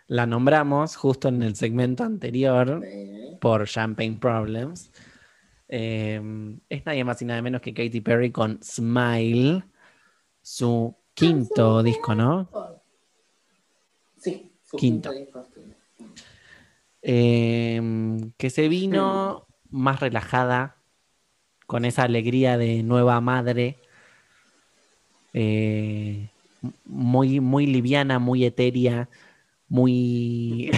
La 0.07 0.25
nombramos 0.27 0.97
justo 0.97 1.29
en 1.29 1.43
el 1.43 1.55
segmento 1.57 2.05
anterior 2.05 2.81
Sí. 2.83 3.37
por 3.41 3.67
Champagne 3.67 4.17
Problems. 4.19 4.91
Eh, 5.69 6.21
es 6.71 6.87
nadie 6.87 7.05
más 7.05 7.21
y 7.21 7.27
nada 7.27 7.43
menos 7.43 7.61
que 7.61 7.75
Katy 7.75 8.01
Perry 8.01 8.31
con 8.31 8.59
Smile, 8.63 9.65
su 10.41 10.97
quinto 11.19 11.83
disco, 11.83 12.15
¿no? 12.15 12.49
Sí, 14.19 14.53
su 14.65 14.77
Quinto. 14.77 15.13
disco. 15.13 15.47
Eh, 17.03 17.81
que 18.37 18.51
se 18.51 18.69
vino 18.69 19.47
más 19.71 20.01
relajada, 20.01 20.77
con 21.67 21.85
esa 21.85 22.05
alegría 22.05 22.57
de 22.57 22.83
nueva 22.83 23.21
madre, 23.21 23.79
eh, 25.35 26.31
muy, 26.85 27.41
muy 27.41 27.67
liviana, 27.67 28.19
muy 28.19 28.45
etérea, 28.45 29.09
muy... 29.69 30.71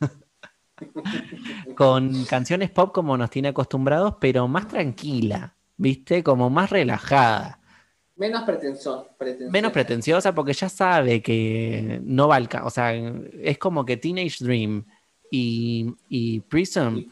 con 1.76 2.24
canciones 2.24 2.70
pop 2.70 2.92
como 2.92 3.16
nos 3.16 3.30
tiene 3.30 3.48
acostumbrados, 3.48 4.14
pero 4.20 4.48
más 4.48 4.68
tranquila, 4.68 5.54
¿viste? 5.76 6.22
Como 6.22 6.50
más 6.50 6.70
relajada. 6.70 7.60
Menos 8.18 8.42
pretenso, 8.42 9.08
pretenciosa. 9.16 9.52
Menos 9.52 9.72
pretenciosa 9.72 10.34
porque 10.34 10.52
ya 10.52 10.68
sabe 10.68 11.22
que 11.22 12.00
no 12.02 12.28
va 12.28 12.36
al... 12.36 12.48
ca- 12.48 12.64
O 12.64 12.70
sea, 12.70 12.92
es 12.94 13.58
como 13.58 13.84
que 13.84 13.96
Teenage 13.96 14.44
Dream 14.44 14.84
y, 15.30 15.86
y 16.08 16.40
Prism 16.40 16.96
Y 16.98 17.10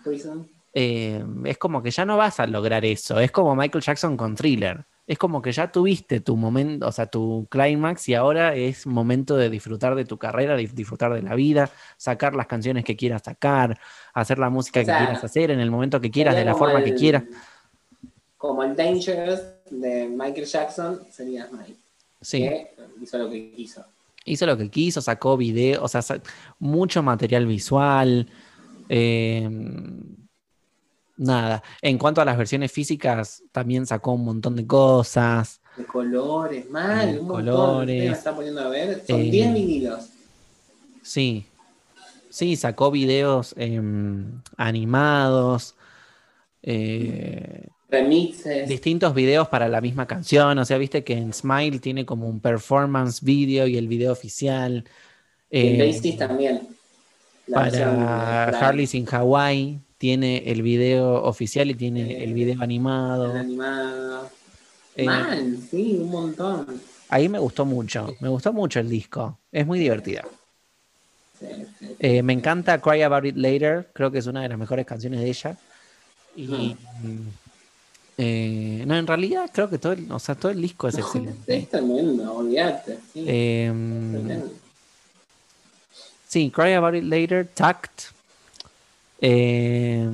eh, 0.75 1.25
es 1.45 1.59
como 1.59 1.83
que 1.83 1.91
ya 1.91 2.05
no 2.05 2.17
vas 2.17 2.41
a 2.41 2.47
lograr 2.47 2.85
eso. 2.85 3.19
Es 3.21 3.31
como 3.31 3.55
Michael 3.55 3.83
Jackson 3.85 4.17
con 4.17 4.35
Thriller. 4.35 4.85
Es 5.07 5.17
como 5.19 5.41
que 5.41 5.53
ya 5.53 5.71
tuviste 5.71 6.19
tu 6.21 6.37
momento, 6.37 6.89
o 6.89 6.93
sea, 6.93 7.07
tu 7.07 7.47
climax 7.49 8.09
y 8.09 8.15
ahora 8.15 8.57
es 8.57 8.89
momento 8.89 9.37
de 9.37 9.49
disfrutar 9.49 9.95
de 9.95 10.05
tu 10.05 10.19
carrera, 10.19 10.57
de 10.57 10.67
disfrutar 10.67 11.15
de 11.15 11.23
la 11.23 11.37
vida, 11.37 11.71
sacar 11.97 12.35
las 12.35 12.49
canciones 12.49 12.85
que 12.85 12.97
quieras 12.97 13.23
sacar, 13.25 13.79
hacer 14.13 14.41
la 14.41 14.51
música 14.51 14.81
O 14.81 14.85
sea, 14.85 14.95
que 14.95 15.05
quieras 15.05 15.23
hacer 15.23 15.53
en 15.53 15.61
el 15.61 15.71
momento 15.71 16.01
que 16.01 16.11
quieras, 16.11 16.35
de 16.35 16.45
la 16.45 16.57
forma 16.57 16.83
que 16.83 16.95
quieras. 16.95 17.23
Como 18.37 18.65
el 18.65 18.75
Dangerous 18.75 19.41
de 19.71 20.09
Michael 20.09 20.47
Jackson 20.47 21.01
sería 21.11 21.49
Mike. 21.53 21.77
Sí. 22.21 22.39
Que 22.41 22.75
hizo 23.03 23.19
lo 23.19 23.31
que 23.31 23.53
quiso. 23.53 23.85
hizo 24.25 24.47
lo 24.47 24.57
que 24.57 24.69
quiso, 24.71 25.01
sacó 25.01 25.37
video, 25.37 25.83
o 25.85 25.89
sea, 25.89 26.01
mucho 26.59 27.03
material 27.03 27.47
visual. 27.47 28.29
eh, 28.89 29.49
nada. 31.17 31.63
En 31.83 31.99
cuanto 31.99 32.21
a 32.21 32.25
las 32.25 32.37
versiones 32.37 32.71
físicas, 32.73 33.43
también 33.53 33.87
sacó 33.87 34.13
un 34.13 34.25
montón 34.25 34.57
de 34.57 34.67
cosas. 34.67 35.61
De 35.77 35.85
colores, 35.85 36.69
mal, 36.71 37.13
De 37.15 37.21
un 37.21 37.29
colores. 37.29 38.13
Está 38.13 38.35
poniendo 38.35 38.61
a 38.61 38.69
ver. 38.69 39.03
Son 39.07 39.21
Eh, 39.21 39.31
10 39.31 39.55
vinilos. 39.55 40.09
Sí. 41.03 41.47
Sí, 42.31 42.57
sacó 42.57 42.91
videos 42.91 43.55
em, 43.57 44.41
animados. 44.57 45.75
eh, 46.63 47.69
Remixes. 47.89 48.69
distintos 48.69 49.15
videos 49.15 49.49
para 49.49 49.69
la 49.69 49.81
misma 49.81 50.07
canción. 50.07 50.59
O 50.59 50.65
sea, 50.65 50.79
viste 50.79 51.05
que 51.05 51.15
en 51.15 51.33
Smile 51.33 51.79
tiene 51.79 52.05
como 52.05 52.29
un 52.29 52.41
performance 52.41 53.23
video 53.23 53.67
y 53.67 53.77
el 53.77 53.89
video 53.89 54.13
oficial. 54.13 54.85
En 55.51 55.81
Eh, 55.81 56.17
también. 56.19 56.69
La 57.47 57.61
para 57.61 58.49
Harley's 58.69 58.95
in 58.95 59.07
Hawaii 59.09 59.79
tiene 59.99 60.43
el 60.51 60.63
video 60.63 61.23
oficial 61.23 61.71
y 61.71 61.75
tiene 61.75 62.13
Eh, 62.13 62.25
el 62.25 62.35
video 62.35 62.55
el 62.55 62.63
animado. 62.63 63.33
animado. 63.35 64.29
Eh, 64.97 65.05
Mal, 65.05 65.59
sí, 65.71 65.99
un 66.01 66.11
montón. 66.11 66.81
ahí 67.09 67.29
me 67.29 67.39
gustó 67.39 67.65
mucho, 67.65 68.17
me 68.21 68.29
gustó 68.29 68.53
mucho 68.53 68.81
el 68.81 68.89
disco, 68.89 69.39
es 69.53 69.67
muy 69.67 69.79
divertida. 69.79 70.25
Sí, 71.39 71.47
sí. 71.79 71.97
Eh, 71.99 72.23
me 72.23 72.33
encanta 72.33 72.81
Cry 72.81 73.03
About 73.03 73.27
It 73.27 73.37
Later, 73.37 73.89
creo 73.93 74.11
que 74.11 74.19
es 74.19 74.27
una 74.27 74.43
de 74.43 74.49
las 74.49 74.59
mejores 74.59 74.87
canciones 74.87 75.21
de 75.21 75.29
ella. 75.29 75.57
Y 76.35 76.47
mm, 77.03 77.29
eh, 78.19 78.85
no, 78.87 78.97
en 78.97 79.07
realidad 79.07 79.51
creo 79.53 79.69
que 79.69 79.79
todo 79.79 79.93
el, 79.93 80.11
o 80.11 80.19
sea, 80.19 80.35
todo 80.35 80.51
el 80.53 80.61
disco 80.63 80.89
es 80.89 80.99
excelente. 80.99 81.57
Es 81.57 81.69
tremendo, 81.69 82.33
olvídate. 82.35 82.99
Sí, 83.13 83.25
Eh, 83.27 83.67
tremendo. 83.67 84.51
Sí, 86.29 86.51
Cry 86.51 86.73
About 86.73 86.95
It 86.95 87.05
Later, 87.05 87.47
Tact. 87.47 88.03
Eh, 89.21 90.07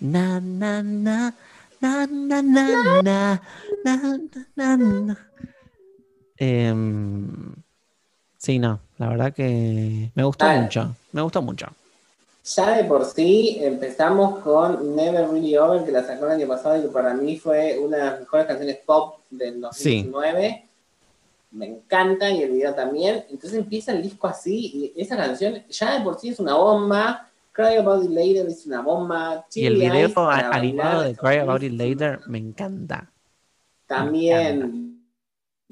na, 0.00 0.40
na, 0.40 0.82
na, 0.82 1.34
na, 1.80 2.06
na, 2.06 2.42
na, 2.42 3.40
na, 3.84 4.18
na, 4.56 4.76
na. 4.76 5.18
Em, 6.38 7.54
sí, 8.36 8.58
no, 8.58 8.80
la 8.98 9.08
verdad 9.08 9.32
que 9.32 10.10
me 10.14 10.24
gustó 10.24 10.46
mucho, 10.50 10.94
me 11.12 11.22
gustó 11.22 11.40
mucho. 11.40 11.66
Ya 12.46 12.76
de 12.76 12.84
por 12.84 13.04
sí 13.04 13.58
empezamos 13.60 14.38
con 14.38 14.94
Never 14.94 15.28
Really 15.28 15.56
Over, 15.56 15.84
que 15.84 15.90
la 15.90 16.04
sacó 16.04 16.26
el 16.26 16.32
año 16.32 16.46
pasado 16.46 16.78
y 16.78 16.82
que 16.82 16.88
para 16.88 17.12
mí 17.12 17.36
fue 17.36 17.76
una 17.76 17.96
de 17.96 18.04
las 18.04 18.20
mejores 18.20 18.46
canciones 18.46 18.78
pop 18.86 19.18
del 19.28 19.60
2019. 19.60 20.64
Me 21.50 21.66
encanta 21.66 22.30
y 22.30 22.42
el 22.42 22.52
video 22.52 22.72
también. 22.72 23.24
Entonces 23.30 23.58
empieza 23.58 23.90
el 23.90 24.00
disco 24.00 24.28
así 24.28 24.92
y 24.94 25.00
esa 25.00 25.16
canción 25.16 25.64
ya 25.68 25.98
de 25.98 26.04
por 26.04 26.20
sí 26.20 26.28
es 26.28 26.38
una 26.38 26.54
bomba. 26.54 27.28
Cry 27.50 27.78
About 27.78 28.04
It 28.04 28.10
Later 28.10 28.46
es 28.46 28.64
una 28.64 28.80
bomba. 28.80 29.44
Y 29.52 29.66
el 29.66 29.74
video 29.74 30.28
animado 30.52 31.02
de 31.02 31.16
Cry 31.16 31.38
About 31.38 31.64
It. 31.64 31.72
Later 31.72 32.20
me 32.28 32.38
encanta. 32.38 33.10
También, 33.88 35.02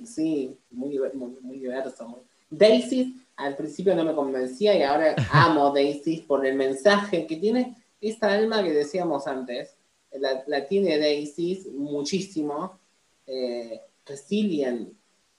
sí, 0.04 0.58
muy, 0.72 0.98
muy, 1.14 1.36
muy 1.40 1.58
diverso. 1.60 2.24
Daisy 2.50 3.23
al 3.36 3.56
principio 3.56 3.94
no 3.94 4.04
me 4.04 4.14
convencía 4.14 4.76
y 4.76 4.82
ahora 4.82 5.14
amo 5.32 5.72
Daisy 5.72 6.24
por 6.26 6.46
el 6.46 6.56
mensaje 6.56 7.26
que 7.26 7.36
tiene 7.36 7.76
esta 8.00 8.32
alma 8.32 8.62
que 8.62 8.72
decíamos 8.72 9.26
antes. 9.26 9.76
La, 10.12 10.44
la 10.46 10.66
tiene 10.66 10.98
Daisy 10.98 11.72
muchísimo. 11.76 12.78
Eh, 13.26 13.80
Resilient, 14.06 14.92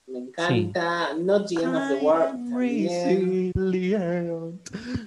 me 0.08 0.18
encanta. 0.18 1.14
Not 1.14 1.48
the 1.48 1.62
End 1.62 1.74
of 1.76 1.88
the 1.88 2.04
World. 2.04 2.50
también. 2.50 3.52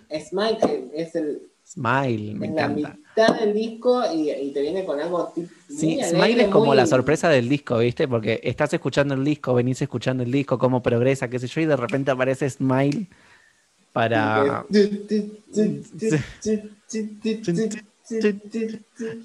Smile, 0.10 0.58
es, 0.94 1.16
el, 1.16 1.50
Smile, 1.66 2.34
me 2.36 2.48
encanta. 2.48 2.98
Mitad 3.20 3.40
del 3.40 3.54
disco 3.54 4.04
y, 4.14 4.32
y 4.32 4.52
te 4.52 4.62
viene 4.62 4.86
con 4.86 5.00
algo 5.00 5.34
Sí, 5.68 6.00
Smile 6.04 6.44
es 6.44 6.50
como 6.50 6.68
muy- 6.68 6.78
la 6.78 6.86
sorpresa 6.86 7.30
del 7.30 7.48
disco, 7.48 7.78
¿viste? 7.78 8.08
Porque 8.08 8.40
estás 8.44 8.74
escuchando 8.74 9.14
el 9.14 9.24
disco, 9.24 9.54
venís 9.54 9.82
escuchando 9.82 10.24
el 10.24 10.32
disco, 10.32 10.58
cómo 10.58 10.82
progresa, 10.82 11.30
qué 11.30 11.40
sé 11.40 11.48
yo, 11.48 11.62
y 11.62 11.66
de 11.66 11.76
repente 11.76 12.12
aparece 12.12 12.50
Smile 12.50 13.08
para... 13.94 14.66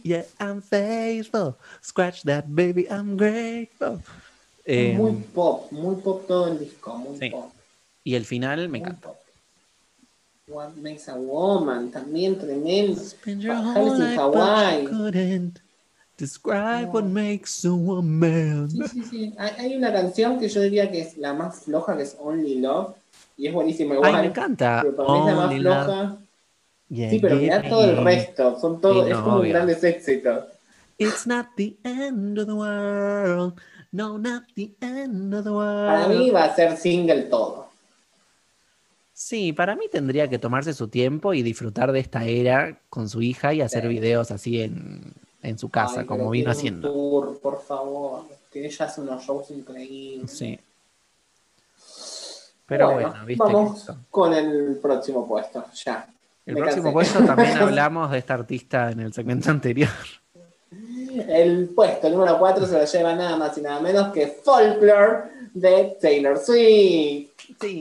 Yeah, 0.03 0.27
I'm 0.39 0.61
faithful. 0.61 1.57
Scratch 1.83 2.23
that 2.25 2.45
baby, 2.49 2.87
I'm 2.91 3.17
grateful. 3.17 4.03
Eh, 4.67 4.95
muy 4.95 5.13
pop, 5.35 5.73
muy 5.73 5.97
pop 5.97 6.27
todo 6.27 6.49
el 6.49 6.59
disco, 6.59 6.95
muy 6.97 7.19
sí. 7.19 7.31
pop. 7.31 7.51
y 8.03 8.15
el 8.15 8.27
final 8.27 8.69
me 8.69 8.79
muy 8.79 8.81
encanta. 8.81 9.09
pop. 9.09 9.24
What 10.47 10.77
Makes 10.77 11.09
a 11.09 11.15
Woman, 11.17 11.91
también 11.91 12.39
tremendo. 12.39 13.01
Spend 13.01 13.41
your 13.41 13.55
Alice 13.55 13.79
whole 13.79 13.95
in 13.95 13.99
life, 14.01 14.17
but 14.17 14.35
Hawaii. 14.35 14.83
you 14.83 14.89
couldn't 14.89 15.61
describe 16.19 16.93
what 16.93 17.05
makes 17.07 17.65
a 17.65 17.73
woman. 17.75 18.69
Sí, 18.69 18.83
sí, 18.89 19.03
sí. 19.05 19.35
Hay, 19.39 19.51
hay 19.59 19.77
una 19.77 19.91
canción 19.91 20.39
que 20.39 20.49
yo 20.51 20.61
diría 20.61 20.91
que 20.91 21.01
es 21.01 21.17
la 21.17 21.33
más 21.33 21.61
floja, 21.65 21.97
que 21.97 22.03
es 22.03 22.17
Only 22.21 22.57
Love. 22.61 22.95
Y 23.39 23.47
es 23.47 23.55
buenísima 23.55 23.95
igual. 23.95 24.15
Ay, 24.15 24.21
me 24.21 24.29
encanta. 24.29 24.81
Pero 24.83 24.97
para 24.97 25.09
mí 25.13 25.19
es 25.19 25.25
la 25.25 25.35
más 25.35 25.55
floja. 25.55 26.17
Yeah, 26.91 27.11
Sí, 27.11 27.19
pero 27.21 27.37
mirá 27.37 27.63
todo 27.67 27.85
el 27.85 28.05
resto. 28.05 28.61
Son 28.61 28.81
todos, 28.83 29.09
es 29.09 29.17
como 29.17 29.37
obvio. 29.37 29.51
grandes 29.55 29.83
éxitos. 29.83 30.45
It's 30.99 31.27
not 31.27 31.47
the 31.57 31.75
end 31.85 32.39
of 32.39 32.47
the 32.47 32.55
world. 32.55 33.55
No, 33.93 34.19
not 34.19 34.43
the 34.55 34.75
end 34.83 35.35
of 35.35 35.45
the 35.45 35.51
world. 35.51 35.87
Para 35.89 36.09
mí 36.09 36.31
va 36.31 36.45
a 36.45 36.55
ser 36.55 36.77
single 36.77 37.23
todo. 37.23 37.64
Sí, 39.27 39.55
para 39.55 39.75
mí 39.75 39.87
tendría 39.91 40.29
que 40.29 40.39
tomarse 40.39 40.75
su 40.75 40.89
tiempo 40.89 41.33
y 41.33 41.43
disfrutar 41.43 41.93
de 41.93 42.01
esta 42.01 42.25
era 42.27 42.79
con 42.91 43.09
su 43.09 43.23
hija 43.23 43.55
y 43.55 43.63
hacer 43.63 43.81
Sí. 43.85 43.89
videos 43.89 44.31
así 44.31 44.61
en, 44.61 45.15
en 45.43 45.59
su 45.59 45.71
casa, 45.71 46.01
Ay, 46.01 46.07
como 46.07 46.29
vino 46.29 46.51
un 46.51 46.51
haciendo. 46.51 46.93
tour, 46.93 47.41
por 47.41 47.63
favor. 47.63 48.25
Que 48.53 48.67
ella 48.67 48.85
hace 48.85 49.01
unos 49.01 49.25
shows 49.25 49.51
increíbles. 49.51 50.31
Sí. 50.31 50.61
Pero 52.67 52.93
bueno, 52.93 53.15
viste 53.25 53.45
que 53.47 53.53
Vamos 53.53 53.91
con 54.11 54.35
el 54.35 54.79
próximo 54.83 55.27
puesto. 55.27 55.65
Ya. 55.87 56.07
El 56.45 56.57
Me 56.57 56.61
próximo 56.61 56.93
cansé. 56.93 57.13
puesto 57.15 57.25
también 57.25 57.57
hablamos 57.63 58.11
de 58.11 58.19
esta 58.19 58.35
artista 58.35 58.91
en 58.91 59.01
el 59.01 59.15
segmento 59.15 59.51
anterior. 59.51 59.89
El 61.29 61.71
puesto 61.75 62.11
número 62.11 62.39
4 62.39 62.67
se 62.67 62.73
lo 62.79 62.85
lleva 62.85 63.15
nada 63.15 63.39
más 63.39 63.57
y 63.57 63.63
nada 63.63 63.81
menos 63.81 64.13
que 64.13 64.27
Folklore 64.27 65.31
de 65.55 65.97
Taylor 65.99 66.37
Swift. 66.37 67.31
Sí. 67.59 67.81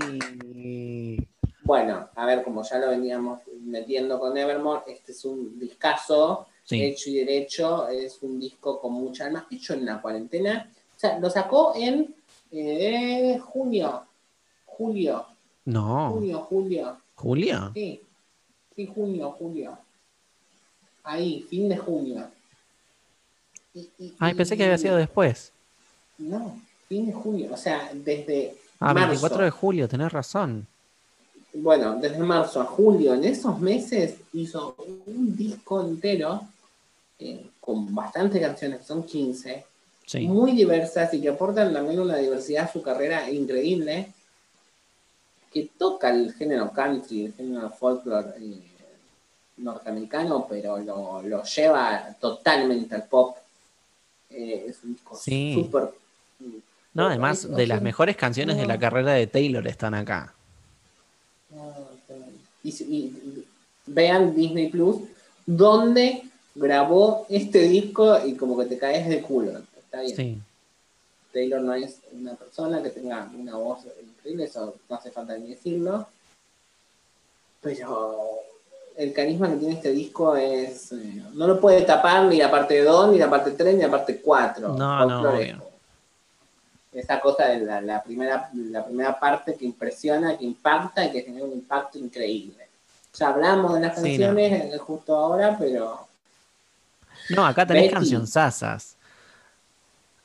Bueno, 1.63 2.09
a 2.15 2.25
ver, 2.25 2.43
como 2.43 2.61
ya 2.63 2.77
lo 2.79 2.89
veníamos 2.89 3.39
metiendo 3.61 4.19
con 4.19 4.37
Evermore, 4.37 4.81
este 4.87 5.13
es 5.13 5.23
un 5.25 5.57
discazo 5.59 6.47
Sí. 6.65 6.81
hecho 6.81 7.09
y 7.09 7.15
derecho, 7.15 7.87
es 7.89 8.19
un 8.21 8.39
disco 8.39 8.79
con 8.79 8.93
mucha 8.93 9.25
alma, 9.25 9.47
hecho 9.51 9.73
en 9.73 9.85
la 9.85 10.01
cuarentena. 10.01 10.69
O 10.95 10.99
sea, 10.99 11.19
lo 11.19 11.29
sacó 11.29 11.73
en 11.75 12.13
eh, 12.51 13.39
junio, 13.39 14.03
julio, 14.65 15.25
No. 15.65 16.11
junio, 16.11 16.39
julio, 16.49 16.97
Julia. 17.15 17.71
sí, 17.73 17.99
sí, 18.75 18.85
junio, 18.93 19.31
julio. 19.31 19.77
Ahí, 21.03 21.41
fin 21.49 21.67
de 21.67 21.77
junio. 21.77 22.29
Y- 23.73 23.89
y- 23.99 24.13
Ay, 24.19 24.35
pensé 24.35 24.55
que 24.55 24.63
había 24.65 24.77
sido 24.77 24.95
después. 24.97 25.51
No, 26.19 26.61
fin 26.87 27.07
de 27.07 27.13
junio, 27.13 27.49
o 27.51 27.57
sea, 27.57 27.89
desde 27.93 28.55
Ah, 28.79 28.93
marzo. 28.93 29.07
24 29.09 29.43
de 29.43 29.49
julio, 29.49 29.87
tenés 29.89 30.11
razón. 30.13 30.67
Bueno, 31.53 31.95
desde 31.99 32.17
marzo 32.19 32.61
a 32.61 32.65
julio, 32.65 33.13
en 33.13 33.23
esos 33.25 33.59
meses 33.59 34.15
hizo 34.33 34.75
un 35.05 35.35
disco 35.35 35.81
entero 35.81 36.41
eh, 37.19 37.45
con 37.59 37.93
bastantes 37.93 38.41
canciones, 38.41 38.85
son 38.85 39.03
15, 39.03 39.65
Sí. 40.05 40.27
muy 40.27 40.51
diversas 40.51 41.13
y 41.13 41.21
que 41.21 41.29
aportan 41.29 41.71
también 41.73 41.97
una 41.99 42.17
diversidad 42.17 42.65
a 42.65 42.71
su 42.71 42.81
carrera 42.81 43.29
increíble, 43.31 44.11
que 45.51 45.69
toca 45.77 46.09
el 46.09 46.33
género 46.33 46.71
country, 46.71 47.25
el 47.27 47.33
género 47.33 47.69
folklore 47.69 48.31
eh, 48.37 48.59
norteamericano, 49.57 50.45
pero 50.49 50.77
lo, 50.79 51.21
lo 51.21 51.43
lleva 51.43 52.13
totalmente 52.19 52.95
al 52.95 53.03
pop. 53.03 53.37
Eh, 54.29 54.65
es 54.69 54.83
un 54.83 54.93
disco 54.93 55.15
Sí. 55.15 55.53
súper... 55.55 55.91
No, 56.95 57.07
además, 57.07 57.49
de 57.49 57.65
las 57.65 57.81
mejores 57.81 58.15
canciones 58.17 58.57
de 58.57 58.65
la 58.67 58.77
carrera 58.77 59.13
de 59.13 59.25
Taylor 59.27 59.65
están 59.67 59.93
acá. 59.93 60.33
Y, 62.63 62.69
y- 62.69 62.95
y 62.95 63.47
vean 63.87 64.33
Disney 64.35 64.69
Plus, 64.69 64.97
donde 65.45 66.23
grabó 66.55 67.25
este 67.29 67.59
disco 67.63 68.17
y 68.25 68.35
como 68.35 68.57
que 68.57 68.65
te 68.65 68.77
caes 68.77 69.07
de 69.09 69.21
culo. 69.21 69.59
Está 69.77 70.01
bien. 70.01 70.15
Sí. 70.15 70.41
Taylor 71.33 71.61
no 71.61 71.73
es 71.73 71.97
una 72.11 72.35
persona 72.35 72.81
que 72.83 72.89
tenga 72.91 73.29
una 73.37 73.55
voz 73.55 73.79
increíble, 74.01 74.45
eso 74.45 74.75
no 74.87 74.95
hace 74.95 75.09
falta 75.11 75.35
ni 75.37 75.49
decirlo. 75.49 76.05
Pero 77.61 78.19
el 78.95 79.13
carisma 79.13 79.49
que 79.49 79.55
tiene 79.57 79.73
este 79.75 79.91
disco 79.91 80.35
es. 80.35 80.91
eh, 80.91 81.23
no 81.33 81.47
lo 81.47 81.59
puede 81.59 81.81
tapar 81.81 82.25
ni 82.25 82.37
la 82.37 82.51
parte 82.51 82.83
2, 82.83 83.11
ni 83.11 83.17
la 83.17 83.29
parte 83.29 83.51
3, 83.51 83.75
ni 83.75 83.81
la 83.81 83.89
parte 83.91 84.17
4. 84.21 84.69
No, 84.69 85.05
no, 85.07 85.21
obvio. 85.55 85.72
Esa 86.93 87.19
cosa 87.19 87.47
de 87.47 87.59
la, 87.61 87.81
la 87.81 88.03
primera, 88.03 88.49
la 88.53 88.85
primera 88.85 89.19
parte 89.19 89.55
que 89.55 89.65
impresiona, 89.65 90.37
que 90.37 90.45
impacta 90.45 91.05
y 91.05 91.11
que 91.11 91.21
genera 91.23 91.45
un 91.45 91.53
impacto 91.53 91.97
increíble. 91.97 92.67
Ya 93.17 93.29
hablamos 93.29 93.73
de 93.73 93.79
las 93.81 93.95
Sí, 93.95 94.01
no. 94.01 94.07
canciones 94.27 94.73
eh, 94.73 94.77
justo 94.77 95.15
ahora, 95.15 95.55
pero 95.57 96.07
No, 97.29 97.45
acá 97.45 97.65
tenés 97.65 97.91
cancionzasas. 97.91 98.95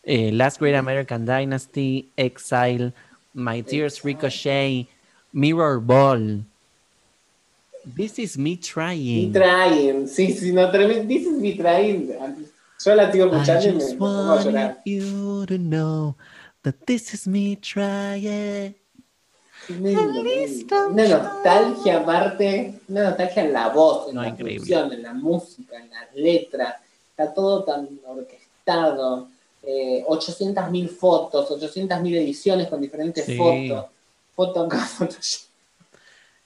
Eh, 0.02 0.32
Last 0.32 0.58
Great 0.60 0.76
American 0.76 1.24
Dynasty, 1.26 2.08
Exile, 2.16 2.92
My 3.34 3.62
Tears 3.62 4.02
Ricochet, 4.02 4.86
Mirror 5.32 5.80
Ball. 5.80 6.44
This 7.96 8.18
is 8.18 8.36
me 8.36 8.50
Me 8.50 8.56
trying. 8.56 9.32
Trying, 9.32 10.08
sí, 10.08 10.32
sí, 10.32 10.52
no. 10.52 10.70
This 10.70 11.26
is 11.26 11.38
me 11.40 11.54
trying. 11.56 12.12
Yo 12.84 12.94
la 12.94 13.10
sigo 13.10 13.26
escuchando 13.26 13.68
y 13.68 13.72
me, 13.72 13.94
pongo 13.94 14.32
a 14.32 14.42
llorar. 14.44 14.78
you 14.84 15.44
to 15.46 15.58
know 15.58 16.14
that 16.72 16.86
this 16.86 17.14
is 17.14 17.26
me 17.26 17.56
trying. 17.56 18.74
Una 19.68 21.06
nostalgia 21.08 21.98
aparte, 21.98 22.80
una 22.88 23.02
nostalgia 23.10 23.44
en 23.44 23.52
la 23.52 23.68
voz, 23.68 24.08
en 24.08 24.14
No, 24.14 24.22
la 24.22 24.28
increíble. 24.28 24.54
producción, 24.66 24.92
en 24.92 25.02
la 25.02 25.12
música, 25.14 25.76
en 25.78 25.90
las 25.90 26.14
letras. 26.14 26.76
Está 27.10 27.34
todo 27.34 27.64
tan 27.64 27.88
orquestado. 28.06 29.28
Eh, 29.62 30.04
800.000 30.06 30.88
fotos, 30.88 31.50
800.000 31.50 32.16
ediciones 32.16 32.68
con 32.68 32.80
diferentes 32.80 33.26
Sí. 33.26 33.36
fotos. 33.36 33.86
Foto 34.34 34.64
acá, 34.64 34.78
foto 34.78 35.16
allá. 35.16 35.38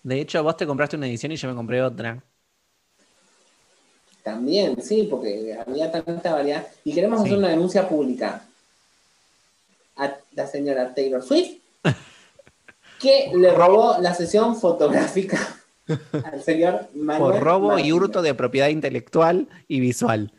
De 0.03 0.21
hecho, 0.21 0.43
vos 0.43 0.57
te 0.57 0.67
compraste 0.67 0.97
una 0.97 1.07
edición 1.07 1.31
y 1.31 1.37
yo 1.37 1.49
me 1.49 1.55
compré 1.55 1.83
otra. 1.83 2.23
También, 4.25 4.81
sí, 4.83 5.07
porque 5.11 5.57
había 5.65 5.91
tanta 5.93 6.33
variedad. 6.33 6.67
Y 6.85 6.93
queremos 6.95 7.21
Sí. 7.21 7.27
hacer 7.27 7.39
una 7.39 7.49
denuncia 7.49 7.89
pública 7.89 8.45
a 9.97 10.15
la 10.33 10.47
señora 10.47 10.95
Taylor 10.95 11.23
Swift, 11.23 11.59
que 13.01 13.31
le 13.35 13.53
robó 13.53 13.97
la 14.01 14.15
sesión 14.15 14.57
fotográfica 14.57 15.39
al 16.33 16.43
señor 16.43 16.89
Manuel. 16.95 17.33
Por 17.33 17.43
robo 17.43 17.79
y 17.79 17.93
hurto 17.93 18.23
de 18.23 18.35
propiedad 18.35 18.69
intelectual 18.69 19.49
y 19.69 19.81
visual. 19.81 20.33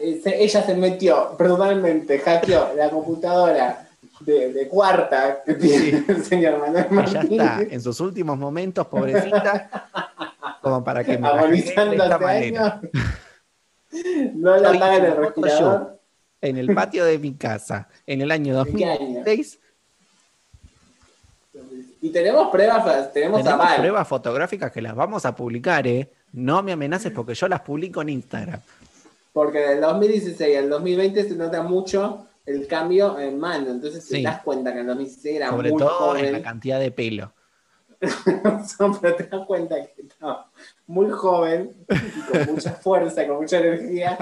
Eh, 0.00 0.20
se- 0.22 0.42
ella 0.42 0.62
se 0.64 0.74
metió 0.74 1.34
personalmente, 1.36 2.18
hackeó 2.20 2.70
la 2.74 2.88
computadora 2.88 3.86
de, 4.20 4.52
de 4.52 4.66
cuarta 4.68 5.42
que 5.44 5.54
tiene 5.54 6.04
el 6.08 6.24
señor 6.24 6.58
Manuel 6.58 6.86
Que 6.88 7.12
ya 7.12 7.20
está 7.20 7.62
en 7.62 7.80
sus 7.80 8.00
últimos 8.00 8.38
momentos, 8.38 8.86
pobrecita, 8.86 9.88
como 10.62 10.82
para 10.82 11.04
que 11.04 11.18
me 11.18 11.28
de 11.48 11.58
esta 11.58 12.18
manera. 12.18 12.80
años. 12.80 12.90
No 14.34 14.56
la 14.56 14.96
en 14.96 15.04
el 15.04 15.16
respirador. 15.16 15.97
En 16.40 16.56
el 16.56 16.72
patio 16.74 17.04
de 17.04 17.18
mi 17.18 17.34
casa, 17.34 17.88
en 18.06 18.20
el 18.22 18.30
año 18.30 18.64
¿De 18.64 18.72
qué 18.72 18.84
año? 18.84 18.98
2006, 19.24 19.58
Y 22.00 22.10
tenemos 22.10 22.48
pruebas, 22.50 23.12
tenemos, 23.12 23.42
tenemos 23.42 23.72
pruebas 23.74 24.06
fotográficas 24.06 24.70
que 24.70 24.80
las 24.80 24.94
vamos 24.94 25.26
a 25.26 25.34
publicar, 25.34 25.86
¿eh? 25.86 26.08
No 26.32 26.62
me 26.62 26.72
amenaces 26.72 27.10
porque 27.12 27.34
yo 27.34 27.48
las 27.48 27.60
publico 27.62 28.02
en 28.02 28.10
Instagram. 28.10 28.60
Porque 29.32 29.58
del 29.58 29.80
2016 29.80 30.58
al 30.58 30.70
2020 30.70 31.28
se 31.28 31.34
nota 31.34 31.62
mucho 31.62 32.26
el 32.46 32.66
cambio 32.66 33.18
en 33.18 33.38
mano. 33.38 33.70
Entonces 33.70 34.04
Sí. 34.04 34.16
te 34.16 34.22
das 34.22 34.42
cuenta 34.42 34.72
que 34.72 34.78
en 34.78 34.82
el 34.82 34.86
2016 34.88 35.36
era 35.36 35.50
Sobre 35.50 35.70
muy 35.70 35.78
todo 35.78 36.16
en 36.16 36.32
la 36.32 36.42
cantidad 36.42 36.78
de 36.78 36.90
pelo. 36.92 37.32
pero 39.00 39.16
te 39.16 39.24
das 39.24 39.46
cuenta 39.46 39.74
que 39.74 40.02
estaba 40.02 40.50
muy 40.86 41.10
joven 41.10 41.72
y 41.88 42.20
con 42.30 42.54
mucha 42.54 42.72
fuerza, 42.74 43.26
con 43.26 43.36
mucha 43.38 43.58
energía. 43.58 44.16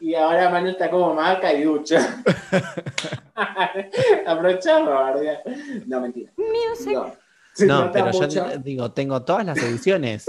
Y 0.00 0.14
ahora 0.14 0.50
Manu 0.50 0.68
está 0.70 0.90
como 0.90 1.14
maca 1.14 1.52
y 1.52 1.62
ducha. 1.62 2.22
Aprovechalo, 4.26 4.90
¿verdad? 4.90 5.38
No, 5.86 6.00
mentira. 6.00 6.32
No, 6.36 6.74
se 7.54 7.66
No, 7.66 7.90
pero 7.92 8.10
yo 8.10 8.20
mucho. 8.20 8.58
digo, 8.58 8.90
tengo 8.92 9.22
todas 9.22 9.46
las 9.46 9.58
ediciones. 9.58 10.26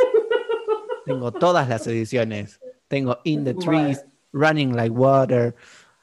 tengo 1.05 1.31
todas 1.31 1.67
las 1.67 1.85
ediciones. 1.87 2.59
Tengo 2.87 3.19
In 3.23 3.43
the 3.43 3.53
Trees, 3.55 4.05
Running 4.31 4.75
Like 4.75 4.91
Water, 4.91 5.55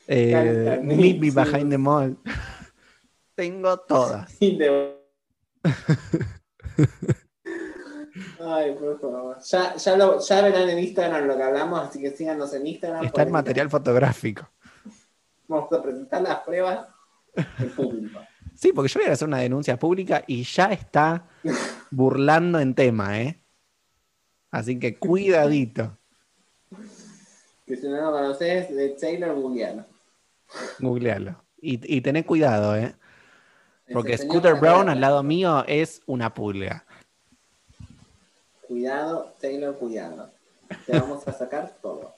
eh, 0.08 0.80
Meet 0.82 1.20
Me. 1.20 1.30
Behind 1.30 1.70
the 1.70 1.78
Mall. 1.78 2.16
tengo 3.36 3.76
todas. 3.78 4.36
Y 4.40 4.58
te- 4.58 4.96
Ay, 8.44 8.74
por 8.74 8.98
favor. 9.00 9.38
Ya, 9.40 9.76
ya, 9.76 9.96
lo, 9.96 10.18
ya 10.18 10.42
verán 10.42 10.68
en 10.68 10.78
Instagram 10.78 11.26
lo 11.26 11.36
que 11.36 11.42
hablamos, 11.42 11.88
así 11.88 12.00
que 12.00 12.10
síganos 12.10 12.52
en 12.54 12.66
Instagram. 12.66 13.04
Está 13.04 13.22
el 13.22 13.30
material 13.30 13.70
fotográfico. 13.70 14.48
Vamos 15.46 15.72
a 15.72 15.82
presentar 15.82 16.22
las 16.22 16.40
pruebas 16.40 16.88
al 17.58 17.68
público. 17.68 18.20
Sí, 18.54 18.72
porque 18.72 18.88
yo 18.88 19.00
voy 19.00 19.08
a 19.08 19.12
hacer 19.12 19.28
una 19.28 19.38
denuncia 19.38 19.78
pública 19.78 20.24
y 20.26 20.42
ya 20.42 20.66
está 20.66 21.26
burlando 21.90 22.58
en 22.58 22.74
tema, 22.74 23.20
¿eh? 23.20 23.40
Así 24.50 24.78
que 24.78 24.98
cuidadito. 24.98 25.96
Que 27.66 27.76
si 27.76 27.88
no 27.88 27.96
lo 27.96 28.12
conoces, 28.12 28.74
de 28.74 28.90
Taylor 28.90 29.34
Googleano. 29.34 29.86
Googlealo. 30.80 31.42
Y, 31.60 31.96
y 31.96 32.00
tené 32.00 32.26
cuidado, 32.26 32.76
¿eh? 32.76 32.94
Porque 33.92 34.18
Scooter 34.18 34.54
Brown 34.56 34.88
al 34.88 35.00
lado 35.00 35.22
mío 35.22 35.64
es 35.66 36.02
una 36.06 36.34
pulga. 36.34 36.84
Cuidado, 38.72 39.34
Taylor, 39.38 39.76
cuidado. 39.76 40.30
Te 40.86 40.92
vamos 40.98 41.28
a 41.28 41.32
sacar 41.34 41.76
todo. 41.82 42.14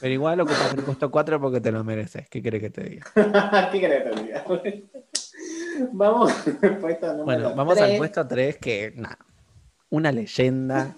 Pero 0.00 0.14
igual 0.14 0.40
ocupas 0.40 0.72
el 0.72 0.82
puesto 0.82 1.10
4 1.10 1.38
porque 1.38 1.60
te 1.60 1.70
lo 1.70 1.84
mereces. 1.84 2.26
¿Qué 2.30 2.42
querés 2.42 2.62
que 2.62 2.70
te 2.70 2.84
diga? 2.84 3.04
¿Qué 3.70 3.80
querés 3.80 4.04
que 4.04 4.10
te 4.10 4.22
diga? 4.22 4.44
Vamos 5.92 6.32
al 6.62 6.78
puesto 6.78 7.06
número 7.08 7.24
Bueno, 7.24 7.54
vamos 7.54 7.78
al 7.78 7.96
puesto 7.98 8.26
3 8.26 8.56
que, 8.56 8.92
nada, 8.96 9.18
una 9.90 10.10
leyenda 10.10 10.96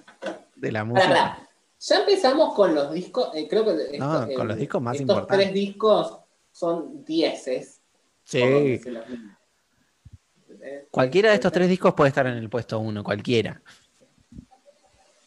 de 0.55 0.73
la 0.73 0.85
música. 0.85 1.39
Ya 1.81 1.99
empezamos 1.99 2.55
con 2.55 2.75
los 2.77 2.93
discos. 2.93 3.35
eh, 3.35 3.49
creo 3.49 3.65
que 3.65 3.99
No, 3.99 4.29
con 4.37 4.45
eh, 4.45 4.45
los 4.45 4.57
discos 4.57 4.81
más 4.83 4.95
estos 4.95 5.03
importantes. 5.09 5.39
tres 5.47 5.55
discos 5.55 6.19
son 6.53 7.05
dieces. 7.05 7.81
Sí. 8.23 8.39
Eh, 10.63 10.87
cualquiera 10.91 11.31
de 11.31 11.35
estos 11.37 11.51
tres 11.51 11.69
discos 11.69 11.93
puede 11.95 12.09
estar 12.09 12.27
en 12.27 12.35
el 12.35 12.49
puesto 12.49 12.79
1, 12.79 13.03
cualquiera. 13.03 13.61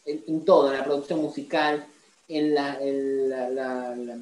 En, 0.06 0.24
en 0.26 0.44
todo, 0.44 0.70
en 0.72 0.78
la 0.78 0.84
producción 0.84 1.20
musical, 1.20 1.84
en 2.28 2.54
la, 2.54 2.78
en 2.80 3.28
la- 3.28 3.48
la- 3.50 3.94
la- 3.96 4.18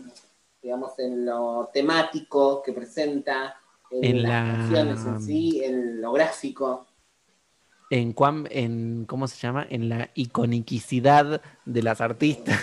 digamos, 0.63 0.99
en 0.99 1.27
lo 1.27 1.71
temático 1.73 2.63
que 2.63 2.73
presenta, 2.73 3.57
en, 3.91 4.05
En 4.05 4.23
las 4.23 4.31
la- 4.31 4.53
canciones 4.57 4.99
en 5.07 5.23
sí, 5.23 5.63
en 5.63 6.01
lo 6.01 6.13
gráfico. 6.13 6.87
En, 7.91 8.13
cuán- 8.15 8.49
en 8.51 9.05
¿cómo 9.07 9.29
se 9.29 9.37
llama? 9.37 9.67
En 9.69 9.89
la 9.89 10.11
iconicidad 10.15 11.41
de 11.65 11.83
las 11.83 12.01
artistas. 12.01 12.59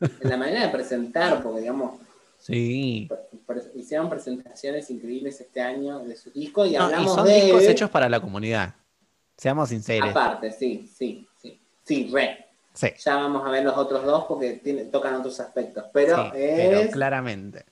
en 0.00 0.28
la 0.28 0.36
manera 0.36 0.66
de 0.66 0.68
presentar, 0.72 1.42
porque 1.42 1.60
digamos, 1.60 2.00
Sí. 2.38 3.08
pre- 3.46 3.62
hicieron 3.76 4.10
presentaciones 4.10 4.90
increíbles 4.90 5.40
este 5.40 5.60
año 5.60 6.00
de 6.00 6.16
sus 6.16 6.34
discos 6.34 6.66
y 6.66 6.72
No, 6.72 6.78
y 6.78 6.82
hablamos 6.82 7.14
son 7.14 7.24
de 7.26 7.40
discos 7.40 7.62
hechos 7.62 7.88
para 7.88 8.08
la 8.08 8.20
comunidad. 8.20 8.74
Seamos 9.36 9.68
sinceros. 9.68 10.10
aparte, 10.10 10.50
sí, 10.50 10.90
sí, 10.92 11.26
sí, 11.40 11.60
sí, 11.84 12.10
re. 12.12 12.46
Sí, 12.74 12.88
Ya 13.04 13.16
vamos 13.16 13.46
a 13.46 13.50
ver 13.50 13.64
los 13.64 13.76
otros 13.76 14.04
dos 14.04 14.24
porque 14.24 14.54
tiene- 14.54 14.84
tocan 14.86 15.14
otros 15.16 15.38
aspectos, 15.40 15.84
pero 15.92 16.16
sí, 16.16 16.30
pero 16.32 16.78
es 16.80 16.90
claramente. 16.92 17.66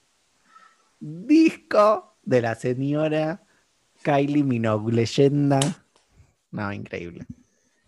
Disco 0.99 2.17
de 2.23 2.43
la 2.43 2.55
señora 2.55 3.43
Kylie 4.03 4.45
Minogue, 4.45 4.93
leyenda. 4.93 5.61
No, 6.51 6.73
increíble. 6.73 7.25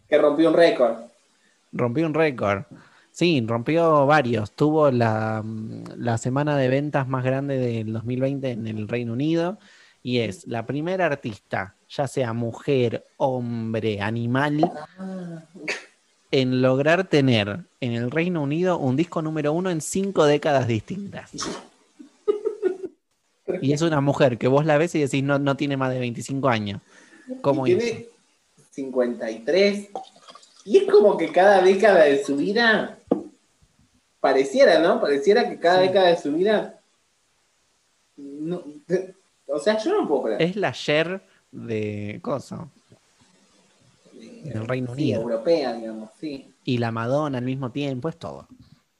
que 0.08 0.18
rompió 0.18 0.48
un 0.50 0.54
récord. 0.54 0.96
Rompió 1.72 2.06
un 2.06 2.14
récord. 2.14 2.64
Sí, 3.10 3.42
rompió 3.46 4.06
varios. 4.06 4.52
Tuvo 4.52 4.90
la, 4.90 5.42
mm, 5.44 5.84
la 5.96 6.16
semana 6.18 6.56
de 6.56 6.68
ventas 6.68 7.08
más 7.08 7.24
grande 7.24 7.56
del 7.58 7.92
2020 7.92 8.50
en 8.50 8.66
el 8.66 8.88
Reino 8.88 9.12
Unido 9.14 9.58
y 10.02 10.18
es 10.20 10.46
la 10.46 10.64
primera 10.66 11.06
artista, 11.06 11.76
ya 11.88 12.06
sea 12.08 12.32
mujer, 12.32 13.06
hombre, 13.18 14.00
animal, 14.00 14.60
Ah, 14.98 15.44
en 16.32 16.60
lograr 16.62 17.04
tener 17.04 17.60
en 17.80 17.92
el 17.92 18.10
Reino 18.10 18.42
Unido 18.42 18.78
un 18.78 18.96
disco 18.96 19.22
número 19.22 19.52
uno 19.52 19.70
en 19.70 19.80
cinco 19.80 20.24
décadas 20.24 20.66
distintas. 20.66 21.30
Y 23.60 23.72
es 23.72 23.82
una 23.82 24.00
mujer 24.00 24.38
que 24.38 24.48
vos 24.48 24.64
la 24.64 24.78
ves 24.78 24.94
y 24.94 25.00
decís 25.00 25.22
no, 25.22 25.38
no 25.38 25.56
tiene 25.56 25.76
más 25.76 25.92
de 25.92 26.00
25 26.00 26.48
años. 26.48 26.80
¿Cómo 27.42 27.66
y 27.66 27.76
tiene 27.76 28.06
53. 28.70 29.88
Y 30.64 30.78
es 30.78 30.90
como 30.90 31.16
que 31.16 31.30
cada 31.30 31.60
década 31.62 32.04
de 32.04 32.24
su 32.24 32.36
vida, 32.36 32.98
pareciera, 34.20 34.78
¿no? 34.80 35.00
Pareciera 35.00 35.48
que 35.48 35.58
cada 35.58 35.80
Sí. 35.82 35.88
década 35.88 36.08
de 36.08 36.16
su 36.16 36.32
vida... 36.32 36.80
no- 38.16 38.62
o 39.46 39.58
sea, 39.58 39.76
yo 39.78 40.00
no 40.00 40.08
puedo 40.08 40.22
creer. 40.24 40.42
Es 40.42 40.56
la 40.56 40.72
Cher 40.72 41.20
de 41.50 42.20
Coso. 44.42 44.58
del 44.58 44.68
Reino 44.68 44.94
Sí, 44.94 45.02
Unido. 45.02 45.22
europea, 45.22 45.72
digamos, 45.74 46.10
sí. 46.20 46.52
Y 46.64 46.78
la 46.78 46.90
Madonna 46.92 47.38
al 47.38 47.44
mismo 47.44 47.70
tiempo, 47.70 48.08
es 48.08 48.16
todo. 48.18 48.46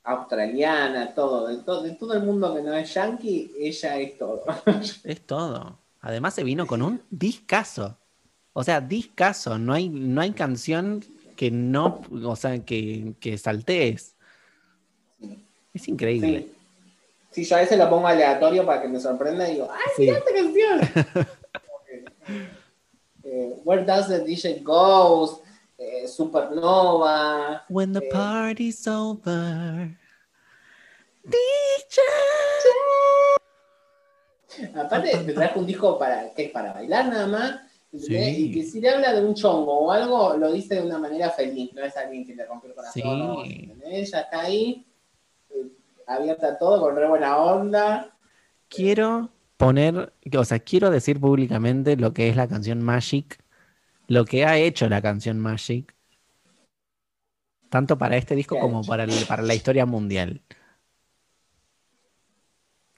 Australiana, 0.05 1.15
todo. 1.15 1.47
De, 1.49 1.59
to- 1.63 1.83
de 1.83 1.93
todo 1.93 2.15
el 2.15 2.23
mundo 2.25 2.55
que 2.55 2.63
no 2.63 2.75
es 2.75 2.93
yankee, 2.95 3.53
ella 3.59 3.99
es 3.99 4.19
todo. 4.19 4.43
Es 5.05 5.21
todo. 5.27 5.79
Además 6.01 6.35
se 6.35 6.43
vino 6.43 6.67
con 6.67 6.83
un 6.83 7.01
discazo. 7.11 7.97
O 8.53 8.65
sea, 8.65 8.81
discazo. 8.81 9.59
No 9.59 9.73
hay, 9.73 9.89
no 9.89 10.21
hay 10.21 10.33
canción 10.33 11.05
que 11.37 11.51
no, 11.51 12.01
o 12.25 12.37
sea, 12.37 12.59
que, 12.65 13.15
que 13.21 13.39
saltees. 13.39 14.17
Es 15.73 15.89
increíble. 15.89 16.41
Sí. 16.41 16.53
Sí, 17.31 17.45
yo 17.45 17.57
a 17.57 17.61
veces 17.61 17.79
lo 17.79 17.89
pongo 17.89 18.07
aleatorio 18.09 18.67
para 18.67 18.83
que 18.83 18.89
me 18.89 19.01
sorprenda 19.01 19.49
y 19.49 19.55
digo, 19.55 19.71
¡ay, 19.73 19.81
Sí. 19.97 20.03
mira 20.03 20.19
esta 20.19 20.35
canción! 20.35 21.27
Eh, 23.33 23.55
Where 23.65 23.83
Does 23.85 24.09
the 24.09 24.21
DJ 24.21 24.63
Goes? 24.63 25.41
Eh, 25.79 26.05
Supernova. 26.07 27.63
When 27.71 27.93
the 27.93 28.03
Eh. 28.05 28.11
party's 28.13 28.87
over. 28.87 29.89
Aparte, 34.75 35.17
te 35.25 35.33
traje 35.33 35.59
un 35.59 35.67
disco 35.67 35.99
para, 35.99 36.33
que 36.35 36.45
es 36.45 36.51
para 36.51 36.73
bailar 36.75 37.07
nada 37.09 37.27
más. 37.27 37.61
Y 37.93 38.53
que 38.53 38.63
si 38.65 38.81
le 38.81 38.91
habla 38.91 39.13
de 39.15 39.25
un 39.25 39.35
chongo 39.35 39.73
o 39.81 39.93
algo, 39.93 40.35
lo 40.37 40.53
dice 40.53 40.75
de 40.77 40.83
una 40.83 40.99
manera 40.99 41.31
feliz. 41.31 41.73
No 41.75 41.83
es 41.83 41.97
alguien 41.97 42.27
que 42.27 42.35
le 42.35 42.45
rompió 42.47 42.69
el 42.71 42.75
corazón. 42.75 43.45
Sí. 43.45 43.73
Ella 43.85 44.21
está 44.21 44.41
ahí, 44.41 44.87
abierta 46.07 46.49
a 46.49 46.59
todo, 46.59 46.81
con 46.81 46.97
re 46.97 47.07
buena 47.09 47.37
onda. 47.39 48.15
Quiero 48.69 49.29
poner, 49.67 50.13
o 50.37 50.45
sea, 50.45 50.59
quiero 50.59 50.91
decir 50.91 51.21
públicamente 51.21 51.97
lo 51.97 52.13
que 52.13 52.29
es 52.29 52.35
la 52.35 52.49
canción 52.49 52.83
Magic, 52.83 53.39
lo 54.09 54.25
que 54.25 54.45
ha 54.45 54.59
hecho 54.59 54.89
la 54.89 55.01
canción 55.01 55.39
Magic, 55.39 55.95
tanto 57.71 57.97
para 57.97 58.17
este 58.17 58.35
disco 58.35 58.57
¿Qué 58.57 58.59
ha 58.59 58.63
como 58.63 58.83
para, 58.83 59.05
el- 59.05 59.25
para 59.29 59.43
la 59.43 59.55
historia 59.55 59.87
mundial. 59.87 60.43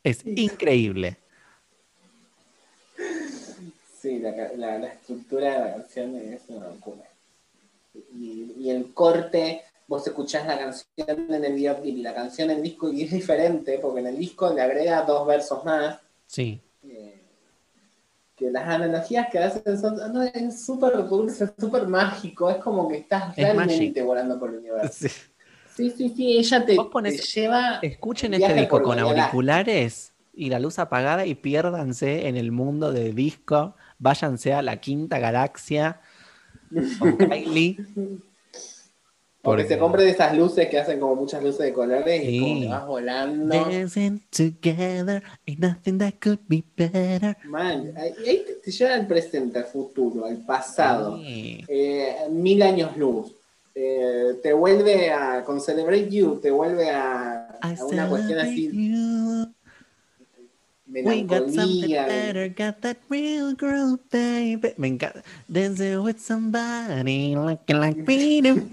Es 0.02 0.24
increíble. 0.24 1.18
Sí, 4.00 4.18
la, 4.20 4.30
la- 4.56 4.78
la 4.78 4.86
estructura 4.86 5.52
de 5.52 5.58
la 5.60 5.74
canción 5.76 6.16
es 6.16 6.42
una 6.48 6.66
locura. 6.68 7.04
Y, 8.14 8.54
y 8.58 8.70
el 8.70 8.94
corte, 8.94 9.62
vos 9.86 10.06
escuchás 10.06 10.46
la 10.46 10.58
canción 10.58 10.86
en 11.30 11.44
el 11.44 11.52
videoclip 11.54 11.96
y 11.98 12.02
la 12.02 12.14
canción 12.14 12.50
en 12.50 12.56
el 12.58 12.62
disco 12.62 12.90
y 12.90 13.02
es 13.02 13.10
diferente, 13.12 13.78
porque 13.80 14.00
en 14.00 14.06
el 14.08 14.18
disco 14.18 14.52
le 14.52 14.62
agrega 14.62 15.02
dos 15.02 15.26
versos 15.26 15.62
más. 15.64 16.00
Sí. 16.34 16.60
que 18.36 18.50
las 18.50 18.66
analogías 18.68 19.28
que 19.30 19.38
hacen 19.38 19.78
son 19.80 19.96
no, 20.12 20.22
es 20.22 20.64
súper 20.64 21.06
dulce, 21.08 21.44
es 21.44 21.52
súper 21.58 21.86
mágico, 21.86 22.50
es 22.50 22.56
como 22.56 22.88
que 22.88 22.96
estás 22.98 23.30
Es 23.38 23.44
realmente 23.44 23.74
magic. 23.90 24.04
volando 24.04 24.38
por 24.40 24.50
el 24.50 24.56
universo. 24.58 25.08
Sí. 25.08 25.14
Sí, 25.76 25.90
sí, 25.90 26.12
sí, 26.16 26.38
ella 26.38 26.64
te, 26.64 26.76
Vos 26.76 26.86
pones- 26.88 27.16
te 27.16 27.22
lleva... 27.40 27.78
Escuchen 27.82 28.34
este 28.34 28.54
disco 28.54 28.80
con 28.82 28.98
auriculares 28.98 30.12
y 30.32 30.48
la 30.50 30.58
luz 30.60 30.78
apagada 30.78 31.26
y 31.26 31.34
piérdanse 31.36 32.26
en 32.28 32.36
el 32.36 32.50
mundo 32.52 32.92
de 32.92 33.12
disco. 33.12 33.74
Váyanse 33.98 34.52
a 34.52 34.62
la 34.62 34.76
quinta 34.80 35.18
galaxia 35.20 36.00
con 36.98 37.16
Kylie. 37.16 37.76
Porque 39.44 39.66
se 39.66 39.78
compre 39.78 40.04
de 40.04 40.10
esas 40.10 40.34
luces 40.34 40.68
que 40.68 40.78
hacen 40.78 40.98
como 40.98 41.14
muchas 41.16 41.42
luces 41.42 41.66
de 41.66 41.72
colores 41.74 42.22
y 42.24 42.40
como 42.40 42.60
que 42.60 42.68
vas 42.68 42.86
volando. 42.86 43.54
Dancing 43.54 44.20
together, 44.30 45.22
ain't 45.46 45.60
nothing 45.60 45.98
that 45.98 46.14
could 46.18 46.38
be 46.48 46.64
better. 46.74 47.36
Man, 47.44 47.92
ahí 47.98 48.42
te, 48.46 48.54
te 48.54 48.70
lleva 48.70 48.94
al 48.94 49.06
presente, 49.06 49.58
al 49.58 49.66
futuro, 49.66 50.24
al 50.24 50.38
pasado. 50.46 51.18
Sí. 51.18 51.62
Eh, 51.68 52.16
mil 52.30 52.62
años 52.62 52.96
luz. 52.96 53.32
Eh, 53.74 54.38
te 54.42 54.54
vuelve 54.54 55.10
a, 55.10 55.44
con 55.44 55.60
Celebrate 55.60 56.08
You, 56.08 56.38
te 56.40 56.50
vuelve 56.50 56.90
a, 56.90 57.58
una 57.90 58.08
cuestión 58.08 58.38
así, 58.38 58.70
you. 58.72 59.52
We 60.86 61.22
got 61.22 61.50
something 61.50 61.90
better, 61.90 62.48
got 62.48 62.80
that 62.82 62.98
real 63.10 63.54
groove, 63.54 63.98
baby. 64.10 64.74
Me 64.78 64.88
encanta. 64.88 65.22
Dancing 65.48 66.02
with 66.02 66.18
somebody 66.18 67.34
looking 67.34 67.80
like 67.80 68.06
me. 68.06 68.70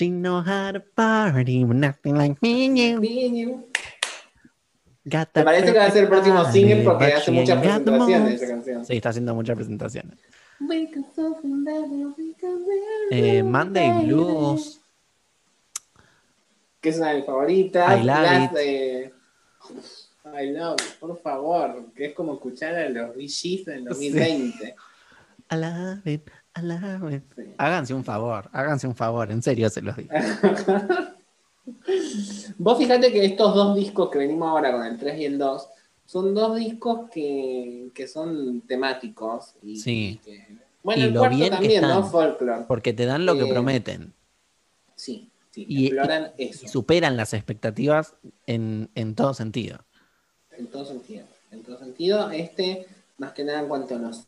She 0.00 0.08
know 0.08 0.40
how 0.40 0.72
to 0.72 0.80
party, 0.80 1.62
but 1.62 1.76
nothing 1.76 2.16
like 2.16 2.40
me 2.40 2.64
and 2.64 2.78
you. 3.36 3.68
Got 5.04 5.28
Me 5.34 5.44
parece 5.44 5.72
que 5.74 5.78
va 5.78 5.84
a 5.84 5.90
ser 5.90 6.04
el 6.04 6.08
próximo 6.08 6.42
single 6.50 6.82
porque 6.84 7.04
but 7.04 7.14
hace 7.16 7.24
she 7.26 7.30
muchas 7.32 7.58
ain't 7.58 7.66
got 7.66 7.84
the 7.84 7.90
presentaciones 7.90 8.34
esa 8.42 8.46
canción. 8.48 8.84
Sí, 8.86 8.96
está 8.96 9.08
haciendo 9.10 9.34
muchas 9.34 9.56
presentaciones. 9.56 10.18
We 10.66 10.90
can 10.90 11.04
soften 11.14 11.64
that, 11.66 11.82
we 11.90 12.34
can 12.40 12.64
Eh, 13.10 13.42
Monday. 13.42 14.06
Blues. 14.06 14.80
Que 16.80 16.88
es 16.88 16.96
una 16.96 17.10
de 17.10 17.16
mis 17.16 17.26
favoritas. 17.26 17.90
I 18.00 18.02
love 18.02 18.06
Las 18.06 18.44
it. 18.44 18.56
de- 18.56 19.12
I 20.42 20.46
love 20.50 20.76
it, 20.80 20.94
por 20.98 21.20
favor. 21.20 21.92
Que 21.94 22.06
es 22.06 22.14
como 22.14 22.32
escuchar 22.34 22.74
a 22.74 22.88
los 22.88 23.14
VGs 23.14 23.68
en 23.68 23.84
2020. 23.84 24.74
I 25.52 25.56
love 25.56 26.06
it, 26.06 26.30
Háganse 27.58 27.94
un 27.94 28.04
favor, 28.04 28.48
háganse 28.52 28.86
un 28.86 28.94
favor, 28.94 29.30
en 29.30 29.42
serio 29.42 29.68
se 29.70 29.82
los 29.82 29.96
digo. 29.96 30.10
Vos 32.58 32.78
fíjate 32.78 33.12
que 33.12 33.24
estos 33.24 33.54
dos 33.54 33.76
discos 33.76 34.10
que 34.10 34.18
venimos 34.18 34.48
ahora 34.48 34.72
con 34.72 34.84
el 34.84 34.98
3 34.98 35.20
y 35.20 35.24
el 35.24 35.38
2 35.38 35.68
son 36.06 36.34
dos 36.34 36.56
discos 36.56 37.08
que, 37.10 37.88
que 37.94 38.08
son 38.08 38.62
temáticos. 38.62 39.54
Y, 39.62 39.76
Sí. 39.76 40.20
y 40.22 40.24
que- 40.24 40.56
bueno, 40.82 41.02
Y 41.02 41.06
el 41.06 41.12
lo 41.14 41.20
cuarto 41.20 41.36
bien 41.36 41.50
que 41.50 41.56
también, 41.56 41.82
¿no? 41.82 42.02
Folklore. 42.04 42.64
Porque 42.66 42.92
te 42.92 43.04
dan 43.06 43.26
lo 43.26 43.34
que 43.36 43.42
Eh, 43.48 43.52
prometen 43.52 44.12
Sí, 44.96 45.30
sí, 45.50 45.64
Y- 45.68 45.86
exploran 45.86 46.32
y 46.36 46.44
eso. 46.48 46.68
superan 46.68 47.16
las 47.16 47.32
expectativas 47.34 48.14
en, 48.46 48.90
en 48.94 49.14
todo 49.14 49.32
sentido. 49.34 49.78
En 50.56 50.66
todo 50.66 50.84
sentido. 50.84 51.26
En 51.52 51.62
todo 51.62 51.78
sentido, 51.78 52.30
este, 52.30 52.86
más 53.18 53.32
que 53.32 53.44
nada 53.44 53.60
en 53.60 53.68
cuanto 53.68 53.94
a 53.94 53.98
los 53.98 54.26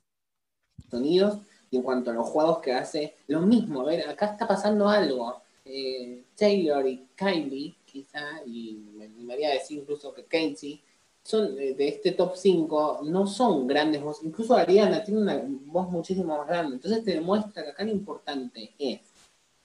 sonidos 0.91 1.39
y 1.73 1.77
en 1.79 1.83
cuanto 1.83 2.11
a 2.11 2.15
los 2.15 2.29
juegos 2.29 2.59
que 2.59 2.75
hace, 2.75 3.15
lo 3.29 3.41
mismo. 3.41 3.81
A 3.81 3.85
ver, 3.85 4.07
acá 4.07 4.27
está 4.27 4.47
pasando 4.47 4.87
algo. 4.89 5.41
Eh, 5.65 6.23
Taylor 6.37 6.87
y 6.87 7.07
Kylie, 7.17 7.75
quizá, 7.87 8.43
y 8.45 8.75
me 8.95 9.07
animaría 9.07 9.49
a 9.49 9.53
decir 9.55 9.79
incluso 9.79 10.13
que 10.13 10.25
Casey, 10.25 10.83
son 11.25 11.59
eh, 11.59 11.73
de 11.73 11.89
este 11.89 12.13
top 12.13 12.37
5, 12.37 13.01
no 13.05 13.27
son 13.27 13.67
grandes 13.67 14.03
voces. 14.03 14.25
Incluso 14.25 14.55
Ariana 14.55 15.03
tiene 15.03 15.23
una 15.23 15.43
voz 15.65 15.89
muchísimo 15.89 16.37
más 16.37 16.47
grande. 16.47 16.75
Entonces 16.77 17.03
te 17.03 17.13
demuestra 17.13 17.65
que 17.65 17.71
acá 17.71 17.85
lo 17.85 17.93
importante 17.93 18.75
es 18.79 19.01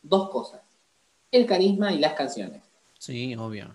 dos 0.01 0.29
cosas: 0.29 0.61
el 1.29 1.45
carisma 1.45 1.91
y 1.91 1.99
las 1.99 2.13
canciones. 2.13 2.63
Sí, 2.97 3.35
obvio. 3.35 3.65
El 3.65 3.73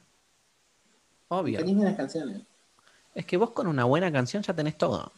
Obvio. 1.28 1.58
carisma 1.58 1.82
y 1.82 1.84
las 1.84 1.96
canciones. 1.96 2.40
Es 3.14 3.26
que 3.26 3.36
vos 3.36 3.50
con 3.50 3.66
una 3.66 3.84
buena 3.84 4.10
canción 4.10 4.42
ya 4.42 4.54
tenés 4.54 4.78
todo. 4.78 5.12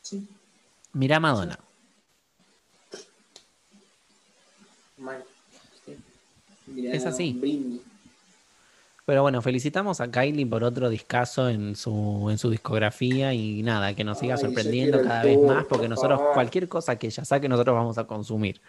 Sí. 0.00 0.26
Mirá 0.94 1.16
a 1.16 1.20
Madonna. 1.20 1.58
Mal. 5.00 5.24
Sí. 5.84 5.96
Mirá, 6.66 6.92
Es 6.94 7.06
así. 7.06 7.32
Britney. 7.32 7.80
Pero 9.06 9.22
bueno, 9.22 9.42
felicitamos 9.42 10.00
a 10.00 10.08
Kylie 10.10 10.46
por 10.46 10.62
otro 10.62 10.88
discazo 10.88 11.48
en 11.48 11.74
su, 11.74 12.28
en 12.30 12.38
su 12.38 12.48
discografía 12.48 13.34
y 13.34 13.60
nada, 13.62 13.94
que 13.96 14.04
nos 14.04 14.18
siga 14.20 14.34
Ay, 14.36 14.40
sorprendiendo 14.40 15.02
cada 15.02 15.24
vez 15.24 15.36
más, 15.38 15.64
porque 15.64 15.86
por 15.86 15.90
nosotros, 15.90 16.18
favor. 16.20 16.34
cualquier 16.34 16.68
cosa 16.68 16.96
que 16.96 17.08
ella 17.08 17.24
saque, 17.24 17.48
nosotros 17.48 17.74
vamos 17.74 17.98
a 17.98 18.04
consumir. 18.06 18.60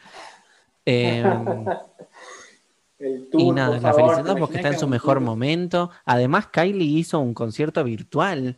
Eh, 0.86 1.24
El 2.98 3.30
tour, 3.30 3.42
y 3.42 3.52
nada, 3.52 3.74
por 3.76 3.84
la 3.84 3.94
favor, 3.94 4.02
felicitamos 4.12 4.36
¿te 4.36 4.40
porque 4.40 4.58
está 4.58 4.70
en 4.70 4.80
su 4.80 4.88
mejor 4.88 5.20
momento. 5.20 5.92
Además, 6.06 6.48
Kylie 6.48 6.86
hizo 7.00 7.20
un 7.20 7.34
concierto 7.36 7.84
virtual 7.84 8.56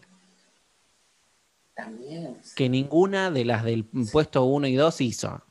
También. 1.75 2.37
que 2.55 2.69
ninguna 2.69 3.31
de 3.31 3.45
las 3.45 3.63
del 3.63 3.85
puesto 4.11 4.43
1 4.45 4.67
y 4.67 4.75
2 4.75 5.01
hizo. 5.01 5.41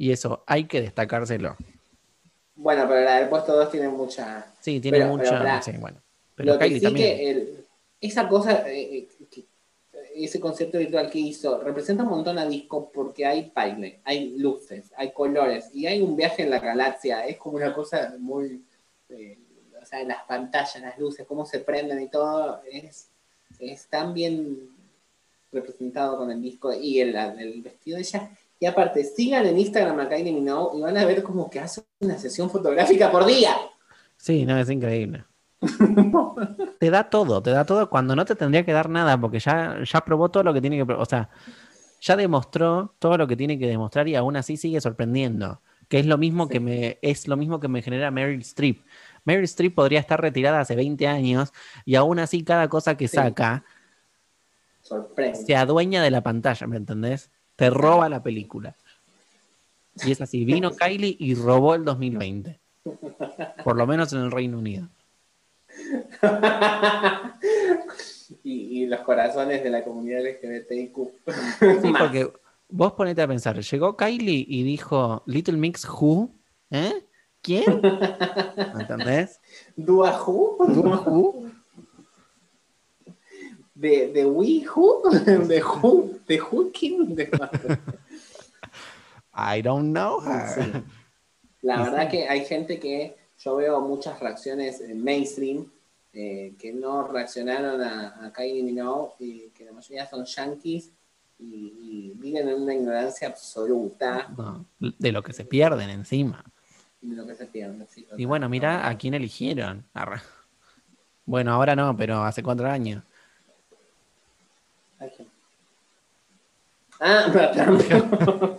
Y 0.00 0.12
eso 0.12 0.44
hay 0.46 0.64
que 0.66 0.80
destacárselo. 0.80 1.56
Bueno, 2.54 2.86
pero 2.88 3.00
la 3.04 3.16
del 3.18 3.28
puesto 3.28 3.52
2 3.56 3.68
tiene 3.70 3.88
mucha. 3.88 4.46
Sí, 4.60 4.78
tiene 4.80 4.98
Pero- 4.98 5.10
mucho. 5.10 5.30
pero 5.30 5.62
sí, 5.62 5.72
bueno. 5.78 6.00
Pero 6.36 6.52
Lo 6.52 6.58
que 6.58 6.64
Kylie 6.66 6.78
sí 6.78 6.84
también. 6.84 7.16
que 7.16 7.30
el- 7.30 7.64
esa 8.00 8.28
cosa, 8.28 8.68
eh, 8.70 8.98
eh, 8.98 9.08
que- 9.28 9.44
ese 10.14 10.38
concierto 10.38 10.78
virtual 10.78 11.10
que 11.10 11.18
hizo, 11.18 11.60
representa 11.62 12.04
un 12.04 12.10
montón 12.10 12.38
a 12.38 12.46
disco 12.46 12.90
porque 12.94 13.26
hay 13.26 13.50
baile, 13.54 13.98
hay 14.04 14.36
luces, 14.38 14.92
hay 14.96 15.10
colores 15.12 15.70
y 15.74 15.86
hay 15.86 16.00
un 16.00 16.14
viaje 16.16 16.42
en 16.44 16.50
la 16.50 16.60
galaxia. 16.60 17.26
Es 17.26 17.36
como 17.38 17.56
una 17.56 17.74
cosa 17.74 18.14
muy. 18.20 18.62
eh, 19.08 19.36
o 19.80 19.84
sea, 19.86 20.04
las 20.04 20.22
pantallas, 20.24 20.80
las 20.80 20.98
luces, 20.98 21.26
cómo 21.26 21.44
se 21.46 21.60
prenden 21.60 22.00
y 22.02 22.08
todo, 22.08 22.60
es, 22.70 23.08
es 23.58 23.86
tan 23.86 24.12
bien 24.14 24.68
representado 25.50 26.18
con 26.18 26.30
el 26.30 26.42
disco 26.42 26.72
y 26.74 27.00
el, 27.00 27.16
el 27.16 27.62
vestido 27.62 27.96
de 27.96 28.02
ella. 28.02 28.30
Y 28.60 28.66
aparte, 28.66 29.04
sigan 29.04 29.46
en 29.46 29.58
Instagram 29.58 30.00
a 30.00 30.08
Kylie 30.08 30.32
Minogue 30.32 30.78
y 30.78 30.82
van 30.82 30.96
a 30.96 31.04
ver 31.04 31.22
como 31.22 31.48
que 31.48 31.60
hace 31.60 31.82
una 32.00 32.18
sesión 32.18 32.50
fotográfica 32.50 33.10
por 33.10 33.24
día. 33.24 33.56
Sí, 34.16 34.44
no, 34.44 34.58
es 34.58 34.68
increíble. 34.68 35.24
te 36.78 36.90
da 36.90 37.08
todo, 37.10 37.42
te 37.42 37.50
da 37.50 37.64
todo 37.64 37.88
cuando 37.90 38.14
no 38.16 38.24
te 38.24 38.34
tendría 38.34 38.64
que 38.64 38.72
dar 38.72 38.88
nada, 38.88 39.20
porque 39.20 39.38
ya, 39.40 39.78
ya 39.84 40.00
probó 40.04 40.28
todo 40.30 40.42
lo 40.42 40.52
que 40.54 40.60
tiene 40.60 40.76
que 40.76 40.84
probar. 40.86 41.02
O 41.02 41.06
sea, 41.06 41.28
ya 42.00 42.16
demostró 42.16 42.94
todo 42.98 43.16
lo 43.16 43.26
que 43.26 43.36
tiene 43.36 43.58
que 43.58 43.66
demostrar 43.66 44.08
y 44.08 44.14
aún 44.16 44.36
así 44.36 44.56
sigue 44.56 44.80
sorprendiendo. 44.80 45.60
Que 45.88 46.00
es 46.00 46.06
lo 46.06 46.18
mismo 46.18 46.44
Sí. 46.46 46.50
que 46.52 46.60
me, 46.60 46.98
es 47.02 47.28
lo 47.28 47.36
mismo 47.36 47.60
que 47.60 47.68
me 47.68 47.80
genera 47.82 48.10
Meryl 48.10 48.40
Streep. 48.40 48.84
Meryl 49.24 49.44
Streep 49.44 49.74
podría 49.74 50.00
estar 50.00 50.20
retirada 50.20 50.60
hace 50.60 50.76
20 50.76 51.06
años 51.06 51.52
y 51.84 51.94
aún 51.94 52.18
así 52.18 52.42
cada 52.44 52.68
cosa 52.68 52.96
que 52.96 53.08
Sí. 53.08 53.16
saca 53.16 53.64
Sorprende. 54.82 55.38
se 55.38 55.56
adueña 55.56 56.02
de 56.02 56.10
la 56.10 56.22
pantalla, 56.22 56.66
¿me 56.66 56.76
entendés? 56.76 57.30
Te 57.58 57.70
roba 57.70 58.08
la 58.08 58.22
película. 58.22 58.76
Y 60.04 60.12
es 60.12 60.20
así, 60.20 60.44
vino 60.44 60.70
Kylie 60.70 61.16
y 61.18 61.34
robó 61.34 61.74
el 61.74 61.84
2020. 61.84 62.60
Por 63.64 63.76
lo 63.76 63.84
menos 63.84 64.12
en 64.12 64.20
el 64.20 64.30
Reino 64.30 64.58
Unido. 64.58 64.86
y, 68.44 68.82
y 68.82 68.86
los 68.86 69.00
corazones 69.00 69.64
de 69.64 69.70
la 69.70 69.82
comunidad 69.82 70.20
LGBTIQ. 70.20 70.96
Sí, 71.82 71.92
porque 71.98 72.32
vos 72.68 72.92
ponete 72.92 73.22
a 73.22 73.26
pensar, 73.26 73.58
llegó 73.58 73.96
Kylie 73.96 74.46
y 74.48 74.62
dijo 74.62 75.24
Little 75.26 75.56
Mix 75.56 75.84
Who, 75.84 76.30
¿eh? 76.70 77.06
¿Quién? 77.42 77.82
¿Entendés? 78.78 79.40
Dua 79.74 80.12
Who? 80.22 80.58
Who? 80.58 81.47
¿De, 83.78 84.08
de 84.12 84.26
We 84.26 84.64
Who? 84.74 85.02
¿De 85.46 85.62
Who? 85.62 86.18
¿De 86.26 86.40
Who 86.40 86.72
King? 86.72 87.14
De- 87.14 87.30
I 89.34 89.62
don't 89.62 89.92
know 89.92 90.20
her. 90.20 90.48
Sí. 90.48 90.72
La 91.62 91.82
verdad 91.82 92.10
que 92.10 92.28
hay 92.28 92.44
gente 92.44 92.78
que 92.80 93.16
yo 93.38 93.56
veo 93.56 93.80
muchas 93.80 94.18
reacciones 94.20 94.80
en 94.80 95.02
mainstream 95.02 95.66
eh, 96.12 96.54
que 96.58 96.72
no 96.72 97.06
reaccionaron 97.06 97.80
a, 97.80 98.26
a 98.26 98.32
Kylie 98.32 98.62
Minogue 98.64 99.12
y 99.20 99.48
que 99.50 99.64
la 99.64 99.72
mayoría 99.72 100.08
son 100.08 100.24
yankees 100.24 100.90
y, 101.38 101.72
y 101.80 102.12
viven 102.16 102.48
en 102.48 102.62
una 102.62 102.74
ignorancia 102.74 103.28
absoluta 103.28 104.28
No, 104.36 104.66
de 104.78 105.12
lo 105.12 105.22
que 105.22 105.32
se 105.32 105.44
pierden 105.44 105.90
encima. 105.90 106.42
de 107.00 107.14
lo 107.14 107.26
que 107.26 107.34
se 107.34 107.46
pierde. 107.46 107.86
sí, 107.88 108.06
Y 108.16 108.24
bueno, 108.24 108.48
mira 108.48 108.88
a 108.88 108.96
quién 108.98 109.14
eligieron. 109.14 109.84
Bueno, 111.24 111.52
ahora 111.52 111.76
no, 111.76 111.94
pero 111.94 112.24
hace 112.24 112.42
cuatro 112.42 112.70
años. 112.70 113.04
Ah. 117.00 118.58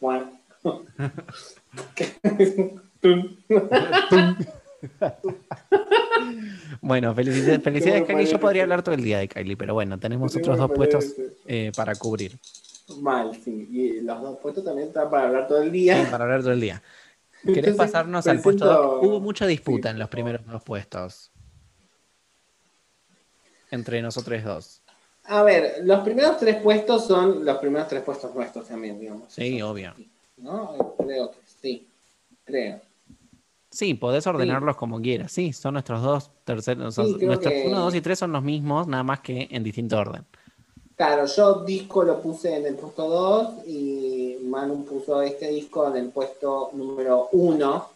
Bueno. 0.00 0.30
Bueno, 6.80 7.14
felicidades, 7.14 7.62
felicidades 7.62 8.04
Kylie. 8.04 8.26
Yo 8.26 8.38
podría 8.40 8.62
hablar 8.62 8.82
todo 8.82 8.94
el 8.94 9.02
día 9.02 9.18
de 9.18 9.28
Kylie, 9.28 9.56
pero 9.56 9.74
bueno, 9.74 9.98
tenemos 9.98 10.32
¿Qué 10.32 10.38
otros 10.38 10.58
dos 10.58 10.70
puestos 10.72 11.14
eh, 11.46 11.72
para 11.76 11.94
cubrir. 11.94 12.38
Mal, 13.00 13.34
sí. 13.42 13.68
Y 13.70 14.00
los 14.00 14.20
dos 14.22 14.38
puestos 14.38 14.64
también 14.64 14.88
están 14.88 15.10
para 15.10 15.24
hablar 15.26 15.48
todo 15.48 15.62
el 15.62 15.72
día. 15.72 16.04
Sí, 16.04 16.10
para 16.10 16.24
hablar 16.24 16.40
todo 16.42 16.52
el 16.52 16.60
día. 16.60 16.82
¿Querés 17.42 17.58
Entonces, 17.58 17.76
pasarnos 17.76 18.26
al 18.26 18.40
puesto 18.40 18.64
presento- 18.64 19.00
2? 19.00 19.06
Hubo 19.06 19.20
mucha 19.20 19.46
disputa 19.46 19.88
sí, 19.88 19.92
en 19.94 19.98
los 19.98 20.08
primeros 20.08 20.44
dos 20.46 20.62
puestos. 20.62 21.30
Entre 23.70 24.00
nosotros 24.02 24.42
dos. 24.44 24.77
A 25.28 25.42
ver, 25.42 25.80
los 25.84 26.00
primeros 26.00 26.38
tres 26.38 26.56
puestos 26.62 27.06
son 27.06 27.44
los 27.44 27.58
primeros 27.58 27.86
tres 27.88 28.02
puestos 28.02 28.34
nuestros 28.34 28.66
también, 28.66 28.98
digamos. 28.98 29.24
Sí, 29.32 29.60
obvio. 29.60 29.92
¿No? 30.38 30.94
Creo 30.98 31.30
que 31.30 31.38
sí. 31.60 31.86
Creo. 32.44 32.80
Sí, 33.70 33.92
podés 33.92 34.26
ordenarlos 34.26 34.76
como 34.76 35.00
quieras. 35.02 35.30
Sí, 35.30 35.52
son 35.52 35.74
nuestros 35.74 36.02
dos 36.02 36.30
terceros. 36.44 36.94
Sí, 36.94 37.16
nuestros 37.20 37.52
que- 37.52 37.64
1, 37.66 37.78
2 37.78 37.94
y 37.94 38.00
3 38.00 38.18
son 38.18 38.32
los 38.32 38.42
mismos, 38.42 38.86
nada 38.86 39.02
más 39.02 39.20
que 39.20 39.48
en 39.50 39.62
distinto 39.62 39.98
orden. 39.98 40.24
Claro, 40.96 41.26
yo 41.26 41.62
disco 41.64 42.02
lo 42.02 42.20
puse 42.22 42.56
en 42.56 42.66
el 42.66 42.74
puesto 42.76 43.06
2 43.06 43.66
y 43.66 44.38
Manu 44.44 44.84
puso 44.84 45.20
este 45.20 45.48
disco 45.48 45.86
en 45.88 45.96
el 45.96 46.08
puesto 46.08 46.70
número 46.72 47.28
1. 47.32 47.86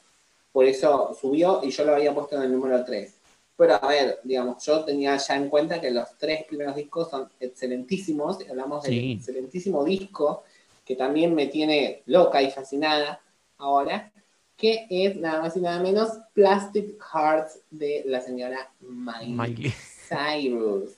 Por 0.53 0.67
eso 0.67 1.17
subió 1.19 1.61
y 1.65 1.71
yo 1.71 1.85
lo 1.85 1.95
había 1.95 2.13
puesto 2.15 2.37
en 2.37 2.43
el 2.43 2.53
número 2.53 2.85
3. 2.85 3.15
Pero 3.63 3.75
a 3.81 3.87
ver, 3.87 4.19
digamos, 4.25 4.65
yo 4.67 4.85
tenía 4.85 5.17
ya 5.17 5.37
en 5.37 5.49
cuenta 5.49 5.81
que 5.81 5.93
los 5.93 6.19
tres 6.19 6.43
primeros 6.47 6.75
discos 6.75 7.09
son 7.11 7.29
excelentísimos. 7.39 8.39
Hablamos 8.51 8.83
del 8.83 8.93
Sí. 8.93 9.13
excelentísimo 9.13 9.85
disco 9.85 10.43
que 10.85 10.97
también 10.97 11.33
me 11.33 11.47
tiene 11.47 12.03
loca 12.07 12.43
y 12.43 12.51
fascinada 12.51 13.21
ahora, 13.59 14.11
que 14.57 14.87
es 14.91 15.15
nada 15.17 15.43
más 15.43 15.57
y 15.57 15.61
nada 15.61 15.81
menos 15.81 16.09
Plastic 16.35 17.01
Hearts 17.13 17.61
de 17.71 18.03
la 18.07 18.21
señora 18.21 18.69
Miley 18.81 19.31
Miley. 19.31 19.73
Cyrus. 20.09 20.97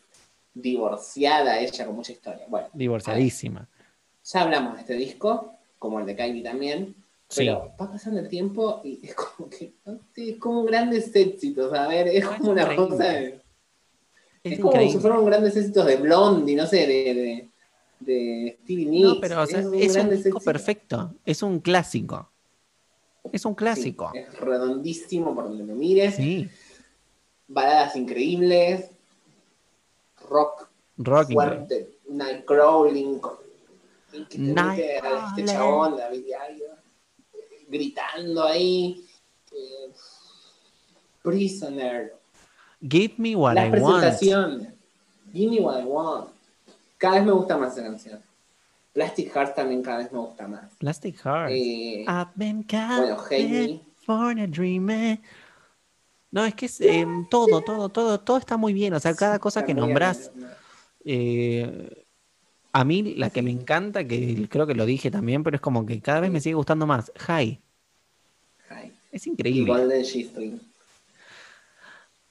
Divorciada 0.55 1.59
ella 1.61 1.85
con 1.85 1.97
mucha 1.97 2.13
historia. 2.13 2.47
Bueno, 2.49 2.69
Divorciadísima. 2.73 3.69
ya 4.25 4.41
hablamos 4.41 4.75
de 4.77 4.81
este 4.81 4.95
disco, 4.95 5.53
como 5.79 6.01
el 6.01 6.07
de 6.07 6.17
Kylie 6.17 6.43
también, 6.43 6.95
Sí. 7.35 7.45
pero 7.47 7.73
va 7.81 7.91
pasando 7.93 8.21
el 8.21 8.29
tiempo 8.29 8.81
y 8.85 9.01
es 9.07 9.15
como 9.15 9.49
que 9.51 9.75
es 10.17 10.37
como 10.39 10.65
grandes 10.65 11.15
éxitos, 11.15 11.73
a 11.73 11.89
ver, 11.89 12.09
es 12.09 12.25
como 12.27 12.51
una 12.53 12.63
increíble. 12.63 12.89
cosa 12.89 13.05
de, 13.05 13.41
Es 14.45 14.53
es 14.53 14.61
como 14.61 14.73
si 14.91 14.99
fueran 14.99 15.25
grandes 15.25 15.57
éxitos 15.57 15.87
de 15.87 15.97
Blondie, 15.97 16.57
no 16.57 16.67
sé, 16.67 16.87
de, 16.87 17.15
de, 17.15 17.51
de 18.01 18.59
Stevie 18.63 18.87
Nicks. 18.87 19.09
No, 19.15 19.21
pero 19.21 19.43
o 19.43 19.47
sea, 19.47 19.61
es 19.61 19.67
un, 19.67 19.75
es 19.75 19.97
un 19.97 20.11
disco 20.11 20.41
perfecto. 20.41 21.15
Es 21.25 21.43
un 21.43 21.61
clásico. 21.61 22.31
Es 23.33 23.45
un 23.47 23.53
Sí, 23.53 23.57
clásico. 23.57 24.11
es 24.15 24.39
redondísimo 24.39 25.35
por 25.35 25.45
donde 25.45 25.65
lo 25.65 25.75
mires. 25.75 26.15
Sí. 26.17 26.49
Baladas 27.49 27.97
increíbles. 27.97 28.91
Rock 30.29 30.69
Rocking. 30.99 31.35
fuerte. 31.35 31.99
Te 34.29 34.39
mete 34.39 34.99
a 35.01 35.27
este 35.29 35.45
chabón, 35.47 35.97
David 35.97 36.25
Aida, 36.41 36.83
gritando 37.75 38.45
ahí. 38.45 39.05
eh, 39.53 39.93
Prisoner. 41.23 42.15
Give 42.81 43.15
me 43.19 43.35
what 43.35 43.55
Las 43.55 43.67
I 43.67 43.81
want. 43.81 44.03
presentaciones. 44.05 44.69
Give 45.33 45.51
me 45.51 45.61
what 45.61 45.81
I 45.81 45.85
want. 45.85 46.31
Cada 46.99 47.17
vez 47.17 47.25
me 47.25 47.33
gusta 47.33 47.57
más 47.57 47.73
esa 47.73 47.83
canción. 47.83 48.21
Plastic 48.93 49.33
Heart 49.33 49.55
también 49.57 49.83
cada 49.83 49.99
vez 49.99 50.13
me 50.13 50.19
gusta 50.19 50.47
más. 50.47 50.73
Plastic 50.79 51.17
Heart. 51.23 51.51
Eh, 51.51 52.05
I've 52.07 52.31
been 52.37 52.65
bueno, 52.69 53.17
Hate 53.29 53.49
Me. 53.49 53.67
California 54.07 54.47
dreaming. 54.47 55.21
No, 56.31 56.45
es 56.45 56.55
que 56.55 56.67
es, 56.67 56.81
eh, 56.81 57.07
todo, 57.31 57.61
todo, 57.63 57.89
todo, 57.89 58.21
todo 58.21 58.37
está 58.39 58.57
muy 58.57 58.73
bien. 58.73 58.93
O 58.95 59.01
sea, 59.01 59.15
cada 59.15 59.39
cosa 59.39 59.61
está 59.61 59.67
que 59.67 59.75
nombrás. 59.75 60.31
eh, 61.05 62.05
a 62.73 62.85
mí 62.85 63.15
la 63.15 63.31
que 63.31 63.41
me 63.43 63.51
encanta, 63.53 64.07
que 64.07 64.49
creo 64.49 64.67
que 64.67 64.75
lo 64.75 64.85
dije 64.85 65.11
también, 65.11 65.43
pero 65.45 65.57
es 65.57 65.61
como 65.61 65.87
que 65.87 66.01
cada 66.01 66.21
vez 66.21 66.31
me 66.31 66.41
sigue 66.41 66.55
gustando 66.57 66.87
más. 66.87 67.13
High. 67.17 67.61
Es 69.15 69.27
increíble. 69.29 69.73
Golden 69.73 70.03
G-String. 70.03 70.61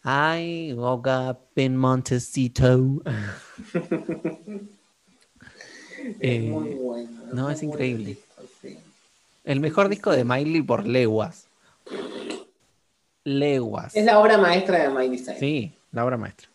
I 0.05 0.73
woke 0.75 1.07
up 1.07 1.39
in 1.55 1.77
Montecito. 1.77 3.01
Es 6.05 6.15
Eh, 6.19 6.39
muy 6.41 6.71
bueno. 6.71 7.09
no, 7.31 7.43
muy 7.43 7.53
es 7.53 7.63
increíble. 7.63 8.03
el 8.09 8.15
disco, 8.17 8.43
sí. 8.61 8.77
El 9.45 9.61
mejor 9.61 9.87
disco 9.87 10.11
de 10.11 10.25
Miley 10.25 10.61
por 10.61 10.85
leguas. 10.85 11.45
Leguas. 13.23 13.95
Es 13.95 14.03
la 14.03 14.19
obra 14.19 14.37
maestra 14.37 14.79
de 14.83 14.89
Miley 14.89 15.17
Cyrus. 15.19 15.39
Sí, 15.39 15.71
la 15.93 16.03
obra 16.03 16.17
maestra. 16.17 16.49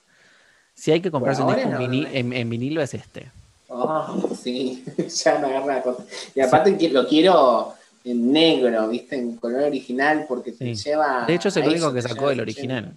Si 0.74 0.92
hay 0.92 1.00
que 1.00 1.10
comprarse 1.10 1.40
un 1.42 1.54
disco 1.56 1.70
en, 1.80 2.50
vinilo 2.50 2.82
es 2.82 2.92
este. 2.92 3.30
Oh, 3.68 4.36
sí, 4.38 4.84
ya 5.24 5.38
me 5.38 5.46
agarra 5.46 5.76
la 5.76 5.82
cosa. 5.82 6.04
Y 6.34 6.40
aparte 6.40 6.90
lo 6.90 7.08
quiero 7.08 7.72
en 8.10 8.32
negro, 8.32 8.88
¿viste? 8.88 9.16
En 9.16 9.36
color 9.36 9.62
original, 9.64 10.24
porque 10.28 10.52
te 10.52 10.74
Sí. 10.74 10.88
lleva. 10.88 11.24
De 11.26 11.34
hecho, 11.34 11.48
es 11.48 11.56
el 11.56 11.68
único 11.68 11.92
que 11.92 12.02
sacó 12.02 12.30
el 12.30 12.40
original. 12.40 12.96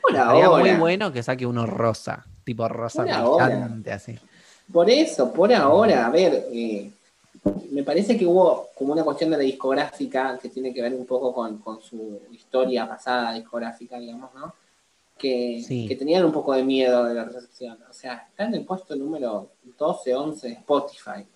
Por 0.00 0.12
Estaría 0.14 0.48
muy 0.50 0.70
bueno 0.72 1.12
que 1.12 1.22
saque 1.22 1.44
uno 1.46 1.66
rosa, 1.66 2.24
tipo 2.44 2.66
rosa 2.68 3.02
brillante, 3.02 3.92
así. 3.92 4.18
Por 4.72 4.88
eso, 4.88 5.32
por 5.32 5.52
ahora, 5.52 6.06
a 6.06 6.10
ver, 6.10 6.46
eh, 6.52 6.90
me 7.70 7.82
parece 7.82 8.16
que 8.18 8.24
hubo 8.26 8.68
como 8.74 8.92
una 8.92 9.02
cuestión 9.04 9.30
de 9.30 9.36
la 9.36 9.42
discográfica 9.42 10.38
que 10.40 10.48
tiene 10.48 10.72
que 10.72 10.80
ver 10.82 10.94
un 10.94 11.06
poco 11.06 11.34
con, 11.34 11.58
con 11.58 11.80
su 11.82 12.20
historia 12.32 12.88
pasada 12.88 13.32
discográfica, 13.34 13.98
digamos, 13.98 14.30
¿no? 14.34 14.54
Que, 15.18 15.62
Sí. 15.66 15.86
que 15.86 15.96
tenían 15.96 16.24
un 16.24 16.32
poco 16.32 16.54
de 16.54 16.62
miedo 16.62 17.04
de 17.04 17.14
la 17.14 17.24
recepción. 17.24 17.78
O 17.88 17.92
sea, 17.92 18.26
está 18.30 18.44
en 18.44 18.54
el 18.54 18.64
puesto 18.64 18.96
número 18.96 19.50
12, 19.78 20.14
11 20.14 20.48
de 20.48 20.54
Spotify. 20.54 21.26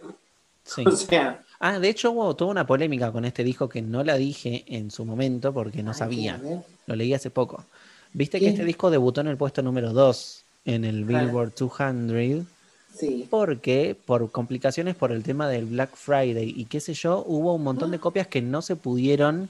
Sí. 0.65 0.83
O 0.87 0.91
sea, 0.93 1.44
Ah, 1.61 1.79
de 1.79 1.89
hecho 1.89 2.13
hubo 2.13 2.35
toda 2.37 2.51
una 2.51 2.67
polémica 2.67 3.11
con 3.13 3.25
este 3.25 3.45
disco 3.45 3.69
que 3.69 3.81
no 3.83 4.05
la 4.05 4.17
dije 4.17 4.65
en 4.67 4.91
su 4.91 5.05
momento 5.05 5.53
porque 5.53 5.83
no 5.83 5.93
ay, 5.93 5.97
sabía. 5.99 6.41
Lo 6.87 6.97
leí 6.97 7.15
hace 7.15 7.31
poco. 7.31 7.65
Viste 8.13 8.39
¿Qué? 8.39 8.47
que 8.47 8.51
este 8.53 8.65
disco 8.65 8.91
debutó 8.91 9.21
en 9.21 9.29
el 9.29 9.37
puesto 9.37 9.63
número 9.63 9.93
2 9.93 10.45
en 10.67 10.85
el 10.85 11.05
Billboard 11.05 11.55
200 11.55 12.47
Sí. 12.95 13.27
porque 13.29 13.97
por 14.07 14.31
complicaciones 14.31 14.95
por 14.95 15.11
el 15.11 15.25
tema 15.25 15.49
del 15.49 15.65
Black 15.65 15.97
Friday 15.97 16.55
y 16.57 16.67
qué 16.67 16.79
sé 16.79 16.95
yo, 16.95 17.25
hubo 17.27 17.55
un 17.55 17.65
montón 17.65 17.91
de 17.91 17.99
copias 17.99 18.29
que 18.29 18.41
no 18.41 18.63
se 18.63 18.77
pudieron, 18.77 19.49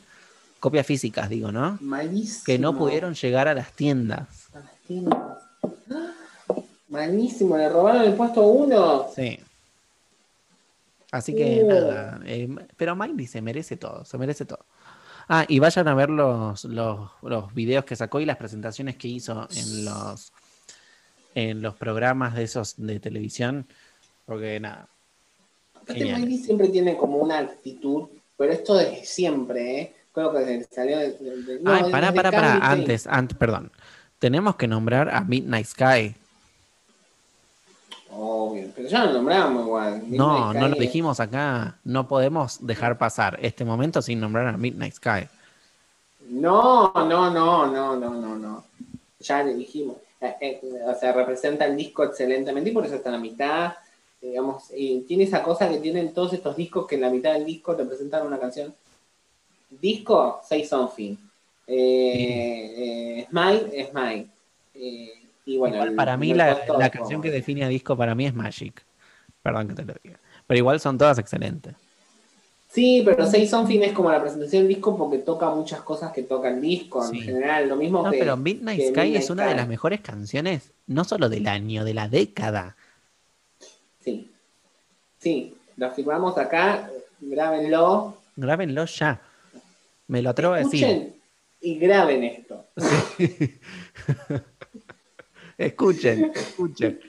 copias 0.60 0.86
físicas 0.86 1.28
digo, 1.28 1.52
¿no? 1.52 1.76
Malísimo. 1.82 2.44
Que 2.46 2.58
no 2.58 2.74
pudieron 2.76 3.12
llegar 3.14 3.46
a 3.48 3.52
las 3.54 3.70
tiendas. 3.72 4.28
A 4.54 4.60
las 4.60 4.74
tiendas. 4.86 5.18
¡Ah! 5.90 6.12
Malísimo, 6.88 7.58
le 7.58 7.68
robaron 7.68 8.02
el 8.02 8.14
puesto 8.14 8.46
1. 8.46 9.08
Sí. 9.14 9.38
Así 11.14 11.32
que 11.32 11.62
Uh. 11.62 11.68
nada, 11.68 12.20
eh, 12.26 12.48
pero 12.76 12.96
Miley 12.96 13.26
se 13.28 13.40
merece 13.40 13.76
todo, 13.76 14.04
se 14.04 14.18
merece 14.18 14.44
todo. 14.44 14.66
Ah, 15.28 15.44
y 15.48 15.60
vayan 15.60 15.86
a 15.86 15.94
ver 15.94 16.10
los, 16.10 16.64
los, 16.64 17.08
los 17.22 17.54
videos 17.54 17.84
que 17.84 17.94
sacó 17.94 18.18
y 18.18 18.24
las 18.26 18.36
presentaciones 18.36 18.96
que 18.96 19.06
hizo 19.08 19.46
en 19.54 19.84
los 19.84 20.32
en 21.36 21.62
los 21.62 21.74
programas 21.76 22.34
de 22.34 22.42
esos 22.42 22.74
de 22.76 22.98
televisión, 22.98 23.66
porque 24.26 24.58
nada. 24.58 24.88
Aparte, 25.74 25.94
Genial. 25.94 26.20
Miley 26.22 26.38
siempre 26.38 26.68
tiene 26.68 26.96
como 26.96 27.18
una 27.18 27.38
actitud, 27.38 28.08
pero 28.36 28.52
esto 28.52 28.74
desde 28.76 29.04
siempre, 29.04 29.80
¿eh? 29.80 29.94
Creo 30.12 30.32
que 30.32 30.64
salió 30.70 30.98
de. 30.98 31.12
de- 31.12 31.42
de- 31.42 31.60
no, 31.60 31.72
Ay, 31.72 31.90
pará, 31.92 32.10
desde 32.10 32.16
pará, 32.16 32.30
pará, 32.32 32.70
antes, 32.72 33.06
antes, 33.06 33.36
perdón. 33.38 33.70
Tenemos 34.18 34.56
que 34.56 34.66
nombrar 34.66 35.08
a 35.14 35.20
Midnight 35.22 35.66
Sky. 35.66 36.14
Obvio, 38.16 38.68
pero 38.74 38.88
ya 38.88 39.06
lo 39.06 39.14
nombramos 39.14 39.66
igual. 39.66 40.02
No, 40.08 40.52
no 40.52 40.68
lo 40.68 40.76
dijimos 40.76 41.18
acá. 41.20 41.78
No 41.84 42.06
podemos 42.06 42.64
dejar 42.64 42.96
pasar 42.96 43.38
este 43.42 43.64
momento 43.64 44.00
sin 44.02 44.20
nombrar 44.20 44.46
a 44.46 44.56
Midnight 44.56 44.94
Sky. 44.94 45.28
No, 46.28 46.92
no, 46.94 47.30
no, 47.30 47.66
no, 47.66 47.96
no, 47.96 48.10
no, 48.14 48.36
no. 48.36 48.64
Ya 49.20 49.42
le 49.42 49.54
dijimos. 49.54 49.96
Eh, 50.20 50.36
eh, 50.40 50.60
o 50.86 50.94
sea, 50.94 51.12
representa 51.12 51.66
el 51.66 51.76
disco 51.76 52.04
excelentemente 52.04 52.70
y 52.70 52.72
por 52.72 52.86
eso 52.86 52.94
está 52.94 53.08
en 53.08 53.14
la 53.14 53.20
mitad. 53.20 53.72
Digamos, 54.20 54.70
y 54.74 55.00
tiene 55.02 55.24
esa 55.24 55.42
cosa 55.42 55.68
que 55.68 55.78
tienen 55.78 56.14
todos 56.14 56.32
estos 56.32 56.56
discos 56.56 56.86
que 56.86 56.94
en 56.94 57.02
la 57.02 57.10
mitad 57.10 57.34
del 57.34 57.44
disco 57.44 57.76
te 57.76 57.84
presentan 57.84 58.26
una 58.26 58.38
canción. 58.38 58.74
Disco, 59.68 60.40
Say 60.48 60.64
Something. 60.64 61.16
Eh, 61.66 62.74
eh, 62.76 63.26
Smile, 63.28 63.88
Smile. 63.90 64.26
Eh, 64.74 65.23
y 65.46 65.56
bueno, 65.58 65.76
Igual 65.76 65.88
el 65.90 65.94
para 65.94 66.16
mí 66.16 66.32
la, 66.34 66.58
la 66.78 66.90
canción 66.90 67.20
que 67.22 67.30
define 67.30 67.64
a 67.64 67.68
disco 67.68 67.96
para 67.96 68.14
mí 68.14 68.26
es 68.26 68.34
Magic. 68.34 68.82
Perdón 69.42 69.68
que 69.68 69.74
te 69.74 69.84
lo 69.84 69.94
diga. 70.02 70.18
Pero 70.46 70.58
igual 70.58 70.80
son 70.80 70.96
todas 70.98 71.18
excelentes. 71.18 71.74
Sí, 72.70 73.02
pero 73.04 73.24
Say 73.24 73.46
Something 73.46 73.80
es 73.82 73.92
como 73.92 74.10
la 74.10 74.20
presentación 74.20 74.62
del 74.62 74.68
disco 74.74 74.96
porque 74.98 75.18
toca 75.18 75.48
muchas 75.50 75.82
cosas 75.82 76.12
que 76.12 76.24
toca 76.24 76.48
el 76.48 76.60
disco 76.60 77.06
Sí. 77.06 77.18
en 77.18 77.22
general. 77.24 77.68
Lo 77.68 77.76
mismo 77.76 78.02
No, 78.02 78.10
que. 78.10 78.18
pero 78.18 78.36
Midnight 78.36 78.78
que 78.80 78.86
Sky 78.88 79.00
Midnight 79.00 79.16
es 79.22 79.30
una 79.30 79.46
de 79.46 79.54
las 79.54 79.68
mejores 79.68 80.00
canciones, 80.00 80.72
no 80.88 81.04
solo 81.04 81.28
del 81.28 81.46
año, 81.46 81.84
de 81.84 81.94
la 81.94 82.08
década. 82.08 82.76
Sí. 84.00 84.30
Sí, 85.20 85.54
lo 85.76 85.90
firmamos 85.92 86.36
acá, 86.36 86.90
grábenlo. 87.20 88.16
Grábenlo 88.36 88.84
ya. 88.86 89.20
Me 90.08 90.20
lo 90.20 90.30
atrevo 90.30 90.54
a 90.54 90.58
decir. 90.58 91.14
Y 91.60 91.76
graben 91.78 92.24
esto. 92.24 92.66
escuchen, 95.58 96.32
escuchen. 96.34 97.00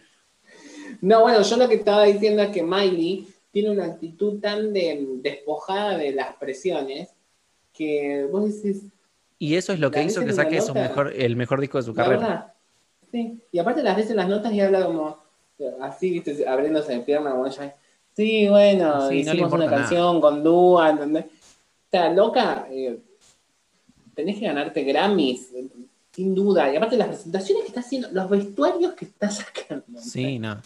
No, 1.01 1.21
bueno, 1.21 1.41
yo 1.41 1.57
lo 1.57 1.67
que 1.67 1.75
estaba 1.75 2.03
diciendo 2.05 2.41
es 2.43 2.49
que 2.49 2.63
Miley 2.63 3.27
tiene 3.51 3.71
una 3.71 3.85
actitud 3.85 4.39
tan 4.39 4.73
de- 4.73 5.05
despojada 5.21 5.97
de 5.97 6.11
las 6.11 6.35
presiones 6.35 7.09
que 7.73 8.27
vos 8.31 8.61
decís, 8.61 8.83
Y 9.37 9.55
eso 9.55 9.73
es 9.73 9.79
lo 9.79 9.91
que 9.91 10.01
hizo 10.03 10.19
que 10.21 10.25
una 10.27 10.33
saque 10.33 10.61
su 10.61 10.73
mejor, 10.73 11.11
el 11.13 11.35
mejor 11.35 11.59
disco 11.59 11.77
de 11.77 11.83
su 11.83 11.93
carrera. 11.93 12.19
verdad. 12.19 12.53
Sí, 13.11 13.39
y 13.51 13.59
aparte 13.59 13.83
las 13.83 13.95
veces 13.97 14.15
las 14.15 14.27
notas 14.27 14.51
y 14.53 14.61
habla 14.61 14.85
como 14.85 15.17
así, 15.81 16.09
viste, 16.11 16.47
abriéndose 16.47 16.93
de 16.93 16.99
pierna, 17.01 17.31
como 17.31 17.45
ella. 17.47 17.75
Sí, 18.13 18.47
bueno, 18.47 19.09
Sí, 19.09 19.23
no 19.23 19.31
hicimos 19.33 19.51
una 19.53 19.65
importa 19.65 19.65
nada. 19.65 19.77
canción 19.81 20.21
con 20.21 20.43
Dua, 20.43 20.89
¿entendés? 20.89 21.25
O 21.25 21.89
sea, 21.91 22.11
loca, 22.13 22.67
eh, 22.71 22.97
tenés 24.13 24.39
que 24.39 24.45
ganarte 24.45 24.83
Grammys, 24.83 25.51
sin 26.15 26.33
duda. 26.33 26.71
Y 26.71 26.77
aparte 26.77 26.95
las 26.97 27.07
presentaciones 27.09 27.63
que 27.63 27.67
está 27.69 27.81
haciendo, 27.81 28.09
los 28.11 28.29
vestuarios 28.29 28.93
que 28.93 29.05
está 29.05 29.29
sacando. 29.31 29.99
Sí, 29.99 30.39
no. 30.39 30.61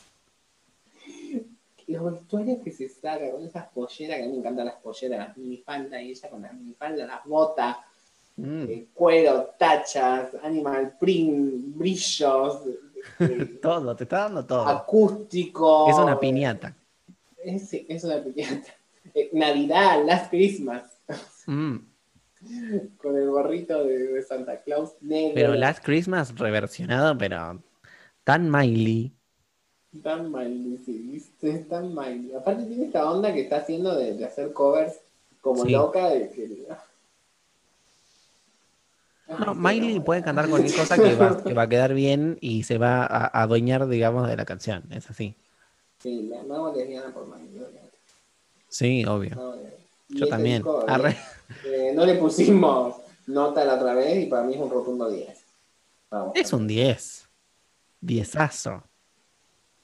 Los 1.87 2.13
vestuarios 2.13 2.59
que 2.63 2.71
se 2.71 2.87
saca 2.87 3.31
con 3.31 3.43
esas 3.43 3.67
polleras, 3.69 4.17
que 4.17 4.23
a 4.23 4.25
mí 4.27 4.33
me 4.33 4.37
encantan 4.37 4.65
las 4.67 4.75
polleras, 4.75 5.27
las 5.29 5.37
minifaldas, 5.37 6.01
y 6.03 6.11
ella 6.11 6.29
con 6.29 6.41
las 6.43 6.53
minifaldas, 6.53 7.07
las 7.07 7.25
botas, 7.25 7.77
Mm. 8.41 8.63
eh, 8.69 8.87
cuero, 8.93 9.49
tachas, 9.59 10.29
animal 10.43 10.95
print, 10.97 11.75
brillos, 11.75 12.61
eh, 13.19 13.59
Todo, 13.61 13.93
te 13.97 14.05
está 14.05 14.19
dando 14.19 14.45
todo. 14.45 14.65
acústico. 14.65 15.89
Es 15.89 15.97
una 15.97 16.17
piñata. 16.17 16.73
Es, 17.43 17.67
es 17.73 18.03
una 18.05 18.23
piñata. 18.23 18.73
Eh, 19.13 19.29
Navidad, 19.33 20.05
Last 20.05 20.29
Christmas, 20.29 20.83
Mm. 21.47 21.77
Con 22.97 23.17
el 23.17 23.29
gorrito 23.29 23.83
de, 23.83 23.97
de 24.13 24.23
Santa 24.23 24.61
Claus 24.61 24.93
negro. 25.01 25.31
Pero 25.35 25.55
Last 25.55 25.83
Christmas 25.83 26.33
reversionado, 26.37 27.17
pero 27.17 27.61
tan 28.23 28.49
Miley. 28.49 29.11
Tan 30.03 30.29
mal, 30.31 30.77
sí, 30.85 30.99
viste, 30.99 31.59
tan 31.67 31.93
mal. 31.95 32.29
Aparte 32.37 32.63
tiene 32.65 32.85
esta 32.85 33.09
onda 33.09 33.33
que 33.33 33.41
está 33.41 33.57
haciendo 33.57 33.95
de, 33.95 34.13
de 34.13 34.25
hacer 34.25 34.53
covers 34.53 34.93
como 35.41 35.63
Sí. 35.65 35.71
loca 35.71 36.09
de 36.09 36.29
que. 36.29 36.67
No, 39.39 39.53
Miley 39.53 39.99
puede 39.99 40.23
cantar 40.23 40.49
cualquier 40.49 40.75
cosa 40.75 40.95
que 40.95 41.15
va, 41.15 41.43
que 41.43 41.53
va 41.53 41.63
a 41.63 41.69
quedar 41.69 41.93
bien 41.93 42.37
y 42.41 42.63
se 42.63 42.77
va 42.77 43.03
a 43.03 43.25
a 43.25 43.43
adueñar, 43.43 43.87
digamos, 43.87 44.27
de 44.27 44.35
la 44.35 44.45
canción. 44.45 44.83
Es 44.91 45.09
así. 45.09 45.35
Sí, 45.99 46.31
hago 46.33 46.73
lesbiana 46.75 47.13
por 47.13 47.27
Miley. 47.27 47.61
Sí, 48.67 49.05
obvio. 49.05 49.35
No, 49.35 49.55
eh, 49.55 49.77
Yo 50.09 50.25
ese 50.25 50.27
también. 50.27 50.57
disco, 50.57 50.85
eh, 51.65 51.91
no 51.95 52.05
le 52.05 52.15
pusimos 52.15 52.95
nota 53.27 53.63
la 53.63 53.75
otra 53.75 53.93
vez 53.93 54.23
y 54.23 54.25
para 54.25 54.43
mí 54.43 54.53
es 54.53 54.59
un 54.59 54.69
rotundo 54.69 55.09
10. 55.09 55.45
Vamos. 56.09 56.31
Es 56.35 56.51
un 56.53 56.67
10. 56.67 57.29
Diezazo. 58.01 58.83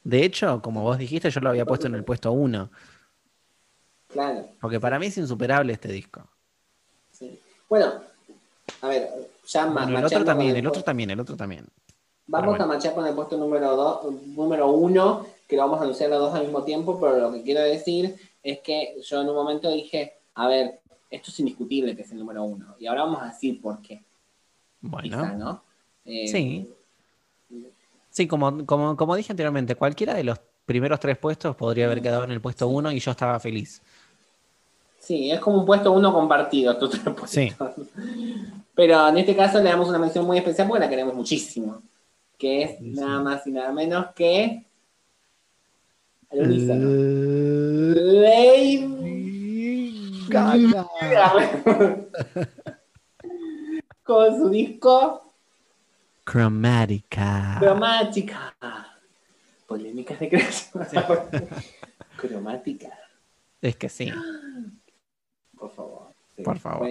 De 0.03 0.23
hecho, 0.23 0.61
como 0.61 0.83
vos 0.83 0.97
dijiste, 0.97 1.29
yo 1.29 1.41
lo 1.41 1.49
había 1.49 1.65
puesto 1.65 1.87
en 1.87 1.95
el 1.95 2.03
puesto 2.03 2.31
1. 2.31 2.71
Claro. 4.07 4.49
Porque 4.61 4.79
para 4.79 4.99
mí 4.99 5.07
es 5.07 5.17
insuperable 5.17 5.73
este 5.73 5.89
disco. 5.89 6.27
Sí. 7.11 7.39
Bueno, 7.67 7.93
a 8.81 8.87
ver, 8.87 9.09
ya 9.45 9.65
Bueno, 9.65 9.97
el 9.97 10.05
otro 10.05 10.23
también, 10.23 10.51
el 10.51 10.57
el 10.57 10.67
otro 10.67 10.83
también, 10.83 11.09
el 11.09 11.19
otro 11.19 11.35
también. 11.35 11.65
Vamos 12.27 12.59
a 12.59 12.65
marchar 12.65 12.95
con 12.95 13.05
el 13.05 13.13
puesto 13.13 13.37
número 13.37 13.75
dos, 13.75 14.13
número 14.27 14.69
uno, 14.71 15.25
que 15.47 15.55
lo 15.55 15.63
vamos 15.63 15.79
a 15.79 15.83
anunciar 15.83 16.09
los 16.09 16.19
dos 16.19 16.33
al 16.33 16.43
mismo 16.43 16.63
tiempo, 16.63 16.99
pero 16.99 17.17
lo 17.17 17.31
que 17.31 17.43
quiero 17.43 17.61
decir 17.61 18.15
es 18.41 18.59
que 18.61 18.95
yo 19.03 19.21
en 19.21 19.29
un 19.29 19.35
momento 19.35 19.71
dije, 19.71 20.17
a 20.33 20.47
ver, 20.47 20.81
esto 21.09 21.31
es 21.31 21.39
indiscutible 21.39 21.95
que 21.95 22.01
es 22.03 22.11
el 22.11 22.19
número 22.19 22.43
uno. 22.43 22.75
Y 22.79 22.87
ahora 22.87 23.03
vamos 23.03 23.21
a 23.21 23.27
decir 23.27 23.61
por 23.61 23.81
qué. 23.81 24.03
Quizá, 25.01 25.17
Bueno. 25.21 25.35
¿no? 25.37 25.63
Eh, 26.05 26.27
Sí. 26.27 26.69
Sí, 28.09 28.27
como, 28.27 28.65
como, 28.65 28.95
como 28.95 29.15
dije 29.15 29.33
anteriormente, 29.33 29.75
cualquiera 29.75 30.13
de 30.13 30.23
los 30.23 30.39
primeros 30.65 30.99
tres 30.99 31.17
puestos 31.17 31.55
podría 31.55 31.85
haber 31.85 32.01
quedado 32.01 32.23
en 32.23 32.31
el 32.31 32.39
puesto 32.41 32.67
1 32.67 32.91
y 32.93 32.99
yo 32.99 33.11
estaba 33.11 33.39
feliz. 33.39 33.81
Sí, 34.99 35.29
es 35.29 35.39
como 35.39 35.59
un 35.59 35.65
puesto 35.65 35.91
uno 35.91 36.11
compartido, 36.13 36.71
estos 36.71 36.91
tres 36.91 37.03
puestos. 37.03 37.29
Sí. 37.29 37.51
Pero 38.73 39.09
en 39.09 39.17
este 39.17 39.35
caso 39.35 39.61
le 39.61 39.69
damos 39.69 39.87
una 39.89 39.99
mención 39.99 40.25
muy 40.25 40.37
especial 40.37 40.67
porque 40.67 40.83
la 40.83 40.89
queremos 40.89 41.13
muchísimo. 41.13 41.81
Que 42.37 42.63
es 42.63 42.77
Sí, 42.79 42.91
nada 42.95 43.21
más 43.21 43.45
y 43.47 43.51
nada 43.51 43.71
menos 43.71 44.07
que. 44.15 44.65
Lady 47.55 48.77
Gaga. 50.27 50.87
Con 54.03 54.37
su 54.37 54.49
disco 54.49 55.21
Chromatica. 56.25 57.57
Cromática. 57.59 58.55
Polémicas 59.67 60.19
de 60.19 60.29
creación. 60.29 60.83
Cromática, 62.17 62.89
Es 63.61 63.75
que 63.75 63.89
sí. 63.89 64.11
por 65.57 65.71
favor. 65.71 66.07
Sí, 66.35 66.43
Por 66.43 66.57
favor. 66.59 66.89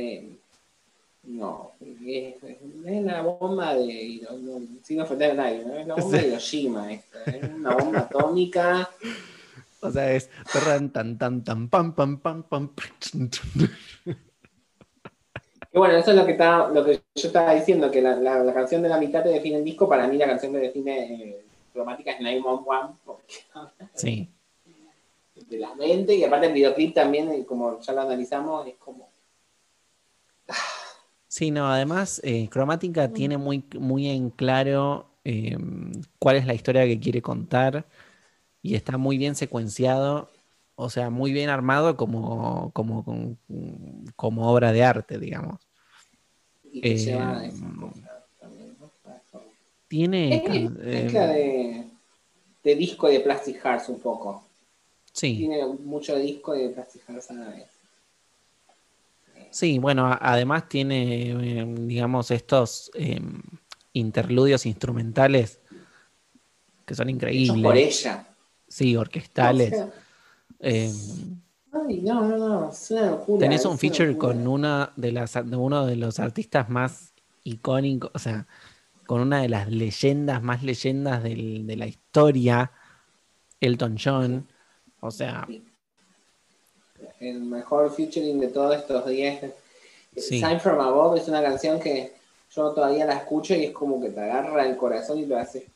no, 1.24 1.72
es, 1.80 2.42
es 2.42 3.02
la 3.04 3.22
bomba 3.22 3.74
de. 3.74 4.26
no, 4.40 4.60
sin 4.82 5.00
ofender 5.00 5.32
a 5.32 5.34
nadie, 5.34 5.64
¿no? 5.64 5.74
es 5.74 5.86
la 5.86 5.94
bomba 5.96 6.18
de 6.18 6.28
Hiroshima. 6.28 6.92
Esta, 6.92 7.24
es 7.24 7.50
una 7.50 7.74
bomba 7.74 7.98
atómica. 8.00 8.90
O 9.84 9.90
sea, 9.90 10.12
es 10.12 10.30
tan 10.52 10.90
tan 10.90 11.18
tan 11.18 11.44
tan 11.44 11.68
pam 11.68 11.94
pam 11.94 12.18
pam 12.18 12.42
pam. 12.44 12.70
Y 15.72 15.78
bueno, 15.78 15.96
eso 15.96 16.12
es 16.12 16.16
lo 16.16 16.24
que, 16.24 16.32
estaba, 16.32 16.68
lo 16.70 16.84
que 16.84 17.02
yo 17.16 17.26
estaba 17.28 17.52
diciendo, 17.54 17.90
que 17.90 18.00
la, 18.00 18.14
la- 18.16 18.44
la 18.44 18.54
canción 18.54 18.80
de 18.82 18.88
la 18.88 18.98
mitad 18.98 19.22
te 19.24 19.30
define 19.30 19.58
el 19.58 19.64
disco. 19.64 19.88
Para 19.88 20.06
mí, 20.06 20.16
la 20.16 20.26
canción 20.26 20.52
que 20.52 20.58
define 20.58 21.14
eh, 21.14 21.44
Cromática 21.72 22.12
es 22.12 22.20
911, 22.20 22.94
porque 23.04 23.34
Sí. 23.94 24.30
de 25.48 25.58
la 25.58 25.74
mente. 25.74 26.14
Y 26.14 26.22
aparte, 26.24 26.46
el 26.46 26.52
videoclip 26.52 26.94
también, 26.94 27.28
eh, 27.32 27.44
como 27.44 27.80
ya 27.80 27.92
lo 27.92 28.02
analizamos, 28.02 28.66
es 28.68 28.74
como. 28.76 29.08
Sí, 31.26 31.50
no, 31.50 31.68
además, 31.68 32.20
eh, 32.22 32.48
Cromática 32.48 33.12
tiene 33.12 33.36
muy, 33.36 33.64
muy 33.80 34.08
en 34.08 34.30
claro 34.30 35.06
eh, 35.24 35.56
cuál 36.20 36.36
es 36.36 36.46
la 36.46 36.54
historia 36.54 36.84
que 36.84 37.00
quiere 37.00 37.20
contar 37.20 37.84
y 38.64 38.74
está 38.76 38.96
muy 38.96 39.18
bien 39.18 39.34
secuenciado, 39.36 40.30
o 40.74 40.88
sea, 40.88 41.10
muy 41.10 41.32
bien 41.32 41.50
armado 41.50 41.98
como, 41.98 42.70
como, 42.72 43.04
como, 43.04 43.36
como 44.16 44.50
obra 44.50 44.72
de 44.72 44.82
arte, 44.82 45.18
digamos. 45.18 45.60
Y 46.72 46.80
que 46.80 46.92
Eh, 46.92 46.96
lleva 46.96 47.42
también. 48.40 48.74
Tiene... 49.86 50.34
Es 50.36 50.42
eh, 50.50 50.70
mezcla 51.02 51.26
de, 51.28 51.84
de 52.64 52.74
disco 52.74 53.06
de 53.08 53.20
Plastic 53.20 53.62
Hearts 53.62 53.90
un 53.90 54.00
poco. 54.00 54.42
sí, 55.12 55.36
Tiene 55.36 55.66
mucho 55.66 56.16
disco 56.16 56.54
de 56.54 56.70
Plastic 56.70 57.02
Hearts 57.06 57.30
a 57.30 57.34
la 57.34 57.48
vez. 57.50 57.66
sí, 59.50 59.78
bueno, 59.78 60.10
además 60.20 60.68
tiene, 60.70 61.60
eh, 61.60 61.66
digamos, 61.80 62.30
estos 62.30 62.90
eh, 62.94 63.20
interludios 63.92 64.64
instrumentales 64.64 65.60
que 66.86 66.94
son 66.94 67.08
Hechos 67.08 67.16
increíbles. 67.16 67.62
por 67.62 67.76
ella. 67.76 68.26
Sí, 68.74 68.96
orquestales. 68.96 69.84
Eh, 70.58 70.90
ay, 71.70 72.00
no, 72.02 72.26
no, 72.26 72.36
no, 72.36 72.70
es 72.72 72.90
una 72.90 73.10
locura. 73.10 73.38
Tenés 73.38 73.64
un 73.66 73.78
feature 73.78 74.10
locura. 74.10 74.34
con 74.34 74.48
una 74.48 74.92
de 74.96 75.12
las 75.12 75.34
de 75.34 75.56
uno 75.56 75.86
de 75.86 75.94
los 75.94 76.18
artistas 76.18 76.68
más 76.68 77.12
icónicos, 77.44 78.10
o 78.12 78.18
sea, 78.18 78.48
con 79.06 79.20
una 79.20 79.42
de 79.42 79.48
las 79.48 79.68
leyendas 79.70 80.42
más 80.42 80.64
leyendas 80.64 81.22
del- 81.22 81.64
de 81.68 81.76
la 81.76 81.86
historia, 81.86 82.72
Elton 83.60 83.96
John. 83.96 84.44
O 84.98 85.12
sea, 85.12 85.46
El 87.20 87.42
mejor 87.42 87.94
featuring 87.94 88.40
de 88.40 88.48
todos 88.48 88.74
estos 88.74 89.06
días. 89.06 89.40
Sí. 90.16 90.40
Sign 90.40 90.58
from 90.58 90.80
Above 90.80 91.20
es 91.20 91.28
una 91.28 91.40
canción 91.42 91.78
que 91.78 92.12
yo 92.50 92.72
todavía 92.72 93.04
la 93.06 93.14
escucho 93.18 93.54
y 93.54 93.66
es 93.66 93.72
como 93.72 94.00
que 94.00 94.10
te 94.10 94.20
agarra 94.20 94.66
el 94.66 94.76
corazón 94.76 95.18
y 95.20 95.26
te 95.26 95.36
hace. 95.36 95.68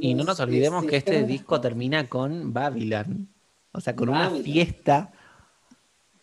Y 0.00 0.14
no 0.14 0.24
nos 0.24 0.40
olvidemos 0.40 0.84
que 0.86 0.96
este 0.96 1.20
es- 1.20 1.26
disco 1.28 1.60
termina 1.60 2.08
con 2.08 2.52
Babylon. 2.52 3.28
O 3.72 3.80
sea, 3.80 3.96
con 3.96 4.08
una 4.08 4.30
fiesta 4.30 5.10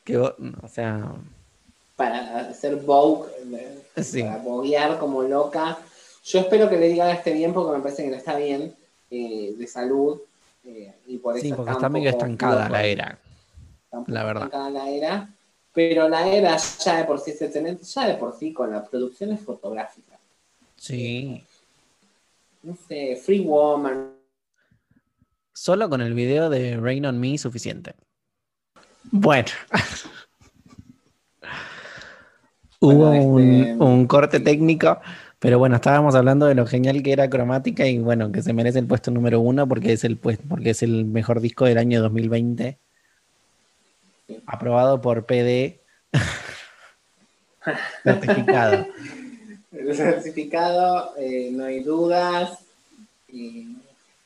que, 0.04 0.18
o 0.18 0.36
sea, 0.72 1.14
para 1.96 2.50
hacer 2.50 2.78
Vogue, 2.78 3.30
eh, 3.54 3.84
Sí. 4.02 4.24
para 4.24 4.38
boguear 4.38 4.98
como 4.98 5.22
loca. 5.24 5.78
Yo 6.24 6.40
espero 6.40 6.70
que 6.70 6.78
le 6.78 6.88
diga 6.88 7.12
esté 7.12 7.34
bien 7.34 7.54
porque 7.54 7.78
me 7.78 7.84
parece 7.84 8.04
que 8.04 8.10
no 8.10 8.16
está 8.16 8.36
bien 8.38 8.74
eh, 9.12 9.54
de 9.58 9.68
salud. 9.68 10.20
eh, 10.64 10.94
y 11.08 11.18
por 11.18 11.36
eso 11.36 11.44
sí, 11.46 11.54
porque 11.54 11.72
está 11.72 11.90
medio 11.90 12.10
estancada 12.12 12.62
loco. 12.66 12.74
la 12.74 12.84
era. 12.86 13.20
La 14.08 14.24
verdad. 14.24 14.44
estancada 14.46 14.70
la 14.70 14.90
era. 14.90 15.30
Pero 15.74 16.08
la 16.08 16.28
era 16.28 16.56
ya 16.58 16.98
de 16.98 17.04
por 17.06 17.20
sí 17.20 17.32
excelente, 17.32 17.84
ya 17.84 18.08
de 18.08 18.14
por 18.16 18.38
sí 18.38 18.54
con 18.54 18.72
las 18.72 18.88
producciones 18.88 19.40
fotográficas. 19.42 20.20
Sí. 20.78 21.44
No 22.64 22.76
sé, 22.88 23.16
Free 23.24 23.42
Woman. 23.42 24.12
Solo 25.54 25.90
con 25.90 26.02
el 26.02 26.14
video 26.14 26.50
de 26.50 26.78
Rain 26.78 27.06
on 27.06 27.20
Me 27.20 27.38
suficiente. 27.38 27.94
Bueno. 29.12 29.50
Hubo 32.80 33.10
Bueno, 33.10 33.40
este- 33.40 33.74
un 33.84 34.08
corte 34.08 34.40
técnico, 34.40 35.00
pero 35.40 35.60
bueno, 35.60 35.76
estábamos 35.76 36.16
hablando 36.16 36.48
de 36.48 36.56
lo 36.56 36.66
genial 36.66 37.04
que 37.04 37.12
era 37.12 37.30
cromática 37.30 37.86
y 37.86 38.00
bueno, 38.00 38.32
que 38.32 38.42
se 38.42 38.54
merece 38.54 38.80
el 38.80 38.88
puesto 38.88 39.12
número 39.12 39.40
uno 39.40 39.68
porque 39.68 39.94
es 39.94 40.04
el 40.04 40.18
porque 40.18 40.72
es 40.72 40.82
el 40.82 41.06
mejor 41.06 41.42
disco 41.42 41.66
del 41.66 41.78
año 41.78 42.02
2020. 42.02 42.80
Sí. 44.28 44.44
Aprobado 44.48 45.00
por 45.02 45.26
PD. 45.28 45.82
Certificado. 48.04 48.88
El 49.90 49.96
certificado, 49.96 51.14
eh, 51.18 51.50
no 51.52 51.66
hay 51.66 51.82
dudas. 51.82 52.60
Y 53.28 53.64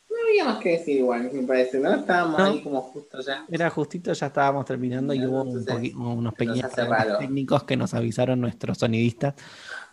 no 0.10 0.15
había 0.27 0.45
más 0.45 0.57
que 0.64 0.69
decir 0.72 0.98
igual, 0.98 1.30
me 1.32 1.44
parece, 1.44 1.80
¿no? 1.80 1.94
Estábamos 1.94 2.40
No. 2.40 2.45
ahí 2.45 2.61
como 2.64 2.82
justo 2.82 3.22
ya. 3.22 3.45
Era 3.49 3.69
justito, 3.69 4.11
ya 4.14 4.27
estábamos 4.27 4.65
terminando 4.65 5.14
y 5.14 5.26
hubo 5.26 5.41
un 5.44 5.60
Entonces, 5.60 5.73
poqui- 5.76 5.95
unos 5.95 6.34
pequeños 6.34 6.72
técnicos 7.19 7.64
que 7.64 7.77
nos 7.77 7.94
avisaron 7.94 8.41
nuestros 8.41 8.77
sonidistas, 8.80 9.36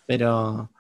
pero 0.06 0.70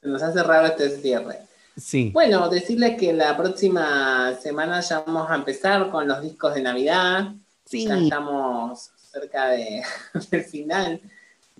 Se 0.00 0.08
nos 0.08 0.22
hace 0.22 0.42
raro 0.42 0.66
este 0.68 0.90
cierre. 0.90 1.40
sí, 1.76 2.10
Bueno, 2.14 2.48
decirles 2.48 2.96
que 2.98 3.12
la 3.12 3.36
próxima 3.36 4.34
semana 4.40 4.80
ya 4.80 5.00
vamos 5.00 5.28
a 5.30 5.34
empezar 5.34 5.90
con 5.90 6.06
los 6.08 6.22
discos 6.22 6.54
de 6.54 6.62
Navidad. 6.62 7.32
sí, 7.64 7.86
Ya 7.86 7.98
estamos 7.98 8.90
cerca 9.10 9.48
de- 9.48 9.82
del 10.30 10.44
final 10.44 11.00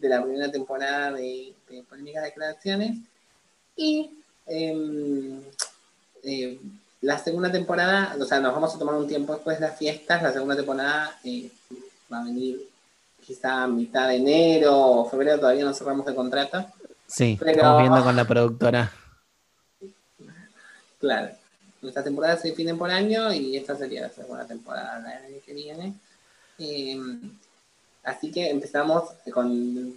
de 0.00 0.08
la 0.08 0.22
primera 0.22 0.50
temporada 0.50 1.12
de, 1.12 1.52
de 1.68 1.82
Polémicas 1.82 2.24
Declaraciones. 2.24 2.98
Y 3.76 4.10
em, 4.46 5.40
eh, 6.22 6.58
la 7.00 7.18
segunda 7.18 7.50
temporada, 7.50 8.16
o 8.20 8.24
sea, 8.24 8.40
nos 8.40 8.54
vamos 8.54 8.74
a 8.74 8.78
tomar 8.78 8.94
un 8.94 9.06
tiempo 9.06 9.34
después 9.34 9.58
de 9.60 9.66
las 9.66 9.78
fiestas. 9.78 10.22
La 10.22 10.32
segunda 10.32 10.56
temporada 10.56 11.18
eh, 11.24 11.50
va 12.12 12.20
a 12.20 12.24
venir 12.24 12.60
quizá 13.24 13.64
a 13.64 13.68
mitad 13.68 14.08
de 14.08 14.16
enero 14.16 14.74
o 14.76 15.10
febrero, 15.10 15.38
todavía 15.38 15.64
no 15.64 15.74
cerramos 15.74 16.06
el 16.06 16.14
contrato. 16.14 16.64
sí, 17.06 17.36
pero- 17.38 17.52
estamos 17.52 17.82
viendo 17.82 18.02
con 18.04 18.16
la 18.16 18.24
productora. 18.24 18.92
Claro. 20.98 21.30
Nuestras 21.80 22.04
temporadas 22.04 22.40
se 22.40 22.48
definen 22.48 22.76
por 22.76 22.90
año 22.90 23.32
y 23.32 23.56
esta 23.56 23.76
sería 23.76 24.02
la 24.02 24.08
segunda 24.10 24.44
temporada 24.44 24.96
del 25.00 25.06
año 25.26 25.36
que 25.44 25.52
viene. 25.54 25.94
Eh, 26.58 26.98
así 28.08 28.30
que 28.30 28.50
empezamos 28.50 29.04
con 29.32 29.92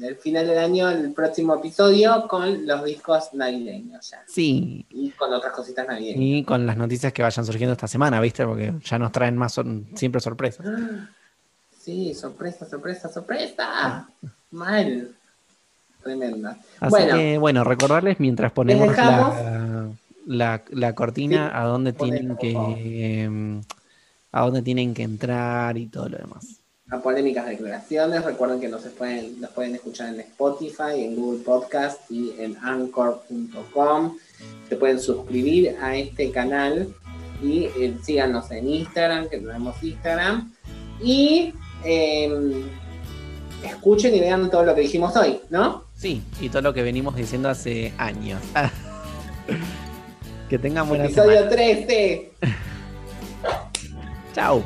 el 0.00 0.16
final 0.16 0.46
del 0.46 0.58
año, 0.58 0.90
el 0.90 1.12
próximo 1.12 1.54
episodio, 1.54 2.26
con 2.28 2.66
los 2.66 2.84
discos 2.84 3.32
navideños 3.32 4.10
ya. 4.10 4.22
Sí, 4.26 4.84
Y 4.90 5.10
con 5.10 5.32
otras 5.32 5.52
cositas 5.52 5.86
navideñas. 5.86 6.18
y 6.20 6.42
con 6.44 6.66
las 6.66 6.76
noticias 6.76 7.12
que 7.12 7.22
vayan 7.22 7.46
surgiendo 7.46 7.72
esta 7.72 7.86
semana, 7.86 8.20
¿viste? 8.20 8.44
Porque 8.44 8.74
ya 8.84 8.98
nos 8.98 9.12
traen 9.12 9.36
más, 9.36 9.52
son 9.52 9.86
siempre 9.94 10.20
sorpresas. 10.20 10.66
Sí, 11.84 12.14
sorpresa, 12.14 12.64
sorpresa, 12.64 13.10
sorpresa. 13.10 14.08
Mal. 14.52 15.10
Tremenda. 16.02 16.58
Así 16.80 16.90
bueno, 16.90 17.14
que, 17.14 17.36
bueno, 17.36 17.62
recordarles 17.62 18.18
mientras 18.20 18.52
ponemos 18.52 18.96
la, 18.96 19.90
la, 20.24 20.62
la 20.70 20.94
cortina 20.94 21.48
Sí, 21.48 21.52
a 21.54 21.64
dónde 21.64 21.92
tienen 21.92 22.36
que 22.38 23.22
em, 23.22 23.60
a 24.32 24.40
dónde 24.46 24.62
tienen 24.62 24.94
que 24.94 25.02
entrar 25.02 25.76
y 25.76 25.86
todo 25.88 26.08
lo 26.08 26.16
demás. 26.16 26.58
A 26.90 27.00
polémicas 27.00 27.46
declaraciones. 27.46 28.24
Recuerden 28.24 28.60
que 28.60 28.68
nos 28.68 28.82
pueden, 28.82 29.40
nos 29.40 29.50
pueden 29.50 29.74
escuchar 29.74 30.14
en 30.14 30.20
Spotify, 30.20 31.04
en 31.04 31.16
Google 31.16 31.42
Podcast 31.42 32.10
y 32.10 32.32
en 32.38 32.56
anchor.com. 32.58 34.16
Se 34.68 34.76
pueden 34.76 35.00
suscribir 35.00 35.76
a 35.80 35.96
este 35.96 36.30
canal 36.30 36.94
y 37.42 37.64
eh, 37.64 37.96
síganos 38.02 38.50
en 38.50 38.68
Instagram, 38.68 39.28
que 39.28 39.38
tenemos 39.38 39.82
Instagram. 39.82 40.52
Y 41.02 41.52
eh, 41.84 42.64
escuchen 43.64 44.14
y 44.14 44.20
vean 44.20 44.50
todo 44.50 44.64
lo 44.64 44.74
que 44.74 44.82
dijimos 44.82 45.16
hoy, 45.16 45.40
¿no? 45.50 45.84
Sí, 45.96 46.22
y 46.40 46.48
todo 46.48 46.62
lo 46.62 46.74
que 46.74 46.82
venimos 46.82 47.16
diciendo 47.16 47.48
hace 47.48 47.92
años. 47.98 48.40
que 50.48 50.58
tengan 50.58 50.88
buena 50.88 51.04
Episodio 51.04 51.38
semana. 51.38 51.50
13. 51.50 52.32
Chao. 54.34 54.62